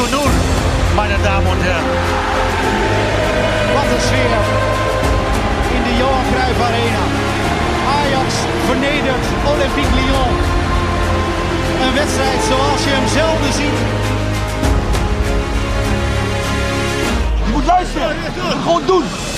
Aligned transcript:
zu 0.00 0.16
0, 0.16 0.30
meine 0.96 1.18
Damen 1.22 1.46
und. 1.46 1.60
Wat 3.74 3.88
een 3.94 4.00
sfeer 4.00 4.42
in 5.76 5.82
de 5.82 5.96
Johan 5.98 6.24
Cruijff 6.32 6.60
Arena. 6.68 7.04
Ajax 7.98 8.28
vernedert 8.66 9.26
Olympique 9.52 9.94
Lyon. 9.94 10.34
Een 11.84 11.94
wedstrijd 11.94 12.40
zoals 12.48 12.84
je 12.84 12.90
hem 12.90 13.08
zelden 13.08 13.52
ziet. 13.52 13.78
Je 17.44 17.50
moet 17.52 17.64
luisteren. 17.64 18.16
Gewoon 18.64 18.82
doen. 18.86 19.29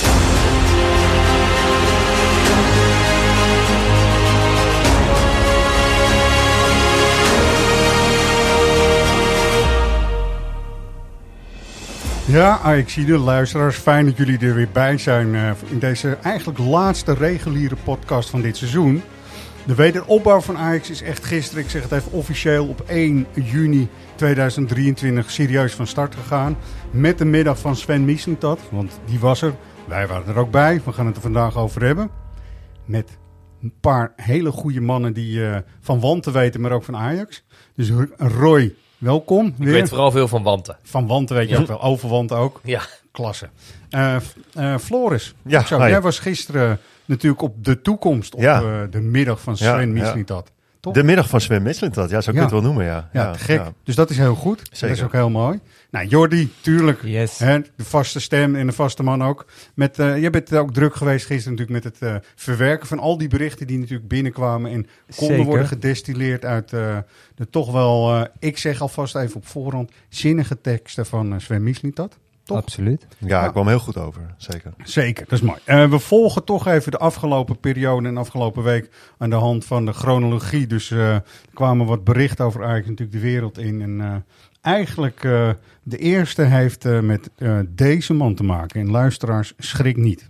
Ja, 12.26 12.58
Ajaxide, 12.58 13.18
luisteraars, 13.18 13.76
fijn 13.76 14.04
dat 14.04 14.16
jullie 14.16 14.38
er 14.38 14.54
weer 14.54 14.68
bij 14.72 14.98
zijn 14.98 15.34
eh, 15.34 15.50
in 15.68 15.78
deze 15.78 16.18
eigenlijk 16.22 16.58
laatste 16.58 17.14
reguliere 17.14 17.76
podcast 17.84 18.30
van 18.30 18.40
dit 18.40 18.56
seizoen. 18.56 19.02
De 19.66 19.74
wederopbouw 19.74 20.40
van 20.40 20.56
Ajax 20.56 20.90
is 20.90 21.02
echt 21.02 21.24
gisteren, 21.24 21.64
ik 21.64 21.70
zeg 21.70 21.82
het 21.82 21.92
even 21.92 22.12
officieel, 22.12 22.66
op 22.66 22.80
1 22.80 23.26
juni 23.32 23.88
2023 24.14 25.30
serieus 25.30 25.72
van 25.72 25.86
start 25.86 26.14
gegaan. 26.14 26.56
Met 26.90 27.18
de 27.18 27.24
middag 27.24 27.58
van 27.58 27.76
Sven 27.76 28.04
Mislintat, 28.04 28.60
want 28.70 29.00
die 29.04 29.18
was 29.18 29.42
er. 29.42 29.54
Wij 29.88 30.06
waren 30.06 30.34
er 30.34 30.38
ook 30.38 30.50
bij, 30.50 30.80
we 30.84 30.92
gaan 30.92 31.06
het 31.06 31.16
er 31.16 31.22
vandaag 31.22 31.56
over 31.56 31.84
hebben. 31.84 32.10
Met 32.84 33.18
een 33.62 33.74
paar 33.80 34.12
hele 34.16 34.50
goede 34.50 34.80
mannen 34.80 35.12
die 35.12 35.46
eh, 35.46 35.56
van 35.80 36.00
Wanten 36.00 36.32
weten, 36.32 36.60
maar 36.60 36.72
ook 36.72 36.84
van 36.84 36.96
Ajax. 36.96 37.44
Dus 37.74 37.90
Roy, 38.16 38.74
welkom. 39.02 39.46
Ik 39.46 39.66
weet 39.66 39.88
vooral 39.88 40.10
veel 40.10 40.28
van 40.28 40.42
Wanten. 40.42 40.76
Van 40.82 41.06
Wanten 41.06 41.36
weet 41.36 41.48
je 41.48 41.54
Ja. 41.54 41.60
ook 41.60 41.66
wel, 41.66 41.82
over 41.82 42.08
Wanten 42.08 42.36
ook. 42.36 42.60
Ja. 42.64 42.80
Klasse. 43.12 43.48
Eh, 43.90 44.16
eh, 44.54 44.78
Floris, 44.78 45.34
Ja, 45.42 45.64
zo, 45.66 45.78
jij 45.88 46.00
was 46.00 46.18
gisteren 46.18 46.78
natuurlijk 47.04 47.42
op 47.42 47.64
de 47.64 47.80
toekomst 47.82 48.34
op 48.34 48.40
Ja. 48.40 48.60
eh, 48.62 48.80
de 48.90 49.00
middag 49.00 49.40
van 49.40 49.56
Sven 49.56 49.80
ja. 49.80 50.02
Mislintat. 50.02 50.50
Toch? 50.80 50.94
De 50.94 51.02
middag 51.02 51.28
van 51.28 51.40
Sven 51.40 51.62
Mislintat, 51.62 52.10
ja, 52.10 52.20
zo 52.20 52.24
kun 52.32 52.32
je 52.32 52.38
Ja. 52.38 52.42
het 52.44 52.52
wel 52.52 52.62
noemen, 52.62 52.84
ja. 52.84 53.08
Ja, 53.12 53.32
gek. 53.34 53.58
ja. 53.58 53.72
Dus 53.84 53.94
dat 53.94 54.10
is 54.10 54.16
heel 54.18 54.34
goed. 54.34 54.58
Dat 54.58 54.78
Zeker. 54.78 54.96
is 54.96 55.02
ook 55.02 55.12
heel 55.12 55.30
mooi. 55.30 55.60
Nou, 55.92 56.06
Jordi, 56.06 56.52
tuurlijk. 56.60 57.02
Yes. 57.02 57.38
Hè, 57.38 57.60
de 57.60 57.84
vaste 57.84 58.20
stem 58.20 58.54
en 58.54 58.66
de 58.66 58.72
vaste 58.72 59.02
man 59.02 59.22
ook. 59.22 59.46
Met, 59.74 59.98
eh 59.98 60.18
jij 60.18 60.30
bent 60.30 60.54
ook 60.54 60.72
druk 60.72 60.94
geweest 60.94 61.26
gisteren 61.26 61.58
natuurlijk 61.58 61.84
met 61.84 61.94
het 62.00 62.10
eh, 62.10 62.28
verwerken 62.34 62.88
van 62.88 62.98
al 62.98 63.18
die 63.18 63.28
berichten 63.28 63.66
die 63.66 63.78
natuurlijk 63.78 64.08
binnenkwamen 64.08 64.70
en 64.70 64.86
konden 65.16 65.36
Zeker. 65.36 65.44
worden 65.50 65.66
gedestilleerd 65.66 66.44
uit 66.44 66.72
eh, 66.72 66.98
de 67.34 67.50
toch 67.50 67.72
wel, 67.72 68.26
ik 68.38 68.58
zeg 68.58 68.80
alvast 68.80 69.16
even 69.16 69.36
op 69.36 69.46
voorhand, 69.46 69.92
zinnige 70.08 70.60
teksten 70.60 71.06
van 71.06 71.40
Sven 71.40 71.62
Mislintat. 71.62 72.18
Toch? 72.44 72.56
Absoluut. 72.56 73.06
Ja, 73.18 73.26
Ja. 73.28 73.44
ik 73.44 73.50
kwam 73.52 73.68
heel 73.68 73.78
goed 73.78 73.96
over, 73.96 74.34
zeker. 74.36 74.72
Zeker, 74.84 75.24
dat 75.28 75.32
is 75.38 75.44
mooi. 75.44 75.58
Eh, 75.64 75.88
we 75.90 75.98
volgen 75.98 76.44
toch 76.44 76.66
even 76.66 76.90
de 76.90 76.98
afgelopen 76.98 77.60
periode 77.60 78.08
en 78.08 78.16
afgelopen 78.16 78.62
week 78.62 78.90
aan 79.18 79.30
de 79.30 79.36
hand 79.36 79.64
van 79.64 79.84
de 79.84 79.92
chronologie. 79.92 80.66
Dus 80.66 80.90
eh, 80.90 81.14
er 81.14 81.22
kwamen 81.54 81.86
wat 81.86 82.04
berichten 82.04 82.44
over 82.44 82.64
Ajax 82.64 82.86
natuurlijk 82.88 83.12
de 83.12 83.18
wereld 83.20 83.58
in. 83.58 83.82
En 83.82 84.00
eh, 84.00 84.14
eigenlijk 84.72 85.24
uh, 85.24 85.50
de 85.82 85.96
eerste 85.98 86.42
heeft 86.42 86.84
uh, 86.86 87.00
met 87.00 87.30
uh, 87.38 87.58
deze 87.68 88.14
man 88.14 88.34
te 88.34 88.44
maken. 88.44 88.80
En 88.80 88.90
luisteraars, 88.90 89.52
schrik 89.58 89.96
niet. 89.96 90.28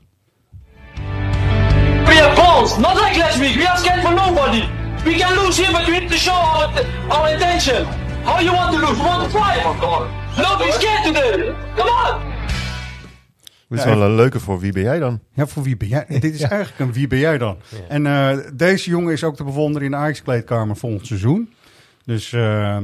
We 2.05 2.15
have 2.21 2.35
balls, 2.35 2.79
not 2.79 2.95
like 2.95 3.19
last 3.19 3.39
week. 3.39 3.55
We 3.55 3.69
are 3.69 3.79
scared 3.79 4.03
for 4.03 4.15
nobody. 4.15 4.63
We 5.05 5.15
can 5.15 5.35
lose 5.45 5.63
here, 5.63 5.79
but 5.79 5.87
we 5.87 5.99
need 5.99 6.11
to 6.11 6.17
show 6.17 6.35
our, 6.35 6.85
our 7.09 7.33
intention. 7.33 7.87
How 8.25 8.41
you 8.41 8.53
want 8.57 8.73
to 8.73 8.79
lose? 8.87 8.97
You 8.97 9.05
want 9.09 9.33
to 9.33 9.39
fight? 9.39 10.22
Don't 10.37 10.59
be 10.59 10.71
scared 10.73 11.05
today. 11.05 11.55
Come 11.77 11.91
on! 11.91 12.31
Dit 13.69 13.79
is 13.79 13.85
Ja, 13.85 13.97
wel 13.97 14.03
een 14.09 14.15
leuke 14.15 14.41
voor 14.41 14.59
wie 14.61 14.73
ben 14.73 14.83
jij 14.83 14.99
dan? 14.99 15.21
Ja, 15.33 15.47
voor 15.47 15.63
wie 15.63 15.77
ben 15.77 15.89
jij? 15.89 16.05
Dit 16.21 16.35
is 16.35 16.41
eigenlijk 16.41 16.79
een 16.79 16.93
wie 16.93 17.07
ben 17.07 17.19
jij 17.19 17.39
dan? 17.39 17.57
En 17.89 18.05
uh, 18.05 18.39
deze 18.55 18.91
jongen 18.91 19.13
is 19.13 19.25
ook 19.25 19.37
te 19.37 19.45
bewonderen 19.45 19.85
in 19.85 19.91
de 19.91 19.97
Ajax-kleedkamer 19.97 20.77
volgend 20.77 21.07
seizoen. 21.07 21.53
Dus 22.05 22.33
uh, 22.33 22.77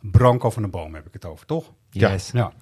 Branko 0.00 0.50
van 0.50 0.62
de 0.62 0.68
Boom 0.68 0.94
heb 0.94 1.06
ik 1.06 1.12
het 1.12 1.24
over, 1.24 1.46
toch? 1.46 1.72
Yes. 1.90 2.30
Ja. 2.32 2.52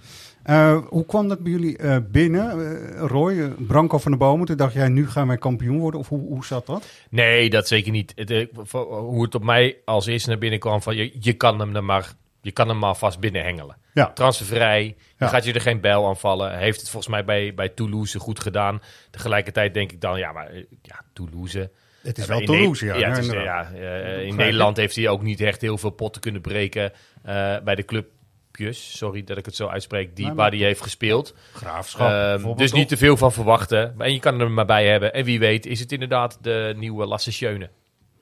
Uh, 0.47 0.78
hoe 0.88 1.06
kwam 1.06 1.28
dat 1.28 1.38
bij 1.38 1.53
jullie 1.53 1.78
uh, 1.78 1.97
binnen, 2.11 2.59
uh, 2.59 3.00
Roy? 3.00 3.49
Branko 3.59 3.99
van 3.99 4.12
de 4.12 4.19
Bomen, 4.19 4.47
toen 4.47 4.56
dacht 4.56 4.72
jij, 4.75 4.88
nu 4.88 5.09
gaan 5.09 5.26
wij 5.26 5.38
kampioen 5.38 5.78
worden? 5.78 6.00
Of 6.00 6.09
hoe, 6.09 6.21
hoe 6.28 6.44
zat 6.44 6.66
dat? 6.66 6.87
Nee, 7.11 7.50
dat 7.50 7.69
zeker 7.69 7.93
niet. 7.93 8.12
Het, 8.16 8.31
eh, 8.31 8.47
hoe 8.81 9.22
het 9.22 9.34
op 9.34 9.44
mij 9.44 9.76
als 9.84 10.06
eerste 10.06 10.28
naar 10.28 10.38
binnen 10.38 10.59
kwam, 10.59 10.82
van 10.82 10.97
je, 10.97 11.16
je 11.21 11.32
kan 11.32 11.61
hem 11.61 11.76
er 11.76 11.84
maar, 11.84 12.12
je 12.44 12.53
kan 12.53 12.69
hem 12.69 12.78
maar 12.78 12.94
vast 12.97 13.21
binnenhengelen. 13.21 13.77
Ja. 13.94 14.12
Transfervrij, 14.12 14.84
Ja. 14.84 14.94
dan 15.16 15.28
gaat 15.28 15.44
je 15.44 15.53
er 15.53 15.60
geen 15.60 15.81
bijl 15.81 16.06
aanvallen. 16.06 16.50
Hij 16.53 16.62
heeft 16.62 16.81
het 16.81 16.91
volgens 16.91 17.12
mij 17.12 17.25
bij, 17.25 17.55
bij 17.55 17.69
Toulouse 17.69 18.19
goed 18.19 18.41
gedaan. 18.41 18.82
Tegelijkertijd 19.10 19.75
denk 19.75 19.93
ik 19.93 20.00
dan, 20.00 20.19
ja, 20.19 20.32
maar 20.32 20.47
eh, 20.47 20.65
ja, 20.82 21.00
Toulouse. 21.12 21.71
Het 22.03 22.19
is 22.19 22.27
wel 22.27 22.41
in 22.41 22.47
Toulouse, 22.47 22.87
ja. 22.87 22.94
ja, 22.97 23.09
het 23.09 23.19
is, 23.19 23.27
inderdaad. 23.27 23.69
ja 23.75 23.81
eh, 23.81 24.27
in. 24.27 24.37
Nederland 24.37 24.77
heeft 24.77 24.97
hij 24.97 25.09
ook 25.09 25.22
niet 25.22 25.41
echt 25.41 25.60
heel 25.60 25.78
veel 25.78 25.91
potten 25.91 26.22
kunnen 26.22 26.41
breken 26.41 26.93
eh, 27.22 27.56
bij 27.65 27.75
de 27.75 27.84
clubjes. 27.84 28.97
Sorry 28.97 29.25
dat 29.25 29.37
ik 29.37 29.44
het 29.47 29.56
zo 29.56 29.66
uitspreek, 29.66 30.16
die, 30.16 30.26
Nee, 30.26 30.34
waar 30.34 30.50
hij 30.50 30.59
heeft 30.59 30.82
gespeeld. 30.82 31.34
Graafschap. 31.53 32.11
Ehm, 32.11 32.56
dus 32.56 32.72
niet 32.72 32.88
te 32.88 32.97
veel 32.97 33.16
van 33.16 33.32
verwachten. 33.32 33.94
En 33.99 34.12
je 34.12 34.21
kan 34.21 34.41
er 34.41 34.50
maar 34.50 34.66
bij 34.66 34.87
hebben. 34.87 35.12
En 35.12 35.25
wie 35.25 35.38
weet 35.38 35.66
is 35.66 35.81
het 35.81 35.93
inderdaad 35.93 36.38
de 36.41 36.75
nieuwe 36.76 37.06
Lasse 37.06 37.32
Schöne. 37.32 37.71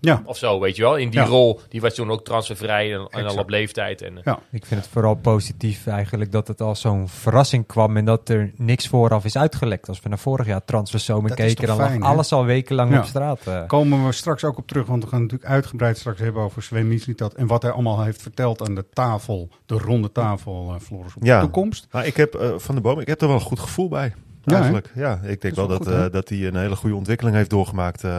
Ja, 0.04 0.22
Of 0.24 0.36
zo, 0.36 0.60
weet 0.60 0.76
je 0.76 0.82
wel. 0.82 0.96
In 0.96 1.10
die 1.10 1.20
Ja. 1.20 1.26
rol, 1.26 1.60
die 1.68 1.80
was 1.80 1.94
toen 1.94 2.10
ook 2.10 2.24
transfervrij 2.24 2.92
en, 2.94 3.06
en 3.10 3.26
al 3.26 3.36
op 3.38 3.48
leeftijd. 3.48 4.02
En, 4.02 4.16
eh, 4.16 4.22
ja. 4.24 4.38
Ik 4.50 4.66
vind 4.66 4.80
het 4.80 4.88
vooral 4.92 5.14
positief 5.14 5.86
eigenlijk 5.86 6.32
dat 6.32 6.48
het 6.48 6.60
als 6.60 6.80
zo'n 6.80 7.08
verrassing 7.08 7.66
kwam 7.66 7.96
en 7.96 8.04
dat 8.04 8.28
er 8.28 8.52
niks 8.56 8.88
vooraf 8.88 9.24
is 9.24 9.36
uitgelekt. 9.36 9.88
Als 9.88 10.00
we 10.00 10.08
naar 10.08 10.18
vorig 10.18 10.46
jaar 10.46 10.64
transferzomer 10.64 11.34
keken, 11.34 11.66
dan 11.66 11.76
fijn, 11.76 11.98
lag 11.98 12.08
hè? 12.08 12.14
alles 12.14 12.32
al 12.32 12.44
wekenlang 12.44 12.90
Ja. 12.92 12.98
op 12.98 13.04
straat. 13.04 13.46
eh. 13.46 13.66
Komen 13.66 14.06
we 14.06 14.12
straks 14.12 14.44
ook 14.44 14.58
op 14.58 14.66
terug, 14.66 14.86
want 14.86 15.02
we 15.04 15.08
gaan 15.10 15.20
natuurlijk 15.22 15.50
uitgebreid 15.50 15.98
straks 15.98 16.20
hebben 16.20 16.42
over 16.42 16.62
Sven 16.62 16.88
Mislintat 16.88 17.34
en 17.34 17.46
wat 17.46 17.62
hij 17.62 17.70
allemaal 17.70 18.02
heeft 18.02 18.22
verteld 18.22 18.68
aan 18.68 18.74
de 18.74 18.84
tafel, 18.92 19.48
de 19.66 19.78
ronde 19.78 20.12
tafel, 20.12 20.72
eh 20.74 20.80
Floris, 20.80 21.14
op 21.16 21.24
Ja. 21.24 21.36
de 21.38 21.42
toekomst. 21.44 21.86
Maar 21.90 22.06
ik 22.06 22.16
heb 22.16 22.54
van 22.56 22.74
de 22.74 22.80
boom, 22.80 23.00
ik 23.00 23.06
heb 23.06 23.20
er 23.20 23.26
wel 23.26 23.36
een 23.36 23.42
goed 23.42 23.60
gevoel 23.60 23.88
bij. 23.88 24.12
Ja, 24.44 24.54
Eigenlijk. 24.56 24.90
Ja, 24.94 25.20
ik 25.22 25.40
denk 25.40 25.54
wel 25.54 25.68
wel 25.68 25.78
dat, 25.78 25.86
goed, 25.86 25.96
eh, 25.96 26.04
dat 26.10 26.28
hij 26.28 26.46
een 26.46 26.56
hele 26.56 26.76
goede 26.76 26.96
ontwikkeling 26.96 27.36
heeft 27.36 27.50
doorgemaakt 27.50 28.04
eh, 28.04 28.10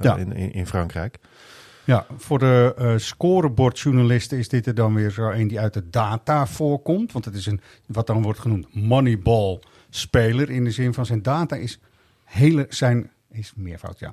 Ja. 0.00 0.16
in, 0.16 0.32
in, 0.32 0.52
in 0.52 0.66
Frankrijk. 0.66 1.18
Ja, 1.84 2.06
voor 2.16 2.38
de 2.38 2.74
eh 2.76 2.92
scorebordjournalisten 2.96 4.38
is 4.38 4.48
dit 4.48 4.66
er 4.66 4.74
dan 4.74 4.94
weer 4.94 5.10
zo 5.10 5.30
een 5.30 5.48
die 5.48 5.60
uit 5.60 5.74
de 5.74 5.90
data 5.90 6.46
voorkomt. 6.46 7.12
Want 7.12 7.24
het 7.24 7.34
is 7.34 7.46
een, 7.46 7.60
wat 7.86 8.06
dan 8.06 8.22
wordt 8.22 8.38
genoemd, 8.38 8.74
moneyball 8.74 9.60
speler. 9.90 10.50
In 10.50 10.64
de 10.64 10.70
zin 10.70 10.94
van 10.94 11.06
zijn 11.06 11.22
data 11.22 11.56
is 11.56 11.80
hele, 12.24 12.66
zijn, 12.68 13.10
is 13.30 13.52
meervoud, 13.56 13.98
ja. 13.98 14.12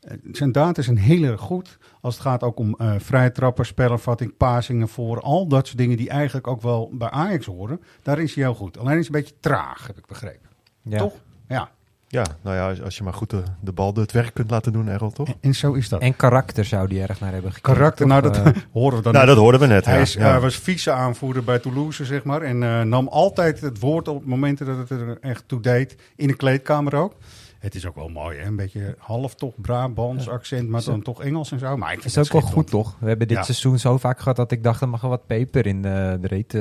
Eh, 0.00 0.16
Zijn 0.32 0.52
data 0.52 0.82
zijn 0.82 0.98
heel 0.98 1.22
erg 1.22 1.40
goed 1.40 1.78
als 2.00 2.14
het 2.14 2.22
gaat 2.22 2.42
ook 2.42 2.58
om 2.58 2.74
eh 2.78 2.94
vrije 2.98 3.32
trappen, 3.32 3.66
spelervatting, 3.66 4.36
pasingen 4.36 4.88
voor. 4.88 5.20
Al 5.20 5.46
dat 5.48 5.66
soort 5.66 5.78
dingen 5.78 5.96
die 5.96 6.08
eigenlijk 6.08 6.46
ook 6.46 6.62
wel 6.62 6.90
bij 6.92 7.10
Ajax 7.10 7.46
horen. 7.46 7.80
Daar 8.02 8.18
is 8.18 8.34
hij 8.34 8.44
heel 8.44 8.54
goed. 8.54 8.78
Alleen 8.78 8.98
is 8.98 9.06
hij 9.08 9.14
een 9.16 9.20
beetje 9.22 9.40
traag, 9.40 9.86
heb 9.86 9.98
ik 9.98 10.06
begrepen. 10.06 10.48
ja. 10.82 10.98
Toch? 10.98 11.14
Ja, 11.48 11.70
Ja, 12.14 12.24
nou 12.42 12.56
ja, 12.56 12.84
als, 12.84 12.96
je 12.96 13.02
maar 13.02 13.12
goed 13.12 13.30
de, 13.30 13.42
de 13.60 13.72
bal 13.72 13.94
het 13.94 14.12
werk 14.12 14.34
kunt 14.34 14.50
laten 14.50 14.72
doen, 14.72 14.88
Errol, 14.88 15.10
toch? 15.10 15.28
en, 15.28 15.34
en 15.40 15.54
zo 15.54 15.72
is 15.72 15.88
dat. 15.88 16.00
En 16.00 16.16
karakter 16.16 16.64
zou 16.64 16.88
die 16.88 17.02
erg 17.02 17.20
naar 17.20 17.32
hebben 17.32 17.52
gekeken. 17.52 17.74
Karakter, 17.74 18.06
nou 18.06 18.22
dat? 18.22 18.36
Eh, 18.36 18.46
horen 18.72 18.96
we 18.96 19.02
dan 19.02 19.12
Nou, 19.12 19.26
dat 19.26 19.36
hoorden 19.36 19.60
we 19.60 19.66
net. 19.66 19.84
Hij 19.84 19.94
ja. 19.94 20.00
is, 20.00 20.12
ja. 20.12 20.30
hij 20.30 20.40
was 20.40 20.56
vice-aanvoerder 20.56 21.44
bij 21.44 21.58
Toulouse, 21.58 22.04
zeg 22.04 22.24
maar. 22.24 22.42
En 22.42 22.62
eh, 22.62 22.80
nam 22.82 23.08
altijd 23.08 23.60
het 23.60 23.78
woord 23.80 24.08
op 24.08 24.24
momenten 24.24 24.66
dat 24.66 24.78
het 24.78 24.90
er 24.90 25.18
echt 25.20 25.44
toe 25.46 25.60
deed. 25.60 25.96
In 26.16 26.26
de 26.26 26.36
kleedkamer 26.36 26.94
ook. 26.94 27.14
Het 27.58 27.74
is 27.74 27.86
ook 27.86 27.94
wel 27.94 28.08
mooi, 28.08 28.38
hè? 28.38 28.46
Een 28.46 28.56
beetje 28.56 28.94
half 28.98 29.34
toch 29.34 29.54
Brabants 29.56 30.28
accent, 30.28 30.68
maar 30.68 30.84
dan 30.84 31.02
toch 31.02 31.22
Engels 31.22 31.52
en 31.52 31.58
zo. 31.58 31.76
Maar 31.76 31.92
ik 31.92 32.00
vind 32.00 32.16
is 32.16 32.32
ook 32.32 32.42
wel 32.42 32.50
goed, 32.50 32.66
toch? 32.66 32.96
We 33.00 33.08
hebben 33.08 33.28
dit 33.28 33.36
Ja. 33.36 33.42
seizoen 33.42 33.78
zo 33.78 33.98
vaak 33.98 34.18
gehad 34.18 34.36
dat 34.36 34.50
ik 34.50 34.62
dacht, 34.62 34.80
er 34.80 34.88
mag 34.88 35.00
wel 35.00 35.10
wat 35.10 35.26
peper 35.26 35.66
in 35.66 35.82
de, 35.82 36.18
de 36.20 36.26
reet. 36.26 36.52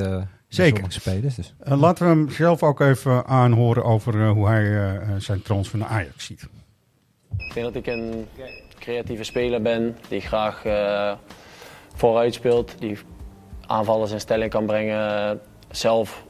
Zeker. 0.53 0.91
spelers. 0.91 1.35
Dus. 1.35 1.53
Eh, 1.59 1.79
laten 1.79 2.05
we 2.05 2.11
hem 2.11 2.29
zelf 2.29 2.63
ook 2.63 2.79
even 2.79 3.25
aanhoren 3.25 3.83
over 3.83 4.21
eh, 4.21 4.31
hoe 4.31 4.47
hij 4.47 4.63
eh, 4.63 4.95
eh, 4.95 5.09
zijn 5.17 5.41
transfer 5.41 5.79
naar 5.79 5.87
Ajax 5.87 6.25
ziet. 6.25 6.47
Ik 7.37 7.53
denk 7.53 7.65
dat 7.65 7.75
ik 7.75 7.87
een 7.87 8.27
creatieve 8.79 9.23
speler 9.23 9.61
ben 9.61 9.97
die 10.07 10.21
graag 10.21 10.65
eh, 10.65 11.13
vooruit 11.95 12.33
speelt, 12.33 12.75
die 12.79 12.97
aanvallers 13.67 14.11
in 14.11 14.19
stelling 14.19 14.51
kan 14.51 14.65
brengen, 14.65 15.39
zelf 15.71 16.23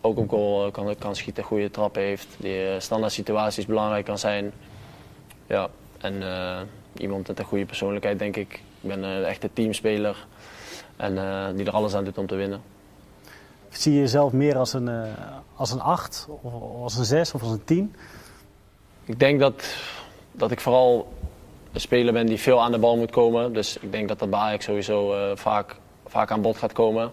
ook 0.00 0.18
op 0.18 0.28
goal 0.28 0.70
kan, 0.70 0.94
kan 0.98 1.16
schieten, 1.16 1.44
goede 1.44 1.70
trappen 1.70 2.02
heeft, 2.02 2.28
die 2.38 2.80
standaard 2.80 3.12
situaties 3.12 3.66
belangrijk 3.66 4.04
kan 4.04 4.18
zijn. 4.18 4.52
Ja, 5.46 5.68
en 6.00 6.22
eh, 6.22 6.60
iemand 6.96 7.28
met 7.28 7.38
een 7.38 7.44
goede 7.44 7.66
persoonlijkheid 7.66 8.18
denk 8.18 8.36
ik. 8.36 8.52
Ik 8.80 8.88
ben 8.88 9.02
een 9.02 9.24
echte 9.24 9.50
teamspeler 9.52 10.26
en 10.96 11.18
eh, 11.18 11.46
die 11.56 11.66
er 11.66 11.72
alles 11.72 11.94
aan 11.94 12.04
doet 12.04 12.18
om 12.18 12.26
te 12.26 12.34
winnen. 12.34 12.60
Zie 13.70 13.92
je 13.92 13.98
jezelf 13.98 14.32
meer 14.32 14.56
als 14.56 14.72
een, 14.72 14.88
eh, 14.88 15.02
als 15.56 15.70
een 15.70 15.80
8, 15.80 16.28
of 16.42 16.52
als 16.82 16.96
een 16.96 17.04
6 17.04 17.34
of 17.34 17.42
als 17.42 17.50
een 17.50 17.64
10? 17.64 17.94
Ik 19.04 19.18
denk 19.18 19.40
dat, 19.40 19.76
dat 20.32 20.50
ik 20.50 20.60
vooral 20.60 21.12
een 21.72 21.80
speler 21.80 22.12
ben 22.12 22.26
die 22.26 22.38
veel 22.38 22.62
aan 22.62 22.72
de 22.72 22.78
bal 22.78 22.96
moet 22.96 23.10
komen. 23.10 23.52
Dus 23.52 23.78
ik 23.78 23.92
denk 23.92 24.08
dat 24.08 24.18
dat 24.18 24.30
bij 24.30 24.38
Ajax 24.38 24.64
sowieso 24.64 25.14
eh, 25.14 25.36
vaak, 25.36 25.76
vaak 26.06 26.30
aan 26.30 26.42
bod 26.42 26.56
gaat 26.56 26.72
komen. 26.72 27.10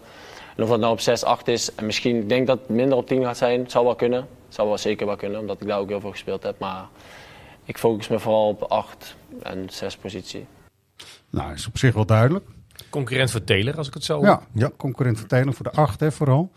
En 0.55 0.63
of 0.63 0.69
dat 0.69 0.79
nou 0.79 0.91
op 0.91 0.99
6, 0.99 1.23
8 1.23 1.47
is, 1.47 1.75
en 1.75 1.85
misschien 1.85 2.15
ik 2.15 2.29
denk 2.29 2.47
dat 2.47 2.59
het 2.59 2.69
minder 2.69 2.97
op 2.97 3.07
10 3.07 3.23
gaat 3.23 3.37
zijn, 3.37 3.69
zou 3.69 3.85
wel 3.85 3.95
kunnen. 3.95 4.27
Zou 4.49 4.67
wel 4.67 4.77
zeker 4.77 5.05
wel 5.05 5.15
kunnen, 5.15 5.39
omdat 5.39 5.61
ik 5.61 5.67
daar 5.67 5.79
ook 5.79 5.89
heel 5.89 5.99
veel 5.99 6.11
gespeeld 6.11 6.43
heb. 6.43 6.59
Maar 6.59 6.87
ik 7.63 7.77
focus 7.77 8.07
me 8.07 8.19
vooral 8.19 8.47
op 8.47 8.61
8 8.63 9.15
en 9.43 9.67
6 9.69 9.97
positie. 9.97 10.45
Nou, 11.29 11.53
is 11.53 11.67
op 11.67 11.77
zich 11.77 11.93
wel 11.93 12.05
duidelijk. 12.05 12.45
Concurrent 12.89 13.31
voor 13.31 13.43
Taylor, 13.43 13.77
als 13.77 13.87
ik 13.87 13.93
het 13.93 14.03
zo... 14.03 14.21
Ja, 14.21 14.41
ja. 14.51 14.71
concurrent 14.77 15.19
voor 15.19 15.27
Taylor 15.27 15.53
voor 15.53 15.65
de 15.65 15.71
acht, 15.71 15.99
hè, 15.99 16.11
vooral. 16.11 16.51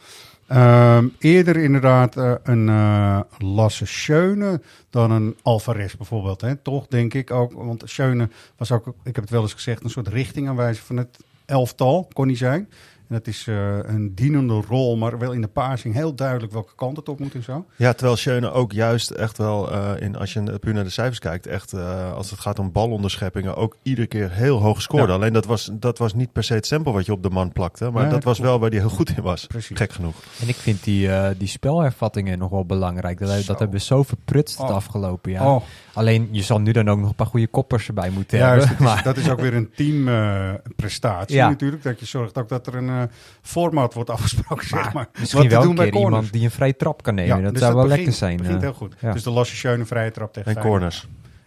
Ehm, 0.48 1.08
eerder 1.18 1.56
inderdaad 1.56 2.16
eh, 2.16 2.32
een 2.42 2.68
eh 2.68 3.20
Lasse 3.38 3.86
Schöne 3.86 4.60
dan 4.90 5.10
een 5.10 5.36
Alvarez 5.42 5.94
bijvoorbeeld. 5.94 6.40
Hè? 6.40 6.56
Toch 6.56 6.86
denk 6.86 7.14
ik 7.14 7.30
ook, 7.30 7.52
want 7.52 7.82
Schöne 7.86 8.28
was 8.56 8.72
ook, 8.72 8.86
ik 8.86 9.14
heb 9.14 9.24
het 9.24 9.30
wel 9.30 9.42
eens 9.42 9.52
gezegd, 9.52 9.84
een 9.84 9.90
soort 9.90 10.08
richtingaanwijzer 10.08 10.84
van 10.84 10.96
het 10.96 11.18
elftal, 11.44 12.08
kon 12.12 12.26
hij 12.26 12.36
zijn. 12.36 12.68
En 13.08 13.14
dat 13.14 13.26
is 13.26 13.46
eh, 13.46 13.76
een 13.82 14.14
dienende 14.14 14.62
rol, 14.68 14.96
maar 14.96 15.18
wel 15.18 15.32
in 15.32 15.40
de 15.40 15.48
passing 15.48 15.94
heel 15.94 16.14
duidelijk 16.14 16.52
welke 16.52 16.72
kant 16.76 16.96
het 16.96 17.08
op 17.08 17.20
moet 17.20 17.34
en 17.34 17.42
zo. 17.42 17.64
Ja, 17.76 17.92
terwijl 17.92 18.16
Schöne 18.16 18.50
ook 18.50 18.72
juist 18.72 19.10
echt 19.10 19.38
wel, 19.38 19.70
eh, 19.72 19.90
in, 19.98 20.16
als 20.16 20.32
je 20.32 20.58
puur 20.60 20.74
naar 20.74 20.84
de 20.84 20.90
cijfers 20.90 21.18
kijkt, 21.18 21.46
echt 21.46 21.72
eh, 21.72 22.12
als 22.12 22.30
het 22.30 22.40
gaat 22.40 22.58
om 22.58 22.72
balonderscheppingen, 22.72 23.56
ook 23.56 23.76
iedere 23.82 24.06
keer 24.06 24.30
heel 24.32 24.58
hoog 24.60 24.82
scoorde. 24.82 25.06
Ja. 25.06 25.12
Alleen 25.12 25.32
dat 25.32 25.44
was, 25.46 25.70
dat 25.72 25.98
was 25.98 26.14
niet 26.14 26.32
per 26.32 26.44
se 26.44 26.54
het 26.54 26.66
stempel 26.66 26.92
wat 26.92 27.06
je 27.06 27.12
op 27.12 27.22
de 27.22 27.30
man 27.30 27.52
plakte, 27.52 27.90
maar 27.90 28.02
dat 28.02 28.12
dat 28.12 28.24
was 28.24 28.38
wel 28.38 28.58
waar 28.58 28.70
hij 28.70 28.78
heel 28.78 28.88
goed 28.88 29.16
in 29.16 29.22
was. 29.22 29.46
Precies. 29.46 29.76
Gek 29.76 29.92
genoeg. 29.92 30.14
En 30.40 30.48
ik 30.48 30.56
vind 30.56 30.84
die, 30.84 31.10
die 31.38 31.48
spelhervattingen 31.48 32.38
nog 32.38 32.50
wel 32.50 32.64
belangrijk. 32.64 33.18
Dat, 33.18 33.28
dat 33.28 33.58
hebben 33.58 33.78
we 33.78 33.84
zo 33.84 34.02
verprutst 34.02 34.58
het 34.58 34.68
Oh. 34.68 34.74
afgelopen 34.74 35.30
jaar. 35.32 35.46
Oh, 35.46 35.62
Alleen, 35.92 36.28
je 36.30 36.42
zal 36.42 36.60
nu 36.60 36.72
dan 36.72 36.88
ook 36.88 36.98
nog 36.98 37.08
een 37.08 37.14
paar 37.14 37.26
goede 37.26 37.46
koppers 37.46 37.88
erbij 37.88 38.10
moeten 38.10 38.38
juist, 38.38 38.66
hebben. 38.68 38.84
dat 38.86 38.88
is, 38.88 38.94
Maar, 38.94 39.14
dat 39.14 39.16
is 39.24 39.30
ook 39.30 39.40
weer 39.40 39.54
een 39.54 39.70
teamprestatie 39.74 41.36
Ja. 41.36 41.48
natuurlijk. 41.48 41.82
Dat 41.82 42.00
je 42.00 42.06
zorgt 42.06 42.38
ook 42.38 42.48
dat 42.48 42.66
er 42.66 42.74
een 42.74 42.97
eh, 43.02 43.08
format 43.42 43.94
wordt 43.94 44.10
afgesproken, 44.10 44.66
zeg 44.66 44.92
maar. 44.92 45.08
misschien 45.18 45.42
Wat 45.42 45.50
wel 45.52 45.62
doen 45.62 45.78
een 45.78 45.90
keer 45.90 46.00
iemand 46.00 46.32
die 46.32 46.44
een 46.44 46.50
vrije 46.50 46.76
trap 46.76 47.02
kan 47.02 47.14
nemen. 47.14 47.42
dat 47.42 47.52
dus 47.52 47.62
zou 47.62 47.74
wel 47.74 47.82
begint- 47.82 47.98
lekker 48.00 48.18
zijn. 48.18 48.36
begint 48.36 48.54
eh. 48.56 48.60
heel 48.62 48.72
goed. 48.72 48.94
ja. 49.00 49.12
Dus 49.12 49.22
de 49.22 49.30
Lasse 49.30 49.56
Schöne 49.56 49.84
vrije 49.84 50.10
trap 50.10 50.32
tegen 50.32 50.56
En 50.56 50.62
corners. 50.62 51.06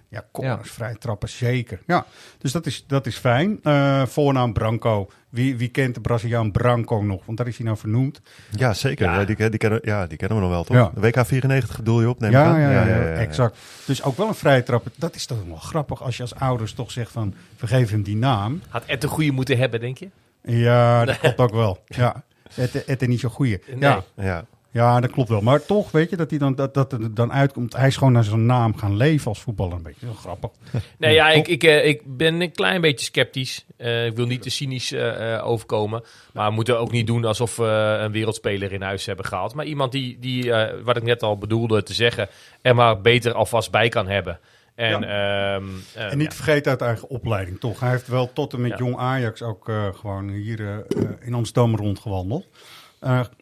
Ja, 0.09 0.25
corners, 0.31 0.71
vrije 0.71 0.97
trappen, 0.97 1.29
zeker. 1.29 1.79
Ja, 1.87 2.05
dus 2.37 2.51
dat 2.51 2.65
is, 2.65 2.83
dat 2.87 3.05
is 3.05 3.17
fijn. 3.17 3.59
Eh, 3.63 4.05
voornaam 4.05 4.53
Branco. 4.53 5.09
Wie, 5.29 5.57
wie 5.57 5.67
kent 5.67 5.95
de 5.95 6.01
Braziliaan 6.01 6.51
Branco 6.51 7.01
nog? 7.01 7.25
Want 7.25 7.37
daar 7.37 7.47
is 7.47 7.57
hij 7.57 7.65
nou 7.65 7.77
vernoemd. 7.77 8.21
Ja, 8.49 8.73
zeker. 8.73 9.05
Ja. 9.05 9.19
Ja. 9.19 9.25
die, 9.25 9.49
die, 9.49 9.57
kennen, 9.57 9.79
ja, 9.83 10.07
die 10.07 10.17
kennen 10.17 10.37
we 10.37 10.43
nog 10.43 10.53
wel, 10.53 10.63
toch? 10.63 10.75
Ja. 10.77 10.91
De 10.93 10.99
WK 10.99 11.25
94 11.25 11.77
bedoel 11.77 12.01
je 12.01 12.09
op, 12.09 12.19
neem 12.19 12.29
ik 12.29 12.35
Ja, 12.35 12.57
ja, 12.57 12.71
ja, 12.71 13.13
exact. 13.13 13.57
Dus 13.85 14.03
ook 14.03 14.17
wel 14.17 14.27
een 14.27 14.35
vrije 14.35 14.63
trap. 14.63 14.87
Dat 14.95 15.15
is 15.15 15.25
toch 15.25 15.37
wel 15.47 15.55
grappig 15.57 16.03
als 16.03 16.15
je 16.17 16.21
als 16.21 16.35
ouders 16.35 16.73
toch 16.73 16.91
zegt 16.91 17.11
van... 17.11 17.33
vergeef 17.55 17.89
hem 17.89 18.03
die 18.03 18.15
naam. 18.17 18.61
Had 18.69 18.83
Ed 18.85 19.03
een 19.03 19.09
goede 19.09 19.31
moeten 19.31 19.57
hebben, 19.57 19.79
denk 19.79 19.97
je? 19.97 20.09
Ja, 20.43 21.05
dat 21.05 21.19
klopt 21.19 21.39
ook 21.39 21.51
wel. 21.51 21.83
Ja, 21.87 22.23
het, 22.53 22.83
het 22.85 23.01
is 23.01 23.07
niet 23.07 23.19
zo 23.19 23.29
goeie. 23.29 23.59
Nee. 23.67 23.79
Ja, 23.79 24.03
Ja. 24.15 24.45
ja, 24.71 24.99
dat 24.99 25.11
klopt 25.11 25.29
wel. 25.29 25.41
Maar 25.41 25.65
toch, 25.65 25.91
weet 25.91 26.09
je, 26.09 26.15
dat 26.15 26.29
hij 26.29 26.39
dan, 26.39 26.55
dat, 26.55 26.73
dat 26.73 26.93
er 26.93 27.13
dan 27.13 27.33
uitkomt. 27.33 27.75
Hij 27.75 27.87
is 27.87 27.97
gewoon 27.97 28.13
naar 28.13 28.23
zijn 28.23 28.45
naam 28.45 28.77
gaan 28.77 28.97
leven 28.97 29.27
als 29.27 29.41
voetballer. 29.41 29.73
Een 29.75 29.83
beetje 29.83 30.05
Heel 30.05 30.15
grappig. 30.15 30.49
Nee, 30.97 31.13
ja, 31.13 31.29
ik, 31.29 31.47
ik, 31.47 31.63
eh, 31.63 31.85
ik 31.87 32.01
ben 32.05 32.41
een 32.41 32.51
klein 32.51 32.81
beetje 32.81 33.05
sceptisch. 33.05 33.65
Eh, 33.77 34.05
ik 34.05 34.15
wil 34.15 34.25
niet 34.25 34.41
te 34.41 34.49
cynisch 34.49 34.91
eh, 34.91 35.33
eh, 35.35 35.47
overkomen. 35.47 36.03
Maar 36.33 36.47
we 36.47 36.53
moeten 36.55 36.79
ook 36.79 36.91
niet 36.91 37.07
doen 37.07 37.25
alsof 37.25 37.55
we 37.55 37.97
een 38.01 38.11
wereldspeler 38.11 38.71
in 38.71 38.81
huis 38.81 39.05
hebben 39.05 39.25
gehaald. 39.25 39.53
Maar 39.53 39.65
iemand 39.65 39.91
die, 39.91 40.17
die 40.19 40.53
wat 40.83 40.97
ik 40.97 41.03
net 41.03 41.23
al 41.23 41.37
bedoelde 41.37 41.83
te 41.83 41.93
zeggen, 41.93 42.27
er 42.61 42.75
maar 42.75 43.01
beter 43.01 43.33
alvast 43.33 43.71
bij 43.71 43.89
kan 43.89 44.07
hebben. 44.07 44.39
En, 44.81 45.03
ehm, 45.03 45.63
eh, 45.95 46.11
En 46.11 46.17
niet 46.17 46.29
ja. 46.31 46.35
vergeten 46.35 46.71
uit 46.71 46.81
eigen 46.81 47.09
opleiding, 47.09 47.59
toch? 47.59 47.79
Hij 47.79 47.89
heeft 47.89 48.07
wel 48.07 48.33
tot 48.33 48.53
en 48.53 48.61
met 48.61 48.71
Ja. 48.71 48.77
jong 48.77 48.97
Ajax 48.97 49.41
ook 49.41 49.69
eh, 49.69 49.87
gewoon 49.93 50.29
hier 50.29 50.69
eh, 50.69 51.03
in 51.19 51.33
Amsterdam 51.33 51.75
rondgewandeld. 51.75 52.45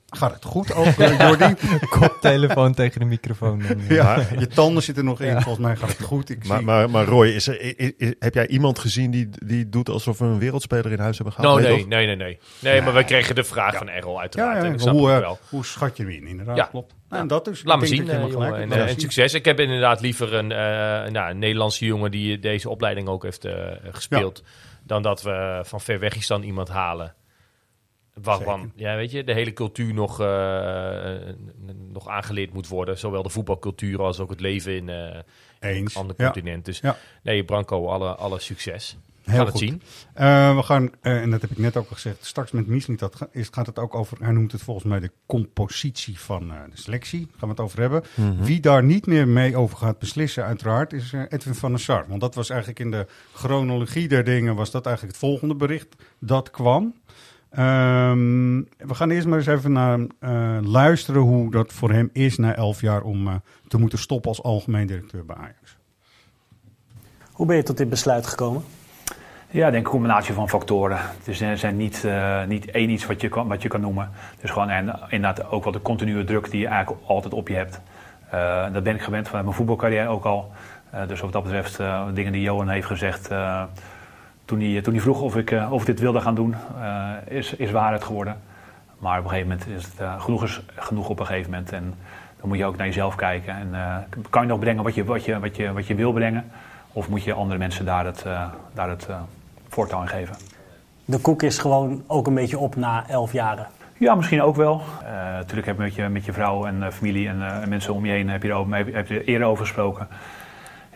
Gaat 0.10 0.34
het 0.34 0.46
goed 0.46 0.74
ook, 0.74 0.86
eh, 0.86 1.20
Jordi? 1.20 1.54
Koptelefoon 2.00 2.74
tegen 2.74 3.00
de 3.00 3.06
microfoon. 3.06 3.64
Ja, 3.90 4.26
je 4.40 4.48
tanden 4.48 4.84
zitten 4.84 5.04
er 5.04 5.10
nog 5.10 5.22
in. 5.22 5.32
Volgens 5.42 5.66
mij 5.66 5.76
gaat 5.76 5.90
het 5.90 6.02
goed. 6.02 6.30
Ik 6.30 6.48
Maar, 6.48 6.58
zie... 6.58 6.66
maar, 6.66 6.90
maar 6.90 7.06
Roy, 7.06 7.28
is 7.28 7.48
er, 7.48 7.74
heb 8.20 8.34
jij 8.34 8.48
iemand 8.48 8.80
gezien 8.80 9.12
die, 9.12 9.30
die 9.46 9.70
doet 9.70 9.90
alsof 9.90 10.18
we 10.18 10.26
een 10.26 10.40
wereldspeler 10.40 10.92
in 10.92 11.00
huis 11.00 11.16
hebben 11.18 11.36
gehad? 11.36 11.52
No, 11.52 11.60
nee, 11.60 11.88
nee, 11.88 12.06
nee, 12.06 12.16
nee. 12.16 12.40
Nee, 12.60 12.82
maar 12.82 12.94
we 12.94 13.04
kregen 13.04 13.36
de 13.36 13.44
vraag 13.44 13.76
van 13.76 13.90
Errol 13.90 14.20
uiteraard. 14.20 14.64
en 14.64 14.80
snap 14.80 14.94
hoe, 14.94 15.10
ik 15.10 15.16
eh, 15.16 15.22
wel. 15.22 15.40
hoe 15.50 15.66
schat 15.66 15.98
je 15.98 16.04
hem 16.04 16.12
in? 16.12 16.28
Inderdaad, 16.28 16.58
Ja. 16.58 16.64
klopt. 16.66 16.94
En 17.10 17.28
dat 17.28 17.46
dus. 17.46 17.64
Laat 17.64 17.76
Ik 17.76 17.82
me 17.82 17.88
zien, 17.88 18.06
jongen. 18.32 18.72
En, 18.72 19.00
succes. 19.00 19.34
Ik 19.34 19.46
heb 19.46 19.60
inderdaad 19.60 20.02
liever 20.02 20.34
een, 20.34 20.52
eh, 20.52 21.12
nou, 21.12 21.30
een 21.30 21.40
Nederlandse 21.40 21.86
jongen 21.86 22.12
die 22.12 22.40
deze 22.40 22.70
opleiding 22.70 23.08
ook 23.08 23.24
heeft 23.24 23.48
gespeeld. 23.92 24.44
Dan 24.84 25.02
dat 25.02 25.22
we 25.22 25.60
van 25.64 25.82
ver 25.82 26.00
weg 26.00 26.16
is 26.16 26.28
dan 26.28 26.44
iemand 26.44 26.70
halen. 26.70 27.14
Waarvan, 28.24 28.72
ja, 28.76 28.96
weet 28.96 29.12
je, 29.12 29.24
de 29.24 29.34
hele 29.34 29.54
cultuur 29.54 29.94
nog, 29.94 30.20
eh, 30.20 31.14
nog 31.92 32.08
aangeleerd 32.08 32.54
moet 32.54 32.68
worden. 32.68 32.98
Zowel 32.98 33.24
de 33.24 33.30
voetbalcultuur 33.30 34.02
als 34.02 34.20
ook 34.20 34.30
het 34.30 34.40
leven 34.40 34.76
in 34.76 34.90
eh 34.90 35.20
Eens. 35.60 35.96
een 35.96 36.02
ander 36.02 36.16
Ja. 36.20 36.26
continent. 36.26 36.66
Dus 36.66 36.80
Ja. 36.80 36.98
nee, 37.24 37.44
Branco, 37.44 37.88
alle, 37.88 38.16
alle 38.16 38.40
succes. 38.40 38.98
We 39.24 39.36
Heel 39.36 39.44
gaan 39.46 39.46
het 39.54 39.58
goed. 39.64 39.68
zien. 39.70 39.82
Eh, 40.14 40.56
we 40.56 40.64
gaan, 40.64 40.90
eh, 41.02 41.22
en 41.22 41.30
dat 41.30 41.42
heb 41.42 41.52
ik 41.52 41.58
net 41.58 41.78
ook 41.78 41.88
al 41.90 41.94
gezegd, 41.96 42.26
straks 42.26 42.52
met 42.52 42.68
Miesling 42.68 43.00
dat 43.00 43.28
is, 43.32 43.48
gaat 43.52 43.66
het 43.66 43.80
ook 43.80 43.96
over, 43.96 44.18
hij 44.22 44.32
noemt 44.32 44.52
het 44.52 44.62
volgens 44.62 44.86
mij 44.86 45.00
de 45.00 45.12
compositie 45.26 46.20
van 46.20 46.52
eh, 46.52 46.58
de 46.70 46.78
selectie. 46.82 47.20
Daar 47.20 47.30
gaan 47.40 47.48
we 47.50 47.56
het 47.56 47.60
over 47.64 47.80
hebben. 47.80 48.04
Mhm. 48.16 48.44
Wie 48.44 48.60
daar 48.60 48.84
niet 48.84 49.06
meer 49.06 49.28
mee 49.28 49.56
over 49.58 49.78
gaat 49.78 50.00
beslissen, 50.00 50.44
uiteraard, 50.46 50.94
is 50.94 51.14
eh, 51.14 51.22
Edwin 51.30 51.56
van 51.56 51.72
der 51.72 51.80
Sar. 51.80 52.06
Want 52.08 52.22
dat 52.22 52.36
was 52.36 52.50
eigenlijk 52.50 52.80
in 52.80 52.92
de 52.92 53.08
chronologie 53.34 54.08
der 54.08 54.24
dingen, 54.24 54.56
was 54.56 54.72
dat 54.72 54.86
eigenlijk 54.86 55.16
het 55.16 55.26
volgende 55.26 55.56
bericht 55.56 55.96
dat 56.20 56.50
kwam. 56.52 56.94
Ehm, 57.50 58.58
we 58.78 58.94
gaan 58.96 59.10
eerst 59.10 59.28
maar 59.28 59.38
eens 59.38 59.48
even 59.48 59.72
naar 59.72 60.00
eh, 60.20 60.58
luisteren 60.62 61.22
hoe 61.22 61.52
dat 61.52 61.74
voor 61.74 61.92
hem 61.92 62.10
is 62.14 62.38
na 62.38 62.56
elf 62.56 62.82
jaar 62.82 63.02
om 63.02 63.28
eh, 63.28 63.34
te 63.68 63.78
moeten 63.78 64.00
stoppen 64.00 64.30
als 64.30 64.44
algemeen 64.44 64.88
directeur 64.88 65.26
bij 65.26 65.36
Ajax. 65.36 65.78
Hoe 67.32 67.46
ben 67.48 67.56
je 67.56 67.64
tot 67.64 67.78
dit 67.78 67.90
besluit 67.90 68.28
gekomen? 68.28 68.64
Ja, 69.52 69.66
ik 69.66 69.72
denk 69.72 69.86
een 69.86 69.92
combinatie 69.92 70.34
van 70.34 70.50
factoren. 70.50 70.98
Het 70.98 71.28
is- 71.28 71.42
er 71.42 71.58
zijn 71.58 71.78
niet, 71.78 72.04
eh, 72.06 72.46
niet 72.46 72.72
één 72.72 72.90
iets 72.90 73.06
wat 73.06 73.22
je 73.22 73.30
kan, 73.30 73.48
wat 73.48 73.62
je 73.62 73.68
kan 73.70 73.82
noemen. 73.82 74.10
Dus 74.42 74.50
gewoon 74.52 74.70
en, 74.70 75.00
inderdaad 75.10 75.50
ook 75.50 75.64
wel 75.64 75.74
de 75.74 75.82
continue 75.82 76.24
druk 76.24 76.52
die 76.52 76.60
je 76.60 76.68
eigenlijk 76.68 77.02
altijd 77.08 77.34
op 77.34 77.48
je 77.48 77.54
hebt. 77.56 77.82
Eh, 78.30 78.74
dat 78.74 78.84
ben 78.84 78.96
ik 78.96 79.02
gewend 79.02 79.26
vanuit 79.28 79.44
mijn 79.46 79.58
voetbalcarrière 79.58 80.08
ook 80.08 80.26
al. 80.26 80.52
Eh, 80.90 81.08
dus 81.08 81.20
wat 81.20 81.32
dat 81.32 81.44
betreft, 81.44 81.80
eh, 81.80 82.06
dingen 82.14 82.32
die 82.32 82.42
Johan 82.42 82.70
heeft 82.70 82.88
gezegd 82.88 83.28
eh, 83.28 83.64
toen, 84.50 84.62
hij, 84.62 84.82
toen 84.82 84.94
hij 84.94 85.02
vroeg 85.02 85.22
of 85.22 85.36
ik, 85.36 85.52
eh, 85.52 85.72
of 85.72 85.82
ik 85.82 85.86
dit 85.86 86.00
wilde 86.00 86.22
gaan 86.22 86.36
doen, 86.36 86.56
eh, 86.82 87.38
is, 87.38 87.54
is 87.54 87.72
waarheid 87.72 88.04
geworden. 88.04 88.38
Maar 89.00 89.18
op 89.18 89.24
een 89.24 89.30
gegeven 89.30 89.50
moment 89.50 89.68
is 89.68 89.86
het 89.86 90.00
eh, 90.00 90.22
genoeg, 90.22 90.44
is 90.44 90.62
genoeg 90.76 91.10
op 91.10 91.20
een 91.20 91.26
gegeven 91.26 91.52
moment. 91.52 91.72
En 91.72 91.94
dan 92.40 92.50
moet 92.50 92.58
je 92.58 92.66
ook 92.66 92.78
naar 92.78 92.88
jezelf 92.88 93.16
kijken. 93.16 93.56
En 93.56 93.70
eh, 93.74 93.96
kan 94.30 94.42
je 94.42 94.48
nog 94.48 94.60
brengen 94.60 94.84
wat 94.84 94.96
je, 94.96 95.04
wat, 95.04 95.26
je, 95.26 95.40
wat, 95.40 95.56
je, 95.56 95.74
wat 95.74 95.88
je 95.88 95.96
wil 95.96 96.12
brengen? 96.12 96.52
Of 96.94 97.10
moet 97.10 97.24
je 97.24 97.34
andere 97.34 97.60
mensen 97.60 97.86
daar 97.86 98.06
het, 98.06 98.24
eh, 98.26 98.48
daar 98.74 98.90
het 98.90 99.08
eh, 99.08 99.16
voortouw 99.68 100.02
in 100.02 100.08
geven? 100.08 100.36
De 101.06 101.20
koek 101.20 101.44
is 101.44 101.58
gewoon 101.58 102.04
ook 102.08 102.28
een 102.28 102.34
beetje 102.34 102.58
op 102.58 102.76
na 102.76 103.04
elf 103.08 103.34
jaren. 103.34 103.68
Ja, 104.00 104.16
misschien 104.16 104.42
ook 104.42 104.56
wel. 104.56 104.82
Eh, 105.04 105.12
natuurlijk 105.12 105.68
heb 105.68 105.76
je 105.76 105.84
met 105.84 105.96
je, 105.96 106.10
met 106.10 106.26
je 106.26 106.34
vrouw 106.34 106.66
en 106.66 106.84
eh, 106.84 106.92
familie 106.92 107.28
en, 107.28 107.42
eh, 107.42 107.62
en 107.62 107.70
mensen 107.70 107.94
om 107.94 108.06
je 108.06 108.12
heen 108.12 108.30
heb 108.30 108.44
je, 108.44 108.50
er 108.50 108.76
heb, 108.76 108.94
heb 108.94 109.08
je 109.08 109.20
er 109.20 109.26
eerder 109.26 109.48
over 109.48 109.66
gesproken. 109.66 110.08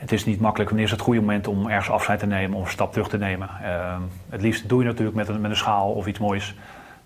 Het 0.03 0.11
is 0.11 0.25
niet 0.25 0.39
makkelijk. 0.39 0.69
Wanneer 0.69 0.87
is 0.87 0.91
het 0.91 1.01
goede 1.01 1.19
moment 1.19 1.47
om 1.47 1.67
ergens 1.67 1.89
afscheid 1.89 2.19
te 2.19 2.25
nemen 2.25 2.57
of 2.57 2.65
een 2.65 2.71
stap 2.71 2.91
terug 2.91 3.09
te 3.09 3.17
nemen? 3.17 3.49
Eh, 3.63 3.97
het 4.29 4.41
liefst 4.41 4.69
doe 4.69 4.81
je 4.81 4.87
natuurlijk 4.87 5.15
met 5.15 5.27
een, 5.27 5.41
met 5.41 5.51
een 5.51 5.57
schaal 5.57 5.91
of 5.91 6.07
iets 6.07 6.19
moois. 6.19 6.55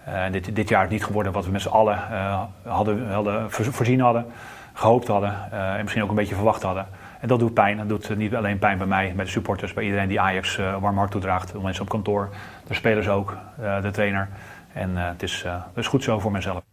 Eh, 0.06 0.32
dit, 0.32 0.56
dit 0.56 0.70
jaar 0.70 0.84
is 0.84 0.90
niet 0.90 1.04
geworden 1.04 1.32
wat 1.32 1.46
we 1.46 1.52
met 1.52 1.62
z'n 1.62 1.68
allen 1.68 2.12
eh, 2.12 2.42
hadden, 2.64 3.12
hadden 3.12 3.52
voor- 3.52 3.66
voorzien 3.66 4.00
hadden, 4.00 4.26
gehoopt 4.74 5.08
hadden 5.08 5.52
eh, 5.52 5.74
en 5.74 5.82
misschien 5.82 6.04
ook 6.04 6.10
een 6.10 6.16
beetje 6.16 6.36
verwacht 6.36 6.62
hadden. 6.62 6.88
En 7.20 7.28
dat 7.28 7.40
doet 7.40 7.54
pijn. 7.54 7.78
Dat 7.78 7.90
doet 7.90 8.18
niet 8.18 8.36
alleen 8.36 8.60
pijn 8.60 8.78
bij 8.78 8.88
mij, 8.88 9.14
bij 9.16 9.26
de 9.26 9.32
supporters, 9.32 9.74
bij 9.74 9.84
iedereen 9.84 10.08
die 10.08 10.22
Ajax 10.22 10.56
warm 10.56 10.98
hart 10.98 11.12
toedraagt. 11.12 11.52
De 11.52 11.60
mensen 11.60 11.84
op 11.84 11.90
kantoor, 11.90 12.30
de 12.68 12.74
spelers 12.74 13.08
ook, 13.08 13.38
de 13.82 13.90
trainer. 13.92 14.30
En 14.74 14.96
het, 14.96 15.24
is, 15.24 15.44
het 15.46 15.78
is 15.78 15.88
goed 15.88 16.04
zo 16.04 16.20
voor 16.20 16.32
mezelf. 16.32 16.64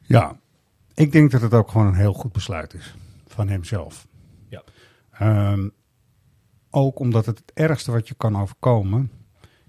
Ja, 0.00 0.32
ik 0.94 1.12
denk 1.12 1.30
dat 1.30 1.40
het 1.40 1.54
ook 1.54 1.70
gewoon 1.70 1.86
een 1.86 1.94
heel 1.94 2.12
goed 2.12 2.32
besluit 2.32 2.74
is 2.74 2.94
van 3.26 3.48
hemzelf. 3.48 4.06
Ehm, 5.22 5.68
ook 6.70 6.98
omdat 6.98 7.26
het 7.26 7.38
het 7.38 7.50
ergste 7.54 7.92
wat 7.92 8.08
je 8.08 8.14
kan 8.14 8.40
overkomen, 8.40 9.10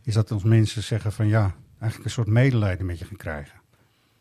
is 0.03 0.13
dat 0.13 0.31
ons 0.31 0.43
mensen 0.43 0.83
zeggen 0.83 1.11
van 1.11 1.27
ja, 1.27 1.55
eigenlijk 1.79 2.03
een 2.05 2.11
soort 2.15 2.27
medelijden 2.27 2.85
met 2.85 2.99
je 2.99 3.05
gaan 3.05 3.17
krijgen. 3.17 3.61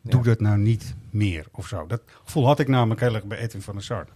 Doe 0.02 0.22
dat 0.22 0.40
nou 0.40 0.58
niet 0.58 0.94
meer 1.10 1.46
of 1.52 1.66
zo. 1.66 1.86
Dat 1.86 2.02
gevoel 2.24 2.46
had 2.46 2.58
ik 2.58 2.68
namelijk 2.68 3.00
heel 3.00 3.14
erg 3.14 3.24
bij 3.24 3.38
Edwin 3.38 3.62
van 3.62 3.74
der 3.74 3.82
Sar. 3.84 4.06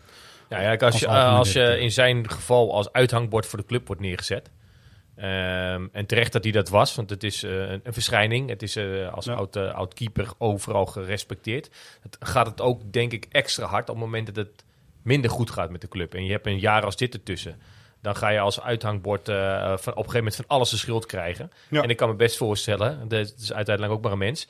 Ja, 0.49 0.61
ja, 0.61 0.77
als, 0.77 0.99
je, 0.99 1.07
Als 1.07 1.17
algemeen 1.17 1.39
als 1.39 1.53
je 1.53 1.79
in 1.81 1.91
zijn 1.93 2.31
geval 2.31 2.73
als 2.75 2.93
uithangbord 2.93 3.47
voor 3.47 3.59
de 3.59 3.65
club 3.65 3.87
wordt 3.87 4.03
neergezet. 4.03 4.51
ehm, 5.17 5.87
en 5.93 6.07
terecht 6.07 6.33
dat 6.33 6.43
hij 6.43 6.53
dat 6.53 6.69
was, 6.69 6.95
want 6.95 7.11
het 7.11 7.23
is 7.25 7.43
eh, 7.43 7.53
een, 7.71 7.81
een 7.83 7.93
verschijning. 7.93 8.49
Het 8.49 8.63
is 8.63 8.77
eh, 8.77 9.13
als 9.13 9.25
Ja. 9.25 9.35
oud, 9.35 9.57
eh, 9.57 9.75
oud 9.75 9.95
keeper 9.95 10.33
overal 10.39 10.87
gerespecteerd. 10.87 11.71
Het 12.01 12.17
gaat 12.21 12.47
het 12.47 12.61
ook, 12.61 12.93
denk 12.93 13.13
ik, 13.13 13.27
extra 13.31 13.67
hard 13.67 13.89
op 13.89 13.95
het 13.97 14.05
moment 14.05 14.27
dat 14.27 14.37
het 14.37 14.65
minder 15.07 15.31
goed 15.31 15.51
gaat 15.51 15.71
met 15.71 15.81
de 15.81 15.89
club. 15.89 16.15
En 16.15 16.25
je 16.25 16.31
hebt 16.31 16.47
een 16.47 16.59
jaar 16.59 16.85
als 16.85 16.97
dit 16.97 17.15
ertussen. 17.15 17.61
dan 18.03 18.17
ga 18.17 18.29
je 18.29 18.41
als 18.41 18.61
uithangbord 18.61 19.29
eh, 19.29 19.37
van, 19.37 19.73
op 19.73 19.85
een 19.87 19.95
gegeven 19.95 20.17
moment 20.17 20.37
van 20.37 20.45
alles 20.47 20.71
de 20.71 20.77
schuld 20.77 21.07
krijgen. 21.07 21.51
Ja. 21.69 21.83
En 21.83 21.91
ik 21.91 21.97
kan 21.97 22.09
me 22.09 22.15
best 22.15 22.37
voorstellen, 22.37 23.09
dat 23.09 23.35
is 23.39 23.53
uiteindelijk 23.53 23.95
ook 23.95 24.03
maar 24.03 24.13
een 24.13 24.19
mens, 24.19 24.49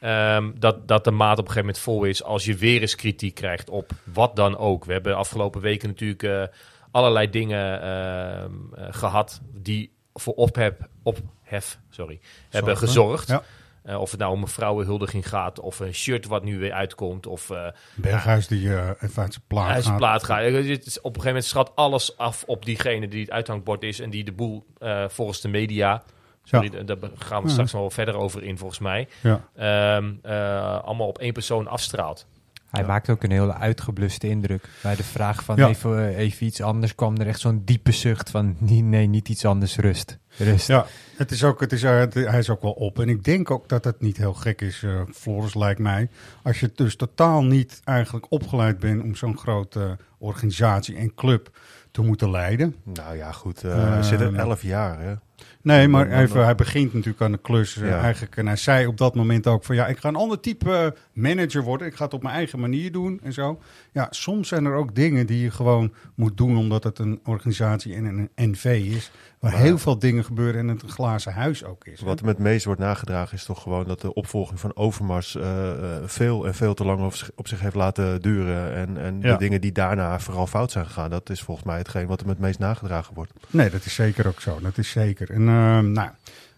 ehm, 0.00 0.50
dat, 0.54 0.88
dat 0.88 1.04
de 1.04 1.10
maat 1.10 1.38
op 1.38 1.44
een 1.44 1.52
gegeven 1.52 1.60
moment 1.60 1.78
vol 1.78 2.04
is 2.04 2.22
als 2.22 2.44
je 2.44 2.54
weer 2.54 2.80
eens 2.80 2.94
kritiek 2.94 3.34
krijgt 3.34 3.70
op 3.70 3.90
wat 4.04 4.36
dan 4.36 4.56
ook. 4.56 4.84
We 4.84 4.92
hebben 4.92 5.16
afgelopen 5.16 5.60
weken 5.60 5.88
natuurlijk 5.88 6.22
eh, 6.22 6.42
allerlei 6.90 7.30
dingen 7.30 7.82
ehm, 7.82 8.52
eh, 8.74 8.86
gehad 8.90 9.40
die 9.52 9.92
voor 10.14 10.34
ophef, 10.34 10.72
ophef 11.02 11.78
sorry, 11.90 12.20
hebben 12.48 12.76
gezorgd. 12.76 13.28
Ja. 13.28 13.42
Eh, 13.82 14.00
of 14.00 14.10
het 14.10 14.20
nou 14.20 14.32
om 14.32 14.42
een 14.42 14.48
vrouwenhuldiging 14.48 15.28
gaat, 15.28 15.60
of 15.60 15.80
een 15.80 15.94
shirt 15.94 16.26
wat 16.26 16.44
nu 16.44 16.58
weer 16.58 16.72
uitkomt, 16.72 17.26
of 17.26 17.50
uh, 17.50 17.66
Berghuis 17.94 18.46
die 18.46 18.74
eh 18.74 18.88
even 19.00 19.22
uit 19.22 19.32
zijn 19.32 19.44
plaat 19.46 19.66
uit 19.68 19.74
zijn 19.84 19.84
gaat. 19.84 19.96
plaat 19.96 20.24
gaat. 20.24 20.42
Het 20.42 20.86
is- 20.86 20.98
Op 21.00 21.04
een 21.04 21.22
gegeven 21.22 21.24
moment 21.26 21.44
schat 21.44 21.72
alles 21.74 22.16
af 22.16 22.44
op 22.46 22.64
diegene 22.64 23.08
die 23.08 23.20
het 23.20 23.30
uithangbord 23.30 23.82
is 23.82 24.00
en 24.00 24.10
die 24.10 24.24
de 24.24 24.32
boel 24.32 24.66
eh, 24.78 25.04
volgens 25.08 25.40
de 25.40 25.48
media. 25.48 26.02
Sorry, 26.44 26.70
Ja. 26.74 26.82
daar 26.82 26.96
gaan 27.18 27.40
we 27.42 27.46
Ja. 27.46 27.52
straks 27.52 27.72
nog 27.72 27.80
wel 27.80 27.90
verder 27.90 28.16
over 28.16 28.42
in, 28.42 28.58
volgens 28.58 28.78
mij. 28.80 29.08
Ja. 29.22 29.40
Ehm, 29.56 30.12
eh, 30.22 30.82
allemaal 30.82 31.06
op 31.08 31.18
één 31.18 31.32
persoon 31.32 31.66
afstraalt. 31.68 32.26
Hij 32.70 32.84
maakt 32.84 33.10
ook 33.10 33.22
een 33.22 33.30
hele 33.30 33.54
uitgebluste 33.54 34.28
indruk. 34.28 34.68
Bij 34.82 34.96
de 34.96 35.02
vraag 35.04 35.44
van 35.44 35.56
Ja. 35.56 35.68
even, 35.68 35.98
eh, 36.08 36.18
even 36.18 36.46
iets 36.46 36.60
anders 36.62 36.94
kwam 36.94 37.16
er 37.16 37.26
echt 37.26 37.40
zo'n 37.40 37.62
diepe 37.64 37.92
zucht 37.92 38.30
van 38.30 38.56
nee, 38.58 38.82
nee, 38.82 39.06
niet 39.06 39.28
iets 39.28 39.44
anders, 39.44 39.76
rust. 39.76 40.18
Rust. 40.36 40.66
Ja, 40.66 40.86
het 41.16 41.30
is 41.30 41.44
ook, 41.44 41.60
het 41.60 41.72
is, 41.72 41.82
eh, 41.82 42.02
hij 42.12 42.38
is 42.38 42.50
ook 42.50 42.62
wel 42.62 42.72
op. 42.72 42.98
En 43.00 43.08
ik 43.08 43.24
denk 43.24 43.50
ook 43.50 43.68
dat 43.68 43.84
het 43.84 44.00
niet 44.00 44.16
heel 44.16 44.34
gek 44.34 44.60
is, 44.60 44.82
eh 44.82 45.00
Floris, 45.14 45.54
lijkt 45.54 45.80
mij. 45.80 46.08
Als 46.42 46.60
je 46.60 46.70
dus 46.74 46.96
totaal 46.96 47.44
niet 47.44 47.80
eigenlijk 47.84 48.26
opgeleid 48.28 48.78
bent 48.78 49.02
om 49.02 49.14
zo'n 49.14 49.38
grote 49.38 49.96
organisatie 50.18 50.96
en 50.96 51.14
club 51.14 51.50
te 51.90 52.02
moeten 52.02 52.30
leiden. 52.30 52.74
Nou 52.84 53.16
ja, 53.16 53.32
goed. 53.32 53.64
eh, 53.64 53.88
hij 53.92 54.02
zit 54.02 54.20
er 54.20 54.34
elf 54.34 54.62
jaar, 54.62 55.00
hè? 55.00 55.14
Nee, 55.62 55.88
maar 55.88 56.10
even, 56.10 56.44
hij 56.44 56.54
begint 56.54 56.92
natuurlijk 56.92 57.22
aan 57.22 57.32
de 57.32 57.38
klus 57.38 57.74
Ja. 57.74 58.00
eigenlijk. 58.00 58.36
En 58.36 58.46
hij 58.46 58.56
zei 58.56 58.86
op 58.86 58.96
dat 58.98 59.14
moment 59.14 59.46
ook 59.46 59.64
van 59.64 59.74
ja, 59.74 59.86
ik 59.86 59.98
ga 59.98 60.08
een 60.08 60.16
ander 60.16 60.40
type 60.40 60.94
manager 61.12 61.62
worden. 61.62 61.86
Ik 61.86 61.94
ga 61.94 62.04
het 62.04 62.14
op 62.14 62.22
mijn 62.22 62.34
eigen 62.34 62.60
manier 62.60 62.92
doen 62.92 63.20
en 63.22 63.32
zo. 63.32 63.60
Ja, 63.92 64.06
soms 64.10 64.48
zijn 64.48 64.64
er 64.64 64.74
ook 64.74 64.94
dingen 64.94 65.26
die 65.26 65.42
je 65.42 65.50
gewoon 65.50 65.92
moet 66.14 66.36
doen 66.36 66.56
omdat 66.56 66.84
het 66.84 66.98
een 66.98 67.20
organisatie 67.24 67.94
en 67.94 68.04
een 68.04 68.30
NV 68.50 68.64
is. 68.94 69.10
Waar 69.42 69.52
Maar- 69.52 69.60
heel 69.60 69.78
veel 69.78 69.98
dingen 69.98 70.24
gebeuren 70.24 70.60
en 70.60 70.68
het 70.68 70.82
een 70.82 70.88
glazen 70.88 71.32
huis 71.32 71.64
ook 71.64 71.84
is. 71.86 72.00
Wat 72.00 72.18
hem 72.18 72.28
het 72.28 72.38
meest 72.38 72.64
wordt 72.64 72.80
nagedragen 72.80 73.36
is 73.36 73.44
toch 73.44 73.62
gewoon 73.62 73.84
dat 73.86 74.00
de 74.00 74.14
opvolging 74.14 74.60
van 74.60 74.76
Overmars 74.76 75.36
eh, 75.36 75.70
eh, 75.96 76.02
veel 76.04 76.46
en 76.46 76.54
veel 76.54 76.74
te 76.74 76.84
lang 76.84 77.02
op 77.04 77.14
zich, 77.14 77.30
op 77.34 77.48
zich 77.48 77.60
heeft 77.60 77.74
laten 77.74 78.20
duren. 78.22 78.74
En, 78.74 78.96
en 78.98 79.18
Ja. 79.20 79.32
de 79.32 79.38
dingen 79.38 79.60
die 79.60 79.72
daarna 79.72 80.20
vooral 80.20 80.46
fout 80.46 80.70
zijn 80.70 80.86
gegaan, 80.86 81.10
dat 81.10 81.30
is 81.30 81.40
volgens 81.42 81.66
mij 81.66 81.78
hetgeen 81.78 82.06
wat 82.06 82.20
hem 82.20 82.28
het 82.28 82.38
meest 82.38 82.58
nagedragen 82.58 83.14
wordt. 83.14 83.32
Nee, 83.50 83.70
dat 83.70 83.84
is 83.84 83.94
zeker 83.94 84.26
ook 84.26 84.40
zo. 84.40 84.58
Dat 84.60 84.78
is 84.78 84.90
zeker. 84.90 85.30
En 85.30 85.48
ehm, 85.48 85.92
nou, 85.92 86.10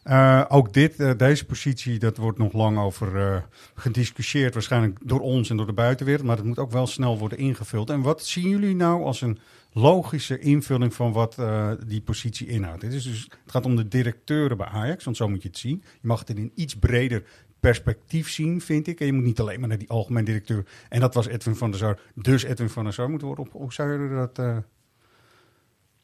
eh, 0.03 0.45
ook 0.49 0.73
dit, 0.73 1.19
deze 1.19 1.45
positie, 1.45 1.99
dat 1.99 2.17
wordt 2.17 2.38
nog 2.38 2.53
lang 2.53 2.79
over 2.79 3.45
gediscussieerd. 3.75 4.55
Waarschijnlijk 4.55 4.99
door 5.03 5.21
ons 5.21 5.50
en 5.50 5.57
door 5.57 5.67
de 5.67 5.73
buitenwereld. 5.73 6.26
Maar 6.26 6.37
het 6.37 6.45
moet 6.45 6.59
ook 6.59 6.73
wel 6.73 6.87
snel 6.87 7.19
worden 7.19 7.38
ingevuld. 7.38 7.91
En 7.91 8.00
wat 8.03 8.25
zien 8.25 8.49
jullie 8.49 8.75
nou 8.76 9.05
als 9.05 9.21
een 9.21 9.38
logische 9.76 10.38
invulling 10.38 10.95
van 10.95 11.12
wat 11.12 11.38
eh, 11.38 11.71
die 11.87 12.00
positie 12.00 12.47
inhoudt? 12.47 12.83
Het, 12.83 12.93
is 12.93 13.02
dus, 13.04 13.21
het 13.23 13.38
gaat 13.52 13.64
om 13.66 13.76
de 13.76 13.88
directeuren 13.88 14.57
bij 14.57 14.66
Ajax, 14.66 15.04
want 15.04 15.16
zo 15.16 15.28
moet 15.28 15.43
je 15.43 15.49
het 15.49 15.59
zien. 15.59 15.83
Je 16.00 16.09
mag 16.09 16.19
het 16.19 16.31
in 16.31 16.37
een 16.37 16.52
iets 16.54 16.76
breder 16.76 17.23
perspectief 17.61 18.31
zien, 18.31 18.61
vind 18.61 18.87
ik. 18.87 19.00
En 19.00 19.07
je 19.07 19.12
moet 19.12 19.25
niet 19.25 19.40
alleen 19.40 19.61
maar 19.61 19.69
naar 19.69 19.78
die 19.78 19.90
algemeen 19.90 20.25
directeur. 20.25 20.64
En 20.88 21.00
dat 21.00 21.14
was 21.14 21.26
Edwin 21.26 21.57
van 21.57 21.71
der 21.71 21.81
Sar. 21.81 21.99
Dus 22.14 22.43
Edwin 22.43 22.69
van 22.71 22.85
der 22.85 22.93
Sar 22.93 23.11
moet 23.11 23.23
worden. 23.23 23.45
Op, 23.45 23.52
hoe 23.52 23.73
zou 23.73 24.02
je 24.09 24.14
dat... 24.14 24.38
eh, 24.38 24.57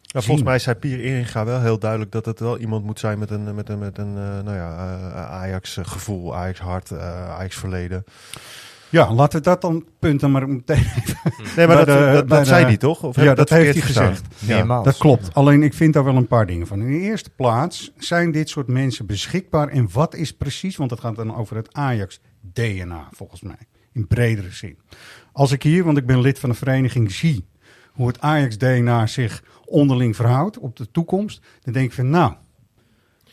Ja, 0.03 0.21
volgens 0.21 0.47
mij 0.47 0.59
zei 0.59 0.77
Pier 0.77 1.01
Eringa 1.01 1.45
wel 1.45 1.61
heel 1.61 1.79
duidelijk 1.79 2.13
dat 2.13 2.25
het 2.27 2.41
wel 2.41 2.59
iemand 2.59 2.85
moet 2.85 2.99
zijn 2.99 3.19
met 3.19 3.31
een, 3.31 3.55
met 3.55 3.69
een, 3.69 3.79
met 3.79 3.99
een 3.99 4.17
eh, 4.17 4.41
nou 4.41 4.55
ja, 4.57 4.97
Ajax-gevoel, 5.13 6.37
Ajax-hart, 6.37 6.91
eh, 6.91 7.31
Ajax-verleden. 7.31 8.05
Ja, 8.91 9.13
laten 9.15 9.39
we 9.39 9.45
dat 9.45 9.61
dan 9.61 9.85
punten 9.99 10.31
maar 10.31 10.49
meteen 10.49 10.87
Nee, 11.57 11.67
maar 11.67 11.77
dat, 11.77 11.87
de- 11.87 11.93
dat, 11.93 12.27
bij 12.27 12.37
dat 12.37 12.39
de- 12.39 12.45
zei 12.45 12.65
hij 12.65 12.77
toch? 12.77 13.03
Of 13.03 13.17
ja, 13.17 13.35
dat, 13.35 13.49
heeft 13.49 13.73
hij 13.73 13.83
gezegd. 13.83 14.27
Ja. 14.39 14.83
Dat 14.83 14.97
klopt. 14.97 15.35
Alleen 15.35 15.63
ik 15.63 15.75
vind 15.75 15.95
daar 15.95 16.05
wel 16.05 16.17
een 16.17 16.27
paar 16.27 16.47
dingen 16.47 16.67
van. 16.67 16.81
In 16.81 16.91
de 16.91 16.99
eerste 16.99 17.31
plaats 17.31 17.93
zijn 17.97 18.31
dit 18.33 18.49
soort 18.49 18.67
mensen 18.67 19.07
beschikbaar. 19.07 19.69
En 19.69 19.89
wat 19.93 20.15
is 20.15 20.33
precies, 20.33 20.77
want 20.77 20.91
het 20.91 21.01
gaat 21.01 21.17
dan 21.17 21.37
over 21.37 21.57
het 21.57 21.73
Ajax-DNA 21.73 23.09
volgens 23.13 23.41
mij. 23.41 23.59
In 23.93 24.07
bredere 24.07 24.51
zin. 24.51 24.79
Als 25.33 25.53
ik 25.53 25.63
hier, 25.63 25.85
want 25.85 25.99
ik 25.99 26.07
ben 26.07 26.21
lid 26.21 26.39
van 26.39 26.49
een 26.51 26.55
vereniging, 26.57 27.13
zie 27.13 27.49
hoe 27.93 28.07
het 28.07 28.21
Ajax-DNA 28.21 29.07
zich 29.07 29.43
onderling 29.65 30.17
verhoudt 30.17 30.59
op 30.59 30.77
de 30.77 30.91
toekomst. 30.91 31.41
Dan 31.63 31.73
denk 31.73 31.87
ik 31.87 31.93
van 31.93 32.11
nou, 32.11 32.33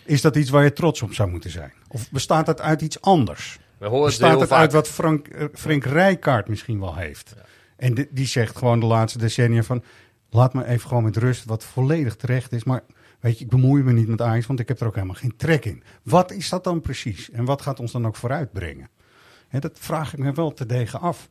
is 0.05 0.21
dat 0.21 0.35
iets 0.35 0.49
waar 0.49 0.63
je 0.63 0.73
trots 0.73 1.01
op 1.01 1.13
zou 1.13 1.29
moeten 1.29 1.49
zijn? 1.49 1.73
Of 1.87 2.11
bestaat 2.11 2.45
dat 2.45 2.61
uit 2.61 2.81
iets 2.81 3.01
anders? 3.01 3.59
We 3.79 3.85
horen 3.85 3.99
het 3.99 4.05
Bestaat 4.09 4.29
heel 4.29 4.39
het 4.39 4.49
vaak. 4.49 4.59
uit 4.59 4.71
wat 4.71 4.87
Frank, 4.87 5.27
eh, 5.27 5.45
Frank 5.53 5.83
Rijkaard 5.83 6.47
misschien 6.47 6.79
wel 6.79 6.95
heeft? 6.95 7.35
En 7.75 7.93
di- 7.93 8.07
die 8.11 8.25
zegt 8.27 8.57
gewoon 8.57 8.79
de 8.79 8.85
laatste 8.85 9.17
decennia 9.19 9.63
van... 9.63 9.83
laat 10.29 10.53
me 10.53 10.65
even 10.65 10.87
gewoon 10.87 11.03
met 11.03 11.17
rust, 11.17 11.45
wat 11.45 11.63
volledig 11.63 12.15
terecht 12.15 12.51
is. 12.51 12.63
Maar 12.63 12.81
weet 13.19 13.37
je, 13.37 13.43
ik 13.43 13.49
bemoei 13.49 13.83
me 13.83 13.91
niet 13.93 14.07
met 14.07 14.21
Ajax, 14.21 14.45
want 14.45 14.59
ik 14.59 14.67
heb 14.67 14.79
er 14.79 14.87
ook 14.87 14.95
helemaal 14.95 15.15
geen 15.15 15.35
trek 15.35 15.65
in. 15.65 15.83
Wat 16.03 16.31
is 16.31 16.49
dat 16.49 16.63
dan 16.63 16.81
precies? 16.81 17.29
En 17.31 17.45
wat 17.45 17.61
gaat 17.61 17.79
ons 17.79 17.91
dan 17.91 18.07
ook 18.07 18.15
vooruitbrengen? 18.15 18.89
Dat 19.59 19.71
vraag 19.79 20.13
ik 20.13 20.19
me 20.19 20.31
wel 20.33 20.53
te 20.53 20.65
degen 20.65 20.99
af. 20.99 21.29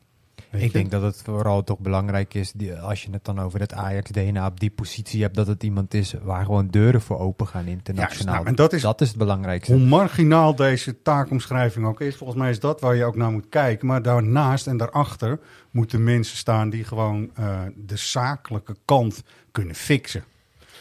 Weet 0.51 0.63
Ik 0.63 0.67
je? 0.67 0.73
denk 0.79 0.91
dat 0.91 1.03
het 1.03 1.23
vooral 1.25 1.65
toch 1.65 1.79
belangrijk 1.79 2.35
is, 2.35 2.53
die, 2.53 2.75
als 2.79 3.03
je 3.03 3.09
het 3.11 3.25
dan 3.25 3.41
over 3.41 3.61
het 3.61 3.73
Ajax-DNA 3.73 4.47
op 4.47 4.61
die 4.61 4.71
positie 4.71 5.23
hebt, 5.23 5.35
dat 5.35 5.47
het 5.47 5.63
iemand 5.63 5.95
is 5.95 6.15
waar 6.23 6.45
gewoon 6.45 6.69
deuren 6.69 7.01
voor 7.01 7.19
open 7.19 7.47
gaan 7.47 7.67
internationaal. 7.67 8.35
nou, 8.35 8.47
en 8.47 8.55
dat 8.55 8.73
is- 8.73 8.83
dat 8.83 9.01
is 9.01 9.09
het 9.09 9.17
belangrijkste. 9.19 9.73
Hoe 9.73 9.83
marginaal 9.83 10.55
deze 10.55 11.03
taakomschrijving 11.03 11.87
ook 11.87 12.01
is, 12.01 12.17
volgens 12.17 12.39
mij 12.39 12.51
is 12.51 12.61
dat 12.61 12.81
waar 12.81 12.95
je 12.95 13.05
ook 13.05 13.17
naar 13.17 13.31
moet 13.31 13.49
kijken. 13.49 13.87
Maar 13.87 14.03
daarnaast 14.03 14.67
en 14.67 14.77
daarachter 14.77 15.39
moeten 15.71 16.05
mensen 16.05 16.37
staan 16.37 16.71
die 16.71 16.85
gewoon 16.85 17.31
eh, 17.35 17.61
de 17.77 17.97
zakelijke 17.97 18.77
kant 18.85 19.23
kunnen 19.53 19.75
fixen. 19.75 20.25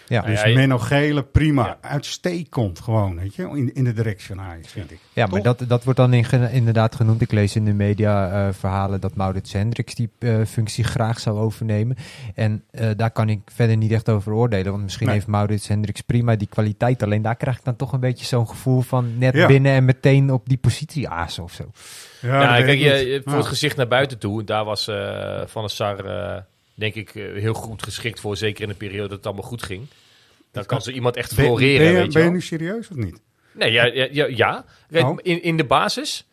Ja. 0.07 0.21
Dus 0.21 0.41
Ja, 0.41 0.47
je- 0.47 0.55
Menno 0.55 0.77
Gele, 0.77 1.23
prima. 1.23 1.65
Ja. 1.65 1.77
Uitstekend 1.89 2.79
gewoon, 2.79 3.19
weet 3.19 3.35
je, 3.35 3.43
in, 3.43 3.73
in 3.73 3.83
de 3.83 3.93
directie 3.93 4.27
van 4.35 4.41
Ajax, 4.41 4.71
vind 4.71 4.91
ik. 4.91 4.99
Ja, 5.13 5.25
maar 5.27 5.41
dat, 5.41 5.63
dat 5.67 5.83
wordt 5.83 5.99
dan 5.99 6.13
in, 6.13 6.25
inderdaad 6.51 6.95
genoemd. 6.95 7.21
Ik 7.21 7.31
lees 7.31 7.55
in 7.55 7.65
de 7.65 7.73
media 7.73 8.31
eh, 8.47 8.53
verhalen 8.53 9.01
dat 9.01 9.15
Maurits 9.15 9.53
Hendricks 9.53 9.95
die 9.95 10.09
eh, 10.19 10.35
functie 10.47 10.83
graag 10.83 11.19
zou 11.19 11.37
overnemen. 11.39 11.95
En 12.35 12.63
eh, 12.71 12.89
daar 12.95 13.11
kan 13.11 13.29
ik 13.29 13.39
verder 13.45 13.77
niet 13.77 13.91
echt 13.91 14.09
over 14.09 14.33
oordelen. 14.33 14.71
Want 14.71 14.83
misschien 14.83 15.05
Nee. 15.05 15.15
heeft 15.15 15.27
Maurits 15.27 15.67
Hendricks 15.67 16.01
prima 16.01 16.35
die 16.35 16.47
kwaliteit. 16.47 17.03
Alleen 17.03 17.21
daar 17.21 17.35
krijg 17.35 17.57
ik 17.57 17.63
dan 17.63 17.75
toch 17.75 17.93
een 17.93 17.99
beetje 17.99 18.25
zo'n 18.25 18.47
gevoel 18.47 18.81
van 18.81 19.17
net 19.17 19.33
Ja. 19.35 19.47
binnen 19.47 19.71
en 19.71 19.85
meteen 19.85 20.31
op 20.31 20.49
die 20.49 20.57
positie 20.57 21.09
azen 21.09 21.43
of 21.43 21.51
zo. 21.53 21.71
Ja, 22.21 22.55
kijk, 22.61 22.79
je, 22.79 23.21
voor 23.23 23.31
Ja. 23.33 23.37
het 23.39 23.47
gezicht 23.47 23.77
naar 23.77 23.87
buiten 23.87 24.17
toe, 24.19 24.43
daar 24.43 24.65
was 24.65 24.87
eh, 24.87 25.41
Van 25.45 25.61
der 25.61 25.71
Sar, 25.71 26.05
eh, 26.05 26.41
denk 26.75 26.95
ik, 26.95 27.15
eh, 27.15 27.23
heel 27.33 27.53
goed 27.53 27.83
geschikt 27.83 28.19
voor. 28.19 28.37
Zeker 28.37 28.63
in 28.63 28.69
de 28.69 28.75
periode 28.75 29.07
dat 29.07 29.17
het 29.17 29.25
allemaal 29.25 29.43
goed 29.43 29.63
ging. 29.63 29.87
Dan 30.51 30.65
kan 30.65 30.81
zo 30.81 30.91
iemand 30.91 31.15
echt 31.15 31.35
Ben, 31.35 31.45
floreren, 31.45 31.77
ben, 31.77 31.87
je, 31.93 31.97
weet 31.97 32.05
je 32.13 32.19
ben 32.19 32.23
je 32.27 32.33
nu 32.33 32.41
serieus 32.41 32.89
of 32.89 32.95
niet? 32.95 33.21
Nee, 33.51 33.71
ja, 33.71 33.85
ja, 34.11 34.25
ja, 34.27 34.65
Oh. 34.91 35.17
in, 35.21 35.43
in 35.43 35.57
de 35.57 35.65
basis 35.65 36.27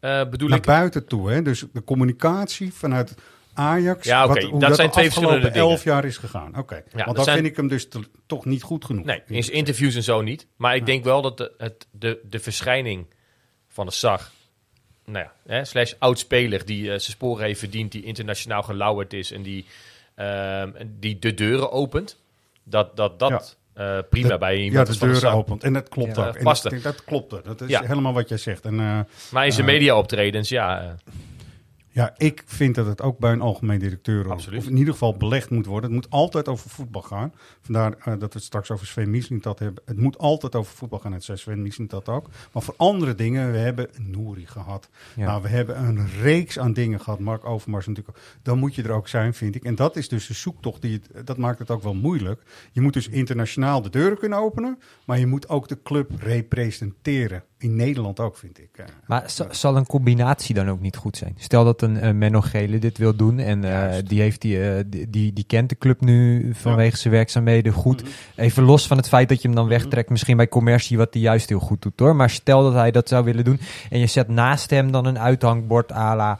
eh, 0.00 0.28
bedoel 0.28 0.48
Naar 0.48 0.58
ik... 0.58 0.64
buiten 0.64 1.06
toe, 1.06 1.30
hè? 1.30 1.42
Dus 1.42 1.64
de 1.72 1.84
communicatie 1.84 2.72
vanuit 2.72 3.14
Ajax. 3.54 4.06
Ja, 4.06 4.24
oké, 4.24 4.58
dat 4.58 4.76
zijn 4.76 4.90
twee 4.90 5.04
verschillende 5.04 5.48
elf 5.48 5.84
jaar 5.84 6.04
is 6.04 6.16
gegaan. 6.16 6.58
Oké, 6.58 6.82
want 7.04 7.16
dat 7.16 7.24
zijn- 7.24 7.36
vind 7.36 7.48
ik 7.48 7.56
hem 7.56 7.68
dus 7.68 7.88
te- 7.88 8.08
toch 8.26 8.44
niet 8.44 8.62
goed 8.62 8.84
genoeg. 8.84 9.04
Nee, 9.04 9.22
in 9.26 9.52
interviews 9.52 9.94
en 9.94 10.02
zo 10.02 10.20
niet. 10.22 10.46
Maar 10.56 10.76
ik 10.76 10.86
denk 10.86 11.04
wel 11.04 11.22
dat 11.22 11.36
de, 11.38 11.52
het, 11.58 11.86
de, 11.90 12.20
de 12.28 12.38
verschijning 12.38 13.06
van 13.68 13.86
de 13.86 13.92
SAG, 13.92 14.32
nou 15.06 15.24
ja, 15.24 15.32
hè, 15.54 15.64
slash 15.64 15.92
oud-speler 15.98 16.66
die 16.66 16.82
eh, 16.82 16.88
zijn 16.88 17.00
sporen 17.00 17.44
heeft 17.44 17.58
verdiend, 17.58 17.92
die 17.92 18.02
internationaal 18.04 18.62
gelauwerd 18.62 19.12
is 19.12 19.32
en 19.32 19.42
die, 19.42 19.64
ehm, 20.14 20.70
die 21.00 21.18
de 21.18 21.34
deuren 21.34 21.72
opent, 21.72 22.16
dat 22.64 22.96
dat, 22.96 23.18
dat 23.18 23.56
eh, 23.74 23.98
prima 24.10 24.28
De- 24.28 24.38
bij 24.38 24.56
iemand 24.56 24.86
Ja, 24.88 24.92
de 24.94 24.98
deuren 25.06 25.32
opent. 25.32 25.62
En 25.64 25.72
dat 25.72 25.88
klopt 25.88 26.16
Ja, 26.16 26.28
ook. 26.28 26.34
En 26.36 26.44
dat, 26.44 26.74
dat 26.82 27.04
klopt. 27.04 27.30
Dat 27.44 27.60
is 27.60 27.68
Ja. 27.68 27.82
helemaal 27.82 28.12
wat 28.12 28.28
jij 28.28 28.38
zegt. 28.38 28.64
En, 28.64 28.80
eh, 28.80 29.00
Maar 29.30 29.44
in 29.46 29.52
zijn 29.52 29.66
eh, 29.66 29.72
media-optredens, 29.72 30.48
ja, 30.48 30.96
Ja, 31.96 32.14
ik 32.16 32.42
vind 32.46 32.74
dat 32.74 32.86
het 32.86 33.02
ook 33.02 33.18
bij 33.18 33.32
een 33.32 33.40
algemeen 33.40 33.78
directeur, 33.78 34.32
of- 34.32 34.46
of 34.46 34.66
in 34.66 34.76
ieder 34.76 34.92
geval 34.92 35.16
belegd 35.16 35.50
moet 35.50 35.66
worden. 35.66 35.92
Het 35.92 36.00
moet 36.02 36.10
altijd 36.12 36.48
over 36.48 36.70
voetbal 36.70 37.02
gaan. 37.02 37.32
Vandaar 37.60 37.92
eh, 37.98 38.04
dat 38.04 38.18
we 38.20 38.26
het 38.38 38.42
straks 38.42 38.70
over 38.70 38.86
Sven 38.86 39.10
Misling 39.10 39.42
dat 39.42 39.58
hebben. 39.58 39.82
Het 39.86 39.98
moet 39.98 40.18
altijd 40.18 40.54
over 40.54 40.76
voetbal 40.76 40.98
gaan. 40.98 41.12
Het 41.12 41.24
zei 41.24 41.38
Sven 41.38 41.62
Misling 41.62 41.90
dat 41.90 42.08
ook. 42.08 42.28
Maar 42.52 42.62
voor 42.62 42.74
andere 42.76 43.14
dingen, 43.14 43.52
we 43.52 43.58
hebben 43.58 43.88
een 43.94 44.10
Nouri 44.10 44.46
gehad. 44.46 44.88
Ja. 45.16 45.26
Nou, 45.26 45.42
we 45.42 45.48
hebben 45.48 45.78
een 45.84 46.08
reeks 46.22 46.58
aan 46.58 46.72
dingen 46.72 47.00
gehad. 47.00 47.18
Mark 47.18 47.44
Overmars 47.44 47.86
natuurlijk. 47.86 48.18
Dan 48.42 48.58
moet 48.58 48.74
je 48.74 48.82
er 48.82 48.90
ook 48.92 49.08
zijn, 49.08 49.34
vind 49.34 49.54
ik. 49.54 49.64
En 49.64 49.74
dat 49.74 49.96
is 49.96 50.08
dus 50.08 50.26
de 50.26 50.34
zoektocht. 50.34 50.82
Die 50.82 51.00
het, 51.12 51.26
dat 51.26 51.36
maakt 51.36 51.58
het 51.58 51.70
ook 51.70 51.82
wel 51.82 51.94
moeilijk. 51.94 52.42
Je 52.72 52.80
moet 52.80 52.92
dus 52.92 53.08
internationaal 53.08 53.82
de 53.82 53.90
deuren 53.90 54.18
kunnen 54.18 54.38
openen. 54.38 54.78
Maar 55.06 55.18
je 55.18 55.26
moet 55.26 55.48
ook 55.48 55.68
de 55.68 55.82
club 55.82 56.10
representeren 56.20 57.44
in 57.58 57.76
Nederland 57.76 58.20
ook, 58.20 58.36
vind 58.36 58.58
ik. 58.58 58.68
eh. 58.76 58.84
Maar 59.06 59.30
za- 59.30 59.46
zal 59.52 59.76
een 59.76 59.86
combinatie 59.86 60.54
dan 60.54 60.68
ook 60.70 60.80
niet 60.80 60.96
goed 60.96 61.16
zijn? 61.16 61.34
Stel 61.38 61.64
dat 61.64 61.82
een 61.82 62.00
eh, 62.00 62.12
Menno 62.12 62.40
Gele 62.40 62.78
dit 62.78 62.98
wil 62.98 63.16
doen 63.16 63.38
en 63.38 63.64
eh, 63.64 64.02
die, 64.04 64.20
heeft 64.20 64.40
die, 64.40 64.88
die, 64.88 65.10
die, 65.10 65.32
die 65.32 65.44
kent 65.44 65.68
de 65.68 65.78
club 65.78 66.00
nu 66.00 66.50
vanwege 66.54 66.96
zijn 66.96 67.12
werkzaamheden 67.14 67.72
goed. 67.72 68.02
Mhm. 68.02 68.10
Even 68.36 68.62
los 68.62 68.86
van 68.86 68.96
het 68.96 69.08
feit 69.08 69.28
dat 69.28 69.42
je 69.42 69.48
hem 69.48 69.56
dan 69.56 69.68
wegtrekt, 69.68 70.10
misschien 70.10 70.36
bij 70.36 70.48
commercie 70.48 70.96
wat 70.96 71.12
hij 71.14 71.22
juist 71.22 71.48
heel 71.48 71.58
goed 71.60 71.82
doet 71.82 72.00
hoor. 72.00 72.16
Maar 72.16 72.30
stel 72.30 72.62
dat 72.62 72.72
hij 72.74 72.90
dat 72.90 73.08
zou 73.08 73.24
willen 73.24 73.44
doen 73.44 73.60
en 73.90 73.98
je 73.98 74.06
zet 74.06 74.28
naast 74.28 74.70
hem 74.70 74.90
dan 74.92 75.04
een 75.06 75.18
uithangbord 75.18 75.92
à 75.92 76.14
la 76.16 76.38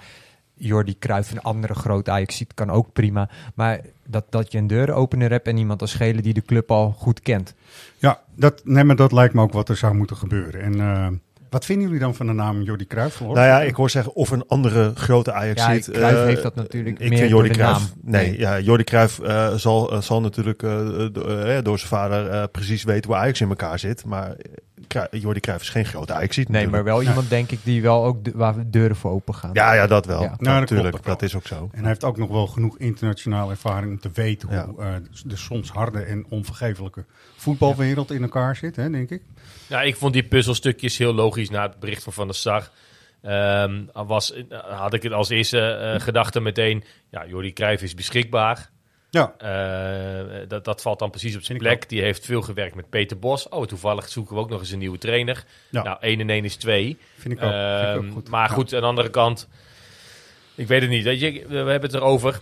Jordi 0.58 0.98
Cruijff, 0.98 1.30
een 1.32 1.42
andere 1.42 1.74
grote 1.74 2.10
ajax 2.10 2.42
kan 2.54 2.70
ook 2.70 2.92
prima. 2.92 3.28
Maar 3.54 3.80
dat, 4.06 4.24
dat 4.30 4.52
je 4.52 4.58
een 4.58 4.66
deuropener 4.66 5.30
hebt 5.30 5.46
en 5.48 5.56
iemand 5.56 5.80
als 5.80 5.94
Gele 5.94 6.22
die 6.22 6.34
de 6.34 6.42
club 6.42 6.70
al 6.70 6.94
goed 6.98 7.20
kent. 7.20 7.54
Ja, 8.06 8.20
dat, 8.36 8.60
nee, 8.64 8.84
maar 8.84 8.96
dat 8.96 9.12
lijkt 9.12 9.34
me 9.34 9.40
ook 9.42 9.52
wat 9.52 9.68
er 9.68 9.76
zou 9.76 9.94
moeten 9.94 10.16
gebeuren. 10.16 10.60
En 10.60 10.80
eh, 10.80 11.06
wat 11.50 11.64
vinden 11.64 11.84
jullie 11.86 12.00
dan 12.00 12.14
van 12.14 12.26
de 12.26 12.32
naam 12.32 12.62
Jordi 12.62 12.86
Cruijff? 12.86 13.18
Hoor? 13.18 13.34
Nou 13.34 13.46
ja, 13.46 13.60
ik 13.60 13.74
hoor 13.74 13.90
zeggen 13.90 14.14
of 14.14 14.30
een 14.30 14.44
andere 14.48 14.92
grote 14.94 15.32
Ajax 15.32 15.62
Ja, 15.66 15.72
ziet. 15.74 15.90
Cruijff 15.90 16.18
eh, 16.18 16.24
heeft 16.24 16.42
dat 16.42 16.54
natuurlijk 16.54 17.00
ik 17.00 17.08
meer 17.08 17.18
vind 17.18 17.30
door 17.30 17.38
Jordi 17.40 17.48
de 17.48 17.54
Cruijff, 17.54 17.80
naam. 17.80 18.12
Nee, 18.12 18.28
Nee. 18.30 18.38
ja, 18.38 18.58
Jordi 18.60 18.84
Cruijff 18.84 19.18
eh, 19.18 19.54
zal, 19.54 20.02
zal 20.02 20.20
natuurlijk 20.20 20.58
do- 21.12 21.62
door 21.62 21.78
zijn 21.78 21.90
vader 21.90 22.28
eh, 22.30 22.42
precies 22.52 22.84
weten 22.84 23.10
hoe 23.10 23.18
Ajax 23.20 23.40
in 23.40 23.48
elkaar 23.48 23.78
zit. 23.78 24.04
Maar 24.04 24.36
Jordi 25.10 25.40
Cruijff 25.40 25.62
is 25.62 25.68
geen 25.70 25.84
grote 25.84 26.12
Ajax. 26.14 26.36
Nee, 26.48 26.68
maar 26.68 26.84
wel 26.84 27.02
iemand 27.02 27.28
denk 27.28 27.50
ik 27.50 27.58
die 27.62 27.82
wel 27.82 28.04
ook 28.04 28.24
de, 28.24 28.32
waar 28.34 28.54
deuren 28.70 28.96
voor 28.96 29.10
open 29.10 29.34
gaan. 29.34 29.50
Ja, 29.52 29.72
ja, 29.74 29.86
dat 29.86 30.06
wel. 30.06 30.20
Ja. 30.22 30.24
Ja, 30.24 30.34
Nou, 30.38 30.60
dat 30.60 30.70
natuurlijk, 30.70 31.04
dat 31.04 31.22
is 31.22 31.36
ook 31.36 31.46
zo. 31.46 31.68
En 31.72 31.78
hij 31.78 31.88
heeft 31.88 32.04
ook 32.04 32.16
nog 32.18 32.28
wel 32.28 32.46
genoeg 32.46 32.78
internationale 32.78 33.50
ervaring 33.50 33.90
om 33.92 34.00
te 34.00 34.10
weten 34.14 34.48
Ja. 34.50 34.66
hoe 34.66 34.82
eh, 34.82 34.88
de 35.24 35.36
soms 35.36 35.70
harde 35.70 35.98
en 36.00 36.26
onvergeeflijke 36.28 37.04
voetbalwereld 37.50 38.10
in 38.10 38.22
elkaar 38.22 38.56
zit, 38.56 38.76
hè, 38.76 38.90
denk 38.90 39.10
ik. 39.10 39.22
Ja, 39.66 39.82
ik 39.82 39.96
vond 39.96 40.12
die 40.12 40.22
puzzelstukjes 40.24 40.98
heel 40.98 41.14
logisch 41.14 41.50
na 41.50 41.62
het 41.62 41.78
bericht 41.80 42.02
van 42.02 42.12
Van 42.12 42.26
der 42.26 42.36
Sar. 42.36 42.70
Ehm, 43.22 43.82
was, 43.92 44.34
had 44.68 44.94
ik 44.94 45.02
het 45.02 45.12
als 45.12 45.28
eerste 45.28 45.60
eh, 45.60 46.00
gedachte 46.00 46.40
meteen, 46.40 46.84
ja, 47.10 47.26
Jordi 47.26 47.52
Cruijff 47.52 47.82
is 47.82 47.94
beschikbaar. 47.94 48.70
Ja, 49.10 49.34
Eh, 49.38 50.48
dat, 50.48 50.64
dat 50.64 50.82
valt 50.82 50.98
dan 50.98 51.10
precies 51.10 51.36
op 51.36 51.42
zijn 51.42 51.58
plek. 51.58 51.88
Die 51.88 52.02
heeft 52.02 52.24
veel 52.24 52.42
gewerkt 52.42 52.74
met 52.74 52.90
Peter 52.90 53.18
Bos. 53.18 53.48
Oh, 53.48 53.66
toevallig 53.66 54.08
zoeken 54.08 54.34
we 54.34 54.40
ook 54.40 54.50
nog 54.50 54.60
eens 54.60 54.70
een 54.70 54.78
nieuwe 54.78 54.98
trainer. 54.98 55.44
Ja. 55.70 55.82
Nou, 55.82 55.96
1 56.00 56.20
en 56.20 56.30
1 56.30 56.44
is 56.44 56.56
2. 56.56 56.98
vind 57.16 57.34
ik 57.34 57.42
ook, 57.42 57.50
vind 57.52 57.82
ik 57.82 57.96
ook 57.96 58.02
Ehm, 58.02 58.10
goed. 58.12 58.28
Maar 58.28 58.48
Ja. 58.48 58.54
goed, 58.54 58.74
aan 58.74 58.80
de 58.80 58.86
andere 58.86 59.10
kant, 59.10 59.48
ik 60.54 60.66
weet 60.68 60.80
het 60.80 60.90
niet. 60.90 61.04
Weet 61.04 61.20
je, 61.20 61.44
we 61.48 61.54
hebben 61.56 61.80
het 61.90 61.94
erover. 61.94 62.40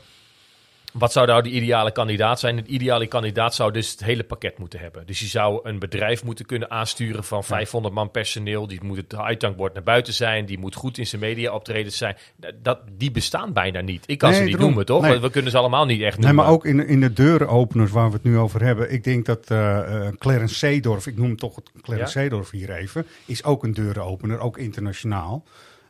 Wat 0.98 1.12
zou 1.12 1.26
nou 1.26 1.42
de 1.42 1.48
ideale 1.50 1.92
kandidaat 1.92 2.40
zijn? 2.40 2.58
Een 2.58 2.74
ideale 2.74 3.06
kandidaat 3.06 3.54
zou 3.54 3.72
dus 3.72 3.90
het 3.90 4.04
hele 4.04 4.24
pakket 4.24 4.58
moeten 4.58 4.78
hebben. 4.78 5.06
Dus 5.06 5.20
je 5.20 5.26
zou 5.26 5.60
een 5.62 5.78
bedrijf 5.78 6.24
moeten 6.24 6.46
kunnen 6.46 6.70
aansturen 6.70 7.24
van 7.24 7.44
500 7.44 7.94
man 7.94 8.10
personeel. 8.10 8.66
Die 8.66 8.80
moet 8.84 8.96
het 8.96 9.14
uithangbord 9.14 9.74
naar 9.74 9.82
buiten 9.82 10.12
zijn. 10.12 10.46
Die 10.46 10.58
moet 10.58 10.74
goed 10.74 10.98
in 10.98 11.06
zijn 11.06 11.20
media 11.20 11.52
optredens 11.52 11.96
zijn. 11.96 12.16
Dat, 12.62 12.78
die 12.92 13.10
bestaan 13.10 13.52
bijna 13.52 13.80
niet. 13.80 14.02
Ik 14.06 14.18
kan 14.18 14.28
Nee, 14.28 14.38
ze 14.38 14.44
niet 14.44 14.52
daarom. 14.52 14.68
noemen, 14.70 14.86
toch? 14.86 15.02
Nee. 15.02 15.18
We, 15.18 15.30
kunnen 15.30 15.50
ze 15.50 15.58
allemaal 15.58 15.84
niet 15.86 16.00
echt 16.02 16.18
Nee, 16.18 16.26
noemen. 16.26 16.44
maar 16.44 16.54
ook 16.54 16.64
in 16.64 16.76
de, 16.76 16.86
in 16.86 17.00
de 17.00 17.12
deurenopeners 17.12 17.90
waar 17.90 18.08
we 18.08 18.14
het 18.14 18.24
nu 18.24 18.38
over 18.38 18.62
hebben. 18.62 18.92
Ik 18.92 19.04
denk 19.04 19.26
dat 19.26 19.50
eh, 19.50 20.08
Clarence 20.18 20.54
Seedorf, 20.54 21.06
ik 21.06 21.16
noem 21.16 21.36
toch 21.36 21.58
Clarence 21.82 22.18
Ja? 22.18 22.24
Seedorf 22.24 22.50
hier 22.50 22.70
even, 22.70 23.06
is 23.26 23.44
ook 23.44 23.62
een 23.64 23.74
deurenopener, 23.74 24.38
ook 24.40 24.58
internationaal. 24.58 25.44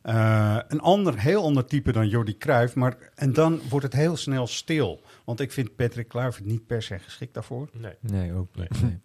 Eh, 0.05 0.59
een 0.69 0.81
ander, 0.81 1.19
heel 1.19 1.43
ander 1.43 1.65
type 1.65 1.93
dan 1.93 2.09
Jordi 2.09 2.37
Cruijff, 2.39 2.75
maar 2.75 2.97
en 3.15 3.33
dan 3.33 3.61
wordt 3.69 3.85
het 3.85 3.95
heel 3.95 4.17
snel 4.17 4.47
stil. 4.47 5.03
Want 5.25 5.41
ik 5.41 5.53
vind 5.53 5.77
Patrick 5.77 6.09
Kluivert 6.09 6.45
niet 6.45 6.67
per 6.67 6.83
se 6.83 6.99
geschikt 6.99 7.35
daarvoor. 7.35 7.69
Nee. 7.73 7.95
Nee, 8.01 8.33
ook 8.33 8.57
niet. 8.57 8.83
Nee. 8.83 8.99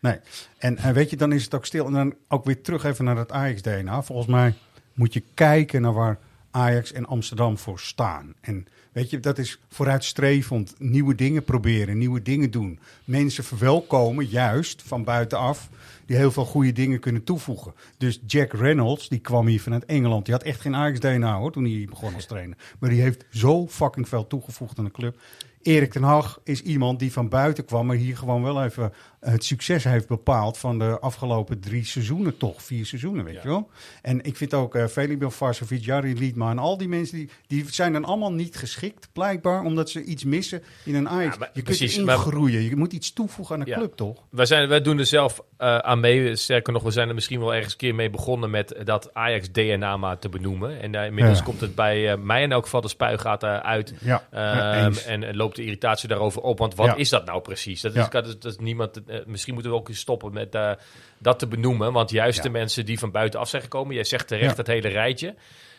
Nee. 0.00 0.18
En 0.58 0.94
weet 0.94 1.10
je, 1.10 1.16
dan 1.16 1.32
is 1.32 1.44
het 1.44 1.54
ook 1.54 1.66
stil. 1.66 1.86
En 1.86 1.92
dan 1.92 2.14
ook 2.28 2.44
weer 2.44 2.62
terug 2.62 2.84
even 2.84 3.04
naar 3.04 3.16
het 3.16 3.32
Ajax-DNA. 3.32 4.02
Volgens 4.02 4.28
mij 4.28 4.54
moet 4.94 5.12
je 5.12 5.22
kijken 5.34 5.82
naar 5.82 5.92
waar 5.92 6.18
Ajax 6.50 6.92
en 6.92 7.06
Amsterdam 7.06 7.58
voor 7.58 7.80
staan. 7.80 8.34
En 8.40 8.66
weet 8.92 9.10
je, 9.10 9.20
dat 9.20 9.38
is 9.38 9.60
vooruitstrevend. 9.68 10.74
Nieuwe 10.78 11.14
dingen 11.14 11.44
proberen, 11.44 11.98
nieuwe 11.98 12.22
dingen 12.22 12.50
doen. 12.50 12.78
Mensen 13.04 13.44
verwelkomen, 13.44 14.26
juist 14.26 14.82
van 14.82 15.04
buitenaf, 15.04 15.68
die 16.06 16.16
heel 16.16 16.30
veel 16.30 16.44
goede 16.44 16.72
dingen 16.72 17.00
kunnen 17.00 17.24
toevoegen. 17.24 17.74
Dus 17.98 18.20
Jack 18.26 18.52
Reynolds, 18.52 19.08
die 19.08 19.18
kwam 19.18 19.46
hier 19.46 19.60
vanuit 19.60 19.84
Engeland. 19.84 20.24
Die 20.24 20.34
had 20.34 20.42
echt 20.42 20.60
geen 20.60 20.74
Ajax-DNA 20.74 21.38
hoor, 21.38 21.52
toen 21.52 21.64
hij 21.64 21.72
hier 21.72 21.88
begon 21.88 22.14
als 22.14 22.26
trainer. 22.26 22.56
Maar 22.78 22.90
die 22.90 23.00
heeft 23.00 23.24
zo 23.30 23.66
fucking 23.66 24.08
veel 24.08 24.26
toegevoegd 24.26 24.78
aan 24.78 24.84
de 24.84 24.90
club. 24.90 25.20
Erik 25.62 25.92
ten 25.92 26.02
Hag 26.02 26.40
is 26.44 26.62
iemand 26.62 26.98
die 26.98 27.12
van 27.12 27.28
buiten 27.28 27.64
kwam, 27.64 27.86
maar 27.86 27.96
hier 27.96 28.16
gewoon 28.16 28.42
wel 28.42 28.64
even 28.64 28.92
het 29.30 29.44
succes 29.44 29.84
heeft 29.84 30.08
bepaald 30.08 30.58
van 30.58 30.78
de 30.78 30.98
afgelopen 31.00 31.60
drie 31.60 31.84
seizoenen 31.84 32.36
toch, 32.36 32.62
vier 32.62 32.86
seizoenen, 32.86 33.24
weet 33.24 33.42
je 33.42 33.48
wel. 33.48 33.70
En 34.02 34.24
ik 34.24 34.36
vind 34.36 34.54
ook 34.54 34.74
uh, 34.74 34.86
Velibel 34.86 35.30
Varsovic, 35.30 35.84
Jari 35.84 36.18
Liedma 36.18 36.50
en 36.50 36.58
al 36.58 36.76
die 36.78 36.88
mensen, 36.88 37.16
die, 37.16 37.30
die 37.46 37.64
zijn 37.70 37.92
dan 37.92 38.04
allemaal 38.04 38.32
niet 38.32 38.56
geschikt, 38.56 39.08
blijkbaar, 39.12 39.62
omdat 39.62 39.90
ze 39.90 40.02
iets 40.02 40.24
missen 40.24 40.62
in 40.84 40.94
een 40.94 41.08
Ajax. 41.08 41.32
Ja, 41.32 41.38
maar 41.38 41.50
je 41.52 41.62
precies, 41.62 41.94
kunt 41.94 42.06
maar- 42.06 42.16
erin 42.18 42.30
groeien, 42.32 42.62
je 42.62 42.76
moet 42.76 42.92
iets 42.92 43.12
toevoegen 43.12 43.54
aan 43.54 43.64
de 43.64 43.70
Ja. 43.70 43.76
club, 43.76 43.96
toch? 43.96 44.22
Wij, 44.30 44.46
zijn, 44.46 44.68
wij 44.68 44.80
doen 44.80 44.98
er 44.98 45.06
zelf 45.06 45.40
eh, 45.56 45.78
aan 45.78 46.00
mee. 46.00 46.36
Sterker 46.36 46.72
nog, 46.72 46.82
we 46.82 46.90
zijn 46.90 47.08
er 47.08 47.14
misschien 47.14 47.40
wel 47.40 47.54
ergens 47.54 47.72
een 47.72 47.78
keer 47.78 47.94
mee 47.94 48.10
begonnen 48.10 48.50
met 48.50 48.74
dat 48.84 49.14
Ajax-DNA 49.14 49.96
maar 49.96 50.18
te 50.18 50.28
benoemen. 50.28 50.80
En 50.80 50.94
eh, 50.94 51.06
inmiddels 51.06 51.42
komt 51.42 51.60
het 51.60 51.74
bij 51.74 52.12
eh, 52.12 52.18
mij 52.18 52.42
in 52.42 52.52
elk 52.52 52.64
geval 52.64 52.80
de 52.80 52.88
spuigaten 52.88 53.62
uit. 53.62 53.94
Ehm, 54.30 54.92
en, 55.06 55.36
loopt 55.36 55.56
de 55.56 55.62
irritatie 55.62 56.08
daarover 56.08 56.42
op. 56.42 56.58
Want 56.58 56.74
wat 56.74 56.96
is 56.96 57.08
dat 57.08 57.24
nou 57.24 57.40
precies? 57.40 57.80
Dat 57.80 57.94
is, 57.94 58.08
dat 58.08 58.26
is, 58.26 58.38
dat 58.38 58.52
is 58.52 58.58
niemand, 58.58 59.00
misschien 59.26 59.54
moeten 59.54 59.72
we 59.72 59.78
ook 59.78 59.88
eens 59.88 59.98
stoppen 59.98 60.32
met 60.32 60.54
eh, 60.54 60.70
dat 61.18 61.38
te 61.38 61.46
benoemen. 61.46 61.92
Want 61.92 62.10
juist 62.10 62.36
Ja. 62.36 62.42
de 62.42 62.50
mensen 62.50 62.86
die 62.86 62.98
van 62.98 63.10
buitenaf 63.10 63.48
zijn 63.48 63.62
gekomen, 63.62 63.94
jij 63.94 64.04
zegt 64.04 64.28
terecht 64.28 64.50
Ja. 64.50 64.56
dat 64.56 64.66
hele 64.66 64.88
rijtje. 64.88 65.34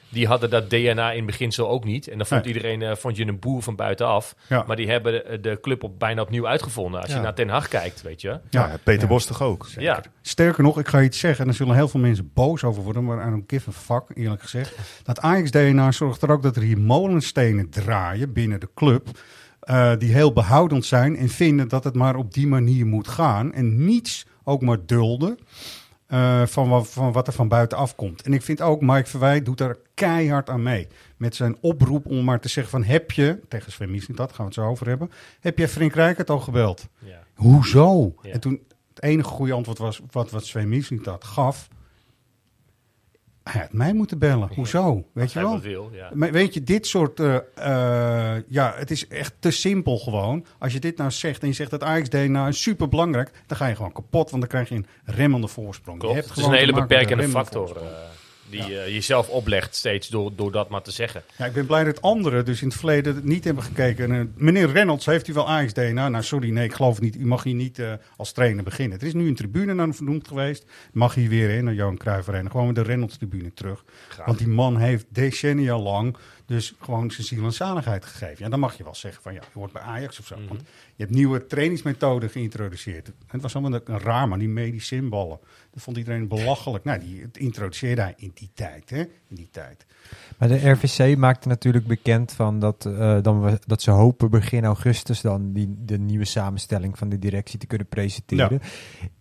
Die 0.09 0.27
hadden 0.27 0.49
dat 0.49 0.69
DNA 0.69 1.11
in 1.11 1.25
beginsel 1.25 1.69
ook 1.69 1.83
niet. 1.83 2.07
En 2.07 2.17
dan 2.17 2.27
vond 2.27 2.43
Nee. 2.45 2.53
iedereen 2.53 2.81
eh, 2.81 2.95
vond 2.95 3.17
je 3.17 3.25
een 3.27 3.39
boer 3.39 3.61
van 3.63 3.75
buitenaf. 3.75 4.35
Ja. 4.49 4.63
Maar 4.67 4.75
die 4.75 4.89
hebben 4.89 5.11
de, 5.13 5.39
de 5.39 5.59
club 5.61 5.83
op, 5.83 5.99
bijna 5.99 6.21
opnieuw 6.21 6.47
uitgevonden. 6.47 7.01
Als 7.01 7.13
je 7.13 7.19
naar 7.19 7.33
Ten 7.33 7.49
Hag 7.49 7.67
kijkt, 7.67 8.01
weet 8.01 8.21
je. 8.21 8.39
Ja, 8.49 8.77
Peter 8.83 9.01
Ja. 9.01 9.07
Bos 9.07 9.25
toch 9.25 9.41
ook? 9.41 9.67
Ja, 9.77 10.01
Sterker 10.21 10.63
nog, 10.63 10.79
ik 10.79 10.87
ga 10.87 11.01
iets 11.01 11.19
zeggen, 11.19 11.39
en 11.39 11.45
daar 11.45 11.55
zullen 11.55 11.75
heel 11.75 11.87
veel 11.87 11.99
mensen 11.99 12.31
boos 12.33 12.63
over 12.63 12.83
worden, 12.83 13.03
maar 13.05 13.27
I 13.27 13.29
don't 13.29 13.43
give 13.51 13.69
a 13.69 13.73
fuck, 13.73 14.03
eerlijk 14.17 14.41
gezegd. 14.41 14.75
Dat 15.03 15.19
Ajax-DNA 15.19 15.91
zorgt 15.91 16.21
er 16.21 16.31
ook 16.31 16.43
dat 16.43 16.55
er 16.55 16.61
hier 16.61 16.79
molenstenen 16.79 17.69
draaien 17.69 18.33
binnen 18.33 18.59
de 18.59 18.69
club, 18.75 19.07
eh, 19.67 19.91
die 19.97 20.11
heel 20.11 20.33
behoudend 20.33 20.85
zijn 20.85 21.17
en 21.17 21.29
vinden 21.29 21.67
dat 21.67 21.83
het 21.83 21.95
maar 21.95 22.15
op 22.15 22.33
die 22.33 22.47
manier 22.47 22.85
moet 22.85 23.07
gaan. 23.07 23.53
En 23.53 23.85
niets 23.85 24.25
ook 24.43 24.61
maar 24.61 24.77
dulden 24.85 25.37
eh, 26.05 26.45
van, 26.45 26.69
wat, 26.69 26.89
van 26.89 27.11
wat 27.11 27.27
er 27.27 27.33
van 27.33 27.47
buitenaf 27.47 27.95
komt. 27.95 28.21
En 28.21 28.33
ik 28.33 28.41
vind 28.41 28.61
ook, 28.61 28.81
Mike 28.81 29.09
Verwij 29.09 29.43
doet 29.43 29.57
daar 29.57 29.75
keihard 29.93 30.49
aan 30.49 30.63
mee. 30.63 30.87
Met 31.17 31.35
zijn 31.35 31.57
oproep 31.61 32.05
om 32.05 32.23
maar 32.23 32.39
te 32.39 32.49
zeggen 32.49 32.71
van, 32.71 32.83
heb 32.83 33.11
je, 33.11 33.39
tegen 33.47 33.71
Sven 33.71 33.91
Mislintat, 33.91 34.29
gaan 34.33 34.45
we 34.45 34.51
het 34.51 34.53
zo 34.53 34.67
over 34.67 34.87
hebben, 34.87 35.11
heb 35.39 35.57
je 35.57 35.67
Frank 35.67 35.93
Rijkaard 35.93 36.29
al 36.29 36.39
gebeld? 36.39 36.87
ja. 36.99 37.23
Hoezo? 37.33 38.15
Ja. 38.21 38.31
En 38.31 38.39
toen 38.39 38.61
het 38.93 39.03
enige 39.03 39.29
goede 39.29 39.53
antwoord 39.53 39.77
was 39.77 40.01
wat, 40.11 40.31
wat 40.31 40.45
Sven 40.45 40.69
Mislintat 40.69 41.23
gaf. 41.23 41.67
Hij 43.51 43.61
had 43.61 43.73
mij 43.73 43.93
moeten 43.93 44.19
bellen. 44.19 44.49
Hoezo? 44.55 45.05
Weet 45.13 45.33
je 45.33 45.39
wel? 45.39 45.51
wat 45.51 45.61
wil, 45.61 45.89
ja. 45.93 46.09
Maar 46.13 46.31
weet 46.31 46.53
je, 46.53 46.63
dit 46.63 46.87
soort... 46.87 47.19
eh, 47.19 47.35
eh, 47.35 48.43
ja, 48.47 48.73
het 48.75 48.91
is 48.91 49.07
echt 49.07 49.33
te 49.39 49.51
simpel 49.51 49.97
gewoon. 49.97 50.45
Als 50.59 50.73
je 50.73 50.79
dit 50.79 50.97
nou 50.97 51.11
zegt 51.11 51.41
en 51.41 51.47
je 51.47 51.53
zegt 51.53 51.71
dat 51.71 51.83
Ajax 51.83 52.09
DNA 52.09 52.47
is 52.47 52.61
super 52.61 52.89
belangrijk... 52.89 53.31
dan 53.47 53.57
ga 53.57 53.67
je 53.67 53.75
gewoon 53.75 53.91
kapot, 53.91 54.29
want 54.29 54.41
dan 54.41 54.51
krijg 54.51 54.69
je 54.69 54.75
een 54.75 54.85
remmende 55.03 55.47
voorsprong. 55.47 55.99
Klopt. 55.99 56.15
Je 56.15 56.21
hebt 56.21 56.35
Het 56.35 56.43
is 56.43 56.51
een 56.51 56.57
hele 56.57 56.73
beperkende 56.73 57.27
factor 57.27 57.77
die 58.49 58.79
eh, 58.79 58.93
jezelf 58.93 59.29
oplegt 59.29 59.75
steeds 59.75 60.07
door, 60.07 60.31
door 60.35 60.51
dat 60.51 60.69
maar 60.69 60.81
te 60.81 60.91
zeggen. 60.91 61.23
Ja, 61.37 61.45
ik 61.45 61.53
ben 61.53 61.65
blij 61.65 61.83
dat 61.83 62.01
anderen 62.01 62.45
dus 62.45 62.61
in 62.61 62.67
het 62.67 62.77
verleden 62.77 63.19
niet 63.23 63.43
hebben 63.43 63.63
gekeken. 63.63 64.11
En, 64.11 64.19
eh, 64.19 64.43
meneer 64.43 64.71
Reynolds, 64.71 65.05
heeft 65.05 65.27
u 65.27 65.33
wel 65.33 65.47
Ajax 65.47 65.73
DNA? 65.73 66.09
Nou, 66.09 66.23
sorry, 66.23 66.49
nee, 66.49 66.65
ik 66.65 66.73
geloof 66.73 67.01
niet. 67.01 67.15
U 67.15 67.25
mag 67.25 67.43
hier 67.43 67.53
niet 67.53 67.79
eh, 67.79 67.93
als 68.17 68.31
trainer 68.31 68.63
beginnen. 68.63 68.99
Er 68.99 69.07
is 69.07 69.13
nu 69.13 69.27
een 69.27 69.35
tribune 69.35 69.73
naar 69.73 69.85
hem 69.85 69.95
vernoemd 69.95 70.27
geweest. 70.27 70.65
Mag 70.91 71.13
hier 71.13 71.29
weer 71.29 71.49
in, 71.49 71.63
naar 71.63 71.73
Johan 71.73 71.97
Cruijff. 71.97 72.27
Gewoon 72.27 72.65
met 72.65 72.75
de 72.75 72.81
Reynolds-tribune 72.81 73.53
terug. 73.53 73.83
Want 74.25 74.37
die 74.37 74.47
man 74.47 74.77
heeft 74.77 75.05
decennia 75.09 75.79
lang 75.79 76.17
dus 76.47 76.73
gewoon 76.79 77.11
zijn 77.11 77.27
ziel 77.27 77.43
en 77.43 77.53
zaligheid 77.53 78.05
gegeven. 78.05 78.43
Ja, 78.43 78.49
dan 78.49 78.59
mag 78.59 78.77
je 78.77 78.83
wel 78.83 78.95
zeggen 78.95 79.23
van 79.23 79.33
ja, 79.33 79.41
je 79.53 79.59
hoort 79.59 79.71
bij 79.71 79.81
Ajax 79.81 80.19
of 80.19 80.25
zo. 80.25 80.35
Mhm. 80.37 80.47
Want 80.47 80.61
je 80.95 81.03
hebt 81.03 81.11
nieuwe 81.15 81.45
trainingsmethoden 81.45 82.29
geïntroduceerd. 82.29 83.07
En 83.07 83.13
het 83.27 83.41
was 83.41 83.55
allemaal 83.55 83.79
een 83.85 83.99
raar, 83.99 84.27
maar 84.27 84.39
die 84.39 84.49
medicinballen. 84.49 85.39
Dat 85.71 85.83
vond 85.83 85.97
iedereen 85.97 86.27
belachelijk. 86.27 86.83
Nou, 86.83 86.99
die 86.99 87.21
het 87.21 87.37
introduceerde 87.37 88.01
hij 88.01 88.13
in 88.17 88.31
die 88.33 88.49
tijd, 88.53 88.89
hè? 88.89 88.99
In 88.99 89.35
die 89.35 89.49
tijd. 89.51 89.85
Maar 90.37 90.47
de 90.47 90.69
RVC 90.69 91.17
maakte 91.17 91.47
natuurlijk 91.47 91.87
bekend 91.87 92.31
van 92.31 92.59
dat, 92.59 92.85
eh, 92.85 93.17
dan 93.21 93.41
we, 93.41 93.59
dat 93.65 93.81
ze 93.81 93.91
hopen 93.91 94.29
begin 94.29 94.65
augustus 94.65 95.21
dan 95.21 95.53
die, 95.53 95.75
de 95.79 95.97
nieuwe 95.97 96.25
samenstelling 96.25 96.97
van 96.97 97.09
de 97.09 97.19
directie 97.19 97.59
te 97.59 97.67
kunnen 97.67 97.87
presenteren. 97.87 98.61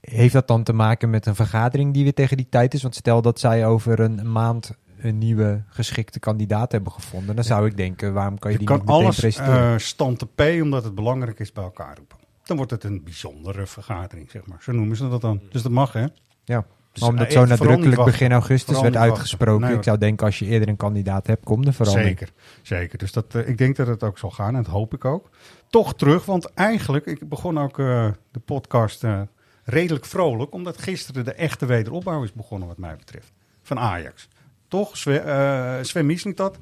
Heeft 0.01 0.33
dat 0.33 0.49
dan 0.49 0.63
te 0.63 0.73
maken 0.73 1.11
met 1.11 1.27
een 1.27 1.35
vergadering 1.35 1.95
die 1.95 2.03
weer 2.03 2.15
tegen 2.15 2.37
die 2.37 2.49
tijd 2.49 2.75
is? 2.75 2.83
Want 2.83 2.95
stel 2.95 3.23
dat 3.23 3.41
zij 3.41 3.67
over 3.67 4.01
een 4.01 4.33
maand 4.33 4.77
een 5.07 5.19
nieuwe 5.19 5.63
geschikte 5.69 6.19
kandidaat 6.19 6.73
hebben 6.73 6.93
gevonden, 6.93 7.35
dan 7.35 7.45
zou 7.45 7.67
ik 7.67 7.77
denken, 7.77 8.13
waarom 8.13 8.39
kan 8.39 8.51
je, 8.53 8.59
Je 8.59 8.65
die 8.67 8.77
kan 8.77 8.77
niet 8.79 8.87
meteen 8.87 9.03
alles 9.05 9.19
presenteren? 9.19 9.73
eh 9.73 9.79
stand 9.79 10.19
te 10.19 10.27
P, 10.27 10.63
omdat 10.63 10.85
het 10.85 10.95
belangrijk 10.95 11.39
is, 11.39 11.53
bij 11.53 11.65
elkaar 11.65 11.97
roepen. 11.97 12.17
Dan 12.45 12.57
wordt 12.57 12.73
het 12.73 12.85
een 12.85 13.05
bijzondere 13.05 13.67
vergadering, 13.67 14.31
zeg 14.31 14.47
maar. 14.47 14.59
Zo 14.61 14.73
noemen 14.73 14.97
ze 14.97 15.09
dat 15.09 15.21
dan. 15.21 15.41
Dus 15.51 15.63
dat 15.63 15.73
mag, 15.73 15.93
hè? 15.93 16.07
ja. 16.45 16.65
Maar 17.01 17.09
omdat 17.09 17.27
eh, 17.27 17.33
zo 17.33 17.41
niet 17.41 17.49
nadrukkelijk 17.49 18.05
begin 18.05 18.33
augustus 18.33 18.81
werd 18.81 18.97
uitgesproken. 18.97 19.67
Nee, 19.69 19.77
ik 19.77 19.83
zou 19.83 19.99
denken, 19.99 20.27
als 20.27 20.39
je 20.39 20.45
eerder 20.45 20.69
een 20.69 20.77
kandidaat 20.77 21.27
hebt, 21.27 21.45
kom 21.45 21.65
de 21.65 21.73
verandering. 21.73 22.19
Zeker, 22.19 22.35
zeker. 22.63 22.99
Dus 22.99 23.13
dat, 23.13 23.35
eh, 23.35 23.49
ik 23.49 23.59
denk 23.59 23.77
dat 23.77 23.87
het 23.87 24.03
ook 24.03 24.19
zal 24.19 24.31
gaan 24.31 24.57
en 24.57 24.63
dat 24.63 24.73
hoop 24.73 24.95
ik 24.95 25.05
ook. 25.05 25.31
Toch 25.69 25.95
terug, 25.95 26.25
want 26.25 26.53
eigenlijk, 26.55 27.07
ik 27.07 27.29
begon 27.29 27.59
ook 27.59 27.79
eh, 27.79 28.09
de 28.31 28.41
podcast 28.41 29.05
eh, 29.05 29.21
redelijk 29.65 30.05
vrolijk, 30.05 30.53
omdat 30.53 30.79
gisteren 30.79 31.25
de 31.25 31.33
echte 31.33 31.67
wederopbouw 31.67 32.23
is 32.23 32.33
begonnen 32.33 32.69
wat 32.69 32.79
mij 32.79 32.97
betreft. 32.97 33.33
Van 33.63 33.79
Ajax. 33.79 34.29
Toch? 34.69 34.97
Sven, 34.97 35.25
eh 35.27 35.75
Sven 35.83 36.07
Mislintat. 36.07 36.59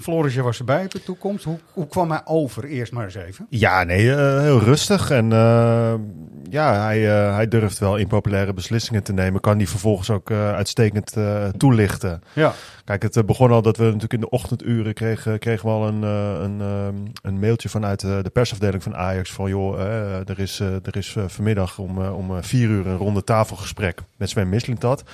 Florisje 0.00 0.42
was 0.42 0.58
erbij 0.58 0.84
op 0.84 0.90
de 0.90 1.02
toekomst. 1.02 1.44
Hoe, 1.44 1.58
hoe 1.72 1.86
kwam 1.86 2.10
hij 2.10 2.20
over? 2.24 2.64
Eerst 2.64 2.92
maar 2.92 3.04
eens 3.04 3.14
even. 3.14 3.46
Ja, 3.48 3.84
nee, 3.84 4.14
eh, 4.14 4.40
heel 4.40 4.60
rustig. 4.60 5.10
En 5.10 5.32
eh, 5.32 5.94
ja, 6.50 6.84
hij, 6.84 7.00
hij 7.34 7.48
durft 7.48 7.78
wel 7.78 7.96
impopulaire 7.96 8.52
beslissingen 8.52 9.02
te 9.02 9.12
nemen. 9.12 9.40
Kan 9.40 9.58
die 9.58 9.68
vervolgens 9.68 10.10
ook 10.10 10.30
uitstekend 10.30 11.16
toelichten. 11.56 12.22
Ja. 12.32 12.52
Kijk, 12.84 13.02
het 13.02 13.26
begon 13.26 13.50
al 13.50 13.62
dat 13.62 13.76
we 13.76 13.84
natuurlijk 13.84 14.12
in 14.12 14.20
de 14.20 14.28
ochtenduren 14.28 14.94
kregen, 14.94 15.38
kregen 15.38 15.66
we 15.66 15.72
al 15.72 15.88
een, 15.88 16.02
een, 16.02 16.60
een 17.22 17.38
mailtje 17.38 17.68
vanuit 17.68 18.00
de 18.00 18.30
persafdeling 18.32 18.82
van 18.82 18.96
Ajax. 18.96 19.32
Van 19.32 19.48
joh, 19.48 19.80
er 20.28 20.38
is, 20.38 20.60
er 20.60 20.96
is 20.96 21.16
vanmiddag 21.26 21.78
om, 21.78 21.98
om 21.98 22.42
vier 22.42 22.68
uur 22.68 22.86
een 22.86 22.96
ronde 22.96 23.24
tafelgesprek 23.24 24.00
met 24.16 24.28
Sven 24.28 24.48
Mislintat. 24.48 25.04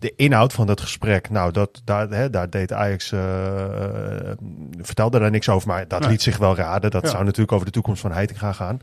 De 0.00 0.12
inhoud 0.16 0.52
van 0.52 0.66
dat 0.66 0.80
gesprek, 0.80 1.30
nou, 1.30 1.52
dat, 1.52 1.80
daar, 1.84 2.08
hè, 2.08 2.30
daar 2.30 2.50
deed 2.50 2.72
Ajax, 2.72 3.12
eh, 3.12 3.20
vertelde 4.80 5.18
daar 5.18 5.30
niks 5.30 5.48
over, 5.48 5.68
maar 5.68 5.88
dat 5.88 6.00
Nee. 6.00 6.08
liet 6.10 6.22
zich 6.22 6.36
wel 6.36 6.56
raden. 6.56 6.90
Dat 6.90 7.02
Ja. 7.02 7.08
zou 7.08 7.24
natuurlijk 7.24 7.52
over 7.52 7.66
de 7.66 7.72
toekomst 7.72 8.00
van 8.00 8.12
Heitinga 8.12 8.52
gaan. 8.52 8.80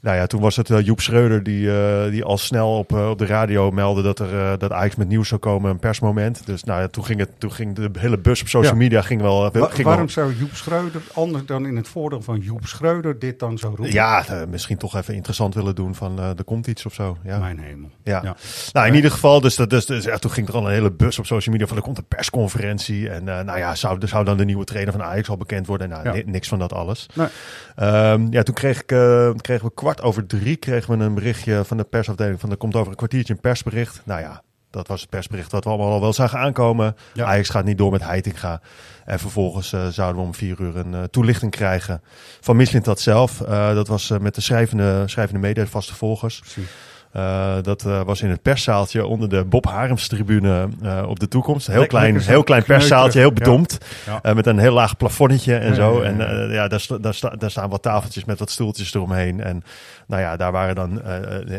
Nou 0.00 0.16
ja, 0.16 0.26
toen 0.26 0.40
was 0.40 0.56
het 0.56 0.70
eh, 0.70 0.80
Joep 0.80 1.00
Schreuder 1.00 1.42
die, 1.42 1.70
die 2.10 2.24
al 2.24 2.38
snel 2.38 2.78
op, 2.78 2.92
op 2.92 3.18
de 3.18 3.26
radio 3.26 3.70
meldde 3.70 4.02
dat, 4.02 4.18
er, 4.18 4.58
dat 4.58 4.72
Ajax 4.72 4.94
met 4.96 5.08
nieuws 5.08 5.28
zou 5.28 5.40
komen, 5.40 5.70
een 5.70 5.78
persmoment. 5.78 6.46
Dus 6.46 6.64
nou 6.64 6.80
ja, 6.80 6.88
toen 6.88 7.04
ging, 7.04 7.20
het, 7.20 7.30
toen 7.38 7.52
ging 7.52 7.74
de 7.74 7.90
hele 7.98 8.18
bus 8.18 8.40
op 8.40 8.48
social 8.48 8.72
Ja. 8.72 8.78
media 8.78 9.02
ging 9.02 9.20
wel... 9.20 9.50
Wa- 9.52 9.66
ging 9.68 9.82
waarom 9.82 10.04
wel 10.04 10.10
zou 10.12 10.34
Joep 10.34 10.54
Schreuder, 10.54 11.00
anders 11.14 11.46
dan 11.46 11.66
in 11.66 11.76
het 11.76 11.88
voordeel 11.88 12.22
van 12.22 12.38
Joep 12.38 12.66
Schreuder, 12.66 13.18
dit 13.18 13.38
dan 13.38 13.58
zo 13.58 13.66
roepen? 13.68 13.92
ja, 13.92 14.24
misschien 14.48 14.76
toch 14.76 14.96
even 14.96 15.14
interessant 15.14 15.54
willen 15.54 15.74
doen 15.74 15.94
van 15.94 16.18
er 16.20 16.44
komt 16.44 16.66
iets 16.66 16.86
of 16.86 16.94
zo. 16.94 17.16
Ja. 17.24 17.38
Mijn 17.38 17.58
hemel. 17.58 17.90
Ja. 18.02 18.20
Ja. 18.22 18.36
Nou, 18.72 18.86
in 18.86 18.94
ieder 18.94 19.10
geval, 19.10 19.40
dus, 19.40 19.56
dat, 19.56 19.70
dus, 19.70 19.86
dus 19.86 20.06
toen 20.24 20.32
ging 20.32 20.48
er 20.48 20.54
al 20.54 20.66
een 20.66 20.72
hele 20.72 20.92
bus 20.92 21.18
op 21.18 21.26
social 21.26 21.52
media 21.52 21.66
van 21.68 21.76
er 21.76 21.82
komt 21.82 21.98
een 21.98 22.06
persconferentie. 22.06 23.08
En 23.10 23.28
eh, 23.28 23.44
nou 23.44 23.58
ja, 23.58 23.74
zou, 23.74 24.06
zou 24.06 24.24
dan 24.24 24.36
de 24.36 24.44
nieuwe 24.44 24.64
trainer 24.64 24.92
van 24.92 25.02
Ajax 25.02 25.28
al 25.28 25.36
bekend 25.36 25.66
worden? 25.66 25.88
Nou, 25.88 26.16
Ja. 26.16 26.22
niks 26.26 26.48
van 26.48 26.58
dat 26.58 26.72
alles. 26.72 27.06
Nee. 27.14 27.26
Ehm, 27.76 28.26
ja, 28.30 28.42
toen 28.42 28.54
kreeg 28.54 28.80
ik, 28.82 28.92
eh, 28.92 29.30
kregen 29.36 29.66
we 29.66 29.74
kwart 29.74 30.02
over 30.02 30.26
drie 30.26 30.56
kregen 30.56 30.98
we 30.98 31.04
een 31.04 31.14
berichtje 31.14 31.64
van 31.64 31.76
de 31.76 31.84
persafdeling 31.84 32.40
van 32.40 32.50
er 32.50 32.56
komt 32.56 32.76
over 32.76 32.90
een 32.90 32.96
kwartiertje 32.96 33.32
een 33.34 33.40
persbericht. 33.40 34.00
Nou 34.04 34.20
ja, 34.20 34.42
dat 34.70 34.88
was 34.88 35.00
het 35.00 35.10
persbericht 35.10 35.52
wat 35.52 35.64
we 35.64 35.70
allemaal 35.70 35.92
al 35.92 36.00
wel 36.00 36.12
zagen 36.12 36.38
aankomen. 36.38 36.96
Ja. 37.12 37.24
Ajax 37.24 37.48
gaat 37.48 37.64
niet 37.64 37.78
door 37.78 37.90
met 37.90 38.04
Heitinga. 38.04 38.60
En 39.04 39.18
vervolgens 39.18 39.72
eh, 39.72 39.86
zouden 39.86 40.20
we 40.20 40.26
om 40.26 40.34
vier 40.34 40.60
uur 40.60 40.76
een 40.76 41.10
toelichting 41.10 41.50
krijgen 41.50 42.02
van 42.40 42.56
Mislintat 42.56 43.00
zelf. 43.00 43.40
Eh, 43.40 43.74
dat 43.74 43.88
was 43.88 44.12
met 44.20 44.34
de 44.34 44.40
schrijvende, 44.40 45.02
schrijvende 45.06 45.40
mede, 45.40 45.66
vaste 45.66 45.94
volgers. 45.94 46.38
Precies. 46.38 46.70
Eh, 47.14 47.56
dat 47.62 47.84
eh, 47.84 48.02
was 48.02 48.22
in 48.22 48.30
het 48.30 48.42
perszaaltje 48.42 49.06
onder 49.06 49.28
de 49.28 49.44
Bob 49.44 49.64
Harms 49.66 50.08
tribune 50.08 50.68
eh, 50.82 51.04
op 51.08 51.18
de 51.20 51.28
toekomst. 51.28 51.66
Heel 51.66 51.86
klein, 51.86 52.20
heel 52.20 52.42
klein 52.42 52.64
perszaaltje, 52.64 53.18
heel 53.18 53.32
bedompt. 53.32 53.78
Ja. 54.22 54.34
Met 54.34 54.46
een 54.46 54.58
heel 54.58 54.72
laag 54.72 54.96
plafonnetje 54.96 55.56
en 55.56 55.68
Ja, 55.68 55.74
zo. 55.74 56.00
En 56.00 56.16
ja. 56.16 56.52
ja, 56.52 56.68
daar, 56.68 56.86
daar, 57.00 57.14
sta- 57.14 57.36
daar 57.38 57.50
staan 57.50 57.70
wat 57.70 57.82
tafeltjes 57.82 58.24
met 58.24 58.38
wat 58.38 58.50
stoeltjes 58.50 58.94
eromheen. 58.94 59.40
En 59.40 59.62
nou 60.06 60.22
ja, 60.22 60.36
daar 60.36 60.52
waren 60.52 60.74
dan 60.74 61.02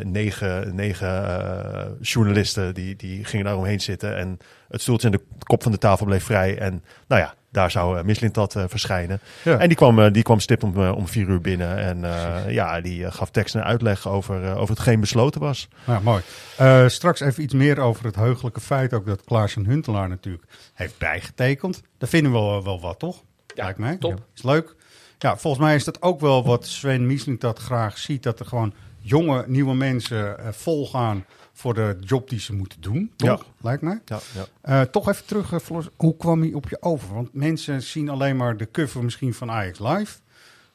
negen, 0.04 0.76
negen 0.76 1.98
journalisten 2.02 2.74
die, 2.74 2.96
die 2.96 3.26
gingen 3.26 3.46
daar 3.46 3.58
omheen 3.58 3.82
zitten. 3.82 4.18
En 4.18 4.38
het 4.70 4.82
stoeltje 4.82 5.08
en 5.08 5.14
de 5.14 5.24
kop 5.44 5.64
van 5.64 5.72
de 5.72 5.78
tafel 5.78 6.06
bleef 6.06 6.24
vrij. 6.24 6.58
En 6.58 6.84
nou 7.08 7.22
ja, 7.22 7.34
daar 7.56 7.72
zou 7.72 7.98
uh, 7.98 8.04
Mislintat 8.04 8.56
eh, 8.56 8.64
verschijnen. 8.68 9.20
Ja. 9.44 9.58
En 9.58 9.68
die 9.68 9.78
kwam, 9.78 10.00
eh, 10.00 10.12
die 10.12 10.24
kwam 10.24 10.40
stip 10.40 10.64
om, 10.64 10.82
eh, 10.84 10.96
om 10.96 11.08
vier 11.08 11.28
uur 11.28 11.42
binnen. 11.42 11.78
En 11.78 12.04
eh, 12.04 12.54
ja, 12.54 12.82
die 12.82 13.06
eh, 13.06 13.12
gaf 13.12 13.30
tekst 13.30 13.56
en 13.56 13.64
uitleg 13.64 14.08
over, 14.08 14.44
eh, 14.46 14.58
over 14.58 14.76
hetgeen 14.76 15.00
besloten 15.00 15.42
was. 15.42 15.68
Ja, 15.86 16.00
mooi. 16.00 16.22
Eh, 16.58 16.88
straks 16.88 17.20
even 17.20 17.44
iets 17.44 17.54
meer 17.54 17.80
over 17.80 18.06
het 18.06 18.16
heugelijke 18.16 18.60
feit 18.62 18.94
ook 18.94 19.06
dat 19.06 19.24
Klaas 19.24 19.56
en 19.56 19.66
Huntelaar 19.66 20.10
natuurlijk 20.10 20.44
heeft 20.74 20.98
bijgetekend. 20.98 21.82
Dat 21.98 22.10
vinden 22.10 22.32
we 22.32 22.38
wel, 22.38 22.64
wel 22.64 22.80
wat, 22.82 23.00
toch? 23.00 23.24
Ja, 23.56 23.64
Lijkt 23.64 23.80
mij. 23.80 23.98
top. 23.98 24.22
Is 24.36 24.44
leuk. 24.44 24.76
Ja, 25.20 25.38
volgens 25.38 25.64
mij 25.64 25.76
is 25.76 25.84
dat 25.84 26.02
ook 26.02 26.20
wel 26.20 26.46
wat 26.46 26.66
Sven 26.66 27.08
Miesling 27.08 27.40
dat 27.40 27.60
graag 27.60 27.98
ziet. 27.98 28.24
Dat 28.24 28.40
er 28.40 28.46
gewoon 28.46 28.74
jonge, 29.00 29.44
nieuwe 29.48 29.74
mensen 29.76 30.40
eh, 30.40 30.48
volgaan 30.52 31.26
voor 31.58 31.74
de 31.74 31.98
job 32.00 32.30
die 32.30 32.40
ze 32.40 32.54
moeten 32.54 32.82
doen. 32.82 33.12
Toch? 33.16 33.40
Ja. 33.40 33.46
Lijkt 33.62 33.82
mij. 33.82 34.02
Ja, 34.06 34.20
ja. 34.34 34.46
Eh, 34.62 34.82
toch 34.82 35.10
even 35.10 35.26
terug, 35.26 35.54
eh, 35.54 35.60
Floris. 35.60 35.88
Hoe 35.96 36.18
kwam 36.18 36.42
hij 36.42 36.54
op 36.54 36.70
je 36.70 36.82
over? 36.82 37.14
Want 37.14 37.34
mensen 37.34 37.82
zien 37.82 38.10
alleen 38.10 38.38
maar 38.38 38.58
de 38.58 38.72
cover 38.72 39.04
misschien 39.04 39.34
van 39.34 39.52
Ajax 39.52 39.80
Live. 39.80 40.18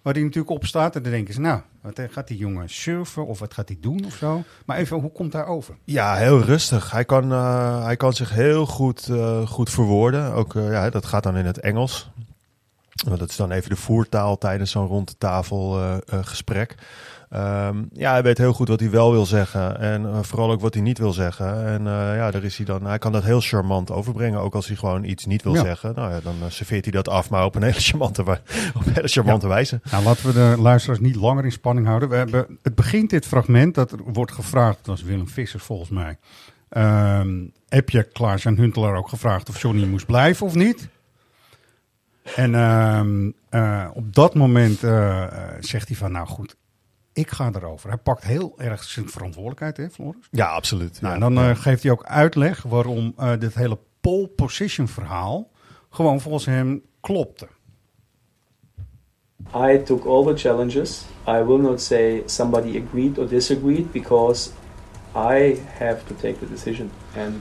Waar 0.03 0.15
die 0.15 0.23
natuurlijk 0.23 0.51
op 0.51 0.67
staat. 0.67 0.97
En 0.97 1.03
dan 1.03 1.13
denken 1.13 1.35
ze, 1.35 1.41
nou, 1.41 1.61
wat 1.81 1.99
eh, 1.99 2.05
gaat 2.11 2.29
die 2.29 2.37
jongen 2.37 2.69
surfen? 2.69 3.27
Of 3.27 3.39
wat 3.39 3.55
gaat 3.55 3.69
hij 3.69 3.79
doen 3.81 4.05
of 4.07 4.15
zo? 4.15 4.43
Maar 4.65 4.77
even, 4.77 5.01
hoe 5.01 5.13
komt 5.13 5.33
hij 5.33 5.45
over? 5.45 5.77
Ja, 5.85 6.15
heel 6.15 6.41
rustig. 6.41 6.91
Hij 6.91 7.05
kan, 7.05 7.31
hij 7.85 7.97
kan 7.97 8.13
zich 8.13 8.31
heel 8.31 8.67
goed, 8.67 9.09
goed 9.47 9.71
verwoorden. 9.71 10.33
Ook, 10.33 10.53
ja, 10.53 10.91
dat 10.91 11.07
gaat 11.07 11.23
dan 11.23 11.37
in 11.37 11.47
het 11.47 11.61
Engels. 11.61 12.11
Want 13.05 13.19
Dat 13.19 13.31
is 13.31 13.37
dan 13.37 13.51
even 13.51 13.71
de 13.71 13.77
voertaal 13.77 14.39
tijdens 14.39 14.71
zo'n 14.71 14.87
rond 14.87 15.09
de 15.09 15.19
tafel 15.19 16.01
gesprek. 16.07 16.75
Ehm, 17.31 17.83
ja, 17.93 18.11
hij 18.13 18.23
weet 18.23 18.39
heel 18.39 18.53
goed 18.53 18.69
wat 18.69 18.81
hij 18.81 18.91
wel 18.91 19.11
wil 19.13 19.27
zeggen. 19.27 19.79
En 19.81 20.07
eh, 20.07 20.19
vooral 20.23 20.51
ook 20.51 20.61
wat 20.61 20.75
hij 20.75 20.83
niet 20.83 20.99
wil 20.99 21.13
zeggen. 21.13 21.67
En 21.67 21.87
eh, 21.87 22.17
ja, 22.17 22.31
daar 22.31 22.45
is 22.45 22.57
hij 22.57 22.67
dan. 22.67 22.85
Hij 22.87 22.99
kan 22.99 23.13
dat 23.13 23.25
heel 23.25 23.41
charmant 23.41 23.91
overbrengen. 23.91 24.41
Ook 24.41 24.55
als 24.55 24.67
hij 24.67 24.77
gewoon 24.77 25.05
iets 25.05 25.27
niet 25.27 25.43
wil 25.43 25.55
Ja. 25.55 25.63
zeggen. 25.63 25.95
Nou 25.95 26.13
ja, 26.13 26.21
dan 26.21 26.35
eh, 26.43 26.51
serveert 26.51 26.85
hij 26.85 26.93
dat 26.93 27.09
af, 27.09 27.31
maar 27.31 27.45
op 27.45 27.55
een 27.55 27.63
hele 27.71 27.81
charmante, 27.81 28.21
op 28.75 28.87
een 28.87 28.93
hele 28.93 29.09
charmante 29.09 29.49
wijze. 29.49 29.81
Nou, 29.91 30.05
laten 30.05 30.27
we 30.27 30.33
de 30.33 30.57
luisteraars 30.63 31.01
niet 31.01 31.17
langer 31.17 31.45
in 31.45 31.53
spanning 31.53 31.87
houden. 31.87 32.09
We 32.09 32.17
hebben, 32.17 32.59
het 32.63 32.75
begint 32.75 33.11
dit 33.11 33.27
fragment, 33.27 33.75
dat 33.75 33.93
er 33.93 33.99
wordt 34.05 34.33
gevraagd, 34.33 34.77
dat 34.77 34.87
was 34.87 35.03
Willem 35.03 35.29
Vissers 35.29 35.63
volgens 35.65 35.91
mij. 35.91 36.19
Ehm, 36.69 37.39
heb 37.69 37.91
je 37.91 38.03
Klaas 38.03 38.45
en 38.45 38.57
Huntelaar 38.57 38.97
ook 38.97 39.09
gevraagd 39.09 39.49
of 39.49 39.61
Johnny 39.63 39.85
moest 39.87 40.07
blijven 40.07 40.47
of 40.47 40.55
niet? 40.55 40.89
En 42.37 42.55
ehm, 42.55 43.31
eh, 43.49 43.89
op 43.95 44.15
dat 44.15 44.35
moment 44.35 44.79
zegt 45.61 45.89
hij 45.89 45.97
van, 45.97 46.13
nou 46.13 46.27
goed, 46.27 46.57
ik 47.21 47.31
ga 47.31 47.51
erover. 47.55 47.89
Hij 47.89 47.99
pakt 47.99 48.25
heel 48.25 48.55
erg 48.57 48.83
zijn 48.83 49.09
verantwoordelijkheid, 49.09 49.77
hè 49.77 49.91
Floris? 49.91 50.29
Ja, 50.31 50.47
absoluut. 50.47 51.01
Nou, 51.01 51.07
ja, 51.07 51.27
en 51.27 51.35
dan 51.35 51.45
eh, 51.45 51.57
geeft 51.57 51.83
hij 51.83 51.93
ook 51.93 52.05
uitleg 52.05 52.63
waarom 52.63 53.13
eh, 53.17 53.33
dit 53.39 53.55
hele 53.55 53.79
pole 54.01 54.27
position 54.27 54.89
verhaal 54.89 55.51
gewoon 55.91 56.21
volgens 56.21 56.47
hem 56.47 56.83
klopte. 57.01 57.49
I 59.55 59.83
took 59.83 60.05
all 60.05 60.25
the 60.25 60.37
challenges. 60.37 61.05
I 61.27 61.43
will 61.43 61.59
not 61.59 61.81
say 61.81 62.23
somebody 62.27 62.77
agreed 62.77 63.19
or 63.19 63.29
disagreed 63.29 63.93
because 63.93 64.51
I 65.15 65.59
have 65.79 66.05
to 66.07 66.15
take 66.15 66.39
the 66.39 66.49
decision 66.49 66.91
and 67.17 67.35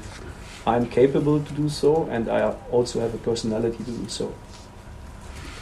I'm 0.66 0.88
capable 0.88 1.44
to 1.44 1.54
do 1.54 1.68
so 1.68 2.08
and 2.12 2.28
I 2.28 2.54
also 2.72 3.00
have 3.00 3.14
a 3.14 3.18
personality 3.18 3.84
to 3.84 3.92
do 3.92 4.08
so. 4.08 4.34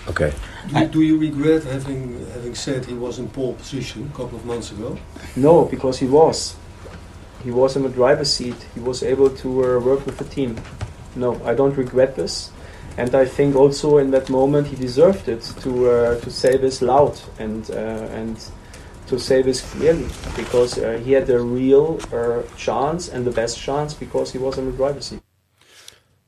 Okay. 0.07 0.33
Do, 0.69 0.87
do 0.87 1.01
you 1.01 1.17
regret 1.17 1.63
having 1.63 2.25
having 2.31 2.55
said 2.55 2.85
he 2.85 2.93
was 2.93 3.19
in 3.19 3.27
pole 3.29 3.53
position 3.53 4.09
a 4.13 4.17
couple 4.17 4.37
of 4.37 4.45
months 4.45 4.71
ago? 4.71 4.97
No, 5.35 5.65
because 5.65 5.99
he 5.99 6.07
was. 6.07 6.55
He 7.43 7.51
was 7.51 7.75
in 7.75 7.83
the 7.83 7.89
driver's 7.89 8.31
seat. 8.31 8.55
He 8.73 8.79
was 8.79 9.03
able 9.03 9.29
to 9.29 9.49
uh, 9.49 9.79
work 9.79 10.05
with 10.05 10.17
the 10.17 10.25
team. 10.25 10.55
No, 11.15 11.39
I 11.45 11.53
don't 11.53 11.75
regret 11.77 12.15
this. 12.15 12.51
And 12.97 13.13
I 13.13 13.25
think 13.25 13.55
also 13.55 13.97
in 13.97 14.11
that 14.11 14.29
moment 14.29 14.67
he 14.67 14.75
deserved 14.75 15.27
it 15.29 15.43
to 15.61 15.89
uh, 15.89 16.19
to 16.19 16.29
say 16.31 16.57
this 16.57 16.81
loud 16.81 17.19
and 17.37 17.69
uh, 17.69 18.19
and 18.19 18.37
to 19.07 19.19
say 19.19 19.41
this 19.41 19.61
clearly 19.71 20.07
because 20.35 20.77
uh, 20.77 20.99
he 21.03 21.11
had 21.13 21.29
a 21.29 21.39
real 21.39 21.99
uh, 22.11 22.41
chance 22.57 23.07
and 23.07 23.23
the 23.25 23.31
best 23.31 23.57
chance 23.57 23.93
because 23.93 24.31
he 24.31 24.37
was 24.37 24.57
in 24.57 24.65
the 24.65 24.75
driver's 24.75 25.05
seat. 25.05 25.21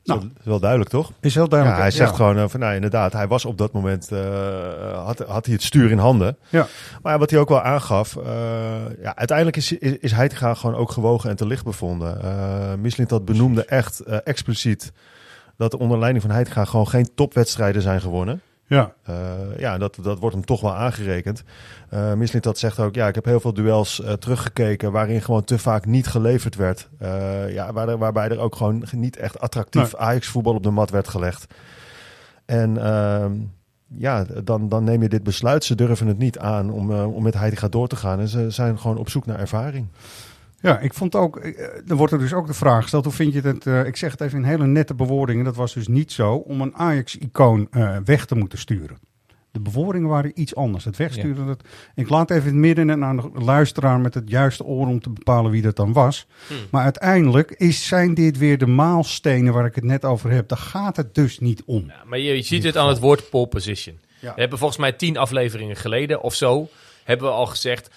Dat 0.02 0.22
is 0.22 0.44
wel 0.44 0.60
duidelijk, 0.60 0.90
toch? 0.90 1.12
Is 1.20 1.34
heel 1.34 1.48
duidelijk. 1.48 1.78
Ja, 1.78 1.86
hij 1.86 1.96
zegt 1.96 2.10
ja. 2.10 2.16
gewoon 2.16 2.38
eh, 2.38 2.48
van, 2.48 2.60
nou 2.60 2.74
inderdaad, 2.74 3.12
hij 3.12 3.28
was 3.28 3.44
op 3.44 3.58
dat 3.58 3.72
moment, 3.72 4.12
eh, 4.12 5.04
had, 5.04 5.18
had 5.18 5.44
hij 5.44 5.54
het 5.54 5.62
stuur 5.62 5.90
in 5.90 5.98
handen. 5.98 6.36
Ja. 6.48 6.66
Maar 7.02 7.18
wat 7.18 7.30
hij 7.30 7.38
ook 7.38 7.48
wel 7.48 7.62
aangaf, 7.62 8.16
eh, 8.16 8.24
ja, 9.02 9.16
uiteindelijk 9.16 9.56
is, 9.56 9.72
is, 9.72 9.96
is 9.98 10.12
Heitinga 10.12 10.54
gewoon 10.54 10.76
ook 10.76 10.90
gewogen 10.90 11.30
en 11.30 11.36
te 11.36 11.46
licht 11.46 11.64
bevonden. 11.64 12.20
Uh, 12.24 12.74
Mislintat 12.74 13.24
benoemde 13.24 13.64
echt 13.64 14.00
expliciet 14.00 14.92
dat 15.56 15.76
onder 15.76 15.98
leiding 15.98 16.22
van 16.22 16.34
Heitinga 16.34 16.64
gewoon 16.64 16.88
geen 16.88 17.14
topwedstrijden 17.14 17.82
zijn 17.82 18.00
gewonnen. 18.00 18.40
Ja. 18.70 18.92
Uh, 19.10 19.58
ja, 19.58 19.78
dat, 19.78 19.98
dat 20.02 20.18
wordt 20.18 20.34
hem 20.34 20.44
toch 20.44 20.60
wel 20.60 20.74
aangerekend. 20.74 21.42
Uh, 21.94 22.14
Mislintat 22.14 22.58
zegt 22.58 22.78
ook, 22.78 22.94
ja, 22.94 23.08
ik 23.08 23.14
heb 23.14 23.24
heel 23.24 23.40
veel 23.40 23.54
duels 23.54 24.00
uh, 24.00 24.12
teruggekeken 24.12 24.92
waarin 24.92 25.22
gewoon 25.22 25.44
te 25.44 25.58
vaak 25.58 25.86
niet 25.86 26.06
geleverd 26.06 26.56
werd. 26.56 26.88
Uh, 27.02 27.52
ja, 27.52 27.72
waar 27.72 27.98
waarbij 27.98 28.28
er 28.28 28.38
ook 28.38 28.56
gewoon 28.56 28.84
niet 28.90 29.16
echt 29.16 29.40
attractief 29.40 29.92
nee. 29.92 30.00
Ajax-voetbal 30.00 30.54
op 30.54 30.62
de 30.62 30.70
mat 30.70 30.90
werd 30.90 31.08
gelegd. 31.08 31.54
En 32.44 32.74
uh, 32.74 33.24
ja, 33.86 34.24
dan, 34.44 34.68
dan 34.68 34.84
neem 34.84 35.02
je 35.02 35.08
dit 35.08 35.22
besluit. 35.22 35.64
Ze 35.64 35.74
durven 35.74 36.06
het 36.06 36.18
niet 36.18 36.38
aan 36.38 36.70
om, 36.70 36.92
om 36.92 37.22
met 37.22 37.34
Heitinga 37.34 37.68
door 37.68 37.88
te 37.88 37.96
gaan. 37.96 38.20
En 38.20 38.28
ze 38.28 38.50
zijn 38.50 38.78
gewoon 38.78 38.98
op 38.98 39.08
zoek 39.08 39.26
naar 39.26 39.38
ervaring. 39.38 39.86
Ja, 40.60 40.78
ik 40.78 40.94
vond 40.94 41.14
ook, 41.14 41.36
eh, 41.36 41.90
er 41.90 41.96
wordt 41.96 42.12
er 42.12 42.18
dus 42.18 42.32
ook 42.32 42.46
de 42.46 42.54
vraag 42.54 42.82
gesteld, 42.82 43.04
hoe 43.04 43.12
vind 43.12 43.32
je 43.32 43.40
het, 43.40 43.66
eh, 43.66 43.84
ik 43.84 43.96
zeg 43.96 44.10
het 44.10 44.20
even 44.20 44.38
in 44.38 44.44
hele 44.44 44.66
nette 44.66 44.94
bewoordingen, 44.94 45.44
dat 45.44 45.56
was 45.56 45.74
dus 45.74 45.88
niet 45.88 46.12
zo, 46.12 46.34
om 46.34 46.60
een 46.60 46.74
Ajax-icoon 46.74 47.66
eh, 47.70 47.96
weg 48.04 48.26
te 48.26 48.34
moeten 48.34 48.58
sturen. 48.58 48.98
De 49.52 49.60
bewoordingen 49.60 50.08
waren 50.08 50.40
iets 50.40 50.54
anders. 50.54 50.84
Het 50.84 50.96
wegsturen, 50.96 51.46
dat, 51.46 51.62
ik 51.94 52.08
laat 52.08 52.30
even 52.30 52.42
in 52.42 52.48
het 52.48 52.56
midden 52.56 52.90
en 52.90 53.04
aan 53.04 53.16
de 53.16 53.30
luisteraar 53.34 54.00
met 54.00 54.14
het 54.14 54.30
juiste 54.30 54.64
oor 54.64 54.86
om 54.86 55.00
te 55.00 55.10
bepalen 55.10 55.50
wie 55.50 55.62
dat 55.62 55.76
dan 55.76 55.92
was. 55.92 56.26
Hmm. 56.46 56.56
Maar 56.70 56.82
uiteindelijk 56.82 57.50
is, 57.50 57.86
zijn 57.86 58.14
dit 58.14 58.38
weer 58.38 58.58
de 58.58 58.66
maalstenen 58.66 59.52
waar 59.52 59.64
ik 59.64 59.74
het 59.74 59.84
net 59.84 60.04
over 60.04 60.30
heb. 60.30 60.48
Daar 60.48 60.58
gaat 60.58 60.96
het 60.96 61.14
dus 61.14 61.38
niet 61.38 61.62
om. 61.66 61.92
Maar 62.04 62.18
je, 62.18 62.36
je 62.36 62.42
ziet 62.42 62.64
het 62.64 62.76
aan 62.76 62.88
het 62.88 62.98
woord 62.98 63.30
pole 63.30 63.46
position. 63.46 63.98
Ja. 64.20 64.34
We 64.34 64.40
hebben 64.40 64.58
volgens 64.58 64.80
mij 64.80 64.92
tien 64.92 65.16
afleveringen 65.16 65.76
geleden 65.76 66.20
of 66.20 66.34
zo... 66.34 66.68
hebben 67.10 67.28
we 67.28 67.34
al 67.34 67.46
gezegd, 67.46 67.90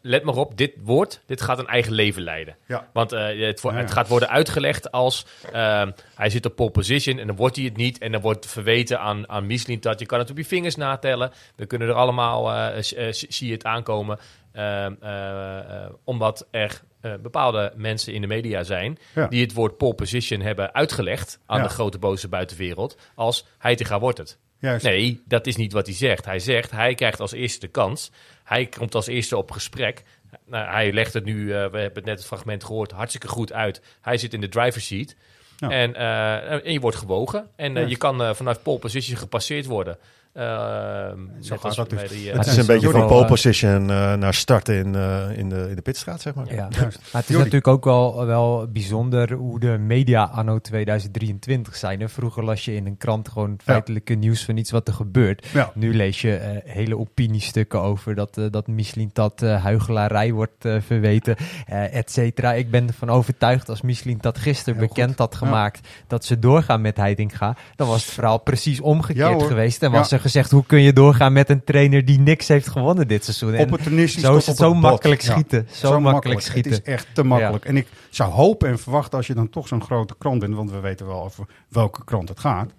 let 0.00 0.22
maar 0.22 0.34
op, 0.34 0.56
dit 0.56 0.72
woord, 0.82 1.20
dit 1.26 1.40
gaat 1.40 1.58
een 1.58 1.66
eigen 1.66 1.92
leven 1.92 2.22
leiden. 2.22 2.56
Ja. 2.66 2.88
Want 2.92 3.12
eh, 3.12 3.46
het, 3.46 3.62
het 3.62 3.90
gaat 3.90 4.08
worden 4.08 4.28
uitgelegd 4.28 4.92
als... 4.92 5.26
ehm, 5.52 5.90
hij 6.14 6.30
zit 6.30 6.46
op 6.46 6.56
pole 6.56 6.70
position 6.70 7.18
en 7.18 7.26
dan 7.26 7.36
wordt 7.36 7.56
hij 7.56 7.64
het 7.64 7.76
niet... 7.76 7.98
en 7.98 8.12
dan 8.12 8.20
wordt 8.20 8.46
verweten 8.46 9.00
aan, 9.00 9.28
aan 9.28 9.46
Michelin 9.46 9.80
dat 9.80 9.98
je 10.00 10.06
kan 10.06 10.18
het 10.18 10.30
op 10.30 10.36
je 10.36 10.44
vingers 10.44 10.76
natellen. 10.76 11.32
We 11.56 11.66
kunnen 11.66 11.88
er 11.88 11.94
allemaal, 11.94 12.52
eh, 12.52 13.08
eh, 13.08 13.12
zie 13.12 13.46
je 13.46 13.52
het 13.52 13.64
aankomen... 13.64 14.18
ehm, 14.52 14.94
eh, 15.00 15.58
eh, 15.58 15.90
omdat 16.04 16.46
er 16.50 16.80
bepaalde 17.22 17.72
mensen 17.76 18.12
in 18.12 18.20
de 18.20 18.26
media 18.26 18.62
zijn... 18.62 18.98
Ja. 19.14 19.26
die 19.26 19.42
het 19.42 19.52
woord 19.52 19.76
pole 19.76 19.94
position 19.94 20.40
hebben 20.40 20.74
uitgelegd... 20.74 21.38
aan 21.46 21.58
Ja. 21.58 21.62
de 21.62 21.68
grote 21.68 21.98
boze 21.98 22.28
buitenwereld... 22.28 22.96
als 23.14 23.46
Heitinga 23.58 23.98
wordt 23.98 24.18
het. 24.18 24.38
Juist. 24.58 24.84
Nee, 24.84 25.22
dat 25.24 25.46
is 25.46 25.56
niet 25.56 25.72
wat 25.72 25.86
hij 25.86 25.94
zegt. 25.94 26.24
Hij 26.24 26.38
zegt, 26.38 26.70
hij 26.70 26.94
krijgt 26.94 27.20
als 27.20 27.32
eerste 27.32 27.60
de 27.60 27.68
kans. 27.68 28.10
Hij 28.46 28.66
komt 28.66 28.94
als 28.94 29.06
eerste 29.06 29.36
op 29.36 29.50
gesprek. 29.50 30.02
Nou, 30.46 30.70
hij 30.70 30.92
legt 30.92 31.12
het 31.12 31.24
nu, 31.24 31.40
eh, 31.40 31.46
we 31.46 31.78
hebben 31.78 31.94
het 31.94 32.04
net 32.04 32.18
het 32.18 32.26
fragment 32.26 32.64
gehoord, 32.64 32.90
hartstikke 32.90 33.28
goed 33.28 33.52
uit. 33.52 33.80
Hij 34.00 34.18
zit 34.18 34.34
in 34.34 34.40
de 34.40 34.48
driver's 34.48 34.86
seat. 34.86 35.14
Ja. 35.56 35.70
En, 35.70 35.94
eh, 35.94 36.66
en 36.66 36.72
je 36.72 36.80
wordt 36.80 36.96
gewogen. 36.96 37.48
En 37.56 37.76
eh, 37.76 37.88
je 37.88 37.96
kan 37.96 38.36
vanuit 38.36 38.62
pole 38.62 38.78
position 38.78 39.18
gepasseerd 39.18 39.66
worden. 39.66 39.98
Ehm, 40.36 41.18
net 41.48 41.60
gaat 41.60 41.74
dat 41.74 41.90
dus. 41.90 42.08
die, 42.10 42.30
eh, 42.30 42.36
Het 42.38 42.46
is 42.46 42.56
een 42.56 42.66
beetje 42.66 42.90
van 42.90 43.06
pole 43.06 43.22
eh, 43.22 43.26
position 43.28 43.90
eh, 43.90 44.14
naar 44.14 44.34
starten 44.34 44.74
in, 44.74 44.94
eh, 44.94 45.38
in, 45.38 45.48
de, 45.48 45.66
in 45.68 45.74
de 45.76 45.82
pitstraat, 45.82 46.20
zeg 46.20 46.34
maar. 46.34 46.54
Ja. 46.54 46.68
Juist. 46.70 46.98
Maar 47.12 47.20
het 47.22 47.30
is 47.30 47.36
natuurlijk 47.36 47.66
ook 47.66 47.84
wel, 47.84 48.26
wel 48.26 48.66
bijzonder 48.72 49.32
hoe 49.32 49.60
de 49.60 49.78
media 49.78 50.22
anno 50.24 50.58
2023 50.58 51.76
zijn. 51.76 52.00
Hè? 52.00 52.08
Vroeger 52.08 52.44
las 52.44 52.64
je 52.64 52.74
in 52.74 52.86
een 52.86 52.96
krant 52.96 53.28
gewoon 53.28 53.56
feitelijke 53.64 54.14
nieuws 54.14 54.44
van 54.44 54.56
iets 54.56 54.70
wat 54.70 54.88
er 54.88 54.94
gebeurt. 54.94 55.46
Ja. 55.52 55.70
Nu 55.74 55.94
lees 55.94 56.20
je 56.20 56.60
hele 56.64 56.98
opiniestukken 56.98 57.80
over 57.80 58.14
dat, 58.14 58.40
dat 58.50 58.66
Michelin 58.66 59.10
dat 59.12 59.42
eh, 59.42 59.62
huigelarij 59.62 60.32
wordt 60.32 60.64
verweten, 60.78 61.36
eh 61.66 61.94
et 61.96 62.10
cetera. 62.10 62.52
Ik 62.52 62.70
ben 62.70 62.86
ervan 62.86 63.10
overtuigd 63.10 63.68
als 63.68 63.80
Michelin 63.82 64.18
dat 64.20 64.38
gisteren 64.38 64.78
Heel 64.78 64.88
bekend 64.88 65.08
goed. 65.08 65.18
had 65.18 65.34
gemaakt 65.34 65.88
dat 66.06 66.24
ze 66.24 66.38
doorgaan 66.38 66.80
met 66.80 66.96
Heitinga, 66.96 67.56
dan 67.76 67.88
was 67.88 68.04
het 68.04 68.12
verhaal 68.14 68.38
precies 68.38 68.80
omgekeerd 68.80 69.42
geweest. 69.42 69.82
En 69.82 69.90
Ja. 69.90 69.96
was 69.96 70.12
er 70.12 70.20
gezegd, 70.26 70.50
hoe 70.50 70.66
kun 70.66 70.80
je 70.82 70.92
doorgaan 70.92 71.32
met 71.32 71.50
een 71.50 71.64
trainer 71.64 72.04
die 72.04 72.18
niks 72.18 72.48
heeft 72.48 72.68
gewonnen 72.68 73.08
dit 73.08 73.24
seizoen? 73.24 73.54
En 73.54 73.60
Opportunistisch 73.64 74.22
zo 74.22 74.36
is 74.36 74.46
het 74.46 74.56
zo 74.56 74.72
bot. 74.72 74.80
makkelijk 74.80 75.20
Ja. 75.20 75.32
schieten. 75.32 75.66
Zo, 75.72 76.00
makkelijk, 76.00 76.40
schieten. 76.40 76.72
Het 76.72 76.80
is 76.86 76.92
echt 76.92 77.06
te 77.14 77.22
makkelijk. 77.22 77.64
En 77.64 77.76
ik 77.76 77.86
zou 78.10 78.32
hopen 78.32 78.68
en 78.68 78.78
verwachten 78.78 79.18
als 79.18 79.26
je 79.26 79.34
dan 79.34 79.50
toch 79.50 79.68
zo'n 79.68 79.82
grote 79.82 80.14
krant 80.18 80.40
bent, 80.40 80.54
want 80.54 80.70
we 80.70 80.80
weten 80.80 81.06
wel 81.06 81.22
over 81.22 81.46
welke 81.68 82.04
krant 82.04 82.28
het 82.28 82.40
gaat. 82.40 82.72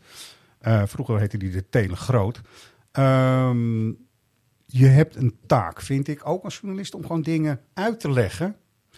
Eh, 0.60 0.82
vroeger 0.86 1.20
heette 1.20 1.38
die 1.38 1.50
de 1.52 1.70
Telegroot. 1.70 2.42
Ehm, 2.92 3.88
je 4.66 4.86
hebt 4.86 5.16
een 5.16 5.36
taak, 5.48 5.82
vind 5.82 6.08
ik, 6.08 6.22
ook 6.30 6.44
als 6.44 6.58
journalist, 6.62 6.96
om 6.96 7.02
gewoon 7.02 7.22
dingen 7.22 7.60
uit 7.74 8.00
te 8.00 8.12
leggen. 8.12 8.56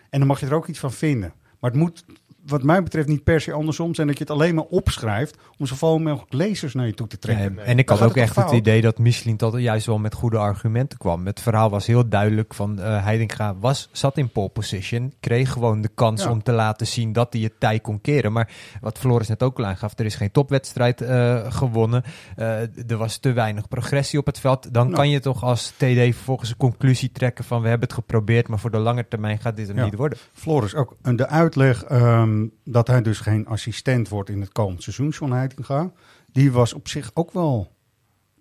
En 0.10 0.20
dan 0.20 0.28
mag 0.28 0.40
je 0.40 0.46
er 0.46 0.54
ook 0.54 0.68
iets 0.68 0.80
van 0.80 0.92
vinden. 0.92 1.34
Maar 1.60 1.72
het 1.72 1.80
moet, 1.80 2.06
wat 2.46 2.64
mij 2.64 2.84
betreft, 2.84 3.08
niet 3.08 3.24
per 3.24 3.42
se 3.42 3.52
andersom 3.52 3.96
zijn 3.96 4.08
dat 4.08 4.18
je 4.18 4.24
het 4.24 4.34
alleen 4.34 4.56
maar 4.56 4.64
opschrijft 4.64 5.38
om 5.58 5.66
zoveel 5.66 6.00
mogelijk 6.00 6.34
lezers 6.34 6.74
naar 6.74 6.86
je 6.86 6.94
toe 6.94 7.08
te 7.08 7.18
trekken. 7.20 7.66
En 7.66 7.78
ik 7.78 7.90
had 7.90 8.02
ook 8.02 8.16
echt 8.18 8.36
het 8.36 8.52
idee 8.52 8.82
dat 8.82 8.98
Michelin 8.98 9.38
dat 9.38 9.54
juist 9.60 9.86
wel 9.86 9.98
met 9.98 10.14
goede 10.14 10.38
argumenten 10.38 10.98
kwam. 10.98 11.26
Het 11.26 11.40
verhaal 11.42 11.70
was 11.70 11.86
heel 11.88 12.10
duidelijk 12.10 12.54
van 12.54 12.78
Heidinga 12.80 13.56
was, 13.60 13.90
zat 13.92 14.18
in 14.18 14.30
pole 14.32 14.50
position, 14.50 15.14
kreeg 15.20 15.52
gewoon 15.52 15.82
de 15.82 15.90
kans 15.96 16.24
Ja. 16.24 16.30
om 16.32 16.44
te 16.44 16.52
laten 16.52 16.88
zien 16.88 17.14
dat 17.14 17.34
hij 17.34 17.42
het 17.42 17.60
tij 17.60 17.80
kon 17.80 18.02
keren. 18.02 18.32
Maar 18.32 18.52
wat 18.82 18.98
Floris 18.98 19.28
net 19.28 19.44
ook 19.44 19.58
al 19.58 19.66
aangaf, 19.66 20.00
er 20.00 20.06
is 20.06 20.16
geen 20.16 20.32
topwedstrijd 20.32 21.02
eh, 21.02 21.52
gewonnen. 21.52 22.04
Eh, 22.36 22.60
er 22.92 22.98
was 22.98 23.18
te 23.18 23.32
weinig 23.32 23.68
progressie 23.68 24.20
op 24.20 24.26
het 24.26 24.40
veld. 24.40 24.74
Dan 24.74 24.84
Nou. 24.84 24.96
kan 24.96 25.10
je 25.10 25.20
toch 25.20 25.44
als 25.44 25.70
TD 25.70 25.84
vervolgens 26.16 26.50
een 26.50 26.58
conclusie 26.58 27.12
trekken 27.12 27.44
van 27.44 27.62
we 27.62 27.68
hebben 27.68 27.88
het 27.88 27.98
geprobeerd, 27.98 28.48
maar 28.48 28.60
voor 28.60 28.72
de 28.72 28.78
lange 28.78 29.08
termijn 29.08 29.40
gaat 29.40 29.56
dit 29.56 29.72
Ja. 29.76 29.84
niet 29.84 29.96
worden. 29.96 30.18
Floris, 30.34 30.76
ook 30.76 30.96
de 31.02 31.28
uitleg 31.28 31.84
ehm, 32.30 32.48
dat 32.64 32.88
hij 32.88 33.02
dus 33.02 33.20
geen 33.20 33.48
assistent 33.48 34.10
wordt 34.10 34.30
in 34.30 34.42
het 34.42 34.52
komend 34.52 34.84
seizoen, 34.84 35.10
John 35.10 35.32
Heitinga, 35.32 35.92
die 36.32 36.52
was 36.52 36.74
op 36.74 36.88
zich 36.88 37.12
ook 37.14 37.32
wel 37.32 37.72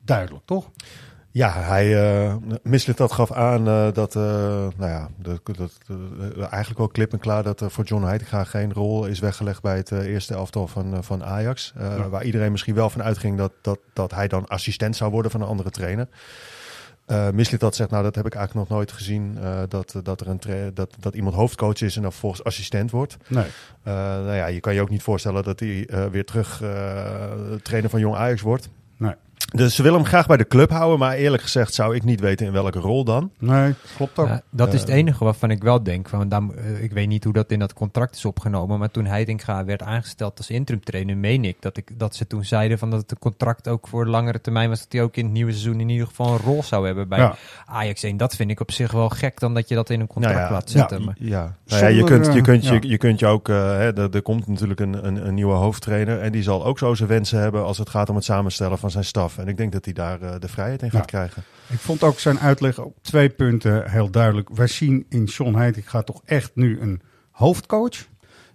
duidelijk, 0.04 0.44
toch? 0.46 0.70
Ja, 1.30 1.52
hij 1.52 2.16
uh, 2.26 2.36
Mislit 2.62 2.96
dat 2.96 3.12
gaf 3.12 3.32
aan 3.32 3.68
eh, 3.68 3.92
dat, 3.92 4.16
eh, 4.16 4.22
nou 4.76 4.90
ja, 4.90 5.08
dat, 5.16 5.40
dat, 5.56 5.72
eh, 5.86 6.40
eigenlijk 6.40 6.78
wel 6.78 6.88
klip 6.88 7.12
en 7.12 7.18
klaar 7.18 7.42
dat 7.42 7.60
er 7.60 7.70
voor 7.70 7.84
John 7.84 8.04
Heitinga 8.04 8.44
geen 8.44 8.72
rol 8.72 9.06
is 9.06 9.18
weggelegd 9.18 9.62
bij 9.62 9.76
het 9.76 9.92
eh, 9.92 10.06
eerste 10.06 10.34
elftal 10.34 10.66
van, 10.66 10.94
eh, 10.94 11.02
van 11.02 11.24
Ajax. 11.24 11.72
Eh, 11.76 11.96
Ja. 11.96 12.08
Waar 12.08 12.24
iedereen 12.24 12.50
misschien 12.50 12.74
wel 12.74 12.90
van 12.90 13.02
uitging 13.02 13.36
dat, 13.36 13.52
dat, 13.62 13.78
dat 13.92 14.10
hij 14.10 14.28
dan 14.28 14.46
assistent 14.48 14.96
zou 14.96 15.10
worden 15.10 15.30
van 15.30 15.40
een 15.40 15.46
andere 15.46 15.70
trainer. 15.70 16.08
Uh, 17.10 17.30
Mislit 17.30 17.60
dat 17.60 17.74
zegt, 17.74 17.90
nou 17.90 18.02
dat 18.02 18.14
heb 18.14 18.26
ik 18.26 18.34
eigenlijk 18.34 18.68
nog 18.68 18.78
nooit 18.78 18.92
gezien, 18.92 19.36
uh, 19.40 19.60
dat, 19.68 20.00
dat, 20.02 20.20
er 20.20 20.28
een 20.28 20.70
dat, 20.74 20.94
dat 21.00 21.14
iemand 21.14 21.34
hoofdcoach 21.34 21.80
is 21.80 21.96
en 21.96 22.02
dan 22.02 22.12
volgens 22.12 22.44
assistent 22.44 22.90
wordt. 22.90 23.16
Nee. 23.26 23.44
Uh, 23.44 23.94
nou 23.94 24.34
ja, 24.34 24.46
je 24.46 24.60
kan 24.60 24.74
je 24.74 24.80
ook 24.80 24.90
niet 24.90 25.02
voorstellen 25.02 25.42
dat 25.42 25.60
hij 25.60 25.88
weer 26.10 26.24
terug 26.24 26.56
trainer 27.62 27.90
van 27.90 28.00
Jong 28.00 28.16
Ajax 28.16 28.40
wordt. 28.40 28.68
Nee. 28.96 29.14
Dus 29.54 29.74
ze 29.74 29.82
willen 29.82 29.98
hem 29.98 30.08
graag 30.08 30.26
bij 30.26 30.36
de 30.36 30.46
club 30.46 30.70
houden, 30.70 30.98
maar 30.98 31.14
eerlijk 31.14 31.42
gezegd 31.42 31.74
zou 31.74 31.94
ik 31.94 32.04
niet 32.04 32.20
weten 32.20 32.46
in 32.46 32.52
welke 32.52 32.78
rol 32.78 33.04
dan. 33.04 33.30
Nee, 33.38 33.74
klopt 33.96 34.18
ook. 34.18 34.26
Ja, 34.26 34.42
dat 34.50 34.72
is 34.74 34.80
het 34.80 34.88
Eh, 34.88 34.96
enige 34.96 35.24
waarvan 35.24 35.50
ik 35.50 35.62
wel 35.62 35.82
denk. 35.82 36.08
Van, 36.08 36.28
daar, 36.28 36.42
eh, 36.56 36.82
ik 36.82 36.92
weet 36.92 37.08
niet 37.08 37.24
hoe 37.24 37.32
dat 37.32 37.50
in 37.50 37.58
dat 37.58 37.72
contract 37.72 38.16
is 38.16 38.24
opgenomen. 38.24 38.78
Maar 38.78 38.90
toen 38.90 39.04
Heitinga 39.06 39.64
werd 39.64 39.82
aangesteld 39.82 40.38
als 40.38 40.50
interim 40.50 40.84
trainer, 40.84 41.16
meen 41.16 41.44
ik 41.44 41.56
dat, 41.60 41.76
ik 41.76 41.90
dat 41.98 42.14
ze 42.14 42.26
toen 42.26 42.44
zeiden 42.44 42.78
van 42.78 42.90
dat 42.90 43.10
het 43.10 43.18
contract 43.18 43.68
ook 43.68 43.88
voor 43.88 44.06
langere 44.06 44.40
termijn 44.40 44.68
was. 44.68 44.78
Dat 44.78 44.92
hij 44.92 45.02
ook 45.02 45.16
in 45.16 45.24
het 45.24 45.32
nieuwe 45.32 45.50
seizoen 45.52 45.80
in 45.80 45.88
ieder 45.88 46.06
geval 46.06 46.32
een 46.32 46.38
rol 46.38 46.62
zou 46.62 46.86
hebben 46.86 47.08
bij 47.08 47.18
Ja. 47.18 47.36
Ajax 47.66 48.02
1. 48.02 48.16
Dat 48.16 48.36
vind 48.36 48.50
ik 48.50 48.60
op 48.60 48.70
zich 48.72 48.92
wel 48.92 49.08
gek 49.08 49.40
dan 49.40 49.54
dat 49.54 49.68
je 49.68 49.74
dat 49.74 49.90
in 49.90 50.00
een 50.00 50.06
contract 50.06 50.34
Nou 50.36 50.46
ja, 50.48 50.52
laat 50.52 50.70
zetten. 50.70 50.98
ja, 50.98 51.04
maar, 51.04 51.16
Ja, 51.18 51.56
nou 51.66 51.82
ja 51.82 51.88
je, 51.88 52.04
kunt, 52.04 52.32
je, 52.34 52.40
kunt 52.40 52.66
je, 52.66 52.78
je 52.88 52.96
kunt 52.98 53.18
je 53.18 53.26
ook, 53.26 53.48
eh, 53.48 53.56
hè, 53.56 53.96
er, 53.96 54.14
er 54.14 54.22
komt 54.22 54.46
natuurlijk 54.46 54.80
een, 54.80 55.06
een, 55.06 55.26
een 55.26 55.34
nieuwe 55.34 55.54
hoofdtrainer 55.54 56.20
en 56.20 56.32
die 56.32 56.42
zal 56.42 56.64
ook 56.64 56.78
zo 56.78 56.94
zijn 56.94 57.08
wensen 57.08 57.40
hebben 57.40 57.64
als 57.64 57.78
het 57.78 57.88
gaat 57.88 58.08
om 58.08 58.14
het 58.14 58.24
samenstellen 58.24 58.78
van 58.78 58.90
zijn 58.90 59.04
staf. 59.04 59.36
En 59.38 59.48
ik 59.48 59.56
denk 59.56 59.72
dat 59.72 59.84
hij 59.84 59.94
daar 59.94 60.22
eh, 60.22 60.40
de 60.40 60.48
vrijheid 60.48 60.82
in 60.82 60.90
gaat 60.90 61.06
krijgen. 61.06 61.42
Ik 61.68 61.78
vond 61.78 62.02
ook 62.02 62.18
zijn 62.18 62.38
uitleg 62.40 62.78
op 62.78 62.96
twee 63.02 63.28
punten 63.28 63.90
heel 63.90 64.10
duidelijk. 64.10 64.48
Wij 64.48 64.66
zien 64.66 65.06
in 65.08 65.24
John 65.24 65.54
Heitinga 65.54 66.02
toch 66.02 66.22
echt 66.24 66.50
nu 66.54 66.80
een 66.80 67.00
hoofdcoach. 67.30 68.06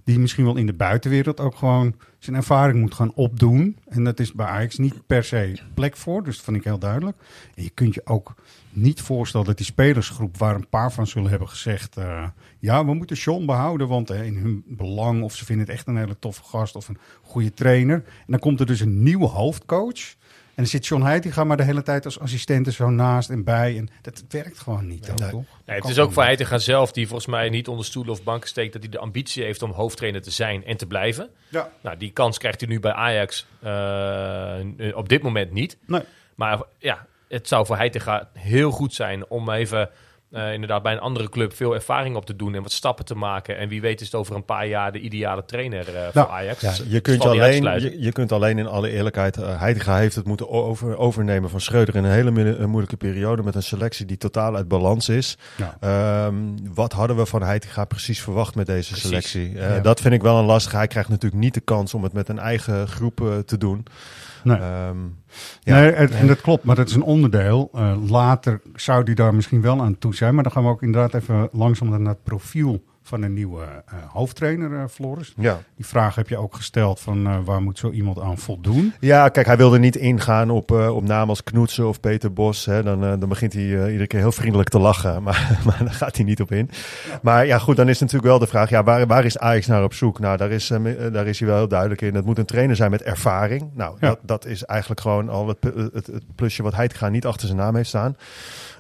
Die 0.04 0.20
misschien 0.20 0.46
wel 0.46 0.56
in 0.56 0.66
de 0.66 0.74
buitenwereld 0.74 1.40
ook 1.40 1.56
gewoon 1.56 1.96
zijn 2.20 2.36
ervaring 2.36 2.80
moet 2.80 2.94
gaan 2.94 3.14
opdoen. 3.14 3.78
En 3.88 4.04
dat 4.04 4.20
is 4.20 4.34
bij 4.34 4.46
Ajax 4.46 4.78
niet 4.78 5.08
per 5.08 5.24
se 5.24 5.60
plek 5.74 5.98
voor. 5.98 6.24
Dus 6.24 6.36
dat 6.36 6.46
vind 6.46 6.58
ik 6.58 6.64
heel 6.64 6.80
duidelijk. 6.80 7.18
En 7.56 7.64
je 7.64 7.70
kunt 7.70 7.94
je 7.94 8.02
ook 8.06 8.36
niet 8.70 9.02
voorstellen 9.02 9.46
dat 9.46 9.58
die 9.58 9.66
spelersgroep, 9.66 10.38
waar 10.38 10.56
een 10.56 10.70
paar 10.70 10.92
van 10.92 11.08
zullen 11.08 11.30
hebben 11.30 11.50
gezegd. 11.50 11.98
eh, 11.98 12.28
ja, 12.60 12.86
we 12.86 12.94
moeten 12.94 13.16
John 13.16 13.46
behouden, 13.46 13.88
want 13.88 14.10
eh, 14.10 14.26
in 14.26 14.36
hun 14.38 14.64
belang. 14.68 15.24
Of 15.24 15.36
ze 15.36 15.46
vinden 15.46 15.66
het 15.66 15.76
echt 15.76 15.88
een 15.88 15.98
hele 15.98 16.20
toffe 16.20 16.44
gast 16.44 16.76
of 16.76 16.88
een 16.88 16.98
goede 17.22 17.54
trainer. 17.54 17.96
En 18.06 18.26
dan 18.28 18.40
komt 18.40 18.60
er 18.60 18.66
dus 18.66 18.80
een 18.80 19.04
nieuwe 19.04 19.28
hoofdcoach. 19.28 20.16
En 20.56 20.64
dan 20.64 20.68
zit 20.72 20.88
John 20.88 21.04
Heitinga 21.04 21.44
maar 21.44 21.58
de 21.58 21.64
hele 21.64 21.84
tijd 21.84 22.06
als 22.06 22.20
assistent 22.20 22.68
er 22.68 22.74
zo 22.74 22.90
naast 22.90 23.30
en 23.30 23.44
bij. 23.44 23.78
En 23.78 23.90
dat 24.02 24.24
werkt 24.30 24.60
gewoon 24.60 24.88
niet, 24.88 25.10
ook, 25.12 25.20
Nee. 25.20 25.30
toch? 25.30 25.44
Nee, 25.66 25.78
het 25.80 25.90
is 25.90 26.00
ook 26.00 26.12
voor. 26.14 26.24
Heitinga 26.24 26.58
zelf, 26.58 26.92
die 26.92 27.08
volgens 27.08 27.28
mij 27.28 27.50
niet 27.50 27.68
onder 27.68 27.86
stoelen 27.86 28.14
of 28.14 28.24
banken 28.24 28.50
steekt, 28.50 28.74
dat 28.74 28.82
hij 28.82 28.92
de 28.92 29.00
ambitie 29.00 29.44
heeft 29.44 29.62
om 29.62 29.72
hoofdtrainer 29.72 30.22
te 30.22 30.32
zijn 30.32 30.66
en 30.66 30.78
te 30.78 30.86
blijven. 30.86 31.30
Ja. 31.50 31.70
Nou, 31.82 31.98
die 31.98 32.12
kans 32.12 32.38
krijgt 32.38 32.60
hij 32.60 32.70
nu 32.70 32.80
bij 32.80 32.92
Ajax 32.94 33.46
eh, 33.62 34.58
op 34.96 35.10
dit 35.10 35.22
moment 35.22 35.52
niet. 35.52 35.78
Nee. 35.86 36.02
Maar 36.36 36.62
ja, 36.78 37.06
het 37.28 37.48
zou 37.48 37.66
voor 37.66 37.76
Heitinga 37.78 38.30
heel 38.34 38.72
goed 38.72 38.94
zijn 38.94 39.28
om 39.30 39.50
even 39.50 39.90
eh, 40.34 40.54
inderdaad 40.54 40.84
bij 40.84 40.94
een 40.94 41.00
andere 41.00 41.30
club 41.30 41.54
veel 41.56 41.74
ervaring 41.74 42.16
op 42.16 42.26
te 42.26 42.36
doen 42.36 42.56
en 42.56 42.62
wat 42.62 42.72
stappen 42.72 43.06
te 43.06 43.16
maken. 43.16 43.58
En 43.58 43.70
wie 43.70 43.82
weet 43.82 44.00
is 44.02 44.06
het 44.06 44.16
over 44.16 44.36
een 44.36 44.46
paar 44.46 44.68
jaar 44.68 44.92
de 44.92 45.00
ideale 45.00 45.46
trainer 45.46 45.88
eh, 45.96 46.04
voor 46.04 46.12
Nou, 46.14 46.30
Ajax. 46.30 46.62
Ja, 46.62 46.74
je, 46.88 47.00
kunt 47.00 47.24
je, 47.24 47.30
alleen, 47.30 47.64
je, 47.82 48.02
je 48.02 48.12
kunt 48.12 48.32
alleen 48.32 48.58
in 48.58 48.68
alle 48.68 48.90
eerlijkheid, 48.90 49.38
uh, 49.38 49.60
Heitinga 49.60 49.98
heeft 49.98 50.16
het 50.16 50.26
moeten 50.26 50.50
over, 50.50 50.98
overnemen 50.98 51.50
van 51.50 51.62
Schreuder 51.62 51.96
in 51.96 52.04
een 52.04 52.12
hele 52.12 52.32
mo- 52.32 52.42
een 52.42 52.70
moeilijke 52.70 52.98
periode 52.98 53.44
met 53.44 53.56
een 53.56 53.64
selectie 53.64 54.06
die 54.06 54.18
totaal 54.18 54.56
uit 54.56 54.68
balans 54.68 55.10
is. 55.10 55.38
Ja. 55.58 55.78
Ehm, 55.80 56.36
wat 56.74 56.94
hadden 56.94 57.16
we 57.18 57.26
van 57.26 57.44
Heitinga 57.44 57.86
precies 57.86 58.22
verwacht 58.22 58.56
met 58.56 58.66
deze 58.66 58.90
Precies. 58.92 59.08
selectie? 59.10 59.60
Eh, 59.60 59.76
Ja. 59.76 59.80
Dat 59.80 60.02
vind 60.02 60.14
ik 60.14 60.22
wel 60.22 60.38
een 60.38 60.46
lastig. 60.46 60.72
Hij 60.72 60.88
krijgt 60.88 61.10
natuurlijk 61.10 61.42
niet 61.42 61.54
de 61.54 61.60
kans 61.62 61.94
om 61.94 62.04
het 62.04 62.14
met 62.14 62.30
een 62.30 62.40
eigen 62.40 62.88
groep 62.88 63.22
eh, 63.22 63.38
te 63.38 63.58
doen. 63.58 63.86
Nee. 64.44 64.58
Ehm, 64.58 64.98
ja. 65.62 65.80
nee, 65.80 65.92
en, 65.92 66.12
en 66.12 66.28
dat 66.28 66.42
klopt, 66.42 66.64
maar 66.64 66.76
dat 66.76 66.88
is 66.90 66.96
een 66.96 67.04
onderdeel. 67.04 67.70
Eh, 67.74 68.10
later 68.10 68.62
zou 68.76 69.04
die 69.04 69.16
daar 69.16 69.36
misschien 69.36 69.62
wel 69.62 69.82
aan 69.82 69.98
toe 69.98 70.16
zijn. 70.16 70.34
Maar 70.34 70.44
dan 70.44 70.52
gaan 70.52 70.64
we 70.64 70.70
ook 70.70 70.84
inderdaad 70.84 71.14
even 71.14 71.50
langzaam 71.52 71.90
naar 71.90 72.14
het 72.14 72.24
profiel 72.24 72.84
van 73.04 73.22
een 73.22 73.34
nieuwe 73.34 73.62
eh, 73.64 73.94
hoofdtrainer, 74.08 74.74
eh, 74.80 74.84
Floris. 74.90 75.34
Ja. 75.38 75.60
Die 75.76 75.86
vraag 75.86 76.16
heb 76.16 76.30
je 76.30 76.38
ook 76.38 76.56
gesteld 76.56 77.00
van 77.00 77.28
eh, 77.28 77.38
waar 77.46 77.62
moet 77.62 77.78
zo 77.80 77.92
iemand 77.92 78.20
aan 78.20 78.38
voldoen? 78.38 78.94
Ja, 79.00 79.30
kijk, 79.30 79.46
hij 79.46 79.58
wilde 79.58 79.80
niet 79.80 79.96
ingaan 79.96 80.50
op, 80.50 80.72
op 80.72 81.04
namen 81.04 81.30
als 81.30 81.44
Knoetsen 81.44 81.88
of 81.88 82.00
Peter 82.00 82.34
Bos. 82.34 82.66
Hè. 82.66 82.84
Dan, 82.84 83.00
dan 83.00 83.30
begint 83.30 83.54
hij 83.54 83.62
iedere 83.64 84.08
keer 84.08 84.20
heel 84.20 84.32
vriendelijk 84.32 84.70
te 84.70 84.80
lachen, 84.80 85.22
maar, 85.24 85.60
maar 85.66 85.78
daar 85.80 85.94
gaat 85.94 86.16
hij 86.16 86.26
niet 86.26 86.42
op 86.42 86.52
in. 86.52 86.70
Maar 87.22 87.46
ja, 87.46 87.58
goed, 87.60 87.76
dan 87.76 87.90
is 87.90 88.00
natuurlijk 88.00 88.28
wel 88.28 88.40
de 88.40 88.48
vraag, 88.48 88.70
ja, 88.70 88.84
waar, 88.84 89.08
waar 89.08 89.26
is 89.26 89.38
Ajax 89.38 89.68
naar 89.68 89.84
op 89.84 89.94
zoek? 89.94 90.20
Nou, 90.20 90.38
daar 90.38 90.52
is, 90.52 90.68
daar 91.12 91.28
is 91.28 91.40
hij 91.40 91.48
wel 91.48 91.58
heel 91.58 91.68
duidelijk 91.68 92.02
in. 92.02 92.16
Het 92.16 92.26
moet 92.26 92.38
een 92.38 92.46
trainer 92.46 92.76
zijn 92.76 92.92
met 92.92 93.02
ervaring. 93.02 93.70
Nou, 93.74 93.98
Ja. 94.00 94.08
dat, 94.08 94.20
dat 94.22 94.46
is 94.46 94.64
eigenlijk 94.64 95.02
gewoon 95.02 95.30
al 95.30 95.48
het, 95.48 95.58
het, 95.94 96.08
het 96.08 96.24
plusje 96.36 96.64
wat 96.64 96.76
Heitinga 96.76 97.10
niet 97.10 97.26
achter 97.26 97.48
zijn 97.48 97.60
naam 97.60 97.76
heeft 97.76 97.90
staan. 97.90 98.16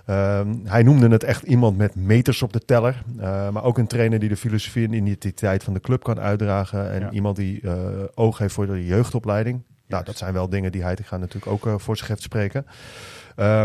Ehm, 0.06 0.54
hij 0.64 0.84
noemde 0.84 1.08
het 1.10 1.24
echt 1.24 1.44
iemand 1.44 1.78
met 1.78 1.96
meters 1.96 2.42
op 2.42 2.54
de 2.54 2.66
teller. 2.66 3.04
Eh, 3.20 3.50
maar 3.50 3.64
ook 3.64 3.78
een 3.78 3.88
trainer 3.88 4.20
die 4.20 4.30
de 4.30 4.38
filosofie 4.38 4.86
en 4.88 4.94
identiteit 4.94 5.64
van 5.64 5.74
de 5.74 5.80
club 5.80 6.04
kan 6.04 6.20
uitdragen. 6.20 6.92
En 6.92 7.00
Ja. 7.00 7.12
iemand 7.12 7.36
die 7.36 7.62
eh, 7.62 7.76
oog 8.14 8.38
heeft 8.38 8.54
voor 8.54 8.68
de 8.68 8.86
jeugdopleiding. 8.86 9.64
Nou, 9.88 10.04
dat 10.04 10.18
zijn 10.18 10.34
wel 10.34 10.50
dingen 10.50 10.72
die 10.72 10.84
Heitinga 10.84 11.18
natuurlijk 11.18 11.52
ook 11.52 11.66
eh, 11.68 11.74
voor 11.78 11.98
zich 11.98 12.08
heeft 12.08 12.22
spreken. 12.22 12.66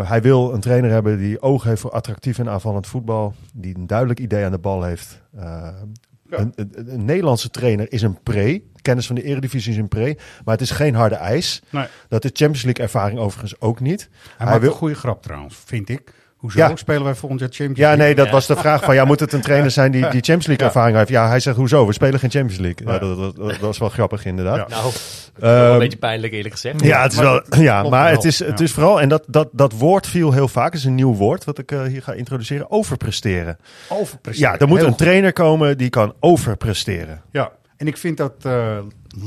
Hij 0.04 0.22
wil 0.22 0.54
een 0.54 0.60
trainer 0.60 0.90
hebben 0.90 1.18
die 1.18 1.40
oog 1.42 1.64
heeft 1.64 1.80
voor 1.80 1.90
attractief 1.90 2.38
en 2.38 2.48
aanvallend 2.48 2.86
voetbal. 2.86 3.34
Die 3.54 3.76
een 3.76 3.86
duidelijk 3.86 4.20
idee 4.20 4.44
aan 4.44 4.50
de 4.50 4.58
bal 4.58 4.82
heeft. 4.82 5.22
Een, 5.34 6.52
een, 6.54 6.72
een 6.74 7.04
Nederlandse 7.04 7.50
trainer 7.50 7.92
is 7.92 8.02
een 8.02 8.22
pre. 8.22 8.62
Kennis 8.82 9.06
van 9.06 9.14
de 9.14 9.22
eredivisie 9.22 9.72
is 9.72 9.78
een 9.78 9.88
pre. 9.88 10.16
Maar 10.44 10.54
het 10.54 10.62
is 10.62 10.70
geen 10.70 10.94
harde 10.94 11.14
ijs. 11.14 11.62
Nee. 11.70 11.86
Dat 12.08 12.24
is 12.24 12.30
Champions 12.32 12.62
League 12.62 12.84
ervaring 12.84 13.18
overigens 13.18 13.60
ook 13.60 13.80
niet. 13.80 14.08
Hij, 14.36 14.46
maakt 14.46 14.62
een 14.62 14.70
goede 14.70 14.94
grap 14.94 15.22
trouwens, 15.22 15.56
vind 15.64 15.88
ik. 15.88 16.12
Hoezo 16.38 16.58
Ja. 16.58 16.76
spelen 16.76 17.04
wij 17.04 17.14
volgend 17.14 17.40
jaar 17.40 17.48
Champions 17.48 17.78
Ja, 17.78 17.86
League? 17.86 18.04
nee, 18.04 18.14
dat 18.14 18.30
was 18.30 18.46
de 18.46 18.56
vraag 18.56 18.84
van, 18.84 18.94
ja, 18.94 19.04
moet 19.04 19.20
het 19.20 19.32
een 19.32 19.40
trainer 19.40 19.70
zijn 19.70 19.90
die, 19.92 20.00
die 20.00 20.10
Champions 20.10 20.46
League 20.46 20.66
ervaring 20.66 20.96
heeft? 20.96 21.08
Ja, 21.08 21.28
hij 21.28 21.40
zegt, 21.40 21.56
hoezo? 21.56 21.86
We 21.86 21.92
spelen 21.92 22.18
geen 22.20 22.30
Champions 22.30 22.60
League. 22.60 22.86
Ja, 22.86 22.92
Ja. 22.92 22.98
dat, 22.98 23.36
dat, 23.36 23.36
dat 23.50 23.58
was 23.58 23.78
wel 23.78 23.88
grappig 23.88 24.24
inderdaad. 24.24 24.56
Ja. 24.56 24.66
Nou, 24.76 24.92
wel 25.34 25.50
een 25.64 25.70
Ehm, 25.70 25.78
beetje 25.78 25.98
pijnlijk 25.98 26.32
eerlijk 26.32 26.54
gezegd. 26.54 26.84
Ja, 26.84 27.02
het 27.02 27.12
is 27.12 27.18
wel, 27.18 27.42
ja 27.60 27.82
maar 27.88 28.10
het 28.10 28.24
is, 28.24 28.38
het 28.38 28.58
Ja. 28.58 28.64
is 28.64 28.72
vooral, 28.72 29.00
en 29.00 29.08
dat, 29.08 29.24
dat, 29.26 29.48
dat 29.52 29.72
woord 29.72 30.06
viel 30.06 30.32
heel 30.32 30.48
vaak, 30.48 30.72
het 30.72 30.80
is 30.80 30.84
een 30.84 30.94
nieuw 30.94 31.14
woord 31.14 31.44
wat 31.44 31.58
ik 31.58 31.72
eh, 31.72 31.82
hier 31.82 32.02
ga 32.02 32.12
introduceren, 32.12 32.70
overpresteren. 32.70 33.58
Overpresteren. 33.88 34.52
Ja, 34.52 34.58
er 34.58 34.68
moet 34.68 34.76
Heel 34.78 34.86
een 34.86 34.92
goed. 34.92 35.02
trainer 35.02 35.32
komen 35.32 35.78
die 35.78 35.88
kan 35.90 36.14
overpresteren. 36.20 37.22
Ja, 37.30 37.50
en 37.76 37.86
ik 37.86 37.96
vind 37.96 38.16
dat 38.16 38.32
eh, 38.42 38.78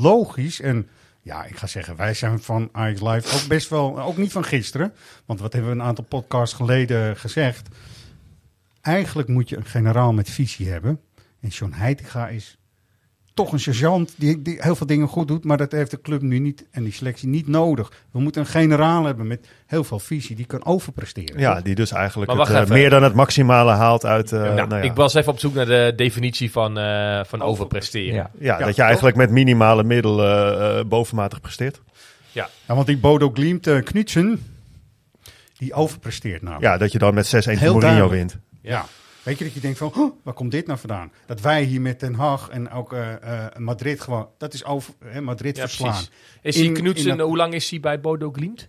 logisch. 0.01 0.61
En 0.61 0.87
ja, 1.21 1.45
ik 1.45 1.57
ga 1.57 1.67
zeggen, 1.67 1.95
wij 1.95 2.13
zijn 2.13 2.41
van 2.41 2.69
Ajax 2.71 3.01
Live 3.01 3.35
ook 3.35 3.47
best 3.47 3.69
wel, 3.69 4.01
ook 4.01 4.17
niet 4.17 4.31
van 4.31 4.43
gisteren. 4.43 4.93
Want 5.25 5.39
wat 5.39 5.53
hebben 5.53 5.71
we 5.71 5.77
een 5.77 5.85
aantal 5.85 6.03
podcasts 6.03 6.55
geleden 6.55 7.17
gezegd? 7.17 7.67
Eigenlijk 8.81 9.27
moet 9.27 9.49
je 9.49 9.57
een 9.57 9.65
generaal 9.65 10.13
met 10.13 10.29
visie 10.29 10.69
hebben. 10.69 10.99
En 11.39 11.49
John 11.49 11.71
Heitinga 11.73 12.27
is 12.27 12.57
toch 13.33 13.51
een 13.53 13.59
sergeant 13.59 14.13
die, 14.17 14.41
die 14.41 14.55
heel 14.59 14.75
veel 14.75 14.87
dingen 14.87 15.07
goed 15.07 15.27
doet. 15.27 15.43
Maar 15.43 15.57
dat 15.57 15.71
heeft 15.71 15.91
de 15.91 16.01
club 16.01 16.21
nu 16.21 16.39
niet 16.39 16.65
en 16.71 16.83
die 16.83 16.93
selectie 16.93 17.27
niet 17.27 17.47
nodig. 17.47 17.91
We 18.11 18.19
moeten 18.19 18.41
een 18.41 18.47
generaal 18.47 19.03
hebben 19.05 19.27
met 19.27 19.47
heel 19.65 19.83
veel 19.83 19.99
visie 19.99 20.35
die 20.35 20.45
kan 20.45 20.65
overpresteren. 20.65 21.39
Ja, 21.39 21.53
toch? 21.53 21.63
die 21.63 21.75
dus 21.75 21.91
eigenlijk 21.91 22.31
Maar 22.31 22.39
het, 22.39 22.47
wacht 22.47 22.59
eh, 22.61 22.65
even. 22.67 22.81
meer 22.81 22.89
dan 22.89 23.03
het 23.03 23.13
maximale 23.13 23.71
haalt 23.71 24.05
uit... 24.05 24.31
eh, 24.31 24.39
Nou, 24.39 24.55
nou 24.55 24.75
ja. 24.75 24.81
Ik 24.81 24.93
was 24.93 25.13
even 25.13 25.31
op 25.31 25.39
zoek 25.39 25.53
naar 25.53 25.65
de 25.65 25.93
definitie 25.95 26.51
van, 26.51 26.77
eh, 26.77 27.19
van 27.23 27.41
overpresteren. 27.41 28.13
Ja. 28.15 28.31
ja, 28.39 28.59
Ja, 28.59 28.65
dat 28.65 28.75
je 28.75 28.81
eigenlijk 28.81 29.15
met 29.15 29.29
minimale 29.29 29.83
middelen 29.83 30.59
eh, 30.77 30.83
bovenmatig 30.85 31.41
presteert. 31.41 31.81
Ja. 32.31 32.49
Ja, 32.67 32.75
want 32.75 32.87
die 32.87 32.97
Bodo 32.97 33.29
Glimt 33.33 33.67
uh, 33.67 33.83
Knutsen, 33.83 34.45
die 35.57 35.73
overpresteert 35.73 36.41
nou. 36.41 36.61
Ja, 36.61 36.77
dat 36.77 36.91
je 36.91 36.97
dan 36.97 37.13
met 37.13 37.25
6-1 37.25 37.29
van 37.29 37.41
Heel 37.53 37.71
Mourinho 37.73 37.79
duidelijk. 37.79 38.11
wint. 38.11 38.37
Ja. 38.61 38.85
Weet 39.23 39.37
je 39.37 39.43
dat 39.43 39.53
je 39.53 39.59
denkt 39.59 39.77
van, 39.77 39.91
"Huh, 39.95 40.09
waar 40.23 40.33
komt 40.33 40.51
dit 40.51 40.67
nou 40.67 40.79
vandaan? 40.79 41.11
Dat 41.25 41.41
wij 41.41 41.63
hier 41.63 41.81
met 41.81 41.99
Den 41.99 42.13
Haag 42.13 42.49
en 42.49 42.71
ook 42.71 42.93
eh, 42.93 43.45
eh, 43.45 43.55
Madrid 43.55 44.01
gewoon, 44.01 44.27
dat 44.37 44.53
is 44.53 44.65
over, 44.65 44.93
hè, 45.05 45.21
Madrid 45.21 45.55
Ja, 45.55 45.61
verslaan. 45.61 45.89
precies. 45.89 46.09
Is 46.41 46.55
In- 46.57 46.61
die 46.63 46.71
Knutsen, 46.71 47.17
dat- 47.17 47.27
hoe 47.27 47.37
lang 47.37 47.53
is 47.53 47.69
hij 47.69 47.79
bij 47.79 47.99
Bodo 48.01 48.31
Glimt? 48.31 48.67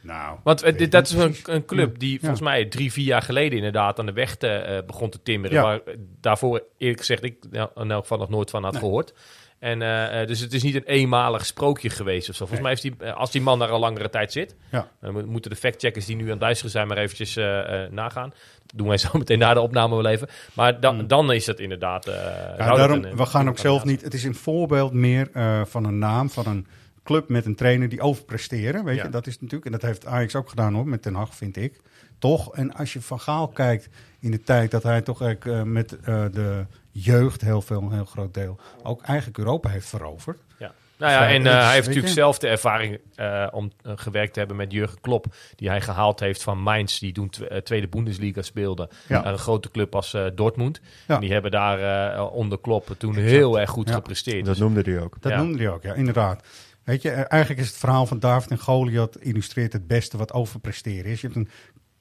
Nou, 0.00 0.38
Want 0.42 0.62
eh, 0.62 0.76
dit, 0.78 0.90
dat 0.92 1.06
is 1.08 1.12
een, 1.44 1.64
club 1.64 1.98
die 1.98 2.12
Ja. 2.12 2.18
volgens 2.18 2.40
mij 2.40 2.64
drie, 2.64 2.92
vier 2.92 3.04
jaar 3.04 3.22
geleden 3.22 3.56
inderdaad 3.56 3.98
aan 3.98 4.06
de 4.06 4.12
weg 4.12 4.36
te, 4.36 4.82
begon 4.86 5.10
te 5.10 5.22
timmeren. 5.22 5.56
Ja. 5.56 5.62
Waar 5.62 5.80
daarvoor 6.20 6.62
eerlijk 6.78 6.98
gezegd 6.98 7.22
ik 7.24 7.36
nou, 7.50 7.70
in 7.74 7.90
elk 7.90 8.02
geval 8.02 8.18
nog 8.18 8.28
nooit 8.28 8.50
van 8.50 8.64
had 8.64 8.76
gehoord. 8.76 9.12
En, 9.58 9.82
eh, 9.82 10.20
eh, 10.20 10.28
dus 10.28 10.40
het 10.40 10.52
is 10.52 10.62
niet 10.62 10.74
een 10.74 10.84
eenmalig 10.84 11.46
sprookje 11.46 11.90
geweest 11.90 12.28
of 12.28 12.34
zo. 12.34 12.46
Volgens 12.46 12.60
mij 12.60 12.72
is 12.72 12.80
die, 12.80 12.94
eh, 12.98 13.16
als 13.16 13.30
die 13.30 13.40
man 13.40 13.58
daar 13.58 13.68
al 13.68 13.78
langere 13.78 14.10
tijd 14.10 14.32
zit, 14.32 14.56
Ja. 14.70 14.88
dan 15.00 15.12
mo- 15.12 15.26
moeten 15.26 15.50
de 15.50 15.56
factcheckers 15.56 16.06
die 16.06 16.16
nu 16.16 16.24
aan 16.24 16.30
het 16.30 16.40
luisteren 16.40 16.70
zijn 16.70 16.86
maar 16.88 16.96
eventjes 16.96 17.34
nagaan. 17.90 18.28
Dat 18.66 18.72
doen 18.78 18.88
wij 18.88 18.98
zo 18.98 19.08
meteen 19.18 19.38
na 19.38 19.54
de 19.54 19.60
opname 19.60 19.94
wel 19.96 20.06
even. 20.06 20.28
Maar 20.54 20.80
dan, 20.80 21.06
dan 21.06 21.32
is 21.32 21.46
het 21.46 21.60
inderdaad... 21.60 22.04
Ja, 22.04 22.66
dat 22.68 22.76
daarom, 22.76 23.04
een, 23.04 23.16
we 23.16 23.26
gaan 23.26 23.48
ook 23.48 23.58
zelf 23.58 23.84
niet, 23.84 24.02
het 24.02 24.14
is 24.14 24.24
een 24.24 24.34
voorbeeld 24.34 24.92
meer 24.92 25.28
van 25.66 25.84
een 25.84 25.98
naam, 25.98 26.30
van 26.30 26.46
een 26.46 26.66
club 27.04 27.28
met 27.28 27.46
een 27.46 27.54
trainer 27.56 27.88
die 27.88 28.00
overpresteren. 28.00 28.84
Weet 28.84 28.96
Ja. 28.96 29.02
je, 29.04 29.10
dat 29.10 29.26
is 29.26 29.34
natuurlijk, 29.40 29.64
en 29.64 29.72
dat 29.72 29.82
heeft 29.82 30.06
Ajax 30.06 30.34
ook 30.34 30.48
gedaan 30.48 30.74
hoor, 30.74 30.88
met 30.88 31.02
Den 31.02 31.14
Haag 31.14 31.34
vind 31.34 31.56
ik. 31.56 31.80
Toch? 32.18 32.54
En 32.54 32.74
als 32.74 32.92
je 32.92 33.00
van 33.00 33.20
Gaal 33.20 33.48
kijkt 33.48 33.88
in 34.20 34.30
de 34.30 34.42
tijd 34.42 34.70
dat 34.70 34.82
hij 34.82 35.02
toch 35.02 35.34
met 35.64 35.88
de 36.32 36.66
jeugd 37.00 37.40
heel 37.40 37.62
veel, 37.62 37.82
een 37.82 37.92
heel 37.92 38.04
groot 38.04 38.34
deel, 38.34 38.58
ook 38.82 39.02
eigenlijk 39.02 39.38
Europa 39.38 39.68
heeft 39.68 39.88
veroverd. 39.88 40.38
Ja. 40.58 40.72
Nou 40.98 41.12
ja, 41.12 41.18
Dus, 41.26 41.36
en 41.36 41.46
eh, 41.46 41.52
eh, 41.58 41.64
hij 41.64 41.74
heeft 41.74 41.86
natuurlijk 41.86 42.14
zelf 42.14 42.38
de 42.38 42.48
ervaring 42.48 42.98
eh, 43.14 43.46
om 43.50 43.70
gewerkt 43.82 44.32
te 44.32 44.38
hebben 44.38 44.56
met 44.56 44.72
Jurgen 44.72 45.00
Klopp. 45.00 45.26
Die 45.54 45.68
hij 45.68 45.80
gehaald 45.80 46.20
heeft 46.20 46.42
van 46.42 46.58
Mainz, 46.58 46.98
die 46.98 47.12
toen 47.12 47.28
tw- 47.30 47.42
Tweede 47.62 47.88
Bundesliga 47.88 48.42
speelde. 48.42 48.88
Ja. 49.08 49.22
Naar 49.22 49.32
een 49.32 49.38
grote 49.38 49.70
club 49.70 49.94
als 49.94 50.14
eh, 50.14 50.24
Dortmund. 50.34 50.80
Ja. 51.06 51.14
En 51.14 51.20
die 51.20 51.32
hebben 51.32 51.50
daar 51.50 52.12
eh, 52.16 52.32
onder 52.34 52.58
Klopp 52.60 52.94
toen 52.98 53.14
heel 53.16 53.60
erg 53.60 53.70
goed 53.70 53.88
Ja. 53.88 53.94
gepresteerd. 53.94 54.44
Dat 54.44 54.54
Dus- 54.54 54.58
noemde 54.62 54.90
hij 54.90 55.00
ook. 55.00 55.16
Dat 55.20 55.32
Ja. 55.32 55.38
noemde 55.38 55.58
hij 55.58 55.68
ook, 55.72 55.82
ja, 55.82 55.94
inderdaad. 55.94 56.42
Weet 56.84 57.02
je, 57.02 57.10
eigenlijk 57.10 57.60
is 57.62 57.68
het 57.68 57.76
verhaal 57.78 58.06
van 58.06 58.18
David 58.18 58.50
en 58.50 58.58
Goliath 58.58 59.16
illustreert 59.20 59.72
het 59.72 59.86
beste 59.86 60.16
wat 60.16 60.32
overpresteren 60.32 61.10
is. 61.10 61.20
Je 61.20 61.26
hebt 61.26 61.38
een 61.38 61.48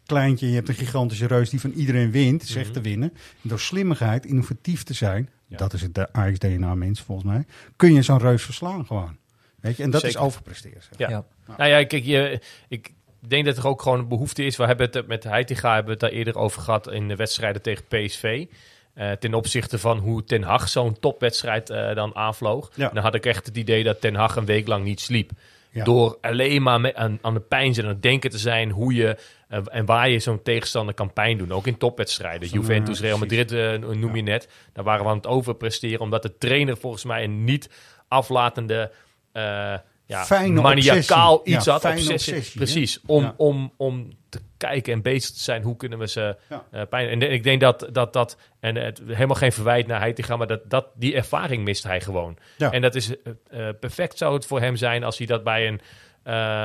kleintje, 0.08 0.48
je 0.50 0.56
hebt 0.56 0.70
een 0.70 0.76
gigantische 0.76 1.28
reus 1.28 1.50
die 1.50 1.60
van 1.62 1.72
iedereen 1.72 2.12
wint, 2.12 2.44
zegt 2.46 2.66
Mhm. 2.66 2.74
te 2.74 2.82
winnen. 2.82 3.10
En 3.44 3.50
door 3.50 3.60
slimmigheid, 3.60 4.26
innovatief 4.26 4.84
te 4.84 4.94
zijn, 4.94 5.30
dat 5.48 5.74
is 5.74 5.82
het 5.82 6.14
Ajax 6.14 6.40
DNA 6.40 6.76
mens 6.76 7.02
volgens 7.02 7.28
mij, 7.28 7.46
kun 7.76 7.94
je 7.94 8.02
zo'n 8.02 8.20
reus 8.20 8.44
verslaan 8.44 8.86
gewoon. 8.86 9.18
Weet 9.60 9.78
je, 9.78 9.84
en 9.84 9.90
dat 9.92 10.02
Zeker. 10.02 10.18
is 10.20 10.24
overpresteren. 10.24 10.82
zeg. 10.82 11.10
Ja. 11.10 11.10
Ja. 11.10 11.26
Nou 11.58 11.70
ja, 11.70 11.86
kijk, 11.86 12.04
je, 12.04 12.42
ik 12.68 12.92
denk 13.20 13.46
dat 13.46 13.58
er 13.58 13.68
ook 13.68 13.82
gewoon 13.82 14.00
een 14.00 14.08
behoefte 14.08 14.46
is. 14.46 14.56
We 14.58 14.66
hebben 14.66 14.90
het 14.92 15.08
met 15.08 15.24
Heitinga 15.24 15.68
hebben 15.74 15.86
we 15.86 15.92
het 15.92 16.00
daar 16.00 16.20
eerder 16.20 16.36
over 16.36 16.62
gehad 16.62 16.92
in 16.92 17.08
de 17.08 17.16
wedstrijden 17.16 17.62
tegen 17.62 17.84
PSV. 17.88 18.46
Eh, 18.94 19.12
ten 19.12 19.34
opzichte 19.34 19.80
van 19.80 19.98
hoe 19.98 20.24
Ten 20.24 20.44
Hag 20.44 20.70
zo'n 20.70 21.00
topwedstrijd 21.00 21.70
eh, 21.70 21.96
dan 21.96 22.16
aanvloog. 22.16 22.72
Ja. 22.76 22.90
Dan 22.90 23.04
had 23.04 23.16
ik 23.16 23.26
echt 23.26 23.46
het 23.46 23.58
idee 23.58 23.84
dat 23.84 24.02
Ten 24.02 24.16
Hag 24.16 24.36
een 24.36 24.46
week 24.46 24.68
lang 24.68 24.84
niet 24.84 25.00
sliep. 25.00 25.32
Ja. 25.72 25.84
Door 25.84 26.18
alleen 26.22 26.62
maar 26.62 26.96
aan, 26.96 27.20
aan 27.22 27.34
de 27.34 27.40
pijn 27.40 27.74
en 27.74 27.84
aan 27.84 27.90
het 27.90 28.02
denken 28.02 28.30
te 28.30 28.38
zijn 28.38 28.72
hoe 28.72 28.94
je 28.94 29.18
eh, 29.48 29.60
en 29.66 29.86
waar 29.86 30.10
je 30.10 30.20
zo'n 30.20 30.42
tegenstander 30.42 30.94
kan 30.94 31.14
pijn 31.14 31.38
doen. 31.38 31.52
Ook 31.52 31.68
in 31.68 31.78
topwedstrijden. 31.78 32.50
Juventus, 32.50 33.00
Real. 33.00 33.18
Madrid 33.18 33.52
eh, 33.52 33.78
noem 33.78 34.16
je 34.16 34.22
net. 34.22 34.50
Daar 34.74 34.84
waren 34.84 35.04
we 35.04 35.10
aan 35.10 35.18
het 35.18 35.28
overpresteren. 35.28 36.00
Omdat 36.00 36.22
de 36.22 36.38
trainer 36.38 36.78
volgens 36.78 37.04
mij 37.04 37.24
een 37.24 37.44
niet 37.44 37.70
aflatende... 38.08 38.92
eh 39.32 39.74
ja, 40.08 40.26
Fijne 40.26 40.62
maniacaal 40.62 41.36
obsessie. 41.36 41.56
iets 41.56 41.66
Ja, 41.66 41.72
had. 41.72 41.86
Obsessie. 41.86 42.52
Precies. 42.56 43.00
Om, 43.06 43.24
Ja. 43.24 43.34
om, 43.38 43.74
om 43.78 44.10
te 44.30 44.40
kijken 44.58 44.94
en 44.94 45.02
bezig 45.02 45.32
te 45.32 45.40
zijn. 45.40 45.64
Hoe 45.64 45.76
kunnen 45.76 46.00
we 46.00 46.08
ze 46.08 46.36
Ja. 46.50 46.66
eh, 46.72 46.82
pijn... 46.90 47.10
En 47.10 47.32
ik 47.32 47.44
denk 47.44 47.62
dat 47.62 47.88
dat... 47.92 48.14
dat 48.14 48.38
en 48.60 48.76
het, 48.76 49.02
helemaal 49.08 49.36
geen 49.36 49.52
verwijt 49.52 49.88
naar 49.88 50.00
Heitinga, 50.00 50.36
maar 50.38 50.48
dat, 50.48 50.62
dat, 50.70 50.86
die 50.96 51.16
ervaring 51.16 51.64
mist 51.64 51.84
hij 51.84 52.02
gewoon. 52.02 52.38
En 52.58 52.82
dat 52.82 52.96
is 52.96 53.12
eh, 53.22 53.70
perfect 53.80 54.18
zou 54.18 54.34
het 54.34 54.46
voor 54.46 54.60
hem 54.60 54.76
zijn 54.76 55.04
als 55.04 55.18
hij 55.18 55.28
dat 55.28 55.44
bij 55.44 55.68
een 55.68 55.82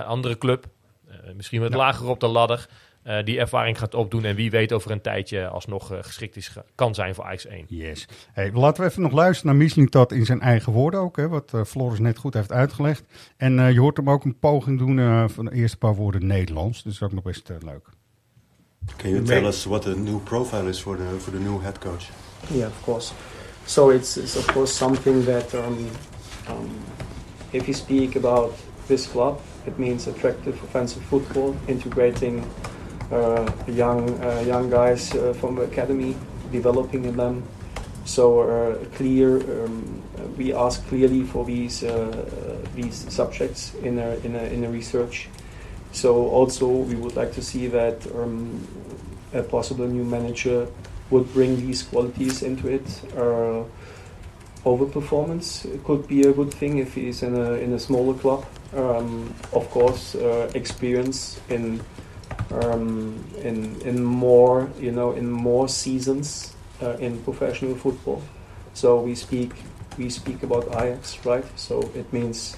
andere 0.04 0.38
club, 0.38 0.64
misschien 1.34 1.60
wat 1.60 1.74
lager 1.74 2.08
op 2.08 2.20
de 2.20 2.26
ladder, 2.26 2.66
eh, 3.02 3.24
die 3.24 3.38
ervaring 3.38 3.78
gaat 3.78 3.94
opdoen. 3.94 4.24
En 4.24 4.34
wie 4.34 4.50
weet 4.50 4.72
over 4.72 4.90
een 4.90 5.00
tijdje 5.00 5.48
alsnog 5.48 5.92
eh, 5.92 5.98
geschikt 6.00 6.36
is, 6.36 6.52
kan 6.74 6.94
zijn 6.94 7.14
voor 7.14 7.24
Ajax 7.24 7.46
1. 7.46 7.64
Yes. 7.68 8.08
Hey, 8.32 8.52
laten 8.52 8.82
we 8.82 8.90
even 8.90 9.02
nog 9.02 9.12
luisteren 9.12 9.52
naar 9.52 9.64
Mislintat 9.64 10.12
in 10.12 10.24
zijn 10.24 10.40
eigen 10.40 10.72
woorden 10.72 11.00
ook, 11.00 11.16
hè, 11.16 11.28
wat 11.28 11.54
eh, 11.54 11.64
Floris 11.64 11.98
net 11.98 12.18
goed 12.18 12.34
heeft 12.34 12.52
uitgelegd. 12.52 13.04
En 13.36 13.58
eh, 13.58 13.72
je 13.72 13.80
hoort 13.80 13.96
hem 13.96 14.10
ook 14.10 14.24
een 14.24 14.38
poging 14.38 14.78
doen 14.78 14.98
eh, 14.98 15.24
van 15.28 15.44
de 15.44 15.52
eerste 15.52 15.76
paar 15.76 15.94
woorden 15.94 16.26
Nederlands, 16.26 16.82
dus 16.82 16.84
dat 16.84 16.92
is 16.92 17.02
ook 17.02 17.12
nog 17.12 17.24
best 17.24 17.52
leuk. 17.60 17.88
Can 18.96 19.10
you 19.10 19.22
tell 19.22 19.44
us 19.44 19.64
what 19.64 19.82
the 19.82 19.96
new 19.96 20.22
profile 20.22 20.68
is 20.68 20.80
for 20.80 20.96
the 20.96 21.16
for 21.18 21.32
the 21.32 21.38
new 21.38 21.62
head 21.62 21.78
coach? 21.78 22.08
Yeah, 22.48 22.66
of 22.66 22.82
course. 22.84 23.12
So 23.64 23.90
it's, 23.90 24.16
it's 24.16 24.36
of 24.36 24.46
course 24.46 24.74
something 24.74 25.24
that 25.24 25.54
um, 25.54 25.76
um, 26.48 26.70
if 27.50 27.66
you 27.66 27.72
speak 27.72 28.16
about 28.16 28.52
this 28.86 29.10
club, 29.10 29.40
it 29.66 29.78
means 29.78 30.06
attractive 30.06 30.62
offensive 30.64 31.04
football, 31.04 31.54
integrating 31.66 32.44
young 33.66 34.20
uh, 34.22 34.44
young 34.46 34.70
guys 34.70 35.14
uh, 35.14 35.32
from 35.34 35.56
the 35.56 35.62
academy, 35.62 36.16
developing 36.50 37.04
in 37.04 37.16
them. 37.16 37.42
So 38.04 38.40
uh, 38.40 38.84
clear, 38.96 39.38
um, 39.64 40.02
we 40.36 40.52
ask 40.52 40.86
clearly 40.88 41.22
for 41.22 41.44
these 41.44 41.84
uh, 41.84 42.58
these 42.74 43.06
subjects 43.12 43.74
in 43.82 43.98
a, 43.98 44.16
in 44.24 44.34
a, 44.34 44.42
in 44.44 44.64
a 44.64 44.70
research. 44.70 45.28
So 45.92 46.28
also 46.28 46.66
we 46.68 46.94
would 46.94 47.16
like 47.16 47.32
to 47.34 47.42
see 47.42 47.68
that 47.68 48.06
um, 48.14 48.66
a 49.32 49.42
possible 49.42 49.86
new 49.86 50.04
manager 50.04 50.66
would 51.10 51.32
bring 51.32 51.56
these 51.56 51.82
qualities 51.82 52.42
into 52.42 52.68
it. 52.68 52.86
Uh, 53.16 53.64
overperformance 54.64 55.66
could 55.84 56.06
be 56.08 56.22
a 56.22 56.32
good 56.32 56.52
thing 56.54 56.78
if 56.78 56.94
he's 56.94 57.22
in 57.22 57.34
a 57.36 57.52
in 57.52 57.72
a 57.74 57.78
smaller 57.78 58.14
club. 58.14 58.44
Um, 58.74 59.34
of 59.52 59.70
course, 59.70 60.14
uh, 60.14 60.50
experience 60.54 61.40
in 61.50 61.80
um, 62.60 63.24
in 63.42 63.80
in 63.82 64.02
more 64.02 64.68
you 64.80 64.92
know 64.92 65.12
in 65.12 65.30
more 65.30 65.68
seasons 65.68 66.54
uh, 66.82 66.96
in 66.98 67.18
professional 67.24 67.74
football. 67.74 68.22
So 68.74 69.00
we 69.00 69.14
speak 69.14 69.50
we 69.98 70.10
speak 70.10 70.42
about 70.42 70.66
Ajax, 70.68 71.24
right? 71.26 71.44
So 71.56 71.80
it 71.94 72.12
means 72.12 72.56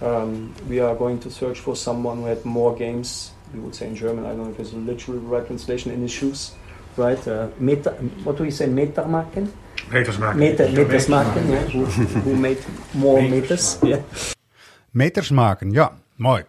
um, 0.00 0.54
we 0.68 0.80
are 0.80 0.94
going 0.94 1.18
to 1.20 1.30
search 1.30 1.60
for 1.60 1.76
someone 1.76 2.18
who 2.18 2.26
had 2.26 2.44
more 2.44 2.74
games. 2.74 3.32
We 3.54 3.60
would 3.60 3.74
say 3.74 3.86
in 3.86 3.96
German. 3.96 4.24
I 4.24 4.28
don't 4.28 4.44
know 4.44 4.50
if 4.50 4.60
it's 4.60 4.72
literally 4.72 5.20
the 5.20 5.26
right 5.26 5.46
translation 5.46 5.92
in 5.92 6.00
his 6.00 6.10
shoes, 6.10 6.52
right? 6.96 7.28
Uh, 7.28 7.48
meta, 7.58 7.90
what 8.24 8.36
do 8.36 8.44
you 8.44 8.50
say? 8.50 8.66
Meter 8.66 9.04
maken. 9.04 9.52
Meters 9.90 10.18
maken. 10.18 10.38
Meter, 10.38 10.68
meters 10.68 11.06
maken. 11.06 11.48
Yeah. 11.50 11.68
Who, 11.68 11.84
who 12.20 12.36
made 12.36 12.58
more 12.94 13.22
meters? 13.22 13.78
Yeah. 13.82 14.00
Meters 14.90 15.30
maken, 15.30 15.70
ja. 15.72 15.92
Mooi. 16.16 16.44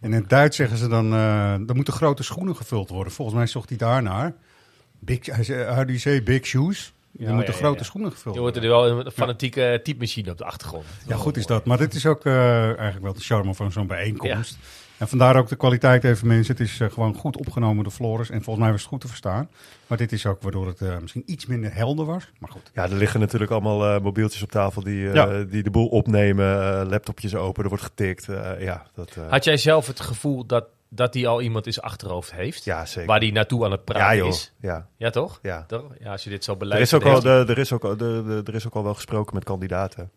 En 0.00 0.12
in 0.12 0.20
het 0.20 0.28
Duits 0.28 0.56
zeggen 0.56 0.78
ze 0.78 0.88
dan, 0.88 1.12
eh 1.12 1.52
er 1.52 1.74
moeten 1.74 1.92
grote 1.92 2.22
schoenen 2.22 2.56
gevuld 2.56 2.88
worden. 2.88 3.12
Volgens 3.12 3.36
mij 3.36 3.46
zocht 3.46 3.68
hij 3.68 3.78
daarnaar. 3.78 4.34
Big, 4.98 5.26
hij 5.26 5.44
zei, 5.44 5.64
how 5.64 5.76
do 5.76 5.84
you 5.84 5.98
say, 5.98 6.22
big 6.22 6.46
shoes? 6.46 6.92
Er 7.18 7.24
Ja, 7.24 7.32
moeten 7.32 7.52
ja, 7.54 7.58
grote 7.60 7.84
schoenen 7.84 8.12
gevuld 8.12 8.34
Je 8.34 8.40
hoort 8.40 8.56
er 8.56 8.68
worden. 8.68 8.96
wel 8.96 9.06
een 9.06 9.12
fanatieke 9.12 9.80
typemachine 9.82 10.30
op 10.30 10.38
de 10.38 10.44
achtergrond. 10.44 10.84
Ja, 11.06 11.16
goed 11.16 11.36
is 11.36 11.46
dat. 11.46 11.64
Maar 11.64 11.78
dit 11.78 11.94
is 11.94 12.06
ook 12.06 12.24
eh, 12.24 12.62
eigenlijk 12.64 13.02
wel 13.02 13.12
de 13.12 13.20
charme 13.20 13.54
van 13.54 13.72
zo'n 13.72 13.86
bijeenkomst. 13.86 14.58
En 14.98 15.08
vandaar 15.08 15.36
ook 15.36 15.48
de 15.48 15.56
kwaliteit 15.56 16.04
even 16.04 16.26
mensen. 16.26 16.56
Het 16.56 16.66
is 16.66 16.80
eh, 16.80 16.90
gewoon 16.90 17.14
goed 17.14 17.36
opgenomen 17.36 17.82
door 17.84 17.92
Floris. 17.92 18.30
En 18.30 18.42
volgens 18.42 18.58
mij 18.64 18.70
was 18.72 18.80
het 18.80 18.90
goed 18.90 19.00
te 19.00 19.08
verstaan. 19.08 19.48
Maar 19.86 19.98
dit 19.98 20.12
is 20.12 20.26
ook 20.26 20.42
waardoor 20.42 20.66
het 20.66 20.80
eh, 20.80 20.98
misschien 20.98 21.22
iets 21.26 21.46
minder 21.46 21.74
helder 21.74 22.04
was. 22.06 22.30
Maar 22.38 22.50
goed. 22.50 22.70
Ja, 22.74 22.82
er 22.82 22.94
liggen 22.94 23.20
natuurlijk 23.20 23.50
allemaal 23.50 23.86
eh, 23.94 24.00
mobieltjes 24.00 24.42
op 24.42 24.50
tafel 24.50 24.82
die, 24.82 25.08
eh, 25.08 25.14
Ja. 25.14 25.42
die 25.44 25.62
de 25.62 25.70
boel 25.70 25.88
opnemen. 25.88 26.46
eh, 26.80 26.88
laptopjes 26.88 27.34
open, 27.34 27.62
er 27.62 27.68
wordt 27.68 27.84
getikt. 27.84 28.28
eh, 28.28 28.60
ja, 28.60 28.86
dat, 28.94 29.10
eh, 29.16 29.30
Had 29.30 29.44
jij 29.44 29.56
zelf 29.56 29.86
het 29.86 30.00
gevoel 30.00 30.46
dat, 30.46 30.64
dat 30.88 31.14
hij 31.14 31.26
al 31.26 31.40
iemand 31.42 31.66
in 31.66 31.72
zijn 31.72 31.86
achterhoofd 31.86 32.32
heeft? 32.32 32.64
Ja, 32.64 32.86
zeker. 32.86 33.08
Waar 33.08 33.20
hij 33.20 33.30
naartoe 33.30 33.64
aan 33.64 33.70
het 33.70 33.84
praten 33.84 34.06
Ja, 34.16 34.22
joh. 34.22 34.28
is? 34.28 34.52
Ja. 34.60 34.86
Ja, 34.96 35.10
toch? 35.10 35.38
Ja. 35.42 35.64
Toch? 35.66 35.84
Ja, 36.00 36.10
als 36.12 36.24
je 36.24 36.30
dit 36.30 36.44
zo 36.44 36.56
er, 36.58 36.80
is 36.80 36.94
ook 36.94 37.04
al, 37.04 37.20
de, 37.20 37.44
er, 37.48 37.58
is 37.58 37.72
ook 37.72 37.84
al, 37.84 37.96
de, 37.96 38.22
de- 38.26 38.42
er 38.44 38.54
is 38.54 38.66
ook 38.66 38.74
al 38.74 38.82
wel 38.84 38.94
gesproken 38.94 39.34
met 39.34 39.44
kandidaten. 39.44 40.10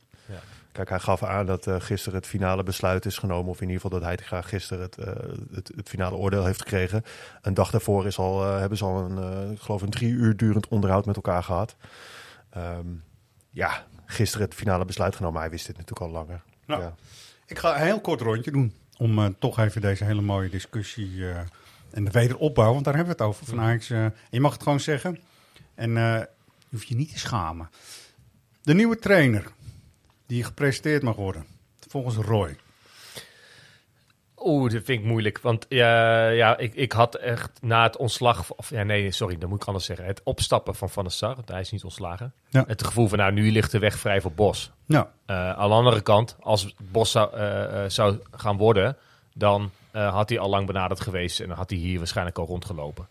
Kijk, 0.72 0.90
hij 0.90 1.00
gaf 1.00 1.24
aan 1.24 1.46
dat 1.46 1.68
eh, 1.68 1.76
gisteren 1.80 2.20
het 2.20 2.28
finale 2.28 2.64
besluit 2.64 3.06
is 3.06 3.18
genomen. 3.18 3.50
Of 3.50 3.62
in 3.62 3.68
ieder 3.70 3.82
geval 3.82 4.00
dat 4.00 4.08
hij 4.08 4.18
graag 4.18 4.50
gisteren 4.50 4.84
het, 4.84 4.98
eh, 4.98 5.14
het, 5.52 5.72
het 5.76 5.90
finale 5.90 6.16
oordeel 6.16 6.46
heeft 6.46 6.62
gekregen. 6.62 7.04
Een 7.42 7.54
dag 7.54 7.72
daarvoor 7.72 8.06
is 8.06 8.18
al, 8.18 8.44
eh, 8.44 8.60
hebben 8.60 8.78
ze 8.78 8.86
al 8.86 9.00
een, 9.00 9.58
geloof 9.58 9.82
een 9.82 9.90
drie 9.90 10.12
uur 10.12 10.38
durend 10.38 10.68
onderhoud 10.68 11.06
met 11.06 11.16
elkaar 11.16 11.44
gehad. 11.44 11.76
Ehm, 12.50 12.88
ja, 13.50 13.86
gisteren 14.06 14.46
het 14.46 14.56
finale 14.56 14.86
besluit 14.86 15.16
genomen. 15.16 15.42
Hij 15.42 15.50
wist 15.50 15.66
dit 15.66 15.78
natuurlijk 15.78 16.08
al 16.08 16.12
langer. 16.12 16.42
Nou, 16.66 16.82
Ja. 16.82 16.96
Ik 17.46 17.60
ga 17.60 17.76
een 17.76 17.86
heel 17.86 18.02
kort 18.02 18.22
rondje 18.22 18.52
doen. 18.52 18.74
Om 18.98 19.36
toch 19.40 19.60
even 19.60 19.82
deze 19.82 20.04
hele 20.04 20.22
mooie 20.22 20.50
discussie 20.50 21.26
en 21.92 22.06
de 22.06 22.12
wederopbouw. 22.12 22.74
Want 22.74 22.86
daar 22.86 22.96
hebben 22.96 23.18
we 23.18 23.24
het 23.24 23.32
over. 23.32 23.46
Van 23.46 23.60
Ajax, 23.60 23.90
en 23.90 24.14
je 24.30 24.40
mag 24.40 24.54
het 24.54 24.64
gewoon 24.64 24.80
zeggen. 24.80 25.20
En 25.76 25.92
je 25.92 26.28
hoeft 26.70 26.88
je 26.88 26.96
niet 26.96 27.12
te 27.12 27.20
schamen. 27.20 27.70
De 28.62 28.74
nieuwe 28.74 29.00
trainer 29.00 29.52
die 30.32 30.44
gepresenteerd 30.44 31.04
mag 31.04 31.16
worden. 31.16 31.46
Volgens 31.88 32.16
Roy. 32.16 32.58
Oeh, 34.38 34.72
dat 34.72 34.84
vind 34.84 35.00
ik 35.00 35.06
moeilijk. 35.06 35.40
Want 35.40 35.66
ja, 35.70 36.28
ja 36.30 36.58
ik, 36.58 36.76
ik 36.76 36.92
had 36.92 37.16
echt 37.16 37.50
na 37.62 37.84
het 37.84 37.98
ontslag... 37.98 38.52
Of, 38.52 38.70
ja, 38.70 38.84
nee, 38.84 39.12
sorry, 39.12 39.38
dat 39.38 39.50
moet 39.50 39.62
ik 39.62 39.68
anders 39.68 39.86
zeggen. 39.86 40.06
Het 40.06 40.22
opstappen 40.24 40.76
van 40.76 40.90
Van 40.90 41.04
der 41.04 41.14
Sar, 41.14 41.36
want 41.36 41.50
hij 41.50 41.60
is 41.60 41.72
niet 41.72 41.84
ontslagen. 41.84 42.34
Ja. 42.50 42.64
Het 42.68 42.84
gevoel 42.84 43.08
van, 43.08 43.18
nou, 43.18 43.32
nu 43.32 43.52
ligt 43.52 43.72
de 43.72 43.80
weg 43.80 44.00
vrij 44.00 44.22
voor 44.22 44.32
Bos. 44.32 44.72
Ja. 44.86 45.12
Eh, 45.26 45.50
aan 45.50 45.70
de 45.70 45.76
andere 45.76 46.02
kant, 46.02 46.36
als 46.40 46.76
Bos 46.92 47.12
zou, 47.12 47.34
eh, 47.34 47.84
eh, 47.84 47.90
zou 47.90 48.20
gaan 48.32 48.58
worden... 48.58 48.98
dan 49.34 49.72
had 49.92 50.30
hij 50.30 50.40
al 50.40 50.50
lang 50.50 50.68
benaderd 50.68 51.00
geweest... 51.00 51.40
en 51.40 51.48
dan 51.48 51.58
had 51.58 51.70
hij 51.70 51.80
hier 51.80 51.98
waarschijnlijk 51.98 52.38
al 52.38 52.46
rondgelopen. 52.46 53.08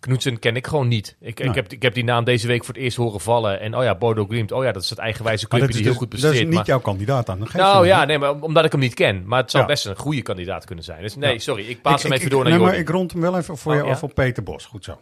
Knoetsen 0.00 0.38
ken 0.38 0.56
ik 0.56 0.66
gewoon 0.66 0.88
niet. 0.88 1.16
Ik, 1.20 1.38
Nee. 1.38 1.48
ik, 1.48 1.54
heb, 1.54 1.72
ik 1.72 1.82
heb 1.82 1.94
die 1.94 2.04
naam 2.04 2.24
deze 2.24 2.46
week 2.46 2.64
voor 2.64 2.74
het 2.74 2.82
eerst 2.82 2.96
horen 2.96 3.20
vallen. 3.20 3.60
En 3.60 3.76
oh 3.76 3.82
ja, 3.82 3.94
Bodo 3.94 4.24
Glimt. 4.26 4.52
Oh 4.52 4.64
ja, 4.64 4.72
dat 4.72 4.82
is 4.82 4.90
het 4.90 4.98
eigenwijze 4.98 5.48
clubje 5.48 5.66
dat 5.66 5.76
die 5.76 5.84
is 5.86 5.90
heel 5.90 5.98
dus- 5.98 6.08
goed 6.12 6.22
dat 6.22 6.32
is 6.34 6.40
niet 6.40 6.54
maar- 6.54 6.66
jouw 6.66 6.80
kandidaat 6.80 7.26
dan. 7.26 7.48
Nou 7.52 7.86
ja, 7.86 8.04
nee, 8.04 8.18
maar 8.18 8.40
omdat 8.40 8.64
ik 8.64 8.72
hem 8.72 8.80
niet 8.80 8.94
ken. 8.94 9.22
Maar 9.26 9.40
het 9.40 9.50
zou 9.50 9.62
Ja. 9.62 9.68
best 9.68 9.86
een 9.86 9.96
goede 9.96 10.22
kandidaat 10.22 10.64
kunnen 10.64 10.84
zijn. 10.84 11.02
Dus 11.02 11.16
nee, 11.16 11.32
Ja. 11.32 11.38
sorry. 11.38 11.68
Ik 11.68 11.82
paas 11.82 12.02
hem 12.02 12.12
even 12.12 12.24
ik- 12.24 12.30
door 12.30 12.42
naar 12.44 12.52
nee, 12.52 12.62
maar 12.62 12.74
ik 12.74 12.88
rond 12.88 13.12
hem 13.12 13.20
wel 13.20 13.36
even 13.36 13.56
voor 13.56 13.72
Oh, 13.72 13.78
je 13.78 13.84
ja? 13.84 13.90
af 13.90 14.02
op 14.02 14.14
Peter 14.14 14.42
Bos. 14.42 14.64
Goed 14.66 14.84
zo. 14.84 14.98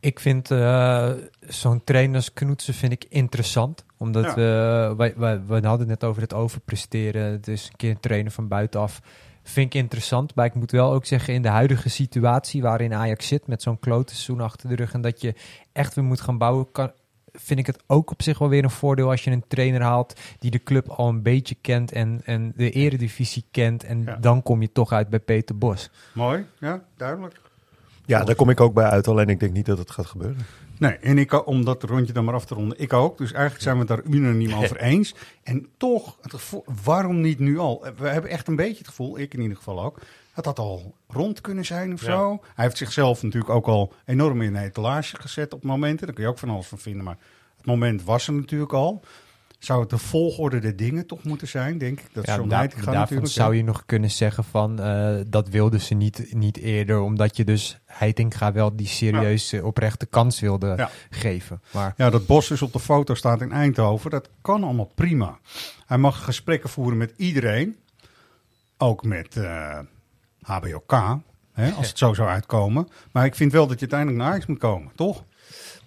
Ik 0.00 0.20
vind 0.20 0.50
eh, 0.50 1.10
zo'n 1.40 1.84
trainer 1.84 2.16
als 2.16 2.32
Knoetsen 2.32 2.74
vind 2.74 2.92
ik 2.92 3.04
interessant. 3.08 3.84
Omdat 3.98 4.24
Ja. 4.24 4.34
we, 4.34 4.94
wij, 4.96 5.14
wij, 5.16 5.40
we 5.46 5.52
hadden 5.52 5.78
het 5.78 6.00
net 6.00 6.04
over 6.04 6.22
het 6.22 6.34
overpresteren. 6.34 7.22
Het 7.32 7.48
is 7.48 7.64
een 7.70 7.76
keer 7.76 7.90
een 7.90 8.00
trainer 8.00 8.32
van 8.32 8.48
buitenaf. 8.48 9.00
Vind 9.48 9.74
ik 9.74 9.80
interessant. 9.80 10.34
Maar 10.34 10.46
ik 10.46 10.54
moet 10.54 10.70
wel 10.70 10.92
ook 10.92 11.04
zeggen, 11.06 11.34
in 11.34 11.42
de 11.42 11.48
huidige 11.48 11.88
situatie 11.88 12.62
waarin 12.62 12.94
Ajax 12.94 13.26
zit... 13.26 13.46
met 13.46 13.62
zo'n 13.62 13.78
klote 13.78 14.12
seizoen 14.14 14.40
achter 14.40 14.68
de 14.68 14.74
rug... 14.74 14.92
en 14.92 15.00
dat 15.00 15.20
je 15.20 15.34
echt 15.72 15.94
weer 15.94 16.04
moet 16.04 16.20
gaan 16.20 16.38
bouwen... 16.38 16.72
Kan, 16.72 16.90
vind 17.32 17.58
ik 17.60 17.66
het 17.66 17.82
ook 17.86 18.10
op 18.10 18.22
zich 18.22 18.38
wel 18.38 18.48
weer 18.48 18.64
een 18.64 18.70
voordeel 18.70 19.10
als 19.10 19.24
je 19.24 19.30
een 19.30 19.44
trainer 19.48 19.82
haalt... 19.82 20.20
die 20.38 20.50
de 20.50 20.62
club 20.62 20.88
al 20.88 21.08
een 21.08 21.22
beetje 21.22 21.56
kent 21.60 21.92
en, 21.92 22.20
en 22.24 22.52
de 22.56 22.70
eredivisie 22.70 23.44
kent. 23.50 23.84
En 23.84 24.02
Ja. 24.02 24.16
dan 24.16 24.42
kom 24.42 24.60
je 24.60 24.72
toch 24.72 24.92
uit 24.92 25.08
bij 25.08 25.20
Peter 25.20 25.58
Bos. 25.58 25.90
Mooi, 26.12 26.44
ja, 26.60 26.82
duidelijk. 26.96 27.40
ja, 28.06 28.24
daar 28.24 28.34
kom 28.34 28.50
ik 28.50 28.60
ook 28.60 28.74
bij 28.74 28.84
uit. 28.88 29.08
Alleen 29.08 29.28
ik 29.28 29.40
denk 29.40 29.52
niet 29.52 29.66
dat 29.66 29.78
het 29.78 29.90
gaat 29.90 30.06
gebeuren. 30.06 30.46
Nee, 30.78 30.92
en 30.92 31.18
ik, 31.18 31.46
om 31.46 31.64
dat 31.64 31.82
rondje 31.82 32.12
dan 32.12 32.24
maar 32.24 32.34
af 32.34 32.44
te 32.44 32.54
ronden, 32.54 32.80
ik 32.80 32.92
ook. 32.92 33.18
Dus 33.18 33.32
eigenlijk 33.32 33.62
zijn 33.62 33.74
we 33.74 33.80
het 33.80 33.88
daar 33.88 34.14
unaniem 34.14 34.52
over 34.62 34.76
eens. 34.80 35.14
En 35.42 35.66
toch, 35.76 36.16
het 36.20 36.32
gevoel, 36.32 36.64
waarom 36.84 37.20
niet 37.20 37.38
nu 37.38 37.58
al? 37.58 37.86
We 37.96 38.08
hebben 38.08 38.30
echt 38.30 38.48
een 38.48 38.56
beetje 38.56 38.78
het 38.78 38.88
gevoel, 38.88 39.18
ik 39.18 39.34
in 39.34 39.40
ieder 39.40 39.56
geval 39.56 39.84
ook, 39.84 40.00
dat 40.34 40.44
dat 40.44 40.58
al 40.58 40.94
rond 41.08 41.40
kunnen 41.40 41.64
zijn 41.64 41.92
of 41.92 42.00
Ja. 42.00 42.06
zo. 42.06 42.40
Hij 42.54 42.64
heeft 42.64 42.76
zichzelf 42.76 43.22
natuurlijk 43.22 43.52
ook 43.54 43.66
al 43.66 43.92
enorm 44.04 44.42
in 44.42 44.54
een 44.54 44.62
etalage 44.62 45.16
gezet 45.20 45.54
op 45.54 45.62
momenten. 45.64 46.06
Daar 46.06 46.14
kun 46.14 46.24
je 46.24 46.30
ook 46.30 46.38
van 46.38 46.50
alles 46.50 46.66
van 46.66 46.78
vinden, 46.78 47.04
maar 47.04 47.18
het 47.56 47.66
moment 47.66 48.04
was 48.04 48.26
er 48.26 48.32
natuurlijk 48.32 48.72
al. 48.72 49.02
Zou 49.58 49.80
het 49.80 49.90
de 49.90 49.98
volgorde 49.98 50.58
der 50.58 50.76
dingen 50.76 51.06
toch 51.06 51.22
moeten 51.24 51.48
zijn, 51.48 51.78
denk 51.78 52.00
ik? 52.00 52.06
Dat 52.12 52.26
Ja, 52.26 52.36
John 52.36 52.48
daar- 52.48 52.58
Heitinga 52.58 52.84
daarvan 52.84 53.00
natuurlijk... 53.00 53.32
zou 53.32 53.56
je 53.56 53.64
nog 53.64 53.82
kunnen 53.86 54.10
zeggen 54.10 54.44
van 54.44 54.80
eh, 54.80 55.16
dat 55.26 55.48
wilden 55.48 55.80
ze 55.80 55.94
niet, 55.94 56.34
niet 56.34 56.56
eerder, 56.56 57.00
omdat 57.00 57.36
je 57.36 57.44
dus 57.44 57.78
Heitinga 57.84 58.52
wel 58.52 58.76
die 58.76 58.86
serieuze 58.86 59.64
oprechte 59.64 60.06
kans 60.06 60.40
wilde 60.40 60.74
Ja. 60.76 60.90
geven. 61.10 61.62
Maar 61.72 61.94
Ja, 61.96 62.10
dat 62.10 62.26
Bos 62.26 62.48
dus 62.48 62.62
op 62.62 62.72
de 62.72 62.80
foto 62.80 63.14
staat 63.14 63.40
in 63.40 63.52
Eindhoven, 63.52 64.10
dat 64.10 64.28
kan 64.40 64.64
allemaal 64.64 64.90
prima. 64.94 65.38
Hij 65.86 65.98
mag 65.98 66.24
gesprekken 66.24 66.68
voeren 66.70 66.98
met 66.98 67.12
iedereen, 67.16 67.76
ook 68.78 69.04
met 69.04 69.36
eh, 69.36 69.78
HBOK, 70.42 70.92
hè, 71.52 71.70
als 71.72 71.88
het 71.92 71.98
zo 71.98 72.14
zou 72.14 72.28
uitkomen. 72.28 72.88
Maar 73.12 73.24
ik 73.24 73.34
vind 73.34 73.52
wel 73.52 73.66
dat 73.66 73.74
je 73.74 73.80
uiteindelijk 73.80 74.18
naar 74.20 74.30
Ajax 74.30 74.46
moet 74.46 74.58
komen, 74.58 74.92
toch? 74.94 75.24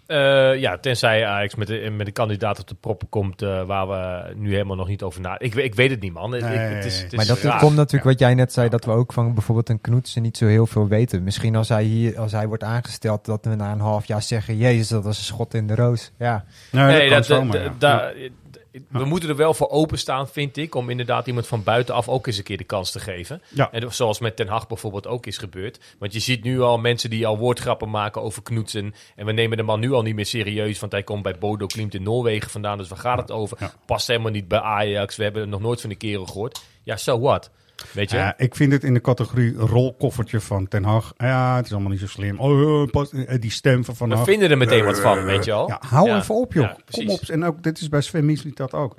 Eh, 0.09 0.59
ja, 0.59 0.77
tenzij 0.77 1.25
Ajax 1.25 1.55
met 1.55 1.67
de, 1.67 1.89
met 1.97 2.05
de 2.05 2.11
kandidaat 2.11 2.59
op 2.59 2.67
de 2.67 2.75
proppen 2.79 3.09
komt... 3.09 3.41
eh, 3.41 3.63
waar 3.63 3.87
we 3.87 4.33
nu 4.35 4.51
helemaal 4.51 4.75
nog 4.75 4.87
niet 4.87 5.03
over 5.03 5.21
na... 5.21 5.39
Ik, 5.39 5.55
ik 5.55 5.75
weet 5.75 5.89
het 5.89 6.01
niet, 6.01 6.13
man. 6.13 6.35
Ik- 6.35 6.41
Nee. 6.41 6.57
het 6.57 6.85
is, 6.85 7.01
het 7.01 7.11
is 7.11 7.17
maar 7.17 7.25
dat 7.27 7.41
raar. 7.41 7.59
komt 7.59 7.75
natuurlijk 7.75 8.03
wat 8.03 8.19
jij 8.19 8.33
net 8.33 8.53
zei, 8.53 8.69
dat 8.69 8.85
we 8.85 8.91
ook 8.91 9.13
van 9.13 9.33
bijvoorbeeld 9.33 9.69
een 9.69 9.81
Knoetsen 9.81 10.21
niet 10.21 10.37
zo 10.37 10.45
heel 10.45 10.65
veel 10.65 10.87
weten. 10.87 11.23
Misschien 11.23 11.55
als 11.55 11.69
hij 11.69 11.83
hier, 11.83 12.19
als 12.19 12.31
hij 12.31 12.47
wordt 12.47 12.63
aangesteld, 12.63 13.25
dat 13.25 13.45
we 13.45 13.55
na 13.55 13.71
een 13.71 13.79
half 13.79 14.05
jaar 14.05 14.21
zeggen, 14.21 14.57
jezus, 14.57 14.87
dat 14.87 15.03
was 15.03 15.17
een 15.17 15.23
schot 15.23 15.53
in 15.53 15.67
de 15.67 15.75
roos. 15.75 16.11
Ja. 16.17 16.43
Nee, 16.71 17.09
dat, 17.09 17.25
zomaar, 17.25 17.71
dat- 17.79 18.11
ja. 18.17 18.29
We 18.71 19.05
moeten 19.05 19.29
er 19.29 19.35
wel 19.35 19.53
voor 19.53 19.69
openstaan, 19.69 20.27
vind 20.27 20.57
ik, 20.57 20.75
om 20.75 20.89
inderdaad 20.89 21.27
iemand 21.27 21.47
van 21.47 21.63
buitenaf 21.63 22.09
ook 22.09 22.27
eens 22.27 22.37
een 22.37 22.43
keer 22.43 22.57
de 22.57 22.63
kans 22.63 22.91
te 22.91 22.99
geven. 22.99 23.41
Ja. 23.49 23.71
En 23.71 23.93
zoals 23.93 24.19
met 24.19 24.35
Ten 24.35 24.47
Hag 24.47 24.67
bijvoorbeeld 24.67 25.07
ook 25.07 25.25
is 25.25 25.37
gebeurd. 25.37 25.79
Want 25.99 26.13
je 26.13 26.19
ziet 26.19 26.43
nu 26.43 26.61
al 26.61 26.77
mensen 26.77 27.09
die 27.09 27.27
al 27.27 27.37
woordgrappen 27.37 27.89
maken 27.89 28.21
over 28.21 28.43
Knoetsen. 28.43 28.93
En 29.15 29.25
we 29.25 29.31
nemen 29.31 29.57
de 29.57 29.63
man 29.63 29.79
nu 29.79 29.91
al 29.91 30.01
niet 30.01 30.15
meer 30.15 30.25
serieus, 30.25 30.79
want 30.79 30.91
hij 30.91 31.03
komt 31.03 31.23
bij 31.23 31.37
Bodo 31.39 31.65
Klimt 31.65 31.93
in 31.93 32.03
Noorwegen 32.03 32.49
vandaan. 32.49 32.77
Dus 32.77 32.87
waar 32.87 32.97
gaat 32.97 33.17
het 33.17 33.31
over? 33.31 33.73
Past 33.85 34.07
helemaal 34.07 34.31
niet 34.31 34.47
bij 34.47 34.59
Ajax. 34.59 35.15
We 35.15 35.23
hebben 35.23 35.49
nog 35.49 35.61
nooit 35.61 35.81
van 35.81 35.89
de 35.89 35.95
kerel 35.95 36.25
gehoord. 36.25 36.61
Ja, 36.83 36.97
so 36.97 37.19
what? 37.19 37.51
Weet 37.91 38.11
je? 38.11 38.17
Ja, 38.17 38.33
ik 38.37 38.55
vind 38.55 38.71
het 38.71 38.83
in 38.83 38.93
de 38.93 39.01
categorie 39.01 39.53
rolkoffertje 39.55 40.39
van 40.39 40.67
Ten 40.67 40.83
Hag. 40.83 41.13
Ja, 41.17 41.55
het 41.55 41.65
is 41.65 41.71
allemaal 41.71 41.91
niet 41.91 41.99
zo 41.99 42.07
slim. 42.07 42.39
Oh, 42.39 42.81
eh, 42.91 43.33
eh, 43.33 43.41
die 43.41 43.51
stem 43.51 43.85
van 43.85 43.95
Van 43.95 44.09
we 44.09 44.15
Hag. 44.15 44.25
vinden 44.25 44.49
er 44.49 44.57
meteen 44.57 44.85
wat 44.85 44.99
van, 44.99 45.23
weet 45.23 45.45
je 45.45 45.51
al? 45.51 45.67
Ja, 45.67 45.81
hou 45.87 46.11
even 46.11 46.35
op, 46.35 46.53
joh. 46.53 46.73
Kom 46.73 46.81
precies. 46.85 47.11
op. 47.11 47.21
En 47.21 47.43
ook, 47.43 47.63
dit 47.63 47.81
is 47.81 47.89
bij 47.89 48.01
Sven 48.01 48.25
Misliet 48.25 48.57
dat 48.57 48.73
ook. 48.73 48.95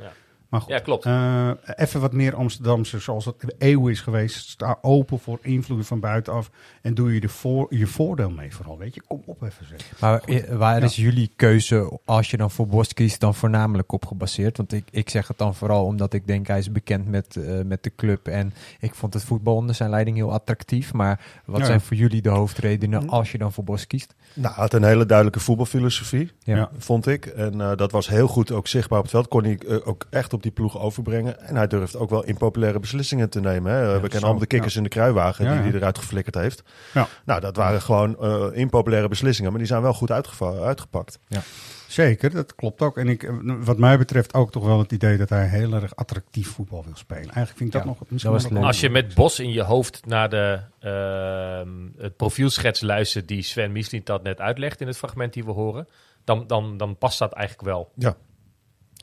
Ja. 0.51 0.57
Maar 0.59 0.61
goed, 0.61 0.70
Ja, 0.70 0.78
klopt. 0.78 1.05
eh, 1.05 1.51
even 1.76 2.01
wat 2.01 2.12
meer 2.12 2.34
Amsterdamse, 2.34 2.98
zoals 2.98 3.24
het 3.24 3.55
eeuwen 3.59 3.92
is 3.92 4.01
geweest. 4.01 4.48
Sta 4.48 4.78
open 4.82 5.18
voor 5.18 5.38
invloeden 5.42 5.86
van 5.86 6.01
buitenaf. 6.01 6.51
En 6.82 6.94
doe 6.94 7.14
je 7.14 7.20
er 7.20 7.28
voor, 7.28 7.66
je 7.74 7.86
voordeel 7.86 8.30
mee 8.30 8.55
vooral. 8.55 8.78
Weet 8.78 8.94
je, 8.94 9.03
kom 9.07 9.22
op 9.26 9.42
even 9.42 9.66
zeg. 9.66 10.01
Maar 10.01 10.20
Goed. 10.20 10.44
eh, 10.44 10.57
waar 10.57 10.78
Ja. 10.78 10.84
is 10.84 10.96
jullie 10.96 11.30
keuze 11.36 11.98
als 12.05 12.30
je 12.30 12.36
dan 12.36 12.51
voor 12.51 12.66
Bos 12.66 12.92
kiest 12.94 13.20
dan 13.20 13.34
voornamelijk 13.34 13.92
op 13.92 14.07
gebaseerd? 14.07 14.57
Want 14.57 14.72
ik, 14.72 14.88
ik 14.90 15.11
zeg 15.11 15.28
het 15.28 15.38
dan 15.38 15.55
vooral 15.55 15.84
omdat 15.84 16.12
ik 16.12 16.26
denk 16.26 16.46
hij 16.46 16.59
is 16.59 16.72
bekend 16.72 17.09
met, 17.09 17.36
eh, 17.36 17.61
met 17.64 17.82
de 17.82 17.92
club 17.96 18.26
en 18.28 18.53
ik 18.80 18.94
vond 18.94 19.14
het 19.14 19.24
voetbal 19.24 19.55
onder 19.55 19.74
zijn 19.74 19.90
leiding 19.90 20.16
heel 20.16 20.32
attractief. 20.32 20.92
Maar 20.92 21.20
wat 21.44 21.61
Ja. 21.61 21.66
zijn 21.66 21.80
voor 21.80 21.96
jullie 21.96 22.22
de 22.22 22.28
hoofdredenen 22.28 23.09
als 23.09 23.32
je 23.32 23.38
dan 23.38 23.53
voor 23.53 23.64
Bos 23.64 23.86
kiest? 23.86 24.14
Nou, 24.34 24.55
hij 24.55 24.62
had 24.62 24.72
een 24.72 24.84
hele 24.84 25.07
duidelijke 25.07 25.40
voetbalfilosofie, 25.40 26.30
Ja. 26.42 26.70
vond 26.78 27.07
ik. 27.07 27.26
En 27.26 27.61
eh, 27.61 27.76
dat 27.76 27.92
was 27.92 28.09
heel 28.09 28.26
goed 28.28 28.51
ook 28.53 28.66
zichtbaar 28.68 28.98
op 28.98 29.05
het 29.05 29.12
veld. 29.14 29.28
Kon 29.28 29.44
hij 29.44 29.59
eh, 29.68 29.76
ook 29.88 30.07
echt 30.11 30.32
op 30.32 30.39
die 30.43 30.53
ploeg 30.53 30.78
overbrengen. 30.78 31.41
En 31.41 31.57
hij 31.57 31.66
durft 31.66 31.97
ook 31.97 32.11
wel 32.11 32.24
impopulaire 32.24 32.78
beslissingen 32.80 33.30
te 33.30 33.41
nemen. 33.41 33.72
Hè. 33.72 33.93
We 33.95 34.01
kennen 34.01 34.20
allemaal 34.22 34.38
de 34.41 34.47
kikkers 34.47 34.72
ja. 34.72 34.78
in 34.78 34.84
de 34.84 34.91
kruiwagen 34.93 35.45
Ja, 35.45 35.51
die 35.53 35.61
hij 35.61 35.70
ja. 35.70 35.76
eruit 35.76 35.99
geflikkerd 35.99 36.34
heeft. 36.34 36.62
Ja. 36.95 37.09
Nou, 37.24 37.41
dat 37.41 37.57
waren 37.57 37.82
gewoon 37.82 38.18
eh, 38.20 38.47
impopulaire 38.53 39.09
beslissingen. 39.09 39.51
Maar 39.51 39.61
die 39.61 39.68
zijn 39.68 39.82
wel 39.82 39.95
goed 39.95 40.11
uitgepakt. 40.11 41.18
Ja. 41.28 41.43
Zeker, 41.88 42.30
dat 42.30 42.55
klopt 42.55 42.82
ook. 42.82 42.99
En 42.99 43.09
ik, 43.09 43.22
eh, 43.22 43.32
wat 43.45 43.78
mij 43.78 43.99
betreft 43.99 44.34
ook 44.34 44.51
toch 44.53 44.64
wel 44.64 44.78
het 44.78 44.93
idee 44.93 45.16
dat 45.16 45.28
hij 45.28 45.47
heel 45.47 45.72
erg 45.72 45.97
attractief 45.97 46.49
voetbal 46.49 46.84
wil 46.84 46.97
spelen. 46.97 47.22
Eigenlijk 47.22 47.57
vind 47.57 47.68
ik 47.68 47.72
dat 47.72 47.82
Ja, 47.82 47.88
nog 47.88 47.99
misschien 48.01 48.32
dat 48.32 48.32
was 48.32 48.43
wel 48.43 48.51
leuk. 48.53 48.61
nog- 48.61 48.68
Als 48.68 48.80
je 48.80 48.91
met 48.91 49.14
Bos 49.14 49.41
in 49.41 49.51
je 49.53 49.62
hoofd 49.62 50.07
naar 50.07 50.28
de, 50.28 50.61
ehm, 50.80 51.68
het 52.03 52.16
profielschets 52.16 52.80
luistert 52.80 53.28
die 53.28 53.43
Sven 53.43 53.72
Mislint 53.72 54.07
dat 54.07 54.22
net 54.22 54.41
uitlegt 54.41 54.80
in 54.80 54.86
het 54.86 54.97
fragment 54.97 55.32
die 55.32 55.45
we 55.45 55.51
horen, 55.51 55.88
dan, 56.24 56.47
dan, 56.47 56.76
dan 56.76 56.97
past 56.97 57.18
dat 57.18 57.32
eigenlijk 57.32 57.68
wel. 57.68 57.91
Ja. 57.95 58.16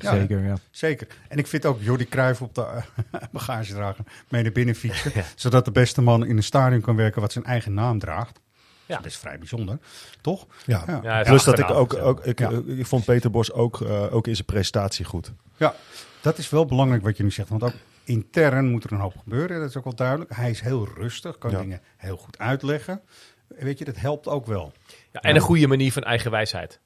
Ja, 0.02 0.12
Zeker, 0.12 0.44
ja. 0.44 0.56
Zeker. 0.72 1.08
En 1.28 1.38
ik 1.38 1.48
vind 1.48 1.66
ook 1.66 1.82
Jordi 1.82 2.06
Cruijff 2.08 2.42
op 2.42 2.56
de 2.56 2.62
uh, 2.62 3.22
bagagedrager 3.32 4.04
mee 4.30 4.44
naar 4.44 4.52
binnen 4.52 4.76
fietsen. 4.76 5.12
Zodat 5.36 5.66
de 5.66 5.72
beste 5.72 6.02
man 6.02 6.26
in 6.26 6.38
een 6.38 6.44
stadion 6.44 6.82
kan 6.82 6.96
werken 6.96 7.22
wat 7.22 7.32
zijn 7.32 7.46
eigen 7.46 7.74
naam 7.74 8.00
draagt. 8.00 8.40
Ja. 8.86 8.96
Dat 8.98 9.06
is 9.06 9.18
vrij 9.18 9.38
bijzonder, 9.38 9.80
toch? 10.22 10.46
Ja, 10.66 10.84
Ja. 10.88 11.00
Ja, 11.04 11.24
plus 11.24 11.44
dat 11.44 11.60
ik 11.60 11.70
ook, 11.70 11.94
ook 11.94 12.26
ik, 12.26 12.40
Ja. 12.40 12.50
eh, 12.52 12.78
ik 12.80 12.86
vond 12.86 13.06
Peter 13.06 13.32
Bos 13.32 13.52
ook, 13.52 13.82
eh, 13.82 14.14
ook 14.14 14.28
in 14.28 14.34
zijn 14.36 14.46
prestatie 14.46 15.06
goed. 15.06 15.32
Ja, 15.58 15.76
dat 16.22 16.38
is 16.38 16.50
wel 16.50 16.66
belangrijk 16.66 17.04
wat 17.04 17.18
je 17.18 17.24
nu 17.24 17.32
zegt. 17.32 17.50
Want 17.50 17.64
ook 17.64 17.74
intern 18.04 18.70
moet 18.72 18.84
er 18.84 18.92
een 18.92 19.00
hoop 19.00 19.18
gebeuren. 19.18 19.60
Dat 19.60 19.70
is 19.70 19.76
ook 19.78 19.84
wel 19.84 19.96
duidelijk. 19.96 20.36
Hij 20.36 20.50
is 20.50 20.60
heel 20.62 20.88
rustig, 20.96 21.38
kan 21.38 21.52
Ja. 21.52 21.60
dingen 21.60 21.82
heel 21.98 22.18
goed 22.18 22.38
uitleggen. 22.38 23.02
Weet 23.48 23.78
je, 23.80 23.86
dat 23.86 23.96
helpt 23.98 24.28
ook 24.28 24.46
wel. 24.46 24.74
Ja, 25.12 25.20
en 25.22 25.36
een 25.36 25.42
goede 25.42 25.68
manier 25.68 25.92
van 25.92 26.04
eigen 26.04 26.32
wijsheid. 26.32 26.80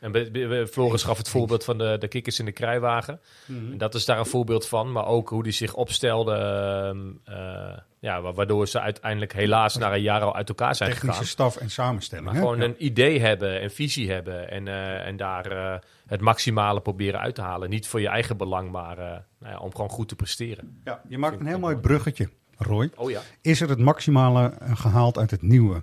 En 0.00 0.68
Floris 0.68 1.02
gaf 1.02 1.18
het 1.18 1.28
voorbeeld 1.28 1.64
van 1.64 1.78
de, 1.78 1.96
de 1.98 2.08
kikkers 2.08 2.38
in 2.38 2.44
de 2.44 2.52
kruiwagen. 2.52 3.20
Mhm. 3.46 3.72
En 3.72 3.78
dat 3.78 3.94
is 3.94 4.04
daar 4.04 4.18
een 4.18 4.26
voorbeeld 4.26 4.68
van. 4.68 4.92
Maar 4.92 5.06
ook 5.06 5.28
hoe 5.28 5.42
die 5.42 5.52
zich 5.52 5.74
opstelde. 5.74 6.34
ehm, 6.34 7.36
eh, 7.36 7.76
ja, 8.00 8.20
wa- 8.20 8.32
waardoor 8.32 8.68
ze 8.68 8.80
uiteindelijk 8.80 9.32
helaas 9.32 9.76
na 9.76 9.94
een 9.94 10.02
jaar 10.02 10.20
al 10.22 10.34
uit 10.34 10.48
elkaar 10.48 10.74
zijn 10.74 10.90
Technische 10.90 11.12
gegaan. 11.12 11.30
staf 11.30 11.56
en 11.56 11.70
samenstelling. 11.70 12.26
Maar 12.26 12.34
hè? 12.34 12.40
gewoon 12.40 12.58
Ja. 12.58 12.64
een 12.64 12.84
idee 12.84 13.20
hebben 13.20 13.60
en 13.60 13.70
visie 13.70 14.10
hebben. 14.10 14.50
En, 14.50 14.68
eh, 14.68 15.06
en 15.06 15.16
daar 15.16 15.46
eh, 15.50 15.78
het 16.06 16.20
maximale 16.20 16.80
proberen 16.80 17.20
uit 17.20 17.34
te 17.34 17.42
halen. 17.42 17.70
Niet 17.70 17.86
voor 17.86 18.00
je 18.00 18.08
eigen 18.08 18.36
belang, 18.36 18.70
maar 18.70 18.96
nou 19.38 19.52
ja, 19.54 19.58
om 19.58 19.70
gewoon 19.74 19.90
goed 19.90 20.08
te 20.08 20.16
presteren. 20.16 20.80
Ja, 20.84 21.00
je 21.08 21.18
maakt 21.18 21.40
een 21.40 21.46
heel 21.46 21.58
mooi 21.58 21.76
bruggetje, 21.76 22.28
Roy. 22.58 22.90
Oh 22.96 23.10
ja. 23.10 23.20
Is 23.40 23.60
er 23.60 23.68
het 23.68 23.78
maximale 23.78 24.48
eh, 24.60 24.76
gehaald 24.76 25.18
uit 25.18 25.30
het 25.30 25.42
nieuwe 25.42 25.82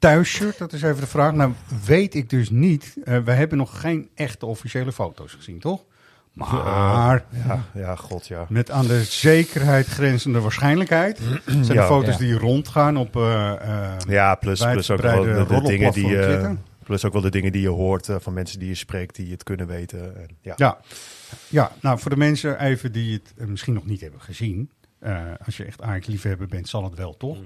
thuisshirt? 0.00 0.58
Dat 0.58 0.72
is 0.72 0.82
even 0.82 1.00
de 1.00 1.06
vraag. 1.06 1.32
Nou, 1.32 1.52
weet 1.84 2.14
ik 2.14 2.30
dus 2.30 2.50
niet. 2.50 2.96
Eh, 3.04 3.18
we 3.18 3.32
hebben 3.32 3.58
nog 3.58 3.80
geen 3.80 4.08
echte 4.14 4.46
officiële 4.46 4.92
foto's 4.92 5.32
gezien, 5.32 5.58
toch? 5.58 5.84
Maar 6.32 7.24
Ja, 7.46 7.64
ja, 7.74 7.96
god 7.96 8.26
ja. 8.26 8.46
met 8.48 8.70
aan 8.70 8.86
de 8.86 9.04
zekerheid 9.04 9.86
grenzende 9.86 10.40
waarschijnlijk 10.40 10.90
zijn 11.46 11.64
Ja. 11.64 11.72
de 11.80 11.82
foto's 11.82 12.12
Ja. 12.12 12.18
die 12.18 12.38
rondgaan 12.38 12.96
op 12.96 13.16
eh, 13.16 13.52
eh, 13.52 13.92
Ja, 14.08 14.34
plus, 14.34 14.60
plus 14.60 14.90
ook 14.90 15.00
wel 15.00 15.22
de, 15.22 15.44
de 15.48 15.60
dingen 15.62 15.92
die 15.92 16.58
plus 16.84 17.04
ook 17.04 17.12
wel 17.12 17.22
de 17.22 17.30
dingen 17.30 17.52
die 17.52 17.62
je 17.62 17.68
hoort 17.68 18.08
van 18.18 18.32
mensen 18.32 18.58
die 18.58 18.68
je 18.68 18.74
spreekt, 18.74 19.16
die 19.16 19.30
het 19.30 19.42
kunnen 19.42 19.66
weten. 19.66 20.16
En, 20.16 20.28
ja. 20.40 20.52
Ja. 20.56 20.78
ja, 21.48 21.72
nou 21.80 21.98
voor 21.98 22.10
de 22.10 22.16
mensen 22.16 22.60
even 22.60 22.92
die 22.92 23.12
het 23.36 23.48
misschien 23.48 23.74
nog 23.74 23.86
niet 23.86 24.00
hebben 24.00 24.20
gezien. 24.20 24.70
Eh, 25.00 25.20
als 25.46 25.56
je 25.56 25.64
echt 25.64 25.82
Ajax 25.82 26.06
liefhebber 26.06 26.46
bent, 26.46 26.68
zal 26.68 26.84
het 26.84 26.94
wel, 26.94 27.16
toch? 27.16 27.36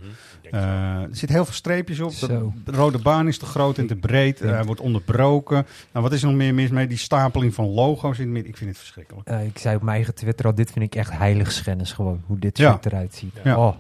Eh, 0.51 0.61
er 1.01 1.09
zitten 1.11 1.37
heel 1.37 1.45
veel 1.45 1.55
streepjes 1.55 2.01
op. 2.01 2.13
De, 2.13 2.51
rode 2.73 2.99
baan 2.99 3.29
is 3.29 3.39
te 3.39 3.47
groot 3.47 3.79
en 3.79 3.87
te 3.87 3.97
breed. 3.97 4.41
Eh, 4.41 4.51
Hij 4.51 4.65
wordt 4.65 4.81
onderbroken. 4.81 5.67
Nou, 5.93 6.05
wat 6.05 6.13
is 6.13 6.23
er 6.23 6.29
nog 6.29 6.37
meer 6.37 6.55
mis 6.55 6.71
mee? 6.71 6.87
Die 6.87 6.99
stapeling 6.99 7.55
van 7.55 7.67
logo's 7.69 8.17
in 8.19 8.23
het 8.25 8.33
midden. 8.33 8.51
Ik 8.51 8.57
vind 8.57 8.71
het 8.71 8.79
verschrikkelijk. 8.79 9.29
Eh, 9.29 9.45
ik 9.45 9.59
zei 9.59 9.77
op 9.77 9.83
mijn 9.83 9.97
eigen 9.97 10.15
Twitter 10.15 10.47
al, 10.47 10.55
dit 10.55 10.71
vind 10.73 10.85
ik 10.85 10.95
echt 10.95 11.13
heiligschennis 11.13 11.93
gewoon, 11.93 12.23
hoe 12.27 12.39
dit 12.39 12.59
Ja. 12.59 12.79
eruit 12.83 13.15
ziet. 13.15 13.35
Ja. 13.45 13.59
Oh, 13.59 13.77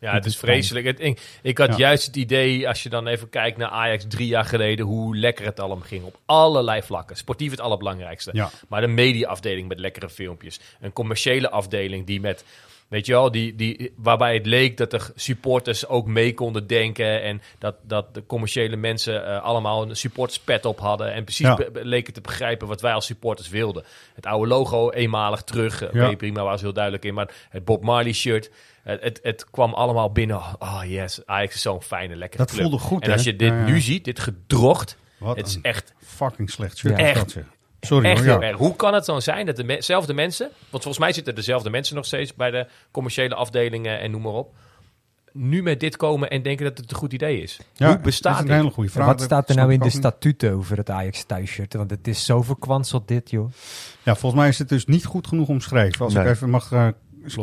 Ja, 0.00 0.12
het 0.14 0.24
is 0.26 0.36
vreselijk. 0.36 0.86
Het, 0.86 1.00
ik, 1.00 1.38
ik 1.42 1.58
had 1.58 1.68
Ja. 1.68 1.76
juist 1.76 2.06
het 2.06 2.16
idee, 2.16 2.68
als 2.68 2.82
je 2.82 2.88
dan 2.88 3.06
even 3.06 3.28
kijkt 3.28 3.58
naar 3.58 3.68
Ajax 3.68 4.04
drie 4.08 4.26
jaar 4.26 4.44
geleden, 4.44 4.86
hoe 4.86 5.16
lekker 5.16 5.44
het 5.44 5.60
allemaal 5.60 5.86
ging. 5.86 6.04
Op 6.04 6.18
allerlei 6.26 6.82
vlakken. 6.82 7.16
Sportief 7.16 7.50
het 7.50 7.60
allerbelangrijkste. 7.60 8.30
Ja. 8.32 8.50
Maar 8.68 8.80
de 8.80 8.86
mediaafdeling 8.86 9.68
met 9.68 9.78
lekkere 9.78 10.10
filmpjes. 10.10 10.60
Een 10.80 10.92
commerciële 10.92 11.50
afdeling 11.50 12.06
die 12.06 12.20
met, 12.20 12.44
weet 12.88 13.06
je 13.06 13.12
wel, 13.12 13.30
die, 13.30 13.54
die, 13.56 13.92
waarbij 13.96 14.34
het 14.34 14.46
leek 14.46 14.76
dat 14.76 14.90
de 14.90 15.00
supporters 15.14 15.86
ook 15.86 16.06
mee 16.06 16.34
konden 16.34 16.66
denken. 16.66 17.22
En 17.22 17.42
dat, 17.58 17.74
dat 17.82 18.14
de 18.14 18.26
commerciële 18.26 18.76
mensen 18.76 19.26
eh, 19.26 19.42
allemaal 19.42 19.82
een 19.82 19.96
supporterspet 19.96 20.64
op 20.64 20.78
hadden. 20.80 21.12
En 21.12 21.24
precies 21.24 21.46
Ja. 21.46 21.58
leken 21.72 22.12
te 22.12 22.20
begrijpen 22.20 22.68
wat 22.68 22.80
wij 22.80 22.92
als 22.92 23.06
supporters 23.06 23.48
wilden. 23.48 23.84
Het 24.14 24.26
oude 24.26 24.48
logo 24.48 24.90
eenmalig 24.90 25.42
terug. 25.42 25.82
Oké, 25.84 25.98
Ja. 26.06 26.14
prima, 26.16 26.42
was 26.42 26.60
heel 26.60 26.72
duidelijk 26.72 27.04
in. 27.04 27.14
Maar 27.14 27.30
het 27.48 27.64
Bob 27.64 27.82
Marley 27.82 28.12
shirt. 28.12 28.50
Het, 28.82 29.02
het, 29.02 29.20
het 29.22 29.50
kwam 29.50 29.74
allemaal 29.74 30.12
binnen. 30.12 30.36
Oh 30.58 30.82
yes, 30.86 31.20
Ajax 31.26 31.54
is 31.54 31.62
zo'n 31.62 31.82
fijne, 31.82 32.16
lekkere 32.16 32.42
Dat 32.42 32.50
club. 32.52 32.62
voelde 32.62 32.78
goed, 32.78 33.02
En 33.04 33.12
als 33.12 33.22
je 33.24 33.36
dit 33.36 33.48
Ja, 33.48 33.64
nu 33.64 33.80
ziet, 33.80 34.04
dit 34.04 34.18
gedrocht. 34.20 34.96
Wat 35.18 35.36
het 35.36 35.46
is 35.46 35.58
echt, 35.62 35.94
fucking 35.98 36.50
slecht 36.50 36.76
shirt. 36.78 36.98
Echt. 36.98 37.36
Sorry 37.86 38.06
echt 38.08 38.18
hoor. 38.18 38.28
heel 38.28 38.40
ja. 38.40 38.46
erg. 38.46 38.58
Hoe 38.58 38.76
kan 38.76 38.94
het 38.94 39.04
zo 39.04 39.20
zijn 39.20 39.46
dat 39.46 39.56
dezelfde 39.56 40.14
mensen... 40.14 40.50
Want 40.70 40.82
volgens 40.82 40.98
mij 40.98 41.12
zitten 41.12 41.34
dezelfde 41.34 41.70
mensen 41.70 41.96
nog 41.96 42.04
steeds... 42.04 42.34
bij 42.34 42.50
de 42.50 42.66
commerciële 42.90 43.34
afdelingen 43.34 44.00
en 44.00 44.10
noem 44.10 44.22
maar 44.22 44.32
op... 44.32 44.54
nu 45.32 45.62
met 45.62 45.80
dit 45.80 45.96
komen 45.96 46.30
en 46.30 46.42
denken 46.42 46.64
dat 46.64 46.78
het 46.78 46.90
een 46.90 46.96
goed 46.96 47.12
idee 47.12 47.42
is. 47.42 47.60
Ja, 47.72 47.86
Hoe 47.86 47.94
dat 47.94 48.04
bestaat 48.04 48.34
is 48.34 48.40
een 48.40 48.46
dit? 48.46 48.56
hele 48.56 48.70
goede 48.70 48.90
vraag. 48.90 49.06
wat 49.06 49.22
staat 49.22 49.48
er 49.48 49.56
nou 49.56 49.72
in 49.72 49.80
de 49.80 49.90
statuten 49.90 50.52
over 50.52 50.76
het 50.76 50.90
Ajax 50.90 51.24
thuisshirt? 51.24 51.74
Want 51.74 51.90
het 51.90 52.08
is 52.08 52.24
zo 52.24 52.42
verkwanseld 52.42 53.08
dit, 53.08 53.30
joh. 53.30 53.50
Ja, 54.02 54.14
volgens 54.14 54.40
mij 54.40 54.50
is 54.50 54.58
het 54.58 54.68
dus 54.68 54.86
niet 54.86 55.04
goed 55.04 55.26
genoeg 55.26 55.48
omschreven. 55.48 56.04
Als 56.04 56.14
ik 56.14 56.26
even 56.26 56.50
mag 56.50 56.72
eh, 56.72 56.88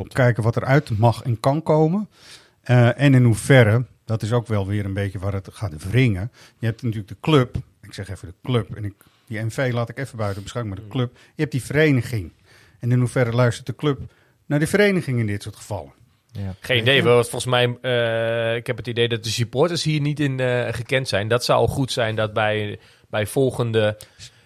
kijken 0.08 0.44
wat 0.44 0.58
eruit 0.58 0.98
mag 0.98 1.22
en 1.22 1.40
kan 1.40 1.64
komen. 1.64 2.10
Eh, 2.62 3.00
en 3.02 3.14
in 3.14 3.24
hoeverre, 3.24 3.86
dat 4.06 4.22
is 4.22 4.32
ook 4.32 4.48
wel 4.48 4.68
weer 4.68 4.86
een 4.86 4.94
beetje 4.94 5.20
waar 5.20 5.34
het 5.34 5.50
gaat 5.52 5.90
wringen. 5.90 6.32
Je 6.60 6.66
hebt 6.66 6.82
natuurlijk 6.82 7.10
de 7.10 7.18
club, 7.22 7.56
ik 7.82 7.94
zeg 7.94 8.10
even 8.10 8.28
de 8.28 8.34
club, 8.44 8.76
en 8.76 8.86
ik, 8.86 8.94
die 9.28 9.40
MV 9.42 9.70
laat 9.74 9.90
ik 9.90 9.98
even 9.98 10.18
buiten 10.18 10.44
beschouwen, 10.44 10.74
maar 10.74 10.84
de 10.84 10.92
club. 10.92 11.16
Je 11.16 11.42
hebt 11.42 11.52
die 11.52 11.64
vereniging. 11.64 12.32
En 12.80 12.92
in 12.92 13.00
hoeverre 13.00 13.32
luistert 13.32 13.68
de 13.68 13.76
club 13.76 14.00
naar 14.46 14.60
die 14.60 14.68
vereniging 14.68 15.20
in 15.20 15.28
dit 15.28 15.44
soort 15.44 15.56
gevallen? 15.56 15.94
Ja. 16.32 16.56
Geen 16.60 16.78
idee. 16.78 17.04
want 17.04 17.30
Volgens 17.30 17.52
mij, 17.52 17.78
eh, 17.82 18.56
ik 18.56 18.68
heb 18.68 18.78
het 18.78 18.88
idee 18.88 19.08
dat 19.08 19.24
de 19.24 19.30
supporters 19.30 19.84
hier 19.84 20.02
niet 20.02 20.20
in 20.20 20.40
eh, 20.40 20.74
gekend 20.74 21.08
zijn. 21.08 21.28
Dat 21.28 21.46
zou 21.46 21.68
goed 21.68 21.92
zijn 21.92 22.16
dat 22.16 22.34
bij, 22.34 22.80
bij 23.10 23.26
volgende... 23.26 23.98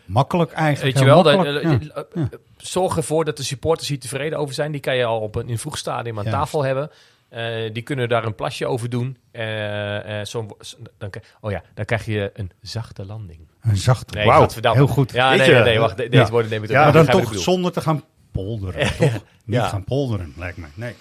Makkelijk 0.05 0.51
eigenlijk. 0.51 0.95
Weet 0.97 1.05
je 1.05 1.09
wel, 1.09 1.23
dat, 1.23 1.45
eh, 1.45 1.79
ja. 2.13 2.29
zorg 2.57 2.97
ervoor 2.97 3.25
dat 3.25 3.37
de 3.37 3.43
supporters 3.43 3.87
hier 3.89 3.99
tevreden 3.99 4.39
over 4.39 4.53
zijn. 4.53 4.71
Die 4.71 4.81
kan 4.81 4.95
je 4.95 5.05
al 5.05 5.19
op 5.19 5.35
een, 5.35 5.49
in 5.49 5.57
vroeg 5.57 5.77
stadium 5.77 6.17
aan 6.17 6.23
Juist. 6.23 6.39
tafel 6.39 6.63
hebben. 6.63 6.91
Eh, 7.29 7.73
die 7.73 7.83
kunnen 7.83 8.09
daar 8.09 8.25
een 8.25 8.35
plasje 8.35 8.65
over 8.65 8.89
doen. 8.89 9.17
Eh, 9.31 10.19
eh, 10.19 10.25
zo- 10.25 10.57
dan, 10.97 11.09
oh 11.41 11.51
ja, 11.51 11.63
dan 11.73 11.85
krijg 11.85 12.05
je 12.05 12.31
een 12.33 12.51
zachte 12.61 13.05
landing. 13.05 13.39
Een 13.67 13.77
zachte. 13.77 14.15
Nee, 14.17 14.25
Wauw, 14.25 14.47
heel 14.61 14.87
goed. 14.87 15.11
Ja, 15.11 15.29
nee, 15.35 15.49
nee, 15.51 15.61
nee, 15.63 15.79
wacht. 15.79 15.97
de- 15.97 16.03
Ja. 16.03 16.09
Deze 16.09 16.31
woorden 16.31 16.51
neem 16.51 16.63
ik 16.63 16.69
Ja, 16.69 16.91
dan 16.91 17.05
toch 17.05 17.37
zonder 17.39 17.71
te 17.71 17.81
gaan 17.81 18.03
polderen. 18.31 18.87
toch? 18.97 19.11
Niet 19.45 19.55
Ja. 19.55 19.67
gaan 19.67 19.83
polderen, 19.83 20.33
lijkt 20.37 20.57
me. 20.57 20.65
Nee. 20.73 20.95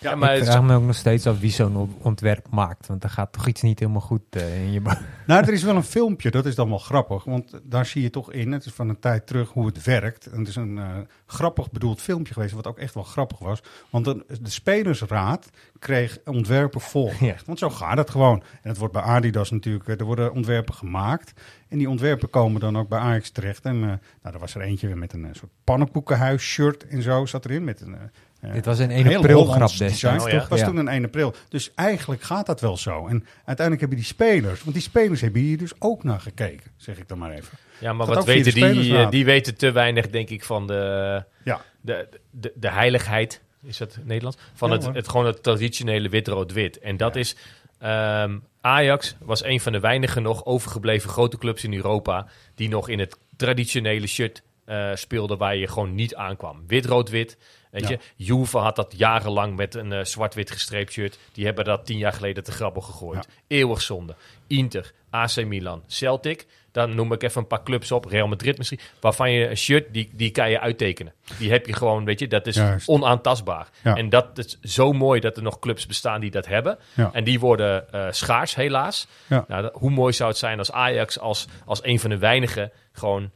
Ja, 0.00 0.10
ik 0.12 0.16
maar 0.16 0.30
het 0.32 0.40
is- 0.42 0.46
vraag 0.48 0.62
me 0.62 0.74
ook 0.74 0.82
nog 0.82 0.94
steeds 0.96 1.26
af 1.26 1.40
wie 1.40 1.50
zo'n 1.50 1.76
on- 1.76 1.94
ontwerp 2.02 2.46
maakt. 2.50 2.86
Want 2.86 3.04
er 3.04 3.10
gaat 3.10 3.32
toch 3.32 3.46
iets 3.46 3.62
niet 3.62 3.78
helemaal 3.78 4.00
goed 4.00 4.22
eh, 4.30 4.64
in 4.64 4.72
je... 4.72 4.80
Nou, 5.26 5.42
er 5.46 5.52
is 5.52 5.62
wel 5.62 5.76
een 5.76 5.82
filmpje, 5.82 6.30
dat 6.30 6.46
is 6.46 6.54
dan 6.54 6.68
wel 6.68 6.78
grappig. 6.78 7.24
Want 7.24 7.60
daar 7.62 7.86
zie 7.86 8.02
je 8.02 8.10
toch 8.10 8.32
in, 8.32 8.52
het 8.52 8.64
is 8.64 8.72
van 8.72 8.88
een 8.88 8.98
tijd 8.98 9.26
terug, 9.26 9.50
hoe 9.50 9.66
het 9.66 9.84
werkt. 9.84 10.26
En 10.26 10.38
het 10.38 10.48
is 10.48 10.56
een 10.56 10.78
eh, 10.78 10.84
grappig 11.26 11.70
bedoeld 11.70 12.00
filmpje 12.00 12.32
geweest, 12.32 12.54
wat 12.54 12.66
ook 12.66 12.78
echt 12.78 12.94
wel 12.94 13.02
grappig 13.02 13.38
was. 13.38 13.62
Want 13.90 14.04
de, 14.04 14.24
de 14.40 14.50
Spelersraad 14.50 15.50
kreeg 15.78 16.18
ontwerpen 16.24 16.80
voorgelegd. 16.80 17.46
Want 17.46 17.58
zo 17.58 17.70
gaat 17.70 17.96
het 17.98 18.10
gewoon. 18.10 18.42
En 18.62 18.68
het 18.68 18.78
wordt 18.78 18.92
bij 18.94 19.02
Adidas 19.02 19.50
natuurlijk, 19.50 19.88
eh, 19.88 19.98
er 19.98 20.04
worden 20.04 20.32
ontwerpen 20.32 20.74
gemaakt. 20.74 21.40
En 21.68 21.78
die 21.78 21.88
ontwerpen 21.90 22.30
komen 22.30 22.60
dan 22.60 22.78
ook 22.78 22.88
bij 22.88 22.98
Ajax 22.98 23.30
terecht. 23.30 23.64
En 23.64 23.74
uh, 23.76 23.80
nou, 23.82 23.98
er 24.34 24.38
was 24.38 24.54
er 24.54 24.60
eentje 24.60 24.96
met 24.96 25.12
een 25.12 25.24
uh, 25.24 25.28
soort 25.32 25.50
pannenkoekenhuis 25.64 26.42
shirt 26.42 26.86
en 26.86 27.02
zo 27.02 27.26
zat 27.26 27.44
erin. 27.44 27.64
Met 27.64 27.80
een, 27.80 27.96
uh, 28.44 28.52
Dit 28.52 28.64
was 28.64 28.78
een 28.78 28.90
1 28.90 29.16
april 29.16 29.44
grap 29.44 29.68
destijds, 29.76 30.24
oh, 30.24 30.48
was 30.48 30.58
Ja. 30.60 30.66
toen 30.66 30.76
een 30.76 30.88
1 30.88 31.04
april. 31.04 31.34
Dus 31.48 31.70
eigenlijk 31.74 32.22
gaat 32.22 32.46
dat 32.46 32.60
wel 32.60 32.76
zo. 32.76 33.06
En 33.06 33.24
uiteindelijk 33.36 33.80
hebben 33.80 33.98
die 33.98 34.06
spelers, 34.06 34.60
want 34.62 34.74
die 34.74 34.82
spelers 34.82 35.20
hebben 35.20 35.40
hier 35.42 35.58
dus 35.58 35.72
ook 35.78 36.04
naar 36.04 36.20
gekeken, 36.20 36.70
zeg 36.76 36.98
ik 36.98 37.08
dan 37.08 37.18
maar 37.18 37.30
even. 37.30 37.58
Ja, 37.78 37.92
maar 37.92 38.06
Gaat 38.06 38.14
wat 38.14 38.24
weten 38.24 38.54
die? 38.54 38.96
eh, 38.98 39.10
Die 39.10 39.24
weten 39.24 39.56
te 39.56 39.70
weinig, 39.72 40.10
denk 40.10 40.28
ik, 40.30 40.44
van 40.44 40.66
de, 40.66 41.24
Ja. 41.44 41.60
de, 41.80 42.08
de, 42.30 42.52
de 42.54 42.70
heiligheid, 42.70 43.40
is 43.62 43.76
dat 43.78 43.98
Nederlands? 44.02 44.38
Van 44.54 44.70
Ja, 44.70 44.76
het, 44.76 44.94
het, 44.94 45.08
gewoon 45.08 45.26
het 45.26 45.42
traditionele 45.42 46.08
wit-rood-wit. 46.08 46.78
En 46.78 46.96
dat 46.96 47.16
is... 47.16 47.36
ehm, 47.78 48.38
Ajax 48.60 49.16
was 49.20 49.44
een 49.44 49.60
van 49.60 49.72
de 49.72 49.80
weinige 49.80 50.20
nog 50.20 50.44
overgebleven 50.44 51.10
grote 51.10 51.38
clubs 51.38 51.64
in 51.64 51.74
Europa... 51.74 52.26
die 52.54 52.68
nog 52.68 52.88
in 52.88 52.98
het 52.98 53.16
traditionele 53.36 54.06
shirt 54.06 54.42
eh 54.64 54.90
speelden 54.94 55.38
waar 55.38 55.56
je 55.56 55.68
gewoon 55.68 55.94
niet 55.94 56.14
aankwam. 56.14 56.62
Wit-rood-wit. 56.66 57.36
Weet 57.70 57.82
Ja. 57.82 57.88
je, 57.88 57.98
Juve 58.24 58.58
had 58.58 58.76
dat 58.76 58.94
jarenlang 58.96 59.56
met 59.56 59.74
een 59.74 59.92
eh, 59.92 60.04
zwart-wit 60.04 60.50
gestreept 60.50 60.92
shirt. 60.92 61.18
Die 61.32 61.44
hebben 61.44 61.64
dat 61.64 61.86
tien 61.86 61.98
jaar 61.98 62.12
geleden 62.12 62.44
te 62.44 62.52
grabbel 62.52 62.82
gegooid. 62.82 63.28
Eeuwig 63.46 63.82
zonde. 63.82 64.14
Inter, 64.46 64.92
AC 65.10 65.44
Milan, 65.44 65.82
Celtic. 65.86 66.46
Dan 66.72 66.94
noem 66.94 67.12
ik 67.12 67.22
even 67.22 67.40
een 67.40 67.46
paar 67.46 67.62
clubs 67.62 67.92
op. 67.92 68.04
Real 68.04 68.28
Madrid 68.28 68.58
misschien. 68.58 68.78
Waarvan 69.00 69.32
je 69.32 69.48
een 69.48 69.56
shirt, 69.56 69.92
die, 69.92 70.10
die 70.12 70.30
kan 70.30 70.50
je 70.50 70.60
uittekenen. 70.60 71.12
Die 71.38 71.50
heb 71.50 71.66
je 71.66 71.72
gewoon, 71.72 72.04
weet 72.04 72.18
je, 72.20 72.26
dat 72.28 72.46
is 72.46 72.54
Juist. 72.56 72.88
onaantastbaar. 72.88 73.68
Ja. 73.84 73.94
En 73.96 74.08
dat 74.08 74.38
is 74.38 74.60
zo 74.60 74.92
mooi 74.92 75.20
dat 75.20 75.36
er 75.36 75.42
nog 75.42 75.58
clubs 75.58 75.86
bestaan 75.86 76.20
die 76.20 76.30
dat 76.30 76.46
hebben. 76.46 76.78
Ja. 76.94 77.10
En 77.12 77.24
die 77.24 77.40
worden 77.40 77.92
eh, 77.92 78.06
schaars, 78.10 78.54
helaas. 78.54 79.06
Ja. 79.26 79.44
Nou, 79.48 79.62
dat- 79.62 79.72
hoe 79.74 79.90
mooi 79.90 80.12
zou 80.12 80.28
het 80.30 80.38
zijn 80.38 80.58
als 80.58 80.72
Ajax 80.72 81.18
als, 81.18 81.46
als 81.64 81.84
een 81.84 82.00
van 82.00 82.10
de 82.10 82.18
weinigen 82.18 82.70
gewoon... 82.92 83.30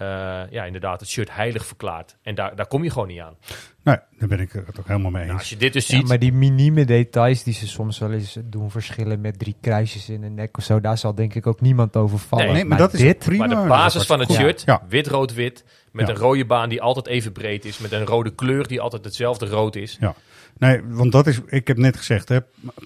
eh, 0.00 0.06
ja, 0.50 0.64
inderdaad, 0.64 1.00
het 1.00 1.08
shirt 1.08 1.34
heilig 1.34 1.66
verklaart. 1.66 2.16
En 2.22 2.34
daar, 2.34 2.56
daar 2.56 2.66
kom 2.66 2.84
je 2.84 2.90
gewoon 2.90 3.08
niet 3.08 3.20
aan. 3.20 3.34
Nee, 3.82 3.96
daar 4.18 4.28
ben 4.28 4.40
ik 4.40 4.52
het 4.52 4.78
ook 4.78 4.86
helemaal 4.86 5.10
mee 5.10 5.22
eens. 5.24 5.32
als 5.32 5.50
je 5.50 5.56
dit 5.56 5.72
dus 5.72 5.86
Ja, 5.86 5.96
ziet... 5.96 6.08
maar 6.08 6.18
die 6.18 6.32
minieme 6.32 6.84
details 6.84 7.42
die 7.42 7.54
ze 7.54 7.68
soms 7.68 7.98
wel 7.98 8.12
eens 8.12 8.36
doen 8.44 8.70
verschillen 8.70 9.20
met 9.20 9.38
drie 9.38 9.56
kruisjes 9.60 10.08
in 10.08 10.22
een 10.22 10.34
nek 10.34 10.56
of 10.56 10.64
zo, 10.64 10.80
daar 10.80 10.98
zal 10.98 11.14
denk 11.14 11.34
ik 11.34 11.46
ook 11.46 11.60
niemand 11.60 11.96
over 11.96 12.18
vallen. 12.18 12.52
Nee, 12.52 12.64
maar 12.64 12.78
dat 12.78 12.92
is 12.92 13.00
dit, 13.00 13.18
prima. 13.18 13.46
Maar 13.46 13.62
de 13.62 13.68
basis 13.68 14.00
is 14.00 14.06
van 14.06 14.20
het 14.20 14.32
shirt, 14.32 14.62
Ja. 14.66 14.82
wit-rood-wit, 14.88 15.64
met 15.92 16.06
Ja. 16.06 16.12
een 16.12 16.18
rode 16.18 16.44
baan 16.44 16.68
die 16.68 16.82
altijd 16.82 17.06
even 17.06 17.32
breed 17.32 17.64
is, 17.64 17.78
met 17.78 17.92
een 17.92 18.04
rode 18.06 18.30
kleur 18.34 18.66
die 18.68 18.80
altijd 18.80 19.04
hetzelfde 19.04 19.46
rood 19.46 19.76
is. 19.76 19.96
Ja. 20.00 20.14
Nee, 20.58 20.80
want 20.84 21.12
dat 21.12 21.26
is, 21.26 21.40
ik 21.46 21.66
heb 21.68 21.76
net 21.76 21.96
gezegd, 21.96 22.28
hè, 22.28 22.38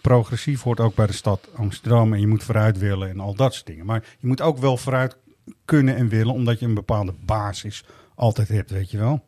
progressief 0.02 0.62
hoort 0.62 0.80
ook 0.80 0.94
bij 0.94 1.06
de 1.06 1.12
stad 1.12 1.48
Amsterdam 1.56 2.12
en 2.12 2.20
je 2.20 2.26
moet 2.26 2.44
vooruit 2.44 2.78
willen 2.78 3.08
en 3.08 3.20
al 3.20 3.34
dat 3.34 3.54
soort 3.54 3.66
dingen. 3.66 3.86
Maar 3.86 4.02
je 4.18 4.26
moet 4.26 4.40
ook 4.40 4.58
wel 4.58 4.76
vooruit 4.76 5.16
kunnen 5.64 5.96
en 5.96 6.08
willen, 6.08 6.34
omdat 6.34 6.58
je 6.60 6.66
een 6.66 6.74
bepaalde 6.74 7.14
basis 7.24 7.84
altijd 8.14 8.48
hebt, 8.48 8.70
weet 8.70 8.90
je 8.90 8.98
wel. 8.98 9.24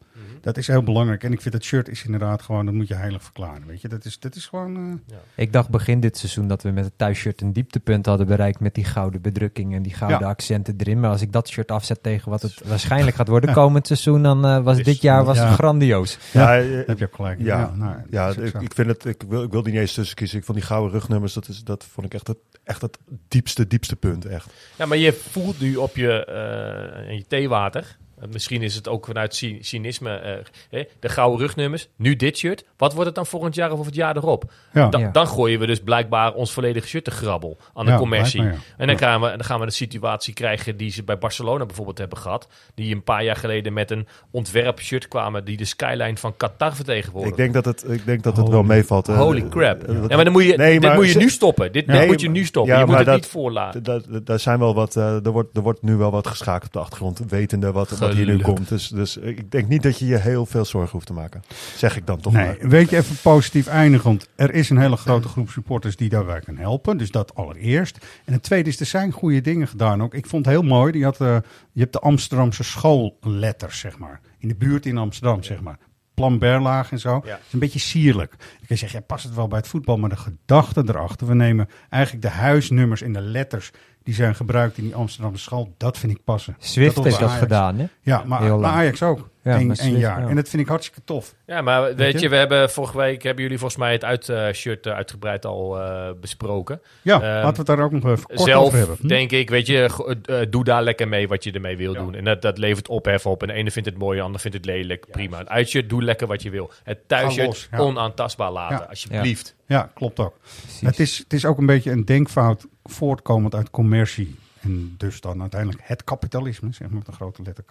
Dat 0.46 0.56
is 0.56 0.66
heel 0.66 0.82
belangrijk. 0.82 1.24
En 1.24 1.32
ik 1.32 1.40
vind 1.40 1.54
dat 1.54 1.62
shirt 1.64 1.88
is 1.88 2.04
inderdaad 2.04 2.42
gewoon, 2.42 2.64
dat 2.64 2.74
moet 2.74 2.88
je 2.88 2.94
heilig 2.94 3.22
verklaren, 3.22 3.66
weet 3.66 3.80
je. 3.80 3.88
Dat 3.88 4.04
is, 4.04 4.18
dat 4.18 4.34
is 4.34 4.46
gewoon... 4.46 5.00
eh, 5.10 5.16
Ik 5.34 5.52
dacht 5.52 5.68
begin 5.68 6.00
dit 6.00 6.16
seizoen 6.18 6.48
dat 6.48 6.62
we 6.62 6.70
met 6.70 6.84
het 6.84 6.92
thuisshirt 6.96 7.40
een 7.40 7.52
dieptepunt 7.52 8.06
hadden 8.06 8.26
bereikt 8.26 8.60
met 8.60 8.74
die 8.74 8.84
gouden 8.84 9.20
bedrukking 9.20 9.74
en 9.74 9.82
die 9.82 9.94
gouden 9.94 10.20
Ja. 10.20 10.26
accenten 10.26 10.74
erin. 10.78 11.00
Maar 11.00 11.10
als 11.10 11.22
ik 11.22 11.32
dat 11.32 11.48
shirt 11.48 11.70
afzet 11.70 12.02
tegen 12.02 12.30
wat 12.30 12.42
het 12.42 12.60
waarschijnlijk 12.68 13.16
gaat 13.16 13.28
worden 13.28 13.52
komend 13.52 13.86
seizoen, 13.86 14.22
dan 14.22 14.44
eh, 14.44 14.62
was 14.62 14.82
dit 14.82 15.00
jaar 15.00 15.24
was 15.24 15.36
ja. 15.36 15.46
het 15.46 15.54
grandioos. 15.54 16.18
Ja, 16.32 16.58
eh, 16.58 16.86
heb 16.86 16.98
je 16.98 17.04
ook 17.06 17.14
gelijk. 17.14 17.38
Ja, 17.40 17.58
Ja, 17.58 17.72
nou, 17.74 17.96
ja, 18.10 18.28
ik, 18.60 18.74
vind 18.74 18.88
het. 18.88 19.04
Ik 19.04 19.22
wil, 19.28 19.42
ik 19.42 19.50
wil 19.50 19.62
die 19.62 19.72
niet 19.72 19.80
eens 19.80 19.94
tussen 19.94 20.16
kiezen. 20.16 20.38
Ik 20.38 20.44
vond 20.44 20.58
die 20.58 20.66
gouden 20.66 20.92
rugnummers. 20.92 21.32
Dat, 21.32 21.48
is, 21.48 21.64
dat 21.64 21.84
vond 21.92 22.06
ik 22.06 22.14
echt 22.14 22.26
het, 22.26 22.38
echt 22.64 22.82
het 22.82 22.98
diepste, 23.28 23.66
diepste 23.66 23.96
punt. 23.96 24.24
Echt. 24.24 24.52
Ja, 24.76 24.86
maar 24.86 24.98
je 24.98 25.12
voelt 25.12 25.60
nu 25.60 25.76
op 25.76 25.96
je, 25.96 26.24
eh, 26.24 27.10
in 27.10 27.16
je 27.16 27.24
theewater. 27.28 27.96
Eh, 28.20 28.28
Misschien 28.32 28.62
is 28.62 28.74
het 28.74 28.88
ook 28.88 29.06
vanuit 29.06 29.34
cy- 29.34 29.58
cynisme. 29.60 30.14
eh, 30.16 30.34
hè, 30.70 30.82
de 31.00 31.08
gouden 31.08 31.40
rugnummers. 31.46 31.88
Nu 31.96 32.16
dit 32.16 32.36
shirt. 32.38 32.64
Wat 32.76 32.92
wordt 32.92 33.06
het 33.06 33.14
dan 33.14 33.26
volgend 33.26 33.54
jaar 33.54 33.72
of 33.72 33.86
het 33.86 33.94
jaar 33.94 34.16
erop? 34.16 34.52
Ja. 34.72 34.88
Da- 34.88 34.98
Ja. 34.98 35.10
Dan 35.10 35.28
gooien 35.28 35.58
we 35.60 35.66
dus 35.66 35.80
blijkbaar 35.80 36.32
ons 36.34 36.52
volledige 36.52 36.86
shirt 36.86 37.04
te 37.04 37.10
grabbel 37.10 37.56
aan 37.74 37.84
de 37.84 37.90
Ja, 37.90 37.96
commercie. 37.98 38.40
En 38.40 38.56
dan, 38.76 38.88
Ja. 38.88 38.96
gaan 38.96 39.20
we, 39.20 39.28
dan 39.28 39.44
gaan 39.44 39.60
we 39.60 39.66
de 39.66 39.72
situatie 39.72 40.34
krijgen 40.34 40.76
die 40.76 40.90
ze 40.90 41.02
bij 41.02 41.18
Barcelona 41.18 41.66
bijvoorbeeld 41.66 41.98
hebben 41.98 42.18
gehad. 42.18 42.48
Die 42.74 42.94
een 42.94 43.02
paar 43.04 43.24
jaar 43.24 43.36
geleden 43.36 43.72
met 43.72 43.90
een 43.90 44.06
ontwerp 44.30 44.80
shirt 44.80 45.08
kwamen 45.08 45.44
die 45.44 45.56
de 45.56 45.64
skyline 45.64 46.16
van 46.16 46.36
Qatar 46.36 46.74
vertegenwoordigde. 46.74 47.42
Ik 47.42 47.52
denk 47.52 47.64
dat 47.64 47.64
het, 47.82 47.90
ik 47.92 48.04
denk 48.04 48.22
dat 48.22 48.36
het 48.36 48.48
wel 48.48 48.62
meevalt. 48.62 49.06
Holy 49.06 49.48
crap. 49.48 49.82
ja, 49.86 50.16
maar 50.16 50.24
dan 50.24 50.32
moet 50.32 50.44
je, 50.44 50.56
Nee, 50.56 50.72
dit 50.72 50.82
maar 50.82 50.94
moet 50.94 51.10
je 51.12 51.18
nu 51.18 51.28
stoppen. 51.30 51.72
Dit, 51.72 51.86
moet 52.06 52.20
je 52.20 52.28
nu 52.30 52.44
stoppen. 52.44 52.72
ja, 52.74 52.80
je 52.80 52.86
moet 52.86 52.96
het 52.96 53.06
dat- 53.06 53.14
niet 53.14 53.26
voorlaten. 53.26 53.82
Da- 53.82 54.00
da- 54.08 54.20
Daar 54.24 54.38
zijn 54.38 54.58
wel 54.58 54.74
wat, 54.74 54.96
eh, 54.96 55.24
er, 55.26 55.30
wordt, 55.30 55.56
er 55.56 55.62
wordt 55.62 55.82
nu 55.82 55.96
wel 55.96 56.10
wat 56.10 56.26
geschaakt 56.26 56.66
op 56.66 56.72
de 56.72 56.78
achtergrond, 56.78 57.20
wetende 57.28 57.72
wat, 57.72 57.90
wat 58.06 58.16
hier 58.16 58.26
nu 58.26 58.38
komt. 58.38 58.68
Dus, 58.68 58.88
dus 58.88 59.16
ik 59.16 59.50
denk 59.50 59.68
niet 59.68 59.82
dat 59.82 59.98
je 59.98 60.06
je 60.06 60.16
heel 60.16 60.46
veel 60.46 60.64
zorgen 60.64 60.92
hoeft 60.92 61.06
te 61.06 61.12
maken. 61.12 61.42
Zeg 61.76 61.96
ik 61.96 62.06
dan 62.06 62.20
toch 62.20 62.32
Nee, 62.32 62.46
maar. 62.46 62.68
weet 62.68 62.90
je, 62.90 62.96
even 62.96 63.16
positief 63.22 63.66
eindigen. 63.66 64.06
Want 64.08 64.28
er 64.36 64.54
is 64.54 64.70
een 64.70 64.78
hele 64.78 64.96
grote 64.96 65.28
groep 65.28 65.50
supporters 65.50 65.96
die 65.96 66.08
daarbij 66.08 66.40
kan 66.40 66.56
helpen. 66.56 66.96
Dus 66.96 67.10
dat 67.10 67.34
allereerst. 67.34 68.06
En 68.24 68.32
het 68.32 68.42
tweede 68.42 68.68
is, 68.68 68.80
er 68.80 68.86
zijn 68.86 69.12
goede 69.12 69.40
dingen 69.40 69.68
gedaan 69.68 70.02
ook. 70.02 70.14
Ik 70.14 70.26
vond 70.26 70.44
het 70.44 70.54
heel 70.54 70.62
mooi. 70.62 70.92
Die 70.92 71.04
had, 71.04 71.20
eh, 71.20 71.36
je 71.72 71.80
hebt 71.80 71.92
de 71.92 72.00
Amsterdamse 72.00 72.62
schoolletters, 72.62 73.78
zeg 73.78 73.98
maar. 73.98 74.20
In 74.38 74.48
de 74.48 74.56
buurt 74.56 74.86
in 74.86 74.98
Amsterdam, 74.98 75.42
zeg 75.42 75.60
maar. 75.60 75.78
Plan 76.14 76.38
Berlaag 76.38 76.90
en 76.90 76.98
zo. 76.98 77.20
Ja. 77.24 77.30
Het 77.30 77.40
is 77.46 77.52
een 77.52 77.58
beetje 77.58 77.78
sierlijk. 77.78 78.32
Ik 78.32 78.68
kan 78.68 78.76
zeggen, 78.76 78.98
ja, 78.98 79.04
past 79.06 79.24
het 79.24 79.34
wel 79.34 79.48
bij 79.48 79.58
het 79.58 79.68
voetbal. 79.68 79.96
Maar 79.96 80.10
de 80.10 80.16
gedachte 80.16 80.82
erachter. 80.86 81.26
We 81.26 81.34
nemen 81.34 81.68
eigenlijk 81.88 82.22
de 82.22 82.30
huisnummers 82.30 83.02
en 83.02 83.12
de 83.12 83.20
letters 83.20 83.70
die 84.06 84.14
zijn 84.14 84.34
gebruikt 84.34 84.78
in 84.78 84.84
die 84.84 84.94
Amsterdamse 84.94 85.42
school. 85.42 85.74
Dat 85.76 85.98
vind 85.98 86.12
ik 86.12 86.24
passen. 86.24 86.56
Swift 86.58 86.96
was 86.96 87.04
heeft 87.04 87.18
dat 87.18 87.30
gedaan, 87.30 87.78
hè? 87.78 87.86
Ja, 88.00 88.22
maar, 88.26 88.58
maar. 88.58 88.70
Ajax 88.70 89.02
ook. 89.02 89.28
Ja, 89.46 89.58
Swift, 89.74 89.98
jaar. 90.00 90.20
ja. 90.20 90.28
En 90.28 90.36
dat 90.36 90.48
vind 90.48 90.62
ik 90.62 90.68
hartstikke 90.68 91.00
tof. 91.04 91.34
Ja, 91.46 91.60
maar 91.62 91.82
weet, 91.82 91.94
Weet 91.96 92.12
je? 92.12 92.20
je? 92.20 92.28
we 92.28 92.36
hebben 92.36 92.70
vorige 92.70 92.96
week 92.96 93.22
hebben 93.22 93.42
jullie 93.42 93.58
volgens 93.58 93.80
mij 93.80 93.92
het 93.92 94.04
uit, 94.04 94.28
eh, 94.28 94.52
shirt 94.52 94.86
eh, 94.86 94.92
uitgebreid 94.92 95.44
al 95.44 95.80
eh, 95.80 96.10
besproken. 96.20 96.80
Ja, 97.02 97.14
Ehm, 97.14 97.24
laten 97.24 97.50
we 97.50 97.56
het 97.56 97.66
daar 97.66 97.80
ook 97.80 97.92
nog 97.92 98.04
even 98.04 98.26
kort 98.26 98.40
Zelf 98.40 98.64
over 98.64 98.78
hebben. 98.78 98.96
Hm? 99.00 99.06
denk 99.08 99.30
ik, 99.30 99.50
weet 99.50 99.66
je, 99.66 100.46
doe 100.50 100.64
daar 100.64 100.82
lekker 100.82 101.08
mee 101.08 101.28
wat 101.28 101.44
je 101.44 101.52
ermee 101.52 101.76
wil 101.76 101.92
doen. 101.94 102.14
En 102.14 102.24
dat, 102.24 102.42
dat 102.42 102.58
levert 102.58 102.88
ophef 102.88 103.26
op. 103.26 103.42
En 103.42 103.48
de 103.48 103.54
ene 103.54 103.70
vindt 103.70 103.88
het 103.88 103.98
mooi, 103.98 104.18
de 104.18 104.24
ander 104.24 104.40
vindt 104.40 104.56
het 104.56 104.66
lelijk. 104.66 105.06
Prima. 105.10 105.38
Het 105.38 105.48
uitshirt, 105.48 105.88
doe 105.88 106.02
lekker 106.02 106.26
wat 106.26 106.42
je 106.42 106.50
wil. 106.50 106.70
Het 106.84 106.98
thuisshirt, 107.08 107.46
los, 107.46 107.68
ja. 107.70 107.78
onaantastbaar 107.78 108.52
laten, 108.52 108.76
Ja. 108.76 108.84
alsjeblieft. 108.88 109.54
Ja, 109.66 109.90
klopt 109.94 110.18
ook. 110.20 110.34
Het 110.80 110.98
is, 111.00 111.18
het 111.18 111.32
is 111.32 111.44
ook 111.44 111.58
een 111.58 111.66
beetje 111.66 111.90
een 111.90 112.04
denkfout 112.04 112.66
voortkomend 112.84 113.54
uit 113.54 113.70
commercie. 113.70 114.36
En 114.66 114.94
dus 114.96 115.20
dan 115.20 115.40
uiteindelijk 115.40 115.80
het 115.84 116.04
kapitalisme, 116.04 116.72
zeg 116.72 116.88
maar 116.88 116.98
met 116.98 117.08
een 117.08 117.14
grote 117.14 117.42
letter 117.42 117.64
K. 117.64 117.70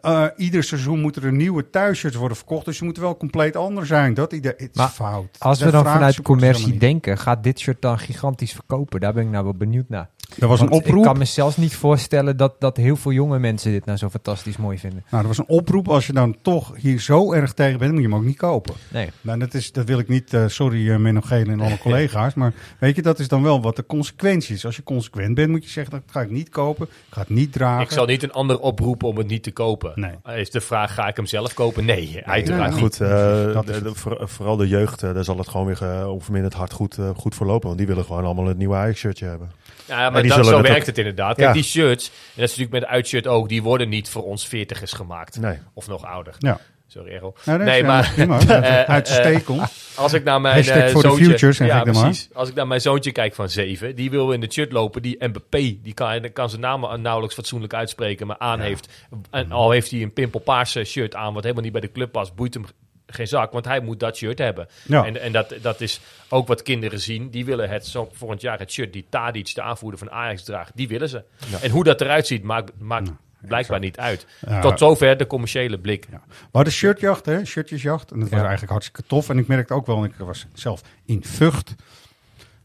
Eh, 0.00 0.24
ieder 0.36 0.64
seizoen 0.64 1.00
moeten 1.00 1.22
er 1.22 1.32
nieuwe 1.32 1.70
thuisshirts 1.70 2.16
worden 2.16 2.36
verkocht. 2.36 2.64
Dus 2.64 2.76
ze 2.76 2.84
moeten 2.84 3.02
wel 3.02 3.16
compleet 3.16 3.56
anders 3.56 3.88
zijn. 3.88 4.14
Dat 4.14 4.32
idee 4.32 4.54
is 4.56 4.68
Maar 4.72 4.88
fout. 4.88 5.36
Als 5.38 5.60
we 5.60 5.70
dan 5.70 5.84
vanuit 5.84 6.22
commercie 6.22 6.78
denken, 6.78 7.18
gaat 7.18 7.42
dit 7.42 7.60
shirt 7.60 7.82
dan 7.82 7.98
gigantisch 7.98 8.52
verkopen? 8.52 9.00
Daar 9.00 9.12
ben 9.12 9.24
ik 9.24 9.30
nou 9.30 9.44
wel 9.44 9.54
benieuwd 9.54 9.88
naar. 9.88 10.10
Er 10.38 10.48
was 10.48 10.60
een 10.60 10.70
oproep. 10.70 10.96
Ik 10.96 11.02
kan 11.02 11.18
me 11.18 11.24
zelfs 11.24 11.56
niet 11.56 11.74
voorstellen 11.76 12.36
dat, 12.36 12.54
dat 12.60 12.76
heel 12.76 12.96
veel 12.96 13.12
jonge 13.12 13.38
mensen 13.38 13.70
dit 13.72 13.84
nou 13.84 13.98
zo 13.98 14.08
fantastisch 14.08 14.56
mooi 14.56 14.78
vinden. 14.78 15.04
Nou, 15.10 15.22
er 15.22 15.28
was 15.28 15.38
een 15.38 15.48
oproep. 15.48 15.88
Als 15.88 16.06
je 16.06 16.12
dan 16.12 16.36
toch 16.42 16.72
hier 16.76 17.00
zo 17.00 17.32
erg 17.32 17.52
tegen 17.52 17.78
bent, 17.78 17.92
moet 17.92 18.00
je 18.02 18.06
hem 18.08 18.16
ook 18.16 18.24
niet 18.24 18.36
kopen. 18.36 18.74
Nee. 18.88 19.10
Nou, 19.20 19.38
dat, 19.38 19.54
is, 19.54 19.72
dat 19.72 19.86
wil 19.86 19.98
ik 19.98 20.08
niet, 20.08 20.34
eh, 20.34 20.44
sorry 20.46 20.88
uh, 20.88 20.96
Menno 20.96 21.20
Gele 21.20 21.52
en 21.52 21.60
alle 21.60 21.78
collega's. 21.88 22.34
Maar 22.34 22.52
weet 22.78 22.96
je, 22.96 23.02
dat 23.02 23.18
is 23.18 23.28
dan 23.28 23.42
wel 23.42 23.60
wat 23.62 23.76
de 23.76 23.86
consequentie 23.86 24.54
is. 24.54 24.64
Als 24.64 24.76
je 24.76 24.82
consequent 24.82 25.34
bent, 25.34 25.48
moet 25.50 25.64
je 25.64 25.70
zeggen, 25.70 25.92
dat 25.92 26.02
ga 26.06 26.20
ik 26.20 26.30
niet 26.30 26.48
kopen. 26.48 26.86
Ik 26.86 26.92
ga 27.10 27.20
het 27.20 27.30
niet 27.30 27.52
dragen. 27.52 27.82
Ik 27.82 27.90
zal 27.90 28.06
niet 28.06 28.22
een 28.22 28.32
ander 28.32 28.58
oproepen 28.60 29.08
om 29.08 29.16
het 29.16 29.26
niet 29.28 29.42
te 29.42 29.50
kopen. 29.52 29.92
Nee. 29.94 30.12
Eh, 30.22 30.38
Is 30.38 30.50
de 30.50 30.60
vraag, 30.60 30.94
ga 30.94 31.08
ik 31.08 31.16
hem 31.16 31.26
zelf 31.26 31.54
kopen? 31.54 31.84
Nee, 31.84 32.20
uiteraard 32.24 32.74
goed, 32.74 33.00
eh, 33.00 33.08
Dat 33.52 33.68
is 33.68 33.76
de- 33.76 33.82
de- 33.82 33.94
voor- 33.94 34.20
vooral 34.28 34.56
de 34.56 34.68
jeugd, 34.68 35.02
eh, 35.02 35.14
daar 35.14 35.24
zal 35.24 35.38
het 35.38 35.48
gewoon 35.48 35.66
weer 35.66 35.82
uh, 35.82 36.08
onverminderd 36.12 36.54
hard 36.54 36.72
goed, 36.72 36.98
uh, 36.98 37.10
goed 37.16 37.34
voor 37.34 37.46
lopen. 37.46 37.66
Want 37.66 37.78
die 37.78 37.86
willen 37.86 38.04
gewoon 38.04 38.24
allemaal 38.24 38.48
een 38.48 38.56
nieuwe 38.56 38.74
Ajax-shirtje 38.74 39.26
hebben. 39.26 39.50
Ja, 39.86 40.10
maar 40.22 40.28
die 40.28 40.36
dat, 40.36 40.44
zullen 40.44 40.60
zo 40.60 40.64
werkt 40.66 40.80
ook- 40.80 40.86
het 40.86 40.98
inderdaad. 40.98 41.36
Kijk, 41.36 41.48
Ja. 41.48 41.52
die 41.52 41.62
shirts, 41.62 42.06
en 42.06 42.12
dat 42.34 42.44
is 42.44 42.56
natuurlijk 42.56 42.80
met 42.80 42.84
uitshirt 42.84 43.26
ook, 43.26 43.48
die 43.48 43.62
worden 43.62 43.88
niet 43.88 44.08
voor 44.08 44.24
ons 44.24 44.48
veertigers 44.48 44.92
gemaakt. 44.92 45.40
Nee. 45.40 45.58
Of 45.74 45.88
nog 45.88 46.04
ouder. 46.04 46.34
Ja. 46.38 46.60
Sorry, 46.90 47.12
Errol. 47.12 47.34
Nou, 47.44 47.64
nee, 47.64 47.84
maar... 47.84 48.12
is 48.16 48.26
eh, 48.46 48.80
eh, 48.80 48.88
uitstekend. 48.88 49.60
als 49.96 50.12
ik 50.12 50.24
naar 50.24 50.40
mijn 50.40 50.64
eh, 50.64 50.96
zoontje... 50.96 51.64
ja, 51.66 51.82
precies. 51.82 52.28
Als 52.32 52.48
ik 52.48 52.54
naar 52.54 52.66
mijn 52.66 52.80
zoontje 52.80 53.12
kijk 53.12 53.34
van 53.34 53.48
zeven, 53.48 53.94
die 53.94 54.10
wil 54.10 54.32
in 54.32 54.40
de 54.40 54.52
shirt 54.52 54.72
lopen, 54.72 55.02
die 55.02 55.16
Mbappé, 55.26 55.78
die 55.82 55.94
kan, 55.94 56.32
kan 56.32 56.48
zijn 56.50 56.60
naam 56.60 57.00
nauwelijks 57.00 57.34
fatsoenlijk 57.34 57.74
uitspreken, 57.74 58.26
maar 58.26 58.38
aan 58.38 58.60
heeft. 58.60 58.88
En 59.30 59.52
al 59.52 59.70
heeft 59.70 59.90
hij 59.90 60.02
een 60.02 60.12
pimpelpaarse 60.12 60.84
shirt 60.84 61.14
aan, 61.14 61.34
wat 61.34 61.42
helemaal 61.42 61.64
niet 61.64 61.72
bij 61.72 61.80
de 61.80 61.92
club 61.92 62.12
past, 62.12 62.34
boeit 62.34 62.54
hem 62.54 62.64
geen 63.10 63.28
zak, 63.28 63.52
want 63.52 63.64
hij 63.64 63.80
moet 63.80 64.00
dat 64.00 64.16
shirt 64.16 64.38
hebben. 64.38 64.68
Ja. 64.86 65.04
En, 65.04 65.20
en 65.20 65.32
dat, 65.32 65.54
dat 65.62 65.80
is 65.80 66.00
ook 66.28 66.46
wat 66.46 66.62
kinderen 66.62 67.00
zien. 67.00 67.30
Die 67.30 67.44
willen 67.44 67.68
het 67.70 67.86
zo 67.86 68.08
volgend 68.12 68.40
jaar 68.40 68.58
het 68.58 68.72
shirt 68.72 68.92
die 68.92 69.06
Tadic, 69.08 69.54
de 69.54 69.62
aanvoerder 69.62 69.98
van 69.98 70.10
Ajax, 70.10 70.44
draagt. 70.44 70.72
Die 70.74 70.88
willen 70.88 71.08
ze. 71.08 71.24
Ja. 71.50 71.60
En 71.60 71.70
hoe 71.70 71.84
dat 71.84 72.00
eruit 72.00 72.26
ziet, 72.26 72.42
maakt, 72.42 72.72
maakt 72.78 73.10
blijkbaar 73.40 73.78
niet 73.80 73.98
uit. 73.98 74.26
Ja. 74.46 74.60
Tot 74.60 74.78
zover 74.78 75.16
de 75.16 75.26
commerciële 75.26 75.78
blik. 75.78 76.06
We 76.10 76.18
hadden 76.52 76.72
shirtjacht, 76.72 77.26
hè? 77.26 77.44
shirtjesjacht. 77.44 78.10
En 78.10 78.18
dat 78.20 78.28
was 78.28 78.38
Ja. 78.38 78.44
eigenlijk 78.44 78.72
hartstikke 78.72 79.02
tof. 79.08 79.28
En 79.28 79.38
ik 79.38 79.46
merkte 79.46 79.74
ook 79.74 79.86
wel, 79.86 80.04
ik 80.04 80.14
was 80.18 80.46
zelf 80.54 80.82
in 81.04 81.24
Vught. 81.24 81.74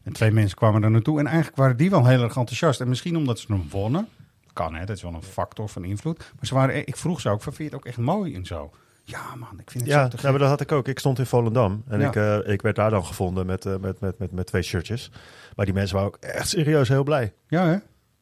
En 0.02 0.12
twee 0.12 0.30
mensen 0.30 0.56
kwamen 0.56 0.80
daar 0.80 0.90
naartoe. 0.90 1.18
En 1.18 1.26
eigenlijk 1.26 1.56
waren 1.56 1.76
die 1.76 1.90
wel 1.90 2.06
heel 2.06 2.22
erg 2.22 2.36
enthousiast. 2.36 2.80
En 2.80 2.88
misschien 2.88 3.16
omdat 3.16 3.38
ze 3.38 3.46
hem 3.52 3.66
wonnen. 3.70 4.08
Kan, 4.52 4.74
hè? 4.74 4.84
Dat 4.84 4.96
is 4.96 5.02
wel 5.02 5.14
een 5.14 5.22
factor 5.22 5.68
van 5.68 5.84
invloed. 5.84 6.18
Maar 6.18 6.46
ze 6.46 6.54
waren, 6.54 6.86
ik 6.86 6.96
vroeg 6.96 7.20
ze 7.20 7.28
ook, 7.28 7.42
van, 7.42 7.52
vind 7.52 7.70
je 7.70 7.76
het 7.76 7.84
ook 7.84 7.90
echt 7.90 7.98
mooi 8.06 8.34
en 8.34 8.46
zo? 8.46 8.70
Ja, 9.06 9.34
man, 9.34 9.58
ik 9.60 9.70
vind 9.70 9.84
het 9.84 9.92
Ja, 9.92 10.02
zo 10.02 10.08
te 10.08 10.16
ja, 10.22 10.30
maar 10.30 10.38
dat 10.38 10.48
had 10.48 10.60
ik 10.60 10.72
ook. 10.72 10.88
Ik 10.88 10.98
stond 10.98 11.18
in 11.18 11.26
Volendam 11.26 11.82
en 11.88 12.00
Ja. 12.00 12.08
ik, 12.08 12.16
eh, 12.16 12.52
ik 12.52 12.62
werd 12.62 12.76
daar 12.76 12.90
dan 12.90 13.04
gevonden 13.04 13.46
met, 13.46 13.66
eh, 13.66 13.76
met, 13.80 14.00
met, 14.00 14.18
met, 14.18 14.32
met 14.32 14.46
twee 14.46 14.62
shirtjes. 14.62 15.10
Maar 15.56 15.64
die 15.64 15.74
mensen 15.74 15.94
waren 15.96 16.08
ook 16.10 16.18
echt 16.20 16.48
serieus 16.48 16.88
heel 16.88 17.02
blij. 17.04 17.32
Ja, 17.48 17.64
hè? 17.66 17.72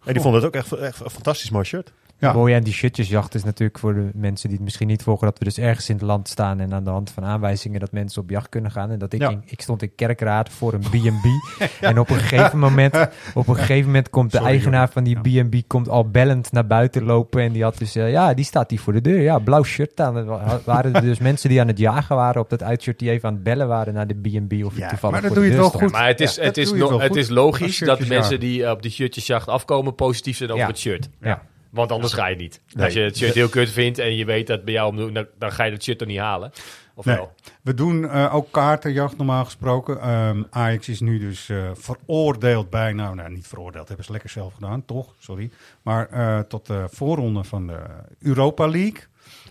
En 0.05 0.13
die 0.13 0.23
vonden 0.23 0.41
het 0.43 0.49
ook 0.49 0.55
echt, 0.63 0.73
echt 0.73 1.01
een 1.01 1.11
fantastisch 1.11 1.51
mooi 1.51 1.65
shirt. 1.65 1.93
Het 2.29 2.35
mooie 2.35 2.55
aan 2.55 2.63
die 2.63 2.73
shirtjesjacht 2.73 3.35
is 3.35 3.45
natuurlijk 3.45 3.79
voor 3.79 3.95
de 3.95 4.11
mensen 4.15 4.47
die 4.49 4.57
het 4.57 4.65
misschien 4.65 4.87
niet 4.89 5.03
volgen, 5.03 5.27
dat 5.27 5.39
we 5.39 5.45
dus 5.45 5.59
ergens 5.59 5.89
in 5.89 5.95
het 5.95 6.05
land 6.05 6.29
staan 6.29 6.61
en 6.61 6.75
aan 6.75 6.85
de 6.85 6.91
hand 6.91 7.11
van 7.11 7.25
aanwijzingen 7.25 7.81
dat 7.81 7.93
mensen 7.93 8.23
op 8.23 8.31
jacht 8.31 8.49
kunnen 8.49 8.71
gaan. 8.71 8.91
En 8.91 8.99
dat 8.99 9.13
ik, 9.13 9.21
Ja. 9.21 9.31
in- 9.31 9.43
ik 9.47 9.61
stond 9.61 9.83
in 9.83 9.95
Kerkraad 9.95 10.49
voor 10.49 10.73
een 10.73 10.81
B&B 10.81 11.27
en 11.81 11.99
op 11.99 12.11
een 12.11 12.17
gegeven 12.19 12.59
moment, 12.59 12.97
op 13.35 13.49
een 13.49 13.57
gegeven 13.57 13.87
moment 13.87 14.11
komt 14.11 14.31
de 14.31 14.37
Sorry, 14.37 14.53
eigenaar 14.53 14.89
van 14.91 15.05
die 15.05 15.19
B&B 15.45 15.55
komt 15.67 15.89
al 15.89 16.11
bellend 16.11 16.53
naar 16.53 16.67
buiten 16.67 17.03
lopen 17.05 17.43
en 17.43 17.53
die 17.53 17.63
had 17.63 17.79
dus, 17.79 17.97
eh, 17.97 18.11
ja, 18.11 18.35
die 18.35 18.45
staat 18.45 18.71
hier 18.71 18.81
voor 18.81 18.93
de 18.93 19.01
deur. 19.01 19.21
Ja, 19.21 19.39
blauw 19.39 19.63
shirt 19.63 20.01
aan. 20.01 20.17
Er 20.17 20.25
wa- 20.25 20.61
waren 20.65 20.95
er 20.95 21.01
dus 21.03 21.19
mensen 21.31 21.49
die 21.49 21.61
aan 21.61 21.69
het 21.69 21.79
jagen 21.79 22.17
waren 22.17 22.41
op 22.41 22.51
dat 22.51 22.63
uitshirt 22.63 22.99
die 22.99 23.11
even 23.11 23.29
aan 23.29 23.35
het 23.35 23.43
bellen 23.43 23.69
waren 23.69 23.95
naar 23.95 24.07
de 24.07 24.15
B&B 24.15 24.65
of 24.65 24.77
ik 24.77 24.89
toevallig 24.89 25.01
maar 25.01 25.11
dat 25.13 25.25
voor 25.25 25.35
doe 25.35 25.43
de 25.43 25.43
je 25.45 25.51
deur 25.51 25.59
wel 25.61 25.69
stond. 25.69 25.83
goed. 25.83 25.93
Maar 25.93 26.07
het 26.07 26.21
is, 26.21 26.35
Ja, 26.35 26.43
het 26.43 26.57
is, 26.57 26.73
no- 26.73 27.01
het 27.01 27.17
is 27.17 27.29
logisch 27.29 27.79
dat 27.79 28.07
mensen 28.07 28.41
die 28.41 28.65
eh, 28.65 28.71
op 28.71 28.83
die 28.83 28.91
shirtjesjacht 28.91 29.49
afkomen 29.49 29.95
positief 29.95 30.37
zijn 30.37 30.51
over 30.51 30.63
Ja. 30.63 30.69
het 30.69 30.79
shirt. 30.79 31.09
Ja. 31.21 31.43
Want 31.73 31.93
anders 31.93 32.13
ga 32.13 32.27
je 32.27 32.37
niet. 32.37 32.61
Nee. 32.73 32.85
Als 32.85 32.95
je 32.95 33.01
het 33.01 33.17
shirt 33.17 33.35
heel 33.35 33.49
kut 33.49 33.71
vindt 33.71 33.99
en 33.99 34.17
je 34.17 34.25
weet 34.25 34.47
dat 34.47 34.65
bij 34.65 34.75
jou 34.75 34.97
om 34.97 35.15
dan, 35.15 35.27
dan 35.39 35.53
ga 35.53 35.65
je 35.65 35.73
het 35.73 35.83
shirt 35.83 36.01
er 36.01 36.07
niet 36.07 36.19
halen. 36.19 36.53
Of 36.95 37.05
Nee. 37.05 37.17
wel? 37.17 37.33
We 37.63 37.75
doen 37.75 38.09
eh, 38.09 38.35
ook 38.35 38.51
kaartenjacht 38.51 39.17
normaal 39.17 39.45
gesproken. 39.45 40.01
Ehm, 40.01 40.43
Ajax 40.51 40.89
is 40.89 41.01
nu 41.01 41.19
dus 41.19 41.49
eh, 41.49 41.71
veroordeeld 41.75 42.71
bij, 42.71 42.93
nou, 42.93 43.15
nou 43.15 43.31
niet 43.31 43.47
veroordeeld, 43.47 43.87
hebben 43.89 44.05
ze 44.05 44.13
lekker 44.13 44.31
zelf 44.31 44.55
gedaan, 44.55 44.85
toch? 44.85 45.15
Sorry. 45.19 45.51
Maar 45.83 46.09
eh, 46.09 46.39
tot 46.39 46.67
de 46.67 46.85
voorronde 46.91 47.45
van 47.45 47.67
de 47.67 47.79
Europa 48.21 48.69
League. 48.69 49.01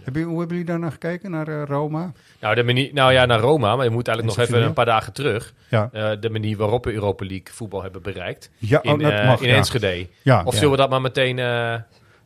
Hebben, 0.04 0.22
hoe 0.22 0.40
hebben 0.40 0.58
jullie 0.58 0.72
daar 0.72 0.80
naar 0.80 0.92
gekeken, 0.92 1.32
naar 1.32 1.64
Roma? 1.64 2.12
Nou, 2.40 2.56
de 2.56 2.64
manier, 2.64 2.94
nou 2.94 3.14
ja, 3.14 3.26
naar 3.26 3.40
Roma, 3.40 3.76
maar 3.76 3.86
je 3.86 3.92
moet 3.92 4.08
eigenlijk 4.08 4.38
En 4.38 4.44
nog 4.44 4.54
even 4.56 4.68
een 4.68 4.74
paar 4.74 4.86
dagen 4.86 5.14
terug. 5.14 5.54
Ja. 5.70 6.16
De 6.16 6.30
manier 6.30 6.58
waarop 6.58 6.86
we 6.86 6.94
Europa 6.94 7.26
League 7.26 7.54
voetbal 7.54 7.82
hebben 7.82 8.02
bereikt. 8.02 8.50
Ja, 8.58 8.82
in, 8.82 8.92
oh, 8.92 9.00
dat 9.00 9.26
mag, 9.26 9.42
in 9.42 9.50
ja. 9.50 9.56
Enschede. 9.56 10.08
Ja. 10.22 10.44
Of 10.44 10.54
zullen 10.54 10.72
we 10.72 10.78
dat 10.78 10.90
maar 10.90 11.02
meteen... 11.02 11.40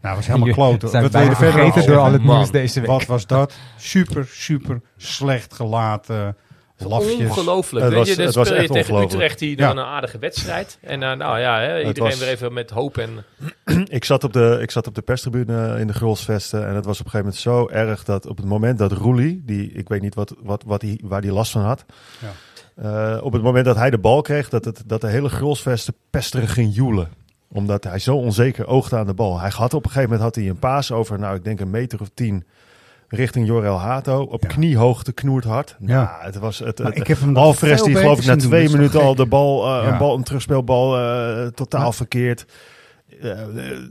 Nou, 0.06 0.18
was 0.18 0.28
helemaal 0.28 0.54
kloten. 0.54 0.90
zijn 0.90 1.04
Wat 1.04 1.12
wil 1.12 1.22
je 1.22 1.30
er 1.30 1.36
verder 1.36 1.62
over 1.64 1.86
door 1.86 1.98
al 1.98 2.12
het 2.12 2.24
nieuws 2.24 2.52
deze 2.52 2.80
week. 2.80 2.90
Wat 2.90 3.06
was 3.06 3.28
dat? 3.28 3.54
Super, 3.78 4.26
super 4.32 4.82
slecht 4.98 5.54
gelaten. 5.54 6.38
Lafjes. 6.78 7.30
Ongelooflijk. 7.30 7.84
Het 7.86 7.94
Weet 7.94 8.00
was- 8.02 8.10
je, 8.10 8.16
dan 8.16 8.26
het 8.26 8.36
was 8.36 8.46
speel 8.48 8.58
je 8.60 8.64
echt 8.64 8.74
tegen 8.74 8.94
ongelooflijk. 8.94 9.32
Utrecht 9.32 9.60
Ja. 9.60 9.68
door 9.74 9.84
een 9.84 9.90
aardige 9.90 10.18
wedstrijd. 10.18 10.78
En 10.82 11.04
eh, 11.04 11.12
nou 11.18 11.40
ja, 11.40 11.60
hè, 11.60 11.78
iedereen 11.78 12.10
was- 12.10 12.20
weer 12.20 12.28
even 12.28 12.54
met 12.54 12.70
hoop 12.70 12.98
en... 12.98 13.24
ik, 13.98 14.06
zat 14.06 14.24
op 14.24 14.34
de, 14.34 14.58
ik 14.62 14.72
zat 14.72 14.88
op 14.88 14.96
de 14.96 15.02
perstribune 15.02 15.80
in 15.80 15.88
de 15.88 15.94
Grolsvesten. 15.94 16.68
En 16.68 16.76
het 16.76 16.86
was 16.86 17.00
op 17.00 17.06
een 17.06 17.12
gegeven 17.12 17.34
moment 17.34 17.36
zo 17.36 17.68
erg 17.88 18.04
dat 18.04 18.28
op 18.28 18.38
het 18.38 18.46
moment 18.46 18.78
dat 18.78 18.92
Roelie, 18.92 19.44
die 19.46 19.72
ik 19.72 19.88
weet 19.88 20.02
niet 20.02 20.16
wat, 20.16 20.36
wat, 20.44 20.64
wat 20.66 20.80
die, 20.82 21.02
waar 21.04 21.22
hij 21.22 21.32
last 21.32 21.52
van 21.52 21.62
had. 21.62 21.86
Ja. 22.20 23.16
eh, 23.16 23.24
op 23.24 23.34
het 23.34 23.42
moment 23.42 23.66
dat 23.66 23.76
hij 23.76 23.90
de 23.90 23.98
bal 24.00 24.22
kreeg, 24.22 24.50
dat, 24.50 24.66
het, 24.66 24.84
dat 24.86 25.02
de 25.02 25.08
hele 25.08 25.30
Grolsvesten 25.30 25.94
pesterig 26.10 26.54
ging 26.54 26.76
joelen. 26.76 27.10
Omdat 27.56 27.84
hij 27.84 28.00
zo 28.00 28.16
onzeker 28.16 28.68
oogde 28.68 28.96
aan 28.98 29.06
de 29.06 29.14
bal. 29.14 29.40
Hij 29.40 29.52
had 29.56 29.74
op 29.74 29.84
een 29.86 29.92
gegeven 29.92 30.10
moment 30.10 30.22
had 30.28 30.36
hij 30.44 30.50
een 30.50 30.60
paas 30.60 30.92
over, 30.92 31.20
nou 31.20 31.36
ik 31.36 31.44
denk 31.44 31.60
een 31.60 31.70
meter 31.70 32.00
of 32.02 32.10
tien. 32.14 32.44
Richting 33.08 33.48
Jorel 33.48 33.80
Hato. 33.80 34.22
Op 34.22 34.42
Ja. 34.42 34.48
kniehoogte 34.48 35.12
knoert 35.14 35.44
hard. 35.44 35.76
Ja. 35.80 36.04
Nou, 36.04 36.24
het 36.24 36.36
was 36.38 36.60
het, 36.60 36.80
ik 36.80 37.08
heb 37.08 37.20
hem 37.20 37.38
Alvarez 37.38 37.82
die 37.82 37.96
geloof 37.96 38.20
ik 38.20 38.26
na 38.26 38.36
twee 38.36 38.64
toch 38.66 38.74
minuten 38.76 39.02
al 39.02 39.16
de 39.16 39.26
bal, 39.26 39.66
eh, 39.66 39.72
Ja. 39.86 39.92
een, 39.92 39.98
bal 39.98 40.16
een 40.16 40.24
terugspeelbal 40.24 40.98
eh, 41.00 41.48
totaal 41.48 41.92
verkeerd. 41.92 42.46
Eh, 43.22 43.32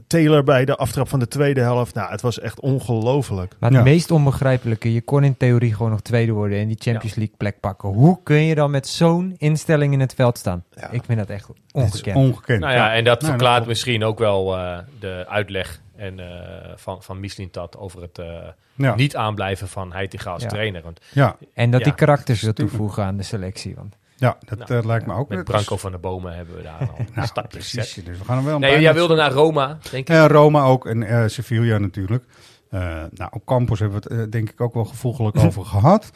Taylor 0.06 0.44
bij 0.44 0.64
de 0.64 0.76
aftrap 0.76 1.08
van 1.08 1.18
de 1.18 1.28
tweede 1.28 1.60
helft. 1.60 1.94
Nou, 1.94 2.10
het 2.10 2.20
was 2.20 2.40
echt 2.40 2.60
ongelooflijk. 2.60 3.54
Maar 3.60 3.70
het 3.70 3.78
Ja. 3.78 3.84
meest 3.84 4.10
onbegrijpelijke, 4.10 4.92
je 4.92 5.00
kon 5.02 5.24
in 5.24 5.36
theorie 5.36 5.74
gewoon 5.74 5.90
nog 5.90 6.00
tweede 6.00 6.32
worden 6.32 6.58
en 6.58 6.66
die 6.68 6.76
Champions 6.80 7.14
League 7.14 7.34
plek 7.36 7.60
pakken. 7.60 7.88
Hoe 7.88 8.18
kun 8.22 8.42
je 8.42 8.54
dan 8.54 8.70
met 8.70 8.86
zo'n 8.88 9.34
instelling 9.38 9.92
in 9.92 10.00
het 10.00 10.14
veld 10.14 10.38
staan? 10.38 10.64
Ja. 10.74 10.90
Ik 10.90 11.02
vind 11.04 11.18
dat 11.18 11.28
echt 11.28 11.48
ongekend. 11.72 12.16
ongekend. 12.16 12.60
Nou 12.60 12.72
ja, 12.72 12.94
en 12.94 13.04
dat 13.04 13.18
Nou, 13.20 13.32
verklaart 13.32 13.66
misschien 13.66 14.04
ook 14.04 14.18
wel 14.18 14.56
eh, 14.56 14.78
de 15.00 15.24
uitleg 15.28 15.80
en, 15.96 16.20
eh, 16.20 16.72
van, 16.76 17.02
van 17.02 17.20
Mislintat 17.20 17.76
over 17.78 18.02
het 18.02 18.18
eh, 18.18 18.26
Ja. 18.74 18.94
niet 18.94 19.16
aanblijven 19.16 19.68
van 19.68 19.92
Heitinga 19.92 20.30
als 20.30 20.42
Ja. 20.42 20.48
trainer. 20.48 20.82
Want 20.82 21.00
Ja, 21.12 21.36
En 21.54 21.70
dat 21.70 21.80
Ja, 21.80 21.86
die 21.86 21.94
karakters 21.94 22.42
wil 22.42 22.52
tuurlijk. 22.52 22.76
toevoegen 22.76 23.04
aan 23.04 23.16
de 23.16 23.22
selectie. 23.22 23.74
Want 23.74 23.96
ja 24.16 24.36
dat 24.44 24.58
Nou, 24.58 24.80
eh, 24.80 24.86
lijkt 24.86 25.06
me 25.06 25.14
ook. 25.14 25.28
met 25.28 25.44
Branco 25.44 25.76
van 25.76 25.90
der 25.90 26.00
Bomen 26.00 26.36
hebben 26.36 26.56
we 26.56 26.62
daar 26.62 26.78
al 26.90 26.98
een 26.98 27.08
Nou, 27.14 27.26
stapje 27.26 27.58
precies. 27.58 27.94
Dus 27.94 28.18
we 28.18 28.24
gaan 28.24 28.38
er 28.38 28.44
wel 28.44 28.54
een 28.54 28.60
Nee, 28.60 28.80
jij 28.80 28.94
wilde 28.94 29.14
naar 29.14 29.32
Roma, 29.32 29.78
denk 29.90 30.08
ik. 30.08 30.30
Roma 30.30 30.62
ook 30.64 30.86
en 30.86 31.02
eh, 31.02 31.28
Sevilla 31.28 31.78
natuurlijk. 31.78 32.24
Eh, 32.70 32.80
nou, 33.10 33.30
op 33.30 33.44
Campos 33.44 33.78
hebben 33.78 34.02
we 34.02 34.14
het 34.14 34.32
denk 34.32 34.50
ik 34.50 34.60
ook 34.60 34.74
wel 34.74 34.84
gevoeglijk 34.84 35.38
over 35.44 35.64
gehad. 35.64 36.10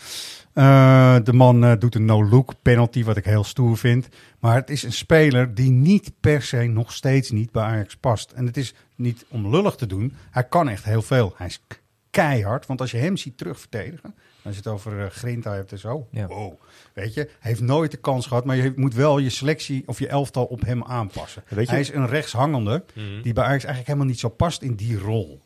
Eh, 0.53 1.17
de 1.25 1.33
man 1.33 1.79
doet 1.79 1.95
een 1.95 2.05
no-look 2.05 2.53
penalty, 2.63 3.05
wat 3.05 3.17
ik 3.17 3.25
heel 3.25 3.45
stoer 3.45 3.77
vind. 3.77 4.09
Maar 4.39 4.55
het 4.55 4.71
is 4.71 4.83
een 4.83 4.93
speler 4.93 5.55
die 5.55 5.71
niet 5.71 6.13
per 6.21 6.43
se, 6.43 6.57
nog 6.63 6.93
steeds 6.93 7.31
niet, 7.31 7.53
bij 7.53 7.63
Ajax 7.63 7.97
past. 7.97 8.31
En 8.31 8.47
het 8.47 8.57
is 8.57 8.75
niet 8.95 9.25
om 9.29 9.49
lullig 9.51 9.75
te 9.75 9.87
doen. 9.87 10.17
Hij 10.31 10.45
kan 10.45 10.69
echt 10.69 10.85
heel 10.85 11.03
veel. 11.03 11.35
Hij 11.37 11.47
is 11.47 11.63
keihard, 12.11 12.67
want 12.67 12.81
als 12.81 12.91
je 12.91 12.97
hem 12.99 13.17
ziet 13.17 13.39
terugverdedigen... 13.39 14.15
Als 14.43 14.57
je 14.57 14.63
het 14.63 14.73
over 14.73 14.93
uh, 14.99 15.07
Grinta 15.07 15.53
hebt 15.53 15.73
en 15.73 15.79
zo. 15.79 16.07
Ja. 16.11 16.27
Wow. 16.27 16.61
Weet 16.99 17.15
je, 17.15 17.21
hij 17.21 17.51
heeft 17.51 17.61
nooit 17.61 17.91
de 17.91 17.97
kans 17.97 18.27
gehad, 18.27 18.45
maar 18.45 18.57
je 18.57 18.73
moet 18.77 18.95
wel 18.95 19.19
je 19.19 19.31
selectie 19.31 19.83
of 19.87 19.99
je 19.99 20.09
elftal 20.09 20.45
op 20.45 20.61
hem 20.65 20.85
aanpassen. 20.85 21.43
Weet 21.49 21.65
je- 21.67 21.71
Hij 21.71 21.81
is 21.81 21.93
een 21.93 22.07
rechtshangende 22.07 22.85
Mhm. 22.95 23.23
die 23.23 23.33
bij 23.33 23.45
Ajax 23.45 23.65
eigenlijk 23.65 23.87
helemaal 23.87 24.07
niet 24.07 24.19
zo 24.19 24.29
past 24.29 24.63
in 24.63 24.75
die 24.75 24.99
rol. 24.99 25.43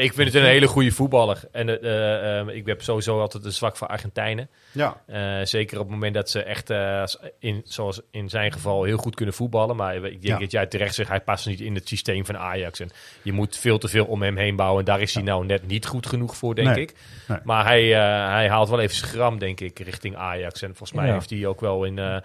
Ik 0.00 0.12
vind 0.12 0.32
het 0.32 0.42
een 0.42 0.48
hele 0.48 0.66
goede 0.66 0.90
voetballer. 0.90 1.40
En 1.52 1.82
eh, 1.82 2.38
eh, 2.40 2.48
ik 2.48 2.66
heb 2.66 2.82
sowieso 2.82 3.20
altijd 3.20 3.44
een 3.44 3.52
zwak 3.52 3.76
voor 3.76 3.86
Argentijnen. 3.86 4.48
Ja. 4.72 5.02
Eh, 5.06 5.44
zeker 5.46 5.78
op 5.78 5.82
het 5.84 5.92
moment 5.92 6.14
dat 6.14 6.30
ze 6.30 6.42
echt, 6.42 6.70
in, 7.38 7.60
zoals 7.64 8.00
in 8.10 8.28
zijn 8.28 8.52
geval, 8.52 8.84
heel 8.84 8.96
goed 8.96 9.14
kunnen 9.14 9.34
voetballen. 9.34 9.76
Maar 9.76 9.94
ik 9.96 10.02
denk 10.02 10.22
Ja. 10.22 10.38
dat 10.38 10.50
jij 10.50 10.66
terecht 10.66 10.94
zegt, 10.94 11.08
hij 11.08 11.20
past 11.20 11.46
niet 11.46 11.60
in 11.60 11.74
het 11.74 11.88
systeem 11.88 12.26
van 12.26 12.38
Ajax. 12.38 12.80
En 12.80 12.90
je 13.22 13.32
moet 13.32 13.56
veel 13.56 13.78
te 13.78 13.88
veel 13.88 14.04
om 14.04 14.22
hem 14.22 14.36
heen 14.36 14.56
bouwen. 14.56 14.78
En 14.78 14.84
daar 14.84 15.00
is 15.00 15.14
hij 15.14 15.22
nou 15.22 15.46
net 15.46 15.66
niet 15.66 15.86
goed 15.86 16.06
genoeg 16.06 16.36
voor, 16.36 16.54
denk 16.54 16.68
Nee. 16.68 16.80
ik. 16.80 16.94
Nee. 17.28 17.38
Maar 17.44 17.64
hij, 17.64 17.84
hij 18.28 18.48
haalt 18.48 18.68
wel 18.68 18.80
even 18.80 18.96
schram, 18.96 19.38
denk 19.38 19.60
ik, 19.60 19.78
richting 19.78 20.16
Ajax. 20.16 20.62
En 20.62 20.68
volgens 20.68 20.92
mij 20.92 21.06
Ja. 21.06 21.12
heeft 21.12 21.30
hij 21.30 21.46
ook 21.46 21.60
wel 21.60 21.84
in, 21.84 22.22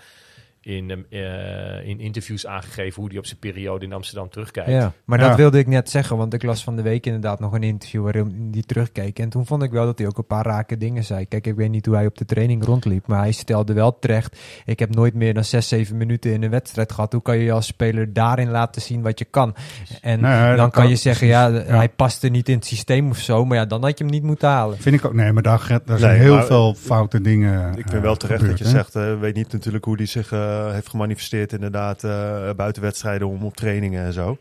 in, 0.68 1.05
eh, 1.09 1.88
in 1.88 1.99
interviews 1.99 2.45
aangegeven 2.47 3.01
hoe 3.01 3.09
hij 3.09 3.18
op 3.20 3.26
zijn 3.26 3.39
periode 3.39 3.86
in 3.86 3.93
Amsterdam 3.93 4.30
terugkijkt. 4.30 4.70
Ja, 4.70 4.93
maar 5.05 5.20
Ja. 5.20 5.28
dat 5.28 5.38
wilde 5.38 5.59
ik 5.59 5.68
net 5.68 5.89
zeggen, 5.89 6.18
want 6.18 6.34
ik 6.34 6.43
las 6.43 6.63
van 6.63 6.76
de 6.76 6.82
week 6.82 7.05
inderdaad 7.05 7.39
nog 7.39 7.53
een 7.53 7.63
interview 7.63 8.03
waarin 8.03 8.51
die 8.51 8.63
terugkeek. 8.63 9.20
En 9.20 9.30
toen 9.30 9.45
vond 9.45 9.63
ik 9.63 9.72
wel 9.72 9.86
dat 9.86 9.97
hij 9.97 10.07
ook 10.07 10.18
een 10.18 10.26
paar 10.26 10.45
rake 10.45 10.78
dingen 10.78 11.03
zei. 11.03 11.26
Kijk, 11.28 11.47
ik 11.47 11.55
weet 11.55 11.70
niet 11.70 11.86
hoe 11.86 11.95
hij 11.95 12.05
op 12.05 12.18
de 12.18 12.26
training 12.26 12.65
rondliep, 12.65 13.07
maar 13.07 13.20
hij 13.20 13.32
stelde 13.32 13.74
wel 13.74 13.99
terecht. 13.99 14.38
Ik 14.65 14.80
heb 14.80 14.95
nooit 14.95 15.13
meer 15.13 15.34
dan 15.34 15.43
6, 15.43 15.68
7 15.68 15.97
minuten 15.97 16.32
in 16.34 16.43
een 16.43 16.49
wedstrijd 16.49 16.91
gehad. 16.91 17.11
Hoe 17.13 17.22
kan 17.22 17.38
je 17.38 17.43
je 17.43 17.51
als 17.51 17.65
speler 17.65 18.13
daarin 18.13 18.49
laten 18.49 18.82
zien 18.82 19.01
wat 19.01 19.20
je 19.20 19.26
kan? 19.26 19.55
En 20.01 20.20
Nee, 20.22 20.47
dan 20.47 20.57
kan 20.57 20.70
kan- 20.72 20.89
je 20.89 20.95
zeggen, 20.95 21.28
ja, 21.28 21.51
hij 21.51 21.89
paste 21.89 22.28
niet 22.28 22.49
in 22.49 22.55
het 22.55 22.65
systeem 22.65 23.09
of 23.09 23.18
zo. 23.18 23.45
Maar 23.45 23.57
ja, 23.57 23.65
dan 23.65 23.84
had 23.84 23.97
je 23.97 24.03
hem 24.03 24.13
niet 24.13 24.24
moeten 24.24 24.47
halen. 24.49 24.78
Vind 24.78 24.95
ik 24.95 25.05
ook. 25.05 25.13
Nee, 25.13 25.32
maar 25.32 25.43
daar, 25.43 25.82
daar 25.86 25.99
zijn 25.99 26.11
Nee, 26.11 26.22
heel 26.22 26.36
maar- 26.36 26.45
veel 26.45 26.74
foute 26.74 27.22
dingen. 27.22 27.68
Ik 27.70 27.74
vind 27.76 27.93
eh, 27.93 28.01
wel 28.01 28.15
terecht 28.15 28.39
gebeurd, 28.39 28.57
dat 28.59 28.68
je 28.68 28.74
hè? 28.76 28.80
zegt, 28.84 28.95
eh, 28.95 29.20
weet 29.20 29.36
niet 29.36 29.51
natuurlijk 29.51 29.86
hoe 29.86 29.97
die 29.97 30.05
zich 30.07 30.32
eh, 30.32 30.57
heeft 30.72 30.89
gemanifesteerd 30.89 31.53
inderdaad 31.53 32.03
eh, 32.03 32.49
buiten 32.55 32.82
wedstrijden 32.82 33.28
om 33.28 33.45
op 33.45 33.55
trainingen 33.55 34.05
en 34.05 34.14
zo. 34.14 34.38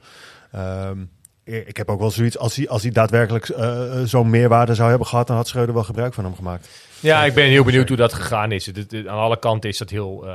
Ehm, 0.52 0.98
ik 1.44 1.76
heb 1.76 1.88
ook 1.90 2.00
wel 2.00 2.10
zoiets, 2.10 2.38
als 2.38 2.56
hij, 2.56 2.68
als 2.68 2.82
hij 2.82 2.90
daadwerkelijk 2.92 3.48
eh, 3.48 4.00
zo'n 4.04 4.30
meerwaarde 4.30 4.74
zou 4.74 4.88
hebben 4.88 5.06
gehad, 5.06 5.26
dan 5.26 5.36
had 5.36 5.48
Schreuder 5.48 5.74
wel 5.74 5.84
gebruik 5.84 6.14
van 6.14 6.24
hem 6.24 6.34
gemaakt. 6.34 6.68
Ja, 7.00 7.24
ik 7.24 7.34
ben 7.34 7.44
heel 7.46 7.64
benieuwd 7.64 7.88
hoe 7.88 7.96
dat 7.96 8.12
gegaan 8.12 8.52
is. 8.52 8.66
Het, 8.66 8.76
het- 8.76 9.06
aan 9.06 9.18
alle 9.18 9.38
kanten 9.38 9.70
is 9.70 9.78
dat 9.78 9.90
heel, 9.90 10.26
eh, 10.26 10.28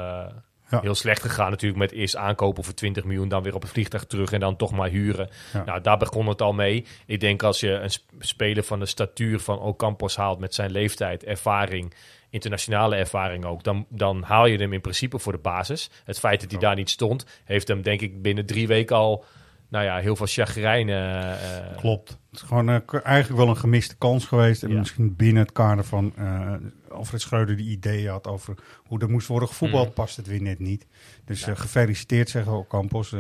Ja. 0.69 0.79
heel 0.82 0.95
slecht 0.95 1.21
gegaan. 1.21 1.49
Natuurlijk 1.49 1.79
met 1.82 1.91
eerst 1.91 2.15
aankopen 2.15 2.63
voor 2.63 2.73
20 2.73 3.03
miljoen, 3.03 3.27
dan 3.29 3.43
weer 3.43 3.55
op 3.55 3.61
het 3.61 3.71
vliegtuig 3.71 4.03
terug 4.05 4.32
en 4.32 4.39
dan 4.39 4.55
toch 4.55 4.71
maar 4.71 4.89
huren. 4.89 5.29
Ja. 5.53 5.63
Nou, 5.65 5.82
daar 5.82 5.97
begon 5.97 6.27
het 6.27 6.41
al 6.41 6.53
mee. 6.53 6.86
Ik 7.05 7.19
denk 7.19 7.43
als 7.43 7.59
je 7.59 7.69
een 7.71 7.91
sp- 7.91 8.11
speler 8.19 8.63
van 8.63 8.79
de 8.79 8.86
statuur 8.86 9.39
van 9.39 9.59
Ocampos 9.59 10.15
haalt 10.15 10.39
met 10.39 10.55
zijn 10.55 10.71
leeftijd, 10.71 11.23
ervaring, 11.23 11.93
internationale 12.32 12.95
ervaring 12.95 13.45
ook, 13.45 13.63
dan, 13.63 13.86
dan 13.89 14.23
haal 14.23 14.45
je 14.45 14.57
hem 14.57 14.73
in 14.73 14.82
principe 14.82 15.19
voor 15.19 15.32
de 15.32 15.38
basis. 15.38 15.89
Het 16.03 16.19
feit 16.19 16.41
dat 16.41 16.51
hij 16.51 16.59
daar 16.59 16.75
niet 16.75 16.89
stond, 16.89 17.25
heeft 17.43 17.67
hem 17.67 17.82
denk 17.82 18.01
ik 18.01 18.21
binnen 18.21 18.45
drie 18.45 18.67
weken 18.67 18.95
al 18.95 19.25
nou 19.69 19.86
ja, 19.86 19.97
heel 19.97 20.15
veel 20.15 20.25
chagrijn. 20.25 20.89
eh, 20.89 21.77
Klopt. 21.77 22.09
Het 22.09 22.41
is 22.41 22.41
gewoon 22.41 22.69
eh, 22.69 22.77
eigenlijk 23.03 23.41
wel 23.41 23.49
een 23.49 23.57
gemiste 23.57 23.95
kans 23.97 24.25
geweest. 24.25 24.63
En 24.63 24.69
Ja. 24.69 24.77
misschien 24.77 25.15
binnen 25.15 25.43
het 25.43 25.51
kader 25.51 25.84
van 25.84 26.13
eh 26.17 26.53
Alfred 26.89 27.21
Schreuder 27.21 27.55
die 27.57 27.69
ideeën 27.69 28.09
had 28.09 28.27
over 28.27 28.55
hoe 28.86 28.99
er 28.99 29.09
moest 29.09 29.27
worden 29.27 29.47
gevoetbald, 29.47 29.86
Mhm. 29.86 29.93
past 29.95 30.17
het 30.17 30.27
weer 30.27 30.41
net 30.41 30.59
niet. 30.59 30.86
Dus 31.25 31.43
gefeliciteerd 31.43 32.29
zeggen 32.29 32.51
we 32.51 32.57
ook 32.57 32.67
Campos. 32.69 33.15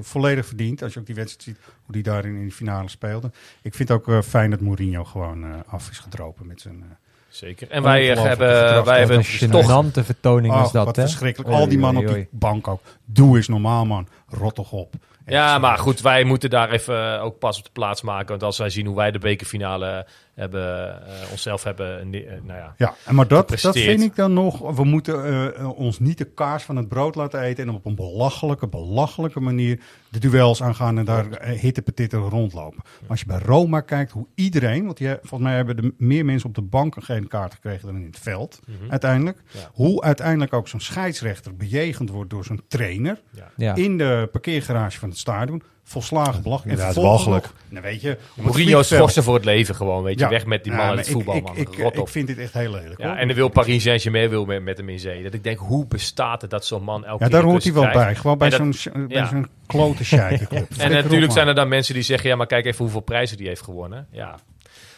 Volledig 0.00 0.46
verdiend 0.46 0.82
als 0.82 0.92
je 0.94 1.00
ook 1.00 1.06
die 1.06 1.14
wedstrijd 1.14 1.42
ziet 1.58 1.66
hoe 1.84 1.94
die 1.94 2.02
daarin 2.02 2.36
in 2.36 2.46
de 2.46 2.52
finale 2.52 2.88
speelde. 2.88 3.30
Ik 3.62 3.74
vind 3.74 3.90
ook 3.90 4.24
fijn 4.24 4.50
dat 4.50 4.60
Mourinho 4.60 5.04
gewoon 5.04 5.66
af 5.66 5.90
is 5.90 5.98
gedropen 5.98 6.46
met 6.46 6.60
zijn... 6.60 6.98
Zeker. 7.36 7.70
En 7.70 7.82
wij 7.82 8.06
hebben, 8.06 8.84
wij 8.84 8.98
hebben 8.98 9.16
een 9.40 9.50
toch 9.50 9.64
gênante 9.64 10.04
vertoning 10.04 10.54
was 10.54 10.66
Ach, 10.66 10.72
dat, 10.72 10.84
wat 10.84 10.96
hè? 10.96 11.02
verschrikkelijk. 11.02 11.54
Al 11.54 11.68
die 11.68 11.78
mannen 11.78 12.08
op 12.08 12.14
die 12.14 12.28
bank 12.30 12.68
ook. 12.68 12.80
Doe 13.04 13.36
eens 13.36 13.48
normaal, 13.48 13.84
man. 13.84 14.08
Rot 14.28 14.54
toch 14.54 14.72
op. 14.72 14.94
Ja, 15.26 15.58
maar 15.58 15.78
goed, 15.78 16.00
wij 16.00 16.24
moeten 16.24 16.50
daar 16.50 16.70
even 16.70 17.14
eh, 17.14 17.24
ook 17.24 17.38
pas 17.38 17.58
op 17.58 17.64
de 17.64 17.70
plaats 17.72 18.02
maken. 18.02 18.28
Want 18.28 18.42
als 18.42 18.58
wij 18.58 18.70
zien 18.70 18.86
hoe 18.86 18.96
wij 18.96 19.10
de 19.10 19.18
bekerfinale 19.18 20.06
hebben, 20.36 20.88
eh, 21.06 21.30
onszelf 21.30 21.62
hebben, 21.64 22.12
eh, 22.14 22.22
nou 22.42 22.58
ja, 22.58 22.74
Ja, 22.76 22.94
en 23.04 23.14
maar 23.14 23.28
dat, 23.28 23.48
dat 23.48 23.76
vind 23.78 24.02
ik 24.02 24.16
dan 24.16 24.32
nog. 24.32 24.74
We 24.76 24.84
moeten 24.84 25.76
ons 25.76 25.98
niet 25.98 26.18
de 26.18 26.24
kaas 26.24 26.62
van 26.62 26.76
het 26.76 26.88
brood 26.88 27.14
laten 27.14 27.40
eten 27.40 27.68
en 27.68 27.74
op 27.74 27.84
een 27.86 27.94
belachelijke, 27.94 28.66
belachelijke 28.68 29.40
manier 29.40 29.80
de 30.08 30.18
duels 30.18 30.62
aangaan 30.62 30.98
en 30.98 31.04
daar 31.04 31.26
uh, 31.26 31.58
hittepetitten 31.60 32.18
rondlopen. 32.18 32.80
Maar 33.00 33.10
als 33.10 33.20
je 33.20 33.26
bij 33.26 33.38
Roma 33.38 33.80
kijkt, 33.80 34.12
hoe 34.12 34.26
iedereen, 34.34 34.84
want 34.84 34.96
die, 34.96 35.08
volgens 35.08 35.40
mij 35.40 35.54
hebben 35.56 35.76
er 35.76 35.90
meer 35.98 36.24
mensen 36.24 36.48
op 36.48 36.54
de 36.54 36.62
bank 36.62 36.94
geen 36.98 37.28
kaart 37.28 37.54
gekregen 37.54 37.86
dan 37.86 37.96
in 37.96 38.06
het 38.06 38.18
veld, 38.18 38.60
Mhm. 38.66 38.90
uiteindelijk. 38.90 39.42
Ja. 39.50 39.60
Hoe 39.72 40.02
uiteindelijk 40.02 40.52
ook 40.52 40.68
zo'n 40.68 40.80
scheidsrechter 40.80 41.56
bejegend 41.56 42.10
wordt 42.10 42.30
door 42.30 42.44
zo'n 42.44 42.62
trainer 42.68 43.20
Ja. 43.56 43.74
In 43.74 43.98
de 43.98 44.28
parkeergarage 44.32 44.98
van 44.98 45.08
het 45.08 45.18
stadion. 45.18 45.62
Volslagen 45.88 46.42
belachelijk. 46.42 46.78
Ja, 46.78 46.82
En 46.82 46.88
het 46.88 46.96
is 46.96 47.02
nog- 47.26 47.52
Nou, 47.68 47.82
weet 47.84 48.00
je, 48.00 48.18
Mourinho 48.34 48.82
voor 49.22 49.34
het 49.34 49.44
leven 49.44 49.74
gewoon, 49.74 50.02
weet 50.02 50.18
je. 50.18 50.25
Ja. 50.26 50.32
Weg 50.32 50.46
met 50.46 50.62
die 50.64 50.72
Ja, 50.72 50.78
man 50.78 50.86
maar 50.88 50.96
het 50.96 51.08
voetbal, 51.10 51.36
ik, 51.36 51.42
man. 51.42 51.56
Ik, 51.56 51.68
ik, 51.68 51.78
Rot 51.78 51.94
ik 51.94 52.00
op. 52.00 52.08
vind 52.08 52.26
dit 52.26 52.38
echt 52.38 52.52
heel 52.52 52.70
lelijk. 52.70 53.00
Ja, 53.00 53.06
hoor. 53.08 53.16
en 53.16 53.26
dan 53.26 53.36
wil 53.36 53.48
Paris 53.48 53.82
Saint-Germain 53.82 54.28
wil 54.30 54.44
met, 54.44 54.62
met 54.62 54.76
hem 54.76 54.88
in 54.88 54.98
zee. 54.98 55.22
Dat 55.22 55.34
ik 55.34 55.44
denk, 55.44 55.58
hoe 55.58 55.86
bestaat 55.86 56.40
het 56.40 56.50
dat 56.50 56.66
zo'n 56.66 56.82
man 56.82 57.04
elke 57.04 57.24
Ja, 57.24 57.28
keer 57.30 57.38
daar 57.40 57.50
hoort 57.50 57.64
hij 57.64 57.72
wel 57.72 57.90
bij. 57.92 58.14
Gewoon 58.14 58.38
bij 58.38 58.50
zo'n 58.50 58.74
ja. 59.08 59.26
zo'n 59.26 59.48
klote 59.66 60.04
scheikenclub. 60.14 60.68
En 60.78 60.90
natuurlijk 60.90 61.32
zijn 61.32 61.48
er 61.48 61.54
dan 61.54 61.68
mensen 61.68 61.94
die 61.94 62.02
zeggen, 62.02 62.28
ja, 62.30 62.36
maar 62.36 62.46
kijk 62.46 62.64
even 62.66 62.78
hoeveel 62.82 63.00
prijzen 63.00 63.36
die 63.36 63.46
heeft 63.46 63.62
gewonnen. 63.62 64.06
Ja, 64.10 64.38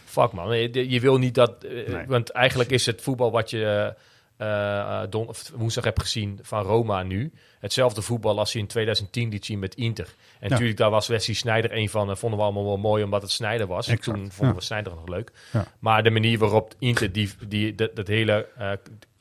fuck 0.05 0.33
man. 0.33 0.59
Je, 0.59 0.91
je 0.91 1.01
wil 1.01 1.19
niet 1.19 1.35
dat, 1.35 1.65
eh, 1.65 1.93
Nee. 1.93 2.07
want 2.07 2.31
eigenlijk 2.31 2.71
is 2.71 2.87
het 2.87 3.03
voetbal 3.03 3.31
wat 3.31 3.51
je 3.51 3.65
eh, 3.65 4.03
eh, 4.39 5.03
don, 5.11 5.29
woensdag 5.57 5.85
hebt 5.85 6.01
gezien 6.01 6.39
van 6.43 6.63
Roma 6.63 7.03
nu, 7.03 7.33
hetzelfde 7.61 8.03
voetbal 8.03 8.39
als 8.39 8.53
je 8.53 8.59
in 8.59 8.67
2010 8.67 9.29
liet 9.31 9.45
zien 9.45 9.59
met 9.59 9.75
Inter. 9.75 10.07
En 10.07 10.13
Ja. 10.41 10.49
natuurlijk, 10.49 10.79
daar 10.79 10.91
was 10.91 11.07
Wesley 11.07 11.35
Sneijder 11.37 11.77
een 11.77 11.89
van, 11.89 12.11
eh, 12.11 12.17
vonden 12.17 12.39
we 12.39 12.45
allemaal 12.45 12.65
wel 12.65 12.77
mooi 12.77 13.05
omdat 13.05 13.23
het 13.23 13.31
Sneijder 13.31 13.67
was. 13.67 13.89
Exact, 13.89 14.03
Toen 14.03 14.31
vonden 14.31 14.55
ja. 14.55 14.61
we 14.61 14.65
Sneijder 14.67 14.93
nog 14.95 15.09
leuk. 15.09 15.33
Ja. 15.53 15.67
Maar 15.79 16.03
de 16.03 16.11
manier 16.11 16.39
waarop 16.39 16.75
Inter 16.79 17.13
die, 17.13 17.31
die, 17.49 17.75
dat, 17.75 17.97
dat 17.97 18.07
hele 18.07 18.49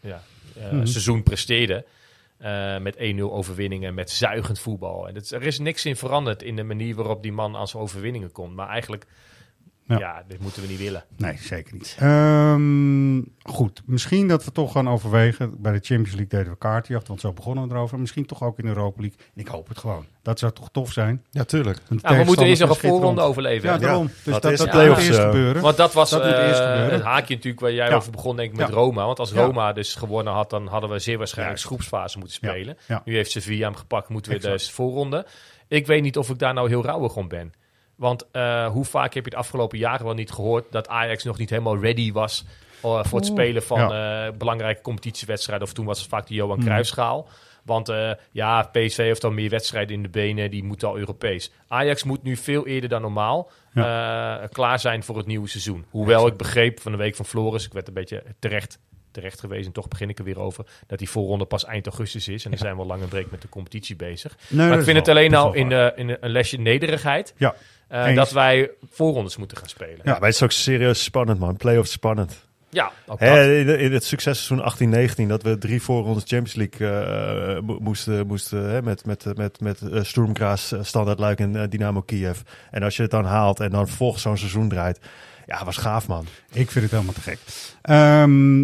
ja, 0.01 0.21
Mhm. 0.71 0.85
seizoen 0.85 1.23
presteerde. 1.23 1.85
met 2.81 2.95
1-0 2.97 3.31
overwinningen, 3.31 3.93
met 3.93 4.09
zuigend 4.11 4.59
voetbal. 4.59 5.07
En 5.07 5.15
er 5.15 5.43
is 5.43 5.59
niks 5.59 5.85
in 5.85 5.95
veranderd 5.95 6.43
in 6.43 6.55
de 6.55 6.63
manier 6.63 6.95
waarop 6.95 7.21
die 7.23 7.31
man 7.31 7.55
aan 7.55 7.67
zijn 7.67 7.83
overwinningen 7.83 8.31
komt. 8.31 8.55
Maar 8.55 8.67
eigenlijk, 8.69 9.05
Ja. 9.87 9.97
ja, 9.97 10.23
dit 10.27 10.39
moeten 10.41 10.61
we 10.61 10.67
niet 10.67 10.79
willen. 10.79 11.03
Nee, 11.17 11.37
zeker 11.39 11.73
niet. 11.73 11.95
Ehm, 11.99 13.21
goed, 13.43 13.81
misschien 13.85 14.27
dat 14.27 14.45
we 14.45 14.51
toch 14.51 14.71
gaan 14.71 14.89
overwegen. 14.89 15.61
Bij 15.61 15.71
de 15.71 15.77
Champions 15.79 16.09
League 16.15 16.27
deden 16.27 16.51
we 16.51 16.57
kaartjacht, 16.57 17.07
want 17.07 17.19
zo 17.19 17.33
begonnen 17.33 17.67
we 17.67 17.73
erover. 17.73 17.99
Misschien 17.99 18.25
toch 18.25 18.43
ook 18.43 18.57
in 18.59 18.63
de 18.65 18.69
Europa 18.69 19.01
League. 19.01 19.19
Ik 19.35 19.47
hoop 19.47 19.67
het 19.67 19.77
gewoon. 19.77 20.05
Dat 20.21 20.39
zou 20.39 20.51
toch 20.51 20.69
tof 20.71 20.91
zijn. 20.91 21.23
Ja, 21.31 21.43
tuurlijk. 21.43 21.77
De 21.89 21.95
Nou, 22.01 22.17
we 22.17 22.23
moeten 22.23 22.45
eerst 22.45 22.61
nog 22.61 22.69
een 22.83 22.89
voorronde 22.89 23.21
overleven. 23.21 23.69
Ja, 23.69 23.77
daarom. 23.77 24.03
Ja, 24.07 24.11
Dus 24.23 24.33
dat 24.33 24.41
dat, 24.41 24.51
is 24.51 24.57
dat, 24.57 24.71
de 24.71 24.77
moet 24.87 24.97
eerst 24.97 25.19
eh, 25.19 25.25
gebeuren. 25.25 25.61
Want 25.61 25.77
dat 25.77 25.93
was 25.93 26.09
Dat 26.09 26.23
moet 26.23 26.31
eerst 26.33 26.59
gebeuren. 26.59 26.91
het 26.93 27.03
haakje 27.03 27.35
natuurlijk 27.35 27.61
waar 27.61 27.73
jij 27.73 27.89
Ja. 27.89 27.95
over 27.95 28.11
begon, 28.11 28.35
denk 28.35 28.51
ik, 28.51 28.57
met 28.57 28.67
Ja. 28.67 28.73
Roma. 28.73 29.05
Want 29.05 29.19
als 29.19 29.31
Ja. 29.31 29.41
Roma 29.45 29.73
dus 29.73 29.95
gewonnen 29.95 30.33
had, 30.33 30.49
dan 30.49 30.67
hadden 30.67 30.89
we 30.89 30.99
zeer 30.99 31.17
waarschijnlijk 31.17 31.59
groepsfase 31.61 32.17
moeten 32.19 32.37
Ja. 32.41 32.49
spelen. 32.49 32.77
Ja. 32.87 33.01
Nu 33.05 33.15
heeft 33.15 33.31
Sevilla 33.31 33.65
hem 33.67 33.75
gepakt, 33.75 34.09
moeten 34.09 34.31
we 34.31 34.37
Exact. 34.37 34.57
dus 34.57 34.71
voorronde. 34.71 35.25
Ik 35.67 35.87
weet 35.87 36.01
niet 36.01 36.17
of 36.17 36.29
ik 36.29 36.39
daar 36.39 36.53
nou 36.53 36.69
heel 36.69 36.83
rauwig 36.83 37.15
om 37.15 37.27
ben. 37.27 37.53
Want 37.97 38.25
eh, 38.31 38.67
hoe 38.67 38.85
vaak 38.85 39.13
heb 39.13 39.23
je 39.23 39.29
het 39.29 39.39
afgelopen 39.39 39.77
jaren 39.77 40.05
wel 40.05 40.13
niet 40.13 40.31
gehoord 40.31 40.71
dat 40.71 40.87
Ajax 40.87 41.23
nog 41.23 41.37
niet 41.37 41.49
helemaal 41.49 41.77
ready 41.79 42.11
was 42.11 42.45
eh, 42.45 42.81
voor 42.81 43.19
het 43.19 43.29
Oeh. 43.29 43.37
spelen 43.39 43.63
van 43.63 43.93
eh, 43.93 44.27
belangrijke 44.37 44.81
competitiewedstrijden. 44.81 45.67
Of 45.67 45.73
toen 45.73 45.85
was 45.85 45.99
het 45.99 46.09
vaak 46.09 46.27
de 46.27 46.33
Johan 46.33 46.57
Mhm. 46.57 46.65
Cruijffschaal. 46.65 47.27
Want 47.63 47.89
eh, 47.89 48.11
ja, 48.31 48.61
PSV 48.71 48.97
heeft 48.97 49.23
al 49.23 49.31
meer 49.31 49.49
wedstrijden 49.49 49.95
in 49.95 50.01
de 50.03 50.09
benen, 50.09 50.51
die 50.51 50.63
moeten 50.63 50.87
al 50.87 50.97
Europees. 50.97 51.51
Ajax 51.67 52.03
moet 52.03 52.23
nu 52.23 52.35
veel 52.35 52.67
eerder 52.67 52.89
dan 52.89 53.01
normaal 53.01 53.51
eh, 53.73 53.83
klaar 54.51 54.79
zijn 54.79 55.03
voor 55.03 55.17
het 55.17 55.25
nieuwe 55.25 55.47
seizoen. 55.47 55.85
Hoewel 55.89 56.27
ik 56.27 56.37
begreep 56.37 56.79
van 56.79 56.91
de 56.91 56.97
week 56.97 57.15
van 57.15 57.25
Floris, 57.25 57.65
ik 57.65 57.73
werd 57.73 57.87
een 57.87 57.93
beetje 57.93 58.23
terecht, 58.39 58.79
terecht 59.11 59.39
geweest 59.39 59.65
en 59.65 59.71
toch 59.71 59.87
begin 59.87 60.09
ik 60.09 60.17
er 60.17 60.23
weer 60.23 60.39
over, 60.39 60.65
dat 60.87 60.99
die 60.99 61.09
voorronde 61.09 61.45
pas 61.45 61.65
eind 61.65 61.85
augustus 61.87 62.27
is. 62.27 62.43
En 62.43 62.49
dan 62.49 62.59
zijn 62.59 62.75
we 62.75 62.81
al 62.81 62.87
lang 62.87 63.01
een 63.01 63.07
break 63.09 63.31
met 63.31 63.41
de 63.41 63.49
competitie 63.49 63.95
bezig. 63.95 64.37
Nee, 64.47 64.67
maar 64.69 64.77
ik 64.77 64.83
vind 64.83 64.97
het 64.97 65.07
alleen 65.07 65.31
nou 65.31 65.55
in, 65.57 65.71
eh, 65.71 65.87
in 65.95 66.17
een 66.19 66.29
lesje 66.29 66.57
nederigheid 66.57 67.33
Ja. 67.37 67.55
Eh, 67.87 68.15
dat 68.15 68.31
wij 68.31 68.71
voorrondes 68.91 69.37
moeten 69.37 69.57
gaan 69.57 69.69
spelen. 69.69 69.99
Ja, 70.03 70.11
maar 70.11 70.21
het 70.21 70.33
is 70.33 70.43
ook 70.43 70.51
serieus 70.51 71.03
spannend, 71.03 71.39
man. 71.39 71.57
Playoffs 71.57 71.91
spannend. 71.91 72.45
Ja, 72.69 72.91
ook 73.05 73.19
Hè, 73.19 73.35
dat. 73.35 73.67
in, 73.75 73.79
in 73.79 73.93
het 73.93 74.03
successeizoen 74.03 74.89
18-19, 75.25 75.27
dat 75.27 75.43
we 75.43 75.57
drie 75.57 75.81
voorrondes 75.81 76.23
Champions 76.25 76.53
League 76.55 76.87
eh, 77.01 77.61
mo- 77.61 77.79
moesten, 77.81 78.27
moesten 78.27 78.69
hè, 78.69 78.81
met, 78.81 79.05
met, 79.05 79.25
met, 79.37 79.59
met 79.59 79.81
eh, 79.81 80.03
Sturm 80.03 80.35
Graz, 80.35 80.73
Standard 80.81 81.19
Luik 81.19 81.39
en 81.39 81.69
Dynamo 81.69 82.01
Kiev. 82.01 82.39
En 82.71 82.83
als 82.83 82.95
je 82.95 83.01
het 83.01 83.11
dan 83.11 83.25
haalt 83.25 83.59
en 83.59 83.69
dan 83.69 83.87
vervolgens 83.87 84.21
zo'n 84.21 84.37
seizoen 84.37 84.69
draait, 84.69 84.99
ja, 85.45 85.65
was 85.65 85.77
gaaf, 85.77 86.07
man. 86.07 86.25
Ik 86.53 86.71
vind 86.71 86.83
het 86.83 86.91
helemaal 86.93 87.13
te 87.13 87.21
gek. 87.21 87.37
Ehm, 87.81 88.61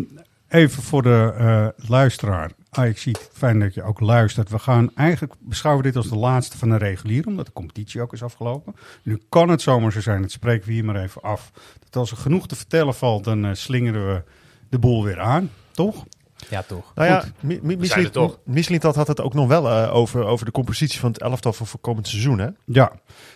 even 0.54 0.84
voor 0.84 1.02
de 1.02 1.34
eh, 1.38 1.88
luisteraar. 1.90 2.52
Ah, 2.70 2.88
ik 2.88 2.98
zie 2.98 3.12
het 3.12 3.30
fijn 3.34 3.60
dat 3.60 3.74
je 3.74 3.84
ook 3.84 4.00
luistert. 4.00 4.50
We 4.50 4.60
gaan 4.60 4.96
eigenlijk 4.96 5.34
beschouwen 5.40 5.84
dit 5.84 5.96
als 5.96 6.10
de 6.10 6.18
laatste 6.18 6.58
van 6.58 6.70
de 6.70 6.78
regulier, 6.78 7.28
omdat 7.28 7.46
de 7.46 7.54
competitie 7.54 8.02
ook 8.02 8.14
is 8.14 8.24
afgelopen. 8.24 8.76
Nu 9.04 9.22
kan 9.30 9.50
het 9.50 9.62
zomaar 9.62 9.92
zo 9.92 10.02
zijn, 10.02 10.22
dat 10.22 10.32
spreken 10.32 10.68
we 10.68 10.74
hier 10.74 10.86
maar 10.86 11.04
even 11.04 11.22
af. 11.22 11.52
Dat 11.80 11.96
als 11.96 12.12
er 12.12 12.18
genoeg 12.18 12.48
te 12.48 12.56
vertellen 12.56 12.94
valt, 12.94 13.24
dan 13.24 13.46
eh, 13.46 13.54
slingeren 13.54 14.14
we 14.14 14.24
de 14.70 14.80
boel 14.80 15.04
weer 15.04 15.20
aan, 15.20 15.50
toch? 15.72 16.06
Ja, 16.50 16.64
toch. 16.68 16.92
Nou 16.96 17.08
ja, 17.10 17.20
Goed. 17.20 17.32
Mi- 17.40 17.60
Mi- 17.62 17.78
We 17.78 17.86
zijn 17.86 18.04
er 18.06 18.12
toch. 18.12 18.40
Mislintat 18.46 18.96
had 18.96 19.08
het 19.08 19.22
ook 19.22 19.34
nog 19.34 19.48
wel 19.48 19.70
eh, 19.70 19.96
over, 19.96 20.24
over 20.26 20.46
de 20.46 20.52
compositie 20.52 21.00
van 21.00 21.12
het 21.12 21.22
elftal 21.22 21.54
voor, 21.54 21.68
voor 21.68 21.80
komend 21.80 22.08
seizoen, 22.08 22.40
hè? 22.40 22.48
Ja, 22.66 22.92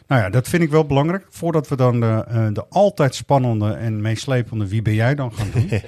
nou 0.08 0.22
ja, 0.22 0.30
dat 0.30 0.48
vind 0.48 0.64
ik 0.64 0.70
wel 0.70 0.86
belangrijk. 0.86 1.26
Voordat 1.30 1.68
we 1.68 1.76
dan 1.76 2.00
de, 2.00 2.24
eh, 2.28 2.48
de 2.54 2.66
altijd 2.70 3.16
spannende 3.16 3.72
en 3.74 4.02
meeslepende 4.02 4.68
wie 4.68 4.82
ben 4.82 4.94
jij 4.94 5.16
dan 5.16 5.34
gaan 5.34 5.48
doen, 5.54 5.70
eh, 5.70 5.82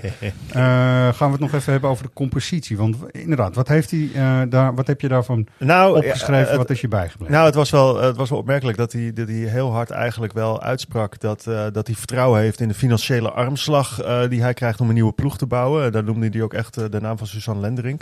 gaan 1.13 1.26
we 1.28 1.32
het 1.32 1.39
nog 1.39 1.53
even 1.53 1.72
hebben 1.72 1.89
over 1.89 2.03
de 2.03 2.13
compositie. 2.13 2.78
Want 2.78 2.95
inderdaad, 3.11 3.55
wat, 3.55 3.67
heeft 3.67 3.91
hij, 3.91 4.09
eh, 4.15 4.41
daar, 4.49 4.76
wat 4.76 4.88
heb 4.88 5.01
je 5.01 5.07
daarvan 5.07 5.47
Nou, 5.57 5.97
opgeschreven? 5.97 6.47
het- 6.47 6.55
wat 6.57 6.70
is 6.70 6.82
je 6.82 6.88
bijgebleven? 6.88 7.34
Nou, 7.34 7.45
het 7.45 7.55
was 7.55 7.70
wel, 7.70 8.01
het 8.01 8.15
was 8.15 8.30
wel 8.30 8.39
opmerkelijk 8.39 8.78
dat 8.78 8.91
hij, 8.91 9.13
dat 9.13 9.28
hij 9.28 9.36
heel 9.38 9.72
hard 9.72 9.89
eigenlijk 9.89 10.34
wel 10.34 10.61
uitsprak 10.61 11.20
dat, 11.20 11.47
eh, 11.47 11.65
dat 11.72 11.88
hij 11.88 11.95
vertrouwen 11.95 12.39
heeft 12.41 12.59
in 12.59 12.67
de 12.67 12.74
financiële 12.74 13.32
armslag 13.32 14.01
eh, 14.01 14.22
die 14.30 14.41
hij 14.41 14.53
krijgt 14.53 14.82
om 14.82 14.88
een 14.88 14.93
nieuwe 14.93 15.13
ploeg 15.13 15.38
te 15.38 15.45
bouwen. 15.45 15.84
En 15.86 15.91
daar 15.91 16.03
noemde 16.03 16.28
hij 16.32 16.41
ook 16.41 16.53
echt 16.53 16.91
de 16.91 17.01
naam 17.10 17.18
van 17.18 17.28
Suzanne 17.28 17.62
Lenderink. 17.62 18.01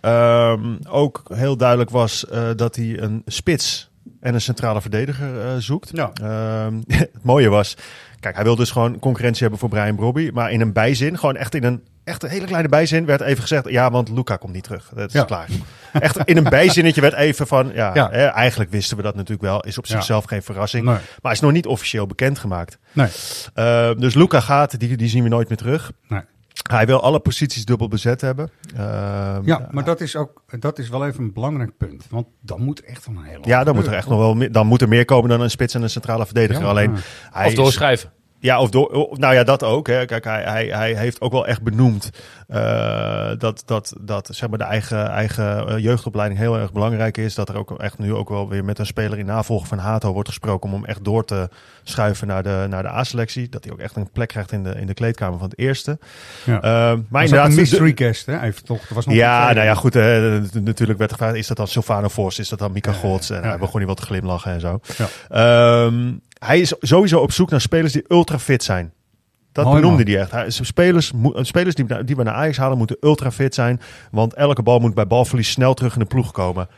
Ehm, 0.00 0.74
ook 0.88 1.22
heel 1.34 1.56
duidelijk 1.56 1.90
was 1.90 2.26
eh, 2.28 2.48
dat 2.56 2.76
hij 2.76 2.98
een 3.00 3.22
spits 3.26 3.90
en 4.20 4.34
een 4.34 4.40
centrale 4.40 4.80
verdediger 4.80 5.40
eh, 5.40 5.56
zoekt. 5.58 5.90
Ja. 5.92 6.10
Ehm, 6.22 6.74
het 6.98 7.10
mooie 7.22 7.48
was, 7.48 7.76
kijk, 8.20 8.34
hij 8.34 8.44
wil 8.44 8.56
dus 8.56 8.70
gewoon 8.70 8.98
concurrentie 8.98 9.40
hebben 9.42 9.58
voor 9.58 9.68
Brian 9.68 9.96
Brobby, 9.96 10.30
maar 10.32 10.52
in 10.52 10.60
een 10.60 10.72
bijzin, 10.72 11.18
gewoon 11.18 11.36
echt 11.36 11.54
in 11.54 11.64
een 11.64 11.82
echt 12.04 12.22
een 12.22 12.28
hele 12.30 12.46
kleine 12.46 12.68
bijzin 12.68 13.04
werd 13.06 13.20
even 13.20 13.40
gezegd, 13.40 13.68
ja, 13.68 13.90
want 13.90 14.08
Luca 14.08 14.36
komt 14.36 14.52
niet 14.52 14.64
terug. 14.64 14.90
Dat 14.94 15.08
is 15.08 15.12
Ja. 15.12 15.24
klaar. 15.24 15.48
Echt 15.92 16.18
in 16.24 16.36
een 16.36 16.44
bijzinnetje 16.44 17.00
werd 17.00 17.14
even 17.14 17.46
van, 17.46 17.70
ja, 17.74 17.90
Ja. 17.94 18.10
Hè, 18.10 18.24
eigenlijk 18.26 18.70
wisten 18.70 18.96
we 18.96 19.02
dat 19.02 19.14
natuurlijk 19.14 19.42
wel, 19.42 19.60
is 19.60 19.78
op 19.78 19.86
zichzelf 19.86 20.24
geen 20.24 20.42
verrassing, 20.42 20.84
Nee. 20.84 20.96
maar 21.22 21.32
is 21.32 21.40
nog 21.40 21.52
niet 21.52 21.66
officieel 21.66 22.06
bekendgemaakt. 22.06 22.78
Nee. 22.92 23.08
Uh, 23.54 23.90
dus 23.98 24.14
Luca 24.14 24.40
gaat, 24.40 24.78
die, 24.80 24.96
die 24.96 25.08
zien 25.08 25.22
we 25.22 25.28
nooit 25.28 25.48
meer 25.48 25.58
terug. 25.58 25.92
Nee. 26.08 26.20
Hij 26.62 26.86
wil 26.86 27.02
alle 27.02 27.20
posities 27.20 27.64
dubbel 27.64 27.88
bezet 27.88 28.20
hebben. 28.20 28.50
Ehm, 28.76 29.40
Ja, 29.44 29.68
maar 29.70 29.84
dat 29.84 30.00
is 30.00 30.16
ook 30.16 30.42
dat 30.58 30.78
is 30.78 30.88
wel 30.88 31.06
even 31.06 31.24
een 31.24 31.32
belangrijk 31.32 31.76
punt. 31.76 32.06
Want 32.10 32.26
dan 32.40 32.62
moet 32.62 32.78
er 32.78 32.84
echt 32.84 33.06
wel 33.06 33.16
een 33.16 33.22
hele 33.22 33.40
ja, 33.42 33.64
dan 33.64 33.74
moet 33.74 33.86
er 33.86 33.92
echt 33.92 34.08
nog 34.08 34.18
wel 34.18 34.34
meer, 34.34 34.52
dan 34.52 34.66
moet 34.66 34.82
er 34.82 34.88
meer 34.88 35.04
komen 35.04 35.30
dan 35.30 35.40
een 35.40 35.50
spits 35.50 35.74
en 35.74 35.82
een 35.82 35.90
centrale 35.90 36.24
verdediger. 36.26 36.62
Ja, 36.62 36.68
Alleen, 36.68 36.90
ja. 36.92 36.98
hij 37.30 37.44
Of 37.44 37.50
is- 37.50 37.56
doorschrijven. 37.56 38.10
Ja, 38.46 38.60
of 38.60 38.70
door, 38.70 38.86
of- 38.88 39.18
nou 39.18 39.34
ja, 39.34 39.44
dat 39.44 39.62
ook. 39.62 39.86
Hè. 39.86 40.04
Kijk, 40.04 40.24
hij, 40.24 40.42
hij, 40.42 40.66
hij 40.68 40.94
heeft 40.94 41.20
ook 41.20 41.32
wel 41.32 41.46
echt 41.46 41.62
benoemd 41.62 42.10
eh, 42.48 43.30
dat, 43.38 43.62
dat, 43.66 43.94
dat 44.00 44.28
zeg 44.32 44.48
maar, 44.48 44.58
de 44.58 44.64
eigen, 44.64 45.08
eigen 45.08 45.68
eh, 45.68 45.78
jeugdopleiding 45.78 46.40
heel 46.40 46.58
erg 46.58 46.72
belangrijk 46.72 47.16
is. 47.16 47.34
Dat 47.34 47.48
er 47.48 47.56
ook 47.56 47.80
echt 47.80 47.98
nu 47.98 48.14
ook 48.14 48.28
wel 48.28 48.48
weer 48.48 48.64
met 48.64 48.78
een 48.78 48.86
speler 48.86 49.18
in 49.18 49.26
navolging 49.26 49.68
van 49.68 49.78
Hato 49.78 50.12
wordt 50.12 50.28
gesproken 50.28 50.68
om 50.68 50.74
hem 50.74 50.84
echt 50.84 51.04
door 51.04 51.24
te 51.24 51.48
schuiven 51.82 52.26
naar 52.26 52.42
de, 52.42 52.66
naar 52.68 52.82
de 52.82 52.88
A-selectie. 52.88 53.48
Dat 53.48 53.64
hij 53.64 53.72
ook 53.72 53.78
echt 53.78 53.96
een 53.96 54.10
plek 54.10 54.28
krijgt 54.28 54.52
in 54.52 54.62
de, 54.62 54.70
in 54.74 54.86
de 54.86 54.94
kleedkamer 54.94 55.38
van 55.38 55.48
het 55.48 55.58
eerste. 55.58 55.98
Ja. 56.44 56.60
Eh, 56.60 56.98
maar 57.08 57.24
inderdaad, 57.24 57.48
een 57.48 57.54
mystery 57.54 57.92
guest, 57.94 58.26
hè? 58.26 58.40
Even 58.40 58.64
toch. 58.64 58.88
Was 58.88 59.06
nog 59.06 59.14
ja, 59.14 59.52
nou 59.52 59.66
ja, 59.66 59.74
goed. 59.74 59.94
natuurlijk 60.64 60.98
werd 60.98 61.12
gevraagd, 61.12 61.34
is 61.34 61.46
dat 61.46 61.56
dan 61.56 61.68
Silvano 61.68 62.08
Vos? 62.08 62.38
Is 62.38 62.48
dat 62.48 62.58
dan 62.58 62.72
Mika 62.72 62.92
Gods? 62.92 63.30
En 63.30 63.42
hij 63.42 63.58
begon 63.58 63.78
hij 63.78 63.86
wat 63.86 63.96
te 63.96 64.02
glimlachen 64.02 64.52
en 64.52 64.60
zo. 64.60 64.80
Ja. 64.96 65.06
Ehm, 65.28 66.12
hij 66.46 66.60
is 66.60 66.74
sowieso 66.80 67.18
op 67.20 67.32
zoek 67.32 67.50
naar 67.50 67.60
spelers 67.60 67.92
die 67.92 68.04
ultra 68.08 68.38
fit 68.38 68.62
zijn. 68.62 68.92
Dat 69.52 69.64
Mooi, 69.64 69.80
benoemde 69.80 70.04
man. 70.04 70.12
hij 70.12 70.22
echt. 70.22 70.30
Hij, 70.30 70.50
spelers 70.50 71.12
mo- 71.12 71.42
spelers 71.42 71.74
die, 71.74 71.84
we- 71.86 72.04
die 72.04 72.16
we 72.16 72.22
naar 72.22 72.34
Ajax 72.34 72.56
halen 72.56 72.78
moeten 72.78 72.96
ultra 73.00 73.30
fit 73.30 73.54
zijn. 73.54 73.80
Want 74.10 74.34
elke 74.34 74.62
bal 74.62 74.78
moet 74.78 74.94
bij 74.94 75.06
balverlies 75.06 75.50
snel 75.50 75.74
terug 75.74 75.92
in 75.94 75.98
de 76.00 76.04
ploeg 76.06 76.32
komen. 76.32 76.68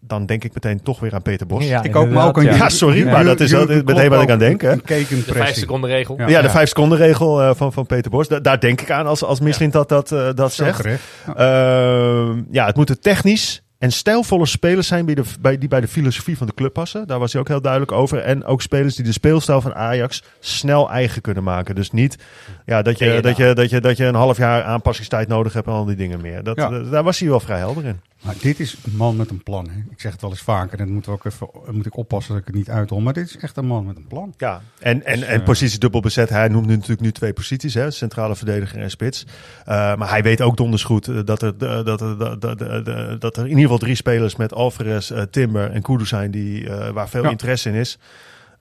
Dan 0.00 0.26
denk 0.26 0.44
ik 0.44 0.54
meteen 0.54 0.82
toch 0.82 1.00
weer 1.00 1.14
aan 1.14 1.22
Peter 1.22 1.46
Bos. 1.46 1.64
Ja, 1.66 1.82
Ik 1.82 1.96
ook, 1.96 2.08
maar 2.08 2.26
ook 2.26 2.38
aan 2.38 2.44
Ja, 2.44 2.68
sorry, 2.68 2.98
Ja. 3.04 3.10
maar 3.12 3.24
dat 3.24 3.40
is 3.40 3.50
wel 3.50 3.66
meteen 3.66 4.08
wat 4.10 4.22
ik 4.22 4.30
aan 4.30 4.38
denk. 4.38 4.60
Hè? 4.60 4.76
De 4.76 5.22
vijf 5.26 5.54
seconden 5.56 5.90
regel. 5.90 6.18
Ja. 6.18 6.28
Ja, 6.28 6.42
de 6.42 6.50
vijf 6.50 6.68
seconden 6.68 6.98
regel 6.98 7.42
eh, 7.42 7.54
van, 7.54 7.72
van 7.72 7.86
Peter 7.86 8.10
Bos. 8.10 8.28
Da- 8.28 8.40
daar 8.40 8.60
denk 8.60 8.80
ik 8.80 8.90
aan 8.90 9.06
als, 9.06 9.24
als 9.24 9.40
Mislint 9.40 9.72
dat, 9.72 9.88
dat, 9.88 10.12
eh, 10.12 10.28
dat 10.34 10.52
zegt. 10.52 10.84
Ehm, 10.84 12.42
ja, 12.50 12.66
het 12.66 12.76
moet 12.76 12.88
er 12.90 12.98
technisch 12.98 13.62
En 13.84 13.92
stijlvolle 13.92 14.46
spelers 14.46 14.86
zijn 14.86 15.06
die, 15.06 15.14
de, 15.14 15.22
bij, 15.40 15.58
die 15.58 15.68
bij 15.68 15.80
de 15.80 15.88
filosofie 15.88 16.36
van 16.36 16.46
de 16.46 16.54
club 16.54 16.72
passen. 16.72 17.06
Daar 17.06 17.18
was 17.18 17.32
hij 17.32 17.40
ook 17.40 17.48
heel 17.48 17.60
duidelijk 17.60 17.92
over. 17.92 18.18
En 18.18 18.44
ook 18.44 18.62
spelers 18.62 18.94
die 18.94 19.04
de 19.04 19.12
speelstijl 19.12 19.60
van 19.60 19.74
Ajax 19.74 20.22
snel 20.40 20.90
eigen 20.90 21.22
kunnen 21.22 21.42
maken. 21.42 21.74
Dus 21.74 21.90
niet 21.90 22.18
ja, 22.64 22.82
dat, 22.82 22.98
je, 22.98 23.20
dat, 23.22 23.36
je, 23.36 23.54
dat, 23.54 23.70
je, 23.70 23.80
dat 23.80 23.96
je 23.96 24.04
een 24.04 24.14
half 24.14 24.36
jaar 24.36 24.62
aanpassingstijd 24.62 25.28
nodig 25.28 25.52
hebt 25.52 25.66
en 25.66 25.72
al 25.72 25.84
die 25.84 25.96
dingen 25.96 26.20
meer. 26.20 26.42
Dat, 26.42 26.56
Ja. 26.56 26.68
daar 26.68 27.02
was 27.02 27.18
hij 27.18 27.28
wel 27.28 27.40
vrij 27.40 27.58
helder 27.58 27.84
in. 27.84 28.00
Maar 28.24 28.34
dit 28.40 28.60
is 28.60 28.76
een 28.84 28.96
man 28.96 29.16
met 29.16 29.30
een 29.30 29.42
plan. 29.42 29.68
Hè. 29.68 29.76
Ik 29.90 30.00
zeg 30.00 30.12
het 30.12 30.20
wel 30.20 30.30
eens 30.30 30.40
vaker. 30.42 30.78
En 30.78 30.84
dan 30.84 30.94
moeten 30.94 31.12
we 31.12 31.16
ook 31.18 31.24
even, 31.24 31.48
moet 31.70 31.86
ik 31.86 31.96
oppassen 31.96 32.32
dat 32.32 32.40
ik 32.40 32.46
het 32.46 32.56
niet 32.56 32.70
uithol. 32.70 33.00
Maar 33.00 33.12
dit 33.12 33.28
is 33.28 33.36
echt 33.36 33.56
een 33.56 33.66
man 33.66 33.86
met 33.86 33.96
een 33.96 34.06
plan. 34.06 34.34
Ja, 34.36 34.60
en, 34.78 35.04
en, 35.04 35.18
Dus, 35.18 35.28
en 35.28 35.38
eh, 35.40 35.44
positie 35.44 35.78
dubbel 35.78 36.00
bezet. 36.00 36.28
Hij 36.28 36.48
noemt 36.48 36.66
nu 36.66 36.72
natuurlijk 36.74 37.00
nu 37.00 37.12
twee 37.12 37.32
posities, 37.32 37.74
hè, 37.74 37.90
centrale 37.90 38.36
verdediger 38.36 38.78
en 38.80 38.90
spits. 38.90 39.24
Uh, 39.26 39.64
maar 39.96 40.08
hij 40.08 40.22
weet 40.22 40.40
ook 40.40 40.56
donders 40.56 40.84
goed 40.84 41.26
dat, 41.26 41.42
er, 41.42 41.58
dat, 41.58 42.00
er, 42.00 42.18
dat, 42.18 42.40
dat, 42.40 42.58
dat, 42.58 43.20
dat 43.20 43.36
er 43.36 43.42
in 43.42 43.48
ieder 43.48 43.62
geval 43.62 43.78
drie 43.78 43.94
spelers 43.94 44.36
met 44.36 44.52
Alvarez, 44.54 45.10
uh, 45.10 45.22
Timber 45.22 45.70
en 45.70 45.82
Kudu 45.82 46.06
zijn 46.06 46.30
die, 46.30 46.60
uh, 46.62 46.88
waar 46.90 47.08
veel 47.08 47.22
Ja. 47.22 47.30
interesse 47.30 47.68
in 47.68 47.74
is. 47.74 47.98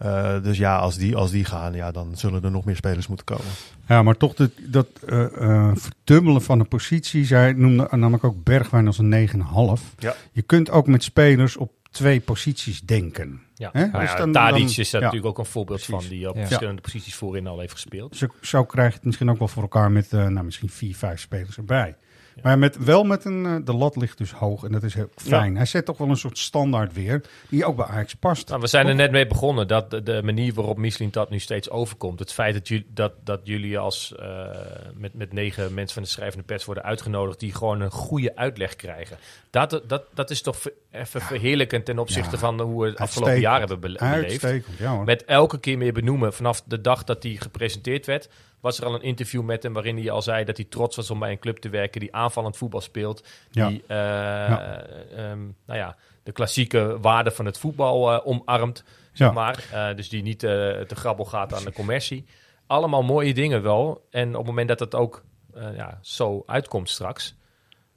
Uh, 0.04 0.43
dus 0.43 0.58
ja, 0.58 0.78
als 0.78 0.95
die, 0.97 1.16
als 1.16 1.32
die 1.32 1.45
gaan, 1.45 1.74
ja, 1.74 1.91
dan 1.91 2.18
zullen 2.18 2.43
er 2.43 2.51
nog 2.51 2.66
meer 2.66 2.76
spelers 2.76 3.08
moeten 3.08 3.26
komen. 3.26 3.45
Ja, 3.88 4.04
maar 4.04 4.18
toch 4.18 4.34
de, 4.34 4.49
dat 4.68 4.88
uh, 5.06 5.26
uh, 5.39 5.72
verdubbelen 5.76 6.41
van 6.41 6.58
de 6.60 6.64
positie. 6.66 7.26
Zij 7.26 7.54
noemde 7.54 7.88
namelijk 7.91 8.24
ook 8.24 8.43
Bergwijn 8.43 8.88
als 8.88 8.97
een 8.97 9.30
9,5. 9.30 9.95
Ja. 9.97 10.16
Je 10.32 10.41
kunt 10.41 10.70
ook 10.70 10.88
met 10.88 11.04
spelers 11.04 11.58
op 11.58 11.72
twee 11.91 12.20
posities 12.20 12.82
denken. 12.82 13.41
Ja, 13.54 13.70
Hè? 13.74 13.80
nou 13.80 13.91
Dus 13.99 14.10
ja, 14.12 14.18
dan- 14.18 14.28
is 14.28 14.76
daar 14.76 15.01
ja. 15.01 15.08
natuurlijk 15.08 15.26
ook 15.26 15.38
een 15.38 15.51
voorbeeld 15.51 15.82
Precies. 15.86 16.06
van, 16.08 16.16
die 16.18 16.30
op 16.30 16.36
Ja. 16.36 16.45
verschillende 16.45 16.82
posities 16.82 17.16
voorin 17.16 17.47
al 17.47 17.60
heeft 17.60 17.72
gespeeld. 17.72 18.16
Zo, 18.18 18.28
zo 18.41 18.64
krijg 18.64 18.89
je 18.89 18.95
het 18.95 19.06
misschien 19.06 19.30
ook 19.30 19.39
wel 19.39 19.47
voor 19.47 19.62
elkaar 19.62 19.91
met 19.91 20.12
uh, 20.12 20.28
nou, 20.28 20.45
misschien 20.45 20.70
vier, 20.70 20.95
vijf 20.95 21.20
spelers 21.20 21.58
erbij. 21.58 21.95
Maar 22.43 22.59
met, 22.59 22.77
wel 22.83 23.03
met 23.03 23.25
een, 23.25 23.45
uh, 23.45 23.55
de 23.63 23.73
lat 23.73 23.95
ligt 23.95 24.17
dus 24.17 24.31
hoog 24.31 24.63
en 24.63 24.71
dat 24.71 24.83
is 24.83 24.93
heel 24.93 25.09
fijn. 25.15 25.55
Hij 25.55 25.65
zet 25.65 25.85
toch 25.85 25.97
wel 25.97 26.09
een 26.09 26.17
soort 26.17 26.37
standaard 26.37 26.93
weer, 26.93 27.21
die 27.49 27.65
ook 27.65 27.75
bij 27.75 27.85
Ajax 27.85 28.13
past. 28.15 28.49
Nou, 28.49 28.61
we 28.61 28.67
zijn 28.67 28.87
er 28.87 28.95
net 28.95 29.11
mee 29.11 29.27
begonnen 29.27 29.67
dat 29.67 29.91
de, 29.91 30.03
de 30.03 30.21
manier 30.23 30.53
waarop 30.53 30.77
Michelin 30.77 31.11
dat 31.11 31.29
nu 31.29 31.39
steeds 31.39 31.69
overkomt. 31.69 32.19
Het 32.19 32.33
feit 32.33 32.53
dat 32.53 32.67
jullie, 32.67 32.87
dat, 32.93 33.13
dat 33.23 33.39
jullie 33.43 33.77
als 33.77 34.13
uh, 34.19 34.45
met, 34.97 35.13
met 35.13 35.33
negen 35.33 35.73
mensen 35.73 35.93
van 35.93 36.03
de 36.03 36.09
schrijvende 36.09 36.45
pers 36.45 36.65
worden 36.65 36.83
uitgenodigd 36.83 37.39
die 37.39 37.53
gewoon 37.53 37.81
een 37.81 37.91
goede 37.91 38.35
uitleg 38.35 38.75
krijgen. 38.75 39.17
Dat, 39.49 39.81
dat, 39.87 40.03
dat 40.13 40.29
is 40.29 40.41
toch 40.41 40.57
even 40.91 41.21
verheerlijkend 41.21 41.85
ten 41.85 41.99
opzichte 41.99 42.31
Ja. 42.31 42.37
van 42.37 42.61
hoe 42.61 42.81
we 42.83 42.89
het 42.89 42.97
afgelopen 42.97 43.39
jaar 43.39 43.59
hebben 43.59 43.79
bele- 43.79 43.97
beleefd. 43.97 44.23
Uitstekend, 44.23 44.77
ja 44.77 44.91
hoor. 44.95 45.03
Met 45.03 45.25
elke 45.25 45.59
keer 45.59 45.77
meer 45.77 45.93
benoemen. 45.93 46.33
Vanaf 46.33 46.61
de 46.65 46.81
dag 46.81 47.03
dat 47.03 47.23
hij 47.23 47.35
gepresenteerd 47.39 48.05
werd, 48.05 48.29
was 48.64 48.80
er 48.80 48.86
al 48.86 48.93
een 48.93 49.01
interview 49.01 49.41
met 49.41 49.64
hem 49.64 49.74
waarin 49.74 49.97
hij 49.97 50.11
al 50.11 50.22
zei 50.22 50.43
dat 50.43 50.57
hij 50.57 50.66
trots 50.66 50.95
was 50.95 51.09
om 51.09 51.20
bij 51.20 51.32
een 51.32 51.39
club 51.39 51.57
te 51.57 51.70
werken 51.70 51.99
die 51.99 52.16
aanvallend 52.16 52.57
voetbal 52.57 52.82
speelt. 52.82 53.24
Die 53.51 53.82
uh, 53.82 53.88
ja. 53.88 54.86
Um, 55.32 55.55
nou 55.66 55.80
ja, 55.80 55.95
de 56.24 56.32
klassieke 56.32 56.97
waarde 57.01 57.32
van 57.32 57.45
het 57.45 57.57
voetbal 57.57 58.14
uh, 58.14 58.28
omarmt. 58.28 58.84
Zeg 59.14 59.34
maar. 59.34 59.93
Dus 59.95 60.09
die 60.09 60.24
niet 60.24 60.39
te 60.39 60.86
grabbel 60.88 61.26
gaat 61.26 61.53
aan 61.53 61.64
de 61.64 61.74
commercie. 61.74 62.26
Allemaal 62.68 63.03
mooie 63.03 63.34
dingen 63.34 63.61
wel. 63.61 64.07
En 64.09 64.30
op 64.30 64.36
het 64.36 64.45
moment 64.45 64.68
dat 64.68 64.80
het 64.80 64.95
ook 64.95 65.24
ja, 65.53 65.99
zo 66.01 66.43
uitkomt 66.45 66.89
straks. 66.89 67.36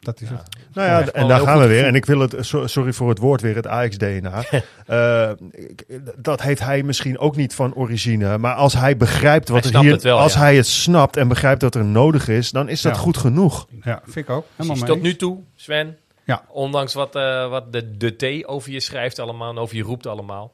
Dat 0.01 0.21
is 0.21 0.29
het. 0.29 0.43
Nou 0.73 0.89
ja, 0.89 1.11
en 1.13 1.29
daar 1.29 1.41
gaan 1.41 1.59
we 1.59 1.67
weer. 1.67 1.85
En 1.85 1.95
ik 1.95 2.05
wil 2.05 2.19
het, 2.21 2.35
so- 2.41 2.67
sorry 2.67 2.93
voor 2.93 3.09
het 3.09 3.19
woord 3.19 3.41
weer, 3.41 3.55
het 3.55 3.67
Ajax-DNA. 3.67 4.45
uh, 4.89 5.31
dat 6.17 6.43
heeft 6.43 6.61
hij 6.61 6.83
misschien 6.83 7.19
ook 7.19 7.37
niet 7.37 7.55
van 7.55 7.75
origine. 7.75 8.39
Maar 8.39 8.55
als 8.55 8.73
hij 8.75 8.97
begrijpt 8.97 9.49
wat 9.49 9.65
Hij 9.65 9.73
er 9.73 9.81
hier. 9.81 9.93
het 9.93 10.03
wel, 10.03 10.19
als 10.19 10.33
ja. 10.33 10.39
hij 10.39 10.57
het 10.57 10.67
snapt 10.67 11.17
en 11.17 11.29
begrijpt 11.29 11.61
dat 11.61 11.75
er 11.75 11.85
nodig 11.85 12.29
is, 12.29 12.51
dan 12.51 12.69
is 12.69 12.83
dat 12.83 12.95
Ja. 12.95 13.01
goed 13.01 13.17
genoeg. 13.17 13.67
Ja, 13.83 14.01
vind 14.05 14.17
ik 14.29 14.31
ook. 14.31 14.47
Helemaal 14.57 14.87
tot 14.87 15.03
nu 15.03 15.17
toe, 15.17 15.39
Sven. 15.55 15.97
Ja. 16.25 16.45
Ondanks 16.49 16.95
wat, 16.95 17.17
uh, 17.17 17.49
wat 17.49 17.73
de, 17.73 17.97
de 17.97 18.11
T 18.43 18.47
over 18.49 18.71
je 18.73 18.81
schrijft 18.81 19.19
allemaal 19.19 19.51
en 19.51 19.59
over 19.59 19.77
je 19.77 19.83
roept 19.83 20.07
allemaal. 20.07 20.53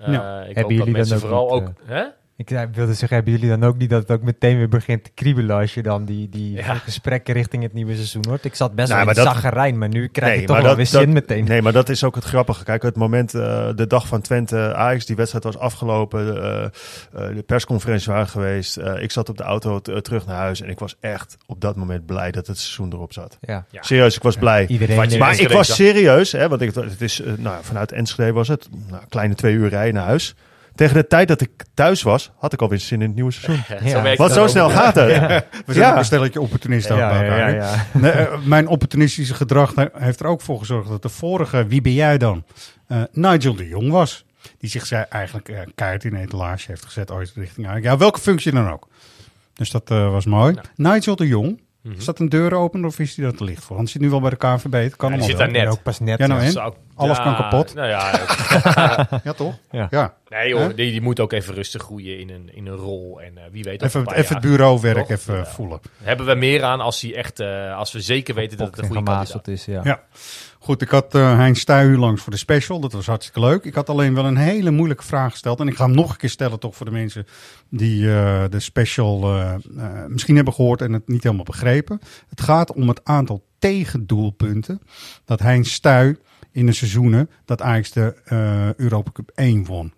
Uh, 0.00 0.12
Ja. 0.12 0.40
Ik 0.42 0.54
Hebben 0.54 0.76
hoop 0.76 0.84
dat 0.84 0.94
mensen 0.94 1.18
vooral 1.20 1.50
ook... 1.50 1.72
Hè? 1.84 2.04
Ik 2.42 2.50
ik 2.50 2.74
wilde 2.74 2.94
zeggen, 2.94 3.16
hebben 3.16 3.32
jullie 3.34 3.48
dan 3.48 3.64
ook 3.64 3.76
niet 3.76 3.90
dat 3.90 4.02
het 4.02 4.10
ook 4.10 4.22
meteen 4.22 4.56
weer 4.56 4.68
begint 4.68 5.04
te 5.04 5.10
kriebelen 5.14 5.56
als 5.56 5.74
je 5.74 5.82
dan 5.82 6.04
die, 6.04 6.28
die 6.28 6.52
Ja. 6.52 6.74
gesprekken 6.74 7.34
richting 7.34 7.62
het 7.62 7.72
nieuwe 7.72 7.94
seizoen 7.94 8.24
hoort? 8.28 8.44
Ik 8.44 8.54
zat 8.54 8.74
best 8.74 8.88
Nou, 8.88 8.90
wel 8.90 8.98
in 9.00 9.04
maar 9.06 9.14
dat- 9.14 9.74
maar 9.74 9.88
nu 9.88 10.08
krijg 10.08 10.30
je 10.32 10.36
Nee, 10.38 10.46
toch 10.46 10.54
maar 10.56 10.64
wel 10.64 10.76
dat- 10.76 10.90
weer 10.90 11.00
zin 11.00 11.14
dat- 11.14 11.28
meteen. 11.28 11.44
Nee, 11.44 11.62
maar 11.62 11.72
dat 11.72 11.88
is 11.88 12.04
ook 12.04 12.14
het 12.14 12.24
grappige. 12.24 12.64
Kijk, 12.64 12.82
het 12.82 12.96
moment, 12.96 13.34
eh, 13.34 13.68
de 13.74 13.86
dag 13.86 14.06
van 14.06 14.20
Twente 14.20 14.74
Ajax, 14.74 15.06
die 15.06 15.16
wedstrijd 15.16 15.44
was 15.44 15.58
afgelopen. 15.58 16.42
eh, 16.42 16.64
eh, 16.64 16.70
de 17.36 17.42
persconferenties 17.46 18.06
waren 18.06 18.28
geweest. 18.28 18.76
eh, 18.76 19.02
ik 19.02 19.10
zat 19.10 19.28
op 19.28 19.36
de 19.36 19.42
auto 19.42 19.80
t- 19.80 20.04
terug 20.04 20.26
naar 20.26 20.36
huis 20.36 20.60
en 20.60 20.68
ik 20.68 20.78
was 20.78 20.96
echt 21.00 21.36
op 21.46 21.60
dat 21.60 21.76
moment 21.76 22.06
blij 22.06 22.30
dat 22.30 22.46
het 22.46 22.58
seizoen 22.58 22.92
erop 22.92 23.12
zat. 23.12 23.38
Ja. 23.40 23.64
Ja. 23.70 23.82
Serieus, 23.82 24.16
ik 24.16 24.22
was 24.22 24.36
blij. 24.36 24.66
Iedereen 24.66 24.96
Maar 24.96 25.04
Enschede 25.04 25.42
ik 25.50 25.56
was 25.56 25.74
serieus, 25.74 26.32
hè, 26.32 26.48
want 26.48 26.60
ik, 26.60 26.74
het 26.74 27.00
is, 27.00 27.22
nou, 27.36 27.56
vanuit 27.64 27.92
Enschede 27.92 28.32
was 28.32 28.48
het 28.48 28.68
nou, 28.88 29.02
een 29.02 29.08
kleine 29.08 29.34
twee 29.34 29.54
uur 29.54 29.68
rijden 29.68 29.94
naar 29.94 30.04
huis. 30.06 30.34
Tegen 30.74 30.94
de 30.94 31.06
tijd 31.06 31.28
dat 31.28 31.40
ik 31.40 31.50
thuis 31.74 32.02
was, 32.02 32.30
had 32.38 32.52
ik 32.52 32.62
alweer 32.62 32.78
zin 32.78 33.00
in 33.00 33.06
het 33.06 33.14
nieuwe 33.14 33.30
seizoen. 33.30 33.64
Ja. 33.88 34.02
het 34.02 34.32
zo 34.32 34.42
ook. 34.42 34.48
snel 34.48 34.70
gaat 34.70 34.94
het. 34.94 35.06
We 35.66 35.72
zijn 35.72 35.92
Ja. 35.92 35.98
een 35.98 36.04
stelletje 36.04 36.40
opportunisten 36.40 36.96
Ja, 36.96 37.08
bij 37.08 37.24
ja, 37.26 37.32
elkaar, 37.32 37.54
ja? 37.54 37.86
Nee, 37.92 38.10
eh, 38.10 38.38
mijn 38.44 38.66
opportunistische 38.68 39.34
gedrag 39.34 39.74
he- 39.74 39.86
heeft 39.92 40.20
er 40.20 40.26
ook 40.26 40.40
voor 40.40 40.58
gezorgd 40.58 40.88
dat 40.88 41.02
de 41.02 41.08
vorige, 41.08 41.66
wie 41.66 41.80
ben 41.80 41.92
jij 41.92 42.18
dan, 42.18 42.44
eh, 42.86 43.02
Nigel 43.12 43.54
de 43.54 43.68
Jong 43.68 43.90
was. 43.90 44.24
Die 44.58 44.70
zich 44.70 44.86
zij 44.86 45.06
eigenlijk 45.08 45.48
eh 45.48 45.58
keihard 45.74 46.04
in 46.04 46.10
de 46.10 46.18
etalage 46.20 46.64
heeft 46.66 46.84
gezet 46.84 47.10
ooit 47.10 47.32
richting. 47.34 47.82
Ja, 47.82 47.96
welke 47.96 48.20
functie 48.20 48.52
dan 48.52 48.70
ook. 48.70 48.88
Dus 49.54 49.70
dat 49.70 49.90
eh, 49.90 50.10
was 50.10 50.24
mooi. 50.26 50.54
Nigel 50.76 51.16
de 51.16 51.26
Jong, 51.26 51.60
Mhm. 51.82 51.96
is 51.98 52.04
dat 52.04 52.18
een 52.18 52.28
deur 52.28 52.54
open 52.54 52.84
of 52.84 52.98
is 52.98 53.14
die 53.14 53.24
dat 53.24 53.36
te 53.36 53.44
licht 53.44 53.64
voor? 53.64 53.76
Want 53.76 53.90
zit 53.90 54.00
nu 54.02 54.10
wel 54.10 54.20
bij 54.20 54.30
de 54.30 54.36
KNVB, 54.36 54.72
het 54.72 54.72
kan 54.72 54.82
Ja, 54.82 54.86
die 54.88 54.98
allemaal 55.00 55.26
zit 55.28 55.36
daar 55.38 55.50
net. 55.50 55.66
Ook 55.66 55.82
pas 55.82 56.00
net. 56.00 56.18
Ja, 56.18 56.26
nou? 56.26 56.50
Zou- 56.50 56.74
Alles 56.94 57.16
Ja, 57.16 57.22
kan 57.22 57.36
kapot. 57.36 57.74
Nou 57.74 57.88
ja, 57.88 58.10
Ja, 59.24 59.32
toch? 59.32 59.54
Ja. 59.70 59.86
Ja. 59.90 60.14
nee 60.28 60.48
joh, 60.48 60.66
die, 60.66 60.90
die 60.90 61.00
moet 61.00 61.20
ook 61.20 61.32
even 61.32 61.54
rustig 61.54 61.82
groeien 61.82 62.18
in 62.18 62.30
een, 62.30 62.50
in 62.54 62.66
een 62.66 62.76
rol. 62.76 63.20
En 63.20 63.38
eh, 63.38 63.42
wie 63.50 63.62
weet 63.62 63.82
Even, 63.82 64.00
een 64.00 64.06
paar 64.06 64.16
even 64.16 64.34
het 64.36 64.44
bureauwerk 64.44 64.96
Toch? 64.98 65.10
even 65.10 65.36
Ja. 65.36 65.44
voelen. 65.46 65.80
Hebben 66.02 66.26
we 66.26 66.34
meer 66.34 66.62
aan 66.62 66.80
als, 66.80 67.00
hij 67.00 67.14
echt, 67.14 67.40
eh, 67.40 67.76
als 67.76 67.92
we 67.92 68.00
zeker 68.00 68.34
weten 68.34 68.58
dat 68.58 68.66
het 68.66 68.78
een 68.78 68.84
goede 68.86 69.02
kandidaat 69.02 69.48
is, 69.48 69.64
ja. 69.64 70.00
Goed, 70.62 70.82
ik 70.82 70.88
had 70.88 71.14
eh 71.14 71.36
Hein 71.36 71.54
Stuy 71.54 71.96
langs 71.96 72.22
voor 72.22 72.32
de 72.32 72.38
special. 72.38 72.80
Dat 72.80 72.92
was 72.92 73.06
hartstikke 73.06 73.40
leuk. 73.40 73.64
Ik 73.64 73.74
had 73.74 73.88
alleen 73.88 74.14
wel 74.14 74.24
een 74.24 74.36
hele 74.36 74.70
moeilijke 74.70 75.04
vraag 75.04 75.30
gesteld. 75.30 75.60
En 75.60 75.68
ik 75.68 75.76
ga 75.76 75.84
hem 75.84 75.94
nog 75.94 76.10
een 76.10 76.16
keer 76.16 76.30
stellen 76.30 76.58
toch 76.58 76.76
voor 76.76 76.86
de 76.86 76.92
mensen 76.92 77.26
die 77.68 78.14
eh, 78.14 78.44
de 78.50 78.60
special 78.60 79.34
eh, 79.34 79.54
misschien 80.08 80.36
hebben 80.36 80.54
gehoord 80.54 80.80
en 80.80 80.92
het 80.92 81.08
niet 81.08 81.22
helemaal 81.22 81.44
begrepen. 81.44 82.00
Het 82.28 82.40
gaat 82.40 82.72
om 82.72 82.88
het 82.88 83.04
aantal 83.04 83.44
tegendoelpunten 83.58 84.80
dat 85.24 85.40
Hein 85.40 85.64
Stuy 85.64 86.16
in 86.52 86.66
de 86.66 86.72
seizoenen 86.72 87.30
dat 87.44 87.62
Ajax 87.62 87.90
de 87.90 88.14
Europa 88.76 89.10
Cup 89.12 89.30
1 89.34 89.64
won 89.64 89.92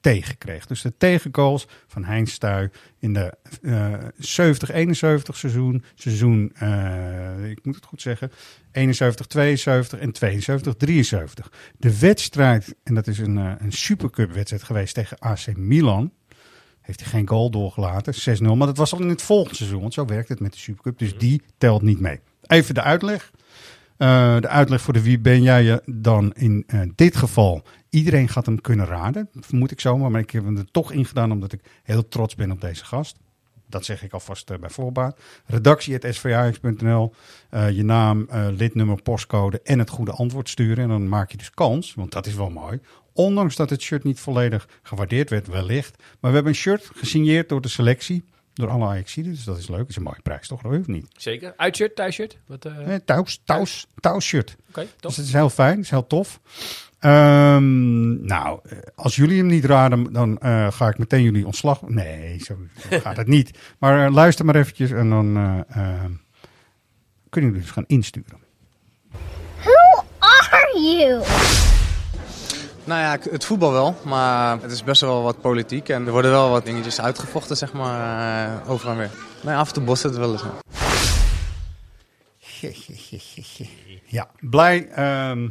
tegenkreeg. 0.00 0.66
Dus 0.66 0.82
de 0.82 0.96
tegengoals 0.96 1.66
van 1.86 2.04
Heinz 2.04 2.32
Stuy 2.32 2.70
in 2.98 3.12
de 3.12 3.34
eh 3.62 3.94
70-71 4.16 5.36
seizoen, 5.36 5.84
seizoen, 5.94 6.52
eh, 6.54 7.50
ik 7.50 7.64
moet 7.64 7.74
het 7.74 7.84
goed 7.84 8.02
zeggen, 8.02 8.30
71-72 8.72 9.98
en 9.98 10.12
72-73. 10.12 11.52
De 11.78 11.98
wedstrijd, 11.98 12.74
en 12.82 12.94
dat 12.94 13.06
is 13.06 13.18
een, 13.18 13.38
eh, 13.38 13.52
een 13.58 13.72
supercup 13.72 14.32
wedstrijd 14.32 14.62
geweest 14.62 14.94
tegen 14.94 15.18
AC 15.18 15.56
Milan, 15.56 16.12
heeft 16.80 17.00
hij 17.00 17.08
geen 17.08 17.28
goal 17.28 17.50
doorgelaten, 17.50 18.14
6-0. 18.14 18.56
Maar 18.56 18.66
dat 18.66 18.76
was 18.76 18.92
al 18.92 19.00
in 19.00 19.08
het 19.08 19.22
volgende 19.22 19.56
seizoen, 19.56 19.80
want 19.80 19.94
zo 19.94 20.04
werkt 20.04 20.28
het 20.28 20.40
met 20.40 20.52
de 20.52 20.58
supercup. 20.58 20.98
Dus 20.98 21.18
die 21.18 21.42
telt 21.58 21.82
niet 21.82 22.00
mee. 22.00 22.20
Even 22.46 22.74
de 22.74 22.82
uitleg. 22.82 23.30
Eh, 23.96 24.40
de 24.40 24.48
uitleg 24.48 24.80
voor 24.80 24.92
de 24.92 25.02
wie 25.02 25.18
ben 25.18 25.42
jij 25.42 25.62
je 25.62 25.82
dan 25.86 26.32
in 26.34 26.64
eh, 26.66 26.80
dit 26.94 27.16
geval. 27.16 27.62
Iedereen 27.90 28.28
gaat 28.28 28.46
hem 28.46 28.60
kunnen 28.60 28.86
raden, 28.86 29.28
vermoed 29.40 29.70
ik 29.70 29.80
zomaar. 29.80 30.10
Maar 30.10 30.20
ik 30.20 30.30
heb 30.30 30.44
hem 30.44 30.56
er 30.56 30.70
toch 30.70 30.92
in 30.92 31.04
gedaan 31.04 31.32
omdat 31.32 31.52
ik 31.52 31.60
heel 31.82 32.08
trots 32.08 32.34
ben 32.34 32.50
op 32.50 32.60
deze 32.60 32.84
gast. 32.84 33.16
Dat 33.66 33.84
zeg 33.84 34.02
ik 34.02 34.12
alvast 34.12 34.50
eh, 34.50 34.58
bij 34.58 34.70
voorbaat. 34.70 35.18
Redactie.svax.nl. 35.46 37.14
eh 37.50 37.70
je 37.70 37.82
naam, 37.84 38.26
eh, 38.28 38.46
lidnummer, 38.50 39.02
postcode 39.02 39.60
en 39.62 39.78
het 39.78 39.90
goede 39.90 40.12
antwoord 40.12 40.48
sturen. 40.48 40.82
En 40.84 40.88
dan 40.88 41.08
maak 41.08 41.30
je 41.30 41.36
dus 41.36 41.50
kans, 41.50 41.94
want 41.94 42.12
dat 42.12 42.26
is 42.26 42.34
wel 42.34 42.50
mooi. 42.50 42.80
Ondanks 43.12 43.56
dat 43.56 43.70
het 43.70 43.80
shirt 43.82 44.04
niet 44.04 44.20
volledig 44.20 44.68
gewaardeerd 44.82 45.30
werd, 45.30 45.46
wellicht. 45.46 45.96
Maar 45.98 46.30
we 46.30 46.36
hebben 46.36 46.52
een 46.52 46.58
shirt 46.58 46.90
gesigneerd 46.94 47.48
door 47.48 47.60
de 47.60 47.68
selectie. 47.68 48.24
Door 48.52 48.68
alle 48.68 48.86
Ajaxiden, 48.86 49.32
dus 49.32 49.44
dat 49.44 49.58
is 49.58 49.68
leuk. 49.68 49.78
Dat 49.78 49.88
is 49.88 49.96
een 49.96 50.02
mooie 50.02 50.22
prijs, 50.22 50.48
toch? 50.48 50.62
Dat 50.62 50.72
hoeft 50.72 50.86
niet. 50.88 51.06
Zeker. 51.16 51.54
Uitshirt, 51.56 51.96
thuisshirt? 51.96 52.38
Wat, 52.46 52.64
eh, 52.64 52.94
Eh, 52.94 53.00
Thuis, 53.04 53.40
thuis, 53.44 53.86
thuis 54.00 54.24
shirt. 54.24 54.56
Oké, 54.68 54.86
Dus 55.00 55.16
het 55.16 55.26
is 55.26 55.32
heel 55.32 55.50
fijn, 55.50 55.74
het 55.76 55.84
is 55.84 55.90
heel 55.90 56.06
tof. 56.06 56.40
Ehm, 57.00 58.24
nou, 58.26 58.60
als 58.94 59.16
jullie 59.16 59.38
hem 59.38 59.46
niet 59.46 59.64
raden, 59.64 60.12
dan 60.12 60.38
eh, 60.38 60.72
ga 60.72 60.88
ik 60.88 60.98
meteen 60.98 61.22
jullie 61.22 61.46
ontslag. 61.46 61.82
Nee, 61.88 62.38
zo, 62.44 62.56
gaat 62.90 63.16
het 63.16 63.26
niet. 63.26 63.58
Maar 63.78 64.06
eh, 64.06 64.12
luister 64.12 64.44
maar 64.44 64.54
eventjes 64.54 64.90
en 64.90 65.10
dan 65.10 65.36
eh, 65.36 65.58
eh, 65.68 66.04
kunnen 67.30 67.50
jullie 67.50 67.64
dus 67.64 67.70
gaan 67.70 67.84
insturen. 67.86 68.38
Who 69.62 70.04
are 70.18 70.80
you? 70.80 71.22
Nou 72.84 73.00
ja, 73.00 73.18
het 73.30 73.44
voetbal 73.44 73.72
wel, 73.72 73.96
maar 74.04 74.60
het 74.62 74.70
is 74.72 74.84
best 74.84 75.00
wel 75.00 75.22
wat 75.22 75.40
politiek 75.40 75.88
en 75.88 76.06
er 76.06 76.12
worden 76.12 76.30
wel 76.30 76.50
wat 76.50 76.64
dingetjes 76.64 77.00
uitgevochten, 77.00 77.56
zeg 77.56 77.72
maar, 77.72 78.48
uh, 78.62 78.70
over 78.70 78.90
en 78.90 78.96
weer. 78.96 79.10
Ja, 79.40 79.58
af 79.58 79.68
en 79.68 79.74
toe 79.74 79.82
botst 79.82 80.02
het 80.02 80.16
wel 80.16 80.32
eens. 80.32 80.42
Ja, 84.06 84.28
blij. 84.40 84.88
ehm, 84.88 85.48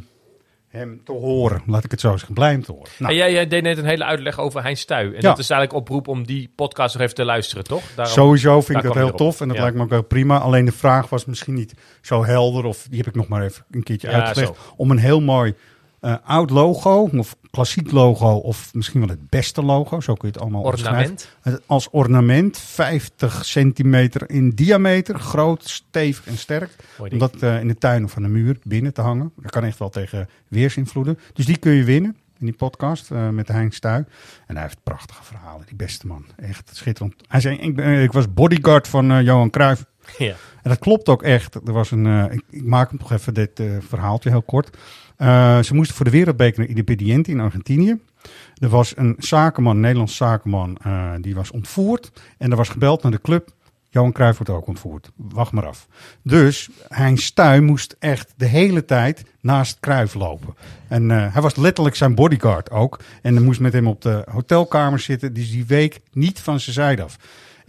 hem 0.70 1.00
te 1.04 1.12
horen. 1.12 1.62
Laat 1.66 1.84
ik 1.84 1.90
het 1.90 2.00
zo 2.00 2.10
zeggen, 2.16 2.34
blij 2.34 2.50
hem 2.50 2.62
te 2.64 2.72
horen. 2.72 2.88
Nou, 2.98 3.12
En 3.12 3.18
jij, 3.18 3.32
jij 3.32 3.46
deed 3.46 3.62
net 3.62 3.78
een 3.78 3.84
hele 3.84 4.04
uitleg 4.04 4.38
over 4.38 4.62
Hein 4.62 4.76
Stuy. 4.76 4.96
En 4.98 5.12
Ja. 5.12 5.20
dat 5.20 5.38
is 5.38 5.50
eigenlijk 5.50 5.80
oproep 5.80 6.08
om 6.08 6.26
die 6.26 6.52
podcast 6.56 6.94
nog 6.94 7.02
even 7.02 7.14
te 7.14 7.24
luisteren, 7.24 7.64
toch? 7.64 7.82
Daarom- 7.94 8.14
Sowieso 8.14 8.60
vind 8.60 8.78
ik 8.78 8.84
dat 8.84 8.94
heel 8.94 9.12
tof 9.14 9.40
en 9.40 9.46
dat 9.48 9.56
Ja. 9.56 9.62
lijkt 9.62 9.76
me 9.76 9.82
ook 9.82 9.90
wel 9.90 10.02
prima. 10.02 10.38
Alleen 10.38 10.64
de 10.64 10.72
vraag 10.72 11.08
was 11.08 11.24
misschien 11.24 11.54
niet 11.54 11.74
zo 12.00 12.24
helder, 12.24 12.64
of 12.64 12.86
die 12.88 12.98
heb 12.98 13.06
ik 13.06 13.14
nog 13.14 13.28
maar 13.28 13.42
even 13.42 13.64
een 13.70 13.82
keertje 13.82 14.10
Ja, 14.10 14.14
uitgelegd. 14.22 14.54
zo. 14.56 14.72
Om 14.76 14.90
een 14.90 14.98
heel 14.98 15.20
mooi 15.20 15.54
eh, 16.00 16.14
oud 16.24 16.50
logo, 16.50 17.10
of 17.16 17.36
klassiek 17.50 17.90
logo, 17.90 18.34
of 18.34 18.74
misschien 18.74 19.00
wel 19.00 19.08
het 19.08 19.28
beste 19.28 19.62
logo, 19.62 20.00
zo 20.00 20.14
kun 20.14 20.28
je 20.28 20.34
het 20.34 20.42
allemaal 20.42 20.62
Ornament? 20.62 21.36
Als 21.66 21.88
ornament, 21.90 22.58
50 22.58 23.44
centimeter 23.44 24.30
in 24.30 24.50
diameter, 24.50 25.18
groot, 25.18 25.68
stevig 25.68 26.26
en 26.26 26.36
sterk. 26.38 26.70
Mooi 26.98 27.10
Om 27.10 27.18
dat 27.18 27.34
eh, 27.42 27.60
in 27.60 27.68
de 27.68 27.78
tuin 27.78 28.04
of 28.04 28.16
aan 28.16 28.22
de 28.22 28.28
muur 28.28 28.58
binnen 28.62 28.94
te 28.94 29.00
hangen. 29.00 29.32
Dat 29.36 29.50
kan 29.50 29.64
echt 29.64 29.78
wel 29.78 29.88
tegen 29.90 30.28
weersinvloeden. 30.48 31.18
Dus 31.32 31.46
die 31.46 31.56
kun 31.56 31.72
je 31.72 31.84
winnen 31.84 32.16
in 32.38 32.46
die 32.46 32.54
podcast 32.54 33.10
eh, 33.10 33.28
met 33.28 33.48
Hein 33.48 33.70
Stuy. 33.72 34.04
En 34.46 34.54
hij 34.54 34.62
heeft 34.62 34.82
prachtige 34.82 35.24
verhalen, 35.24 35.66
die 35.66 35.76
beste 35.76 36.06
man. 36.06 36.24
Echt 36.36 36.70
schitterend. 36.72 37.14
Hij 37.28 37.40
zei, 37.40 37.56
ik, 37.56 37.76
ben- 37.76 38.02
ik 38.02 38.12
was 38.12 38.32
bodyguard 38.34 38.88
van 38.88 39.10
eh, 39.10 39.22
Johan 39.22 39.50
Cruijff. 39.50 39.84
Ja. 40.18 40.34
En 40.62 40.70
dat 40.70 40.78
klopt 40.78 41.08
ook 41.08 41.22
echt. 41.22 41.54
Er 41.54 41.72
was 41.72 41.90
een, 41.90 42.06
eh, 42.06 42.24
ik, 42.32 42.42
ik 42.50 42.64
maak 42.64 42.88
hem 42.90 42.98
toch 42.98 43.12
even 43.12 43.34
dit 43.34 43.60
eh, 43.60 43.66
verhaaltje 43.80 44.30
heel 44.30 44.42
kort. 44.42 44.76
Eh, 45.20 45.62
ze 45.62 45.74
moesten 45.74 45.96
voor 45.96 46.04
de 46.04 46.10
wereldbeker 46.10 46.68
Independiente 46.68 47.30
in 47.30 47.40
Argentinië. 47.40 47.98
Er 48.54 48.68
was 48.68 48.96
een 48.96 49.16
zakenman, 49.18 49.74
een 49.74 49.80
Nederlands 49.80 50.16
zakenman, 50.16 50.76
eh, 50.82 51.12
die 51.20 51.34
was 51.34 51.50
ontvoerd. 51.50 52.12
En 52.38 52.50
er 52.50 52.56
was 52.56 52.68
gebeld 52.68 53.02
naar 53.02 53.12
de 53.12 53.20
club. 53.20 53.52
Johan 53.88 54.12
Cruijff 54.12 54.38
wordt 54.38 54.52
ook 54.52 54.66
ontvoerd. 54.66 55.10
Wacht 55.16 55.52
maar 55.52 55.66
af. 55.66 55.86
Dus 56.22 56.70
Hein 56.88 57.18
Stuy 57.18 57.58
moest 57.58 57.96
echt 57.98 58.34
de 58.36 58.46
hele 58.46 58.84
tijd 58.84 59.24
naast 59.40 59.80
Cruijff 59.80 60.14
lopen. 60.14 60.54
En 60.88 61.10
eh, 61.10 61.32
hij 61.32 61.42
was 61.42 61.56
letterlijk 61.56 61.96
zijn 61.96 62.14
bodyguard 62.14 62.70
ook. 62.70 63.00
En 63.22 63.34
dan 63.34 63.44
moest 63.44 63.60
met 63.60 63.72
hem 63.72 63.86
op 63.86 64.02
de 64.02 64.24
hotelkamer 64.30 64.98
zitten. 64.98 65.32
Dus 65.32 65.50
die 65.50 65.66
week 65.66 66.00
niet 66.12 66.40
van 66.40 66.60
zijn 66.60 66.74
zijde 66.74 67.02
af. 67.02 67.16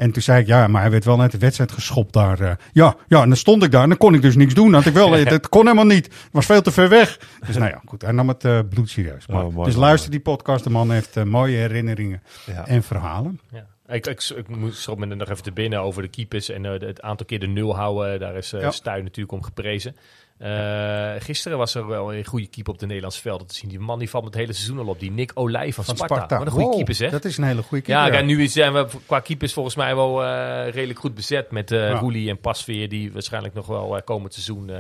En 0.02 0.12
toen 0.12 0.22
zei 0.22 0.42
ik, 0.42 0.48
ja, 0.48 0.68
maar 0.68 0.82
hij 0.82 0.92
werd 0.92 1.06
wel 1.06 1.18
net 1.18 1.32
de 1.32 1.38
wedstrijd 1.38 1.72
geschopt 1.72 2.14
daar. 2.14 2.40
eh. 2.40 2.52
ja, 2.72 2.96
ja, 3.08 3.22
en 3.22 3.28
dan 3.28 3.38
stond 3.38 3.64
ik 3.64 3.72
daar 3.72 3.84
en 3.84 3.90
dan 3.90 3.98
kon 3.98 4.14
ik 4.14 4.22
dus 4.22 4.36
niks 4.36 4.54
doen. 4.54 4.74
Had 4.74 4.86
ik 4.86 4.94
wel, 4.94 5.12
het 5.16 5.50
kon 5.50 5.62
helemaal 5.64 5.86
niet. 5.86 6.06
Het 6.06 6.30
was 6.32 6.46
veel 6.46 6.62
te 6.62 6.72
ver 6.72 6.90
weg. 6.90 7.20
Dus 7.46 7.58
nou 7.58 7.70
ja, 7.72 7.82
goed, 7.86 8.02
hij 8.02 8.12
nam 8.12 8.28
het 8.28 8.46
eh 8.46 8.60
bloedserieus. 8.70 9.28
Maar, 9.28 9.38
Oh, 9.46 9.54
mooi, 9.54 9.66
dus 9.66 9.76
mooi, 9.76 9.86
luister 9.88 10.12
die 10.12 10.20
podcast. 10.20 10.64
De 10.64 10.70
man 10.70 10.92
heeft 10.92 11.18
eh, 11.18 11.24
mooie 11.24 11.58
herinneringen 11.58 12.22
Ja. 12.46 12.68
en 12.68 12.84
verhalen. 12.84 13.40
Ja. 13.52 13.66
Ik, 13.88 14.08
ik, 14.08 14.34
ik 14.36 14.48
moet 14.48 14.76
schrok 14.76 14.98
me 14.98 15.06
nog 15.06 15.30
even 15.30 15.44
te 15.44 15.52
binnen 15.52 15.80
over 15.82 16.02
de 16.02 16.08
keepers 16.08 16.50
en 16.50 16.64
het 16.64 17.02
aantal 17.02 17.26
keer 17.26 17.40
de 17.40 17.48
nul 17.48 17.76
houden. 17.76 18.20
Daar 18.20 18.36
is 18.36 18.50
Ja. 18.50 18.72
Stuy 18.72 19.02
natuurlijk 19.02 19.32
om 19.32 19.44
geprezen. 19.44 19.96
Eh, 20.42 21.12
gisteren 21.24 21.58
was 21.58 21.76
er 21.76 21.88
wel 21.88 22.14
een 22.14 22.26
goede 22.26 22.48
keeper 22.48 22.74
op 22.74 22.80
de 22.80 22.86
Nederlandse 22.86 23.22
velden 23.22 23.48
te 23.48 23.56
zien. 23.56 23.70
Die 23.70 23.80
man 23.80 24.00
die 24.00 24.10
valt 24.10 24.24
met 24.24 24.34
het 24.34 24.42
hele 24.42 24.54
seizoen 24.54 24.80
al 24.80 24.88
op. 24.88 25.00
Die 25.00 25.12
Nick 25.12 25.32
Olij 25.34 25.74
van, 25.74 25.84
Van 25.84 25.96
Sparta. 25.96 26.16
Sparta. 26.16 26.38
Wat 26.38 26.46
een 26.46 26.52
goede 26.52 26.66
Wow, 26.68 26.76
keeper 26.76 26.94
zeg. 26.96 27.12
dat 27.12 27.26
is 27.26 27.38
een 27.38 27.44
hele 27.44 27.62
goede 27.62 27.84
Ja, 27.88 27.96
keeper, 28.00 28.18
kijk, 28.20 28.30
ja. 28.30 28.36
nu 28.38 28.48
zijn 28.48 28.74
we 28.74 28.88
qua 29.06 29.20
keepers 29.20 29.54
volgens 29.54 29.76
mij 29.76 29.96
wel 29.96 30.24
eh, 30.24 30.72
redelijk 30.74 31.00
goed 31.00 31.16
bezet. 31.16 31.52
Met 31.52 31.72
eh 31.72 31.80
Ja. 31.90 32.00
Roelie 32.00 32.30
en 32.30 32.40
Pasveer 32.40 32.90
die 32.90 33.12
waarschijnlijk 33.12 33.54
nog 33.54 33.66
wel 33.68 33.98
eh, 33.98 34.04
komend 34.04 34.34
seizoen... 34.34 34.72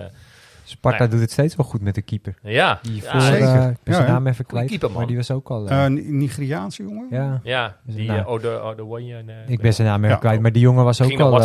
Sparta 0.63 0.97
nou 0.97 1.09
ja. 1.09 1.15
doet 1.15 1.21
het 1.25 1.31
steeds 1.31 1.55
wel 1.55 1.65
goed 1.65 1.81
met 1.81 1.95
de 1.95 2.01
keeper. 2.01 2.35
Ja, 2.43 2.79
Die 2.81 3.01
ja, 3.01 3.11
voor, 3.11 3.21
zeker. 3.21 3.39
ik 3.69 3.77
ben 3.83 3.93
Ja, 3.93 3.93
zijn 3.93 4.07
naam 4.07 4.27
even 4.27 4.45
kwijt, 4.45 4.67
keeper, 4.69 4.89
man. 4.89 4.97
maar 4.97 5.07
die 5.07 5.15
was 5.15 5.31
ook 5.31 5.49
al... 5.49 5.87
Ni- 5.89 6.11
Nigeriaanse 6.11 6.83
jongen? 6.83 7.07
ja. 7.09 7.39
Ja, 7.43 7.77
die 7.83 8.09
uh? 8.11 8.27
Ode, 8.29 8.49
Ode 8.59 9.23
Ik 9.47 9.61
ben 9.61 9.73
zijn 9.73 9.87
naam 9.87 9.99
even 10.03 10.09
Ja. 10.15 10.19
kwijt, 10.21 10.39
maar 10.41 10.51
die 10.51 10.61
jongen 10.61 10.83
was 10.83 11.01
ook 11.01 11.19
al... 11.19 11.39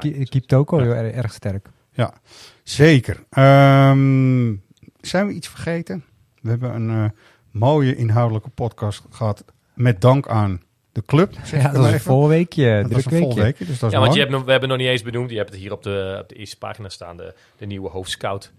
Die 0.00 0.28
keept 0.28 0.54
ook 0.54 0.72
al 0.72 0.78
Ja. 0.78 0.84
heel 0.84 0.94
erg, 0.94 1.14
erg 1.14 1.32
sterk. 1.32 1.68
Ja, 1.92 2.14
zeker. 2.62 3.24
Ehm, 3.30 4.54
zijn 5.00 5.26
we 5.26 5.32
iets 5.32 5.48
vergeten? 5.48 6.04
We 6.40 6.48
hebben 6.50 6.74
een 6.74 6.90
eh, 7.04 7.10
mooie 7.50 7.96
inhoudelijke 7.96 8.48
podcast 8.48 9.02
gehad 9.10 9.44
met 9.74 10.00
dank 10.00 10.28
aan 10.28 10.60
de 10.92 11.02
club. 11.06 11.34
Ja, 11.50 11.62
dat 11.62 11.76
was 11.76 11.86
een 11.86 11.92
even. 11.92 12.00
vol 12.00 12.28
weekje, 12.28 12.82
Dat 12.82 12.92
was 12.92 13.04
een 13.04 13.10
vol 13.10 13.20
weekje. 13.20 13.42
weekje, 13.42 13.64
dus 13.64 13.78
dat 13.78 13.90
is 13.90 13.96
Ja, 13.96 14.02
want 14.02 14.14
je 14.14 14.20
hebt, 14.20 14.44
we 14.44 14.50
hebben 14.50 14.68
nog 14.68 14.78
niet 14.78 14.88
eens 14.88 15.02
benoemd. 15.02 15.30
Je 15.30 15.36
hebt 15.36 15.50
het 15.50 15.58
hier 15.58 15.72
op 15.72 15.82
de, 15.82 16.18
op 16.22 16.28
de 16.28 16.34
eerste 16.34 16.58
pagina 16.58 16.88
staan. 16.88 17.16
De, 17.16 17.34
de 17.56 17.66
nieuwe 17.66 17.88
hoofdscout. 17.88 18.52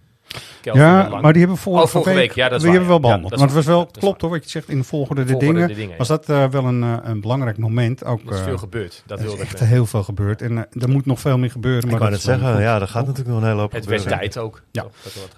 Kelvin 0.62 0.82
Ja, 0.82 1.10
Lang. 1.10 1.22
maar 1.22 1.32
die 1.34 1.42
hebben 1.42 1.58
we 1.58 1.64
vorige, 1.64 1.84
Oh, 1.84 1.90
vorige 1.90 2.14
week. 2.14 2.32
Ja, 2.32 2.50
dat 2.50 2.58
is 2.58 2.64
die 2.64 2.72
waar, 2.72 2.80
hebben 2.80 2.84
we 2.86 2.92
wel 2.92 3.00
behandeld. 3.00 3.32
Ja, 3.32 3.38
dat 3.38 3.46
het 3.46 3.56
was 3.56 3.66
wel, 3.66 3.86
klopt 3.86 4.22
hoor, 4.22 4.30
wat 4.30 4.44
je 4.44 4.50
zegt, 4.50 4.70
in 4.70 4.78
de 4.78 4.84
volgorde 4.84 5.24
de 5.24 5.30
Volgorde 5.32 5.54
dingen, 5.54 5.68
de 5.70 5.76
dingen, 5.76 5.98
was 5.98 6.08
dat 6.08 6.30
eh, 6.30 6.46
wel 6.50 6.66
een, 6.66 6.84
eh, 6.84 6.98
een 7.04 7.22
belangrijk 7.22 7.58
moment. 7.58 8.06
Ook, 8.06 8.22
Er 8.26 8.32
is 8.34 8.38
eh, 8.40 8.44
veel 8.44 8.58
gebeurd. 8.58 9.04
Dat 9.06 9.18
er 9.20 9.24
is 9.24 9.30
wilde 9.30 9.46
ik 9.46 9.52
echt 9.52 9.64
heel 9.64 9.86
veel 9.86 10.04
gebeurd. 10.04 10.42
En 10.42 10.58
er 10.58 10.90
moet 10.90 11.06
nog 11.06 11.20
veel 11.20 11.38
meer 11.38 11.52
gebeuren. 11.52 11.84
Ik 11.84 11.90
Maar 11.90 12.00
wou 12.00 12.12
dat 12.12 12.20
net 12.20 12.20
is 12.20 12.26
wel 12.26 12.36
zeggen, 12.36 12.54
goed. 12.56 12.64
ja, 12.64 12.82
er 12.82 12.88
gaat 12.88 13.06
natuurlijk 13.06 13.30
nog 13.36 13.42
een 13.44 13.48
hele 13.48 13.60
hoop 13.62 13.72
Het 13.72 13.86
werd 13.86 14.08
tijd 14.08 14.38
ook. 14.38 14.62
Ja. 14.72 14.86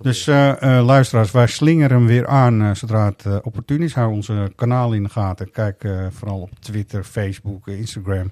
Dus 0.02 0.28
eh, 0.28 0.78
eh, 0.78 0.86
luisteraars, 0.86 1.32
wij 1.32 1.48
slingeren 1.48 1.98
hem 1.98 2.08
weer 2.08 2.28
aan 2.28 2.76
zodra 2.76 3.06
het 3.06 3.26
eh, 3.26 3.36
opportun 3.42 3.82
is. 3.82 3.94
Hou 3.94 4.12
onze 4.12 4.52
kanaal 4.56 4.94
in 4.94 5.04
de 5.04 5.10
gaten. 5.10 5.52
Kijk 5.52 5.84
eh, 5.84 6.06
vooral 6.12 6.40
op 6.40 6.50
Twitter, 6.60 7.04
Facebook, 7.04 7.68
Instagram. 7.68 8.32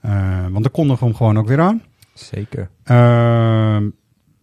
Eh, 0.00 0.10
want 0.50 0.62
dan 0.62 0.70
kondigen 0.72 0.98
we 1.00 1.04
hem 1.06 1.14
gewoon 1.16 1.38
ook 1.38 1.46
weer 1.48 1.60
aan. 1.60 1.82
Zeker. 2.14 2.70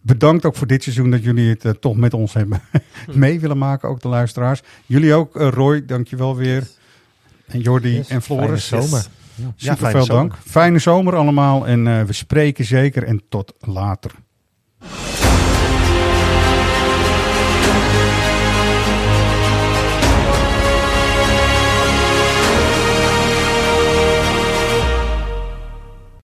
Bedankt 0.08 0.44
ook 0.44 0.56
voor 0.56 0.66
dit 0.66 0.82
seizoen 0.82 1.10
dat 1.10 1.22
jullie 1.22 1.48
het 1.48 1.64
eh, 1.64 1.70
toch 1.72 1.96
met 1.96 2.14
ons 2.14 2.32
hebben 2.34 2.60
mee 3.14 3.40
willen 3.40 3.58
maken, 3.58 3.88
ook 3.88 4.00
de 4.00 4.08
luisteraars. 4.08 4.62
Jullie 4.86 5.14
ook, 5.14 5.36
eh, 5.36 5.48
Roy, 5.48 5.84
dankjewel 5.86 6.36
weer. 6.36 6.66
En 7.46 7.60
Jordi 7.60 7.94
Yes, 7.94 8.08
en 8.08 8.22
Floris. 8.22 8.64
fijne 8.64 8.84
zomer. 8.86 9.06
Ja, 9.34 9.44
Ja, 9.44 9.52
Super 9.56 9.76
fijne 9.76 9.96
veel 9.96 10.04
zomer. 10.04 10.28
dank. 10.28 10.42
Fijne 10.46 10.78
zomer 10.78 11.14
allemaal 11.16 11.66
en 11.66 11.86
eh, 11.86 12.02
we 12.02 12.12
spreken 12.12 12.64
zeker 12.64 13.02
en 13.04 13.22
tot 13.28 13.52
later. 13.60 14.10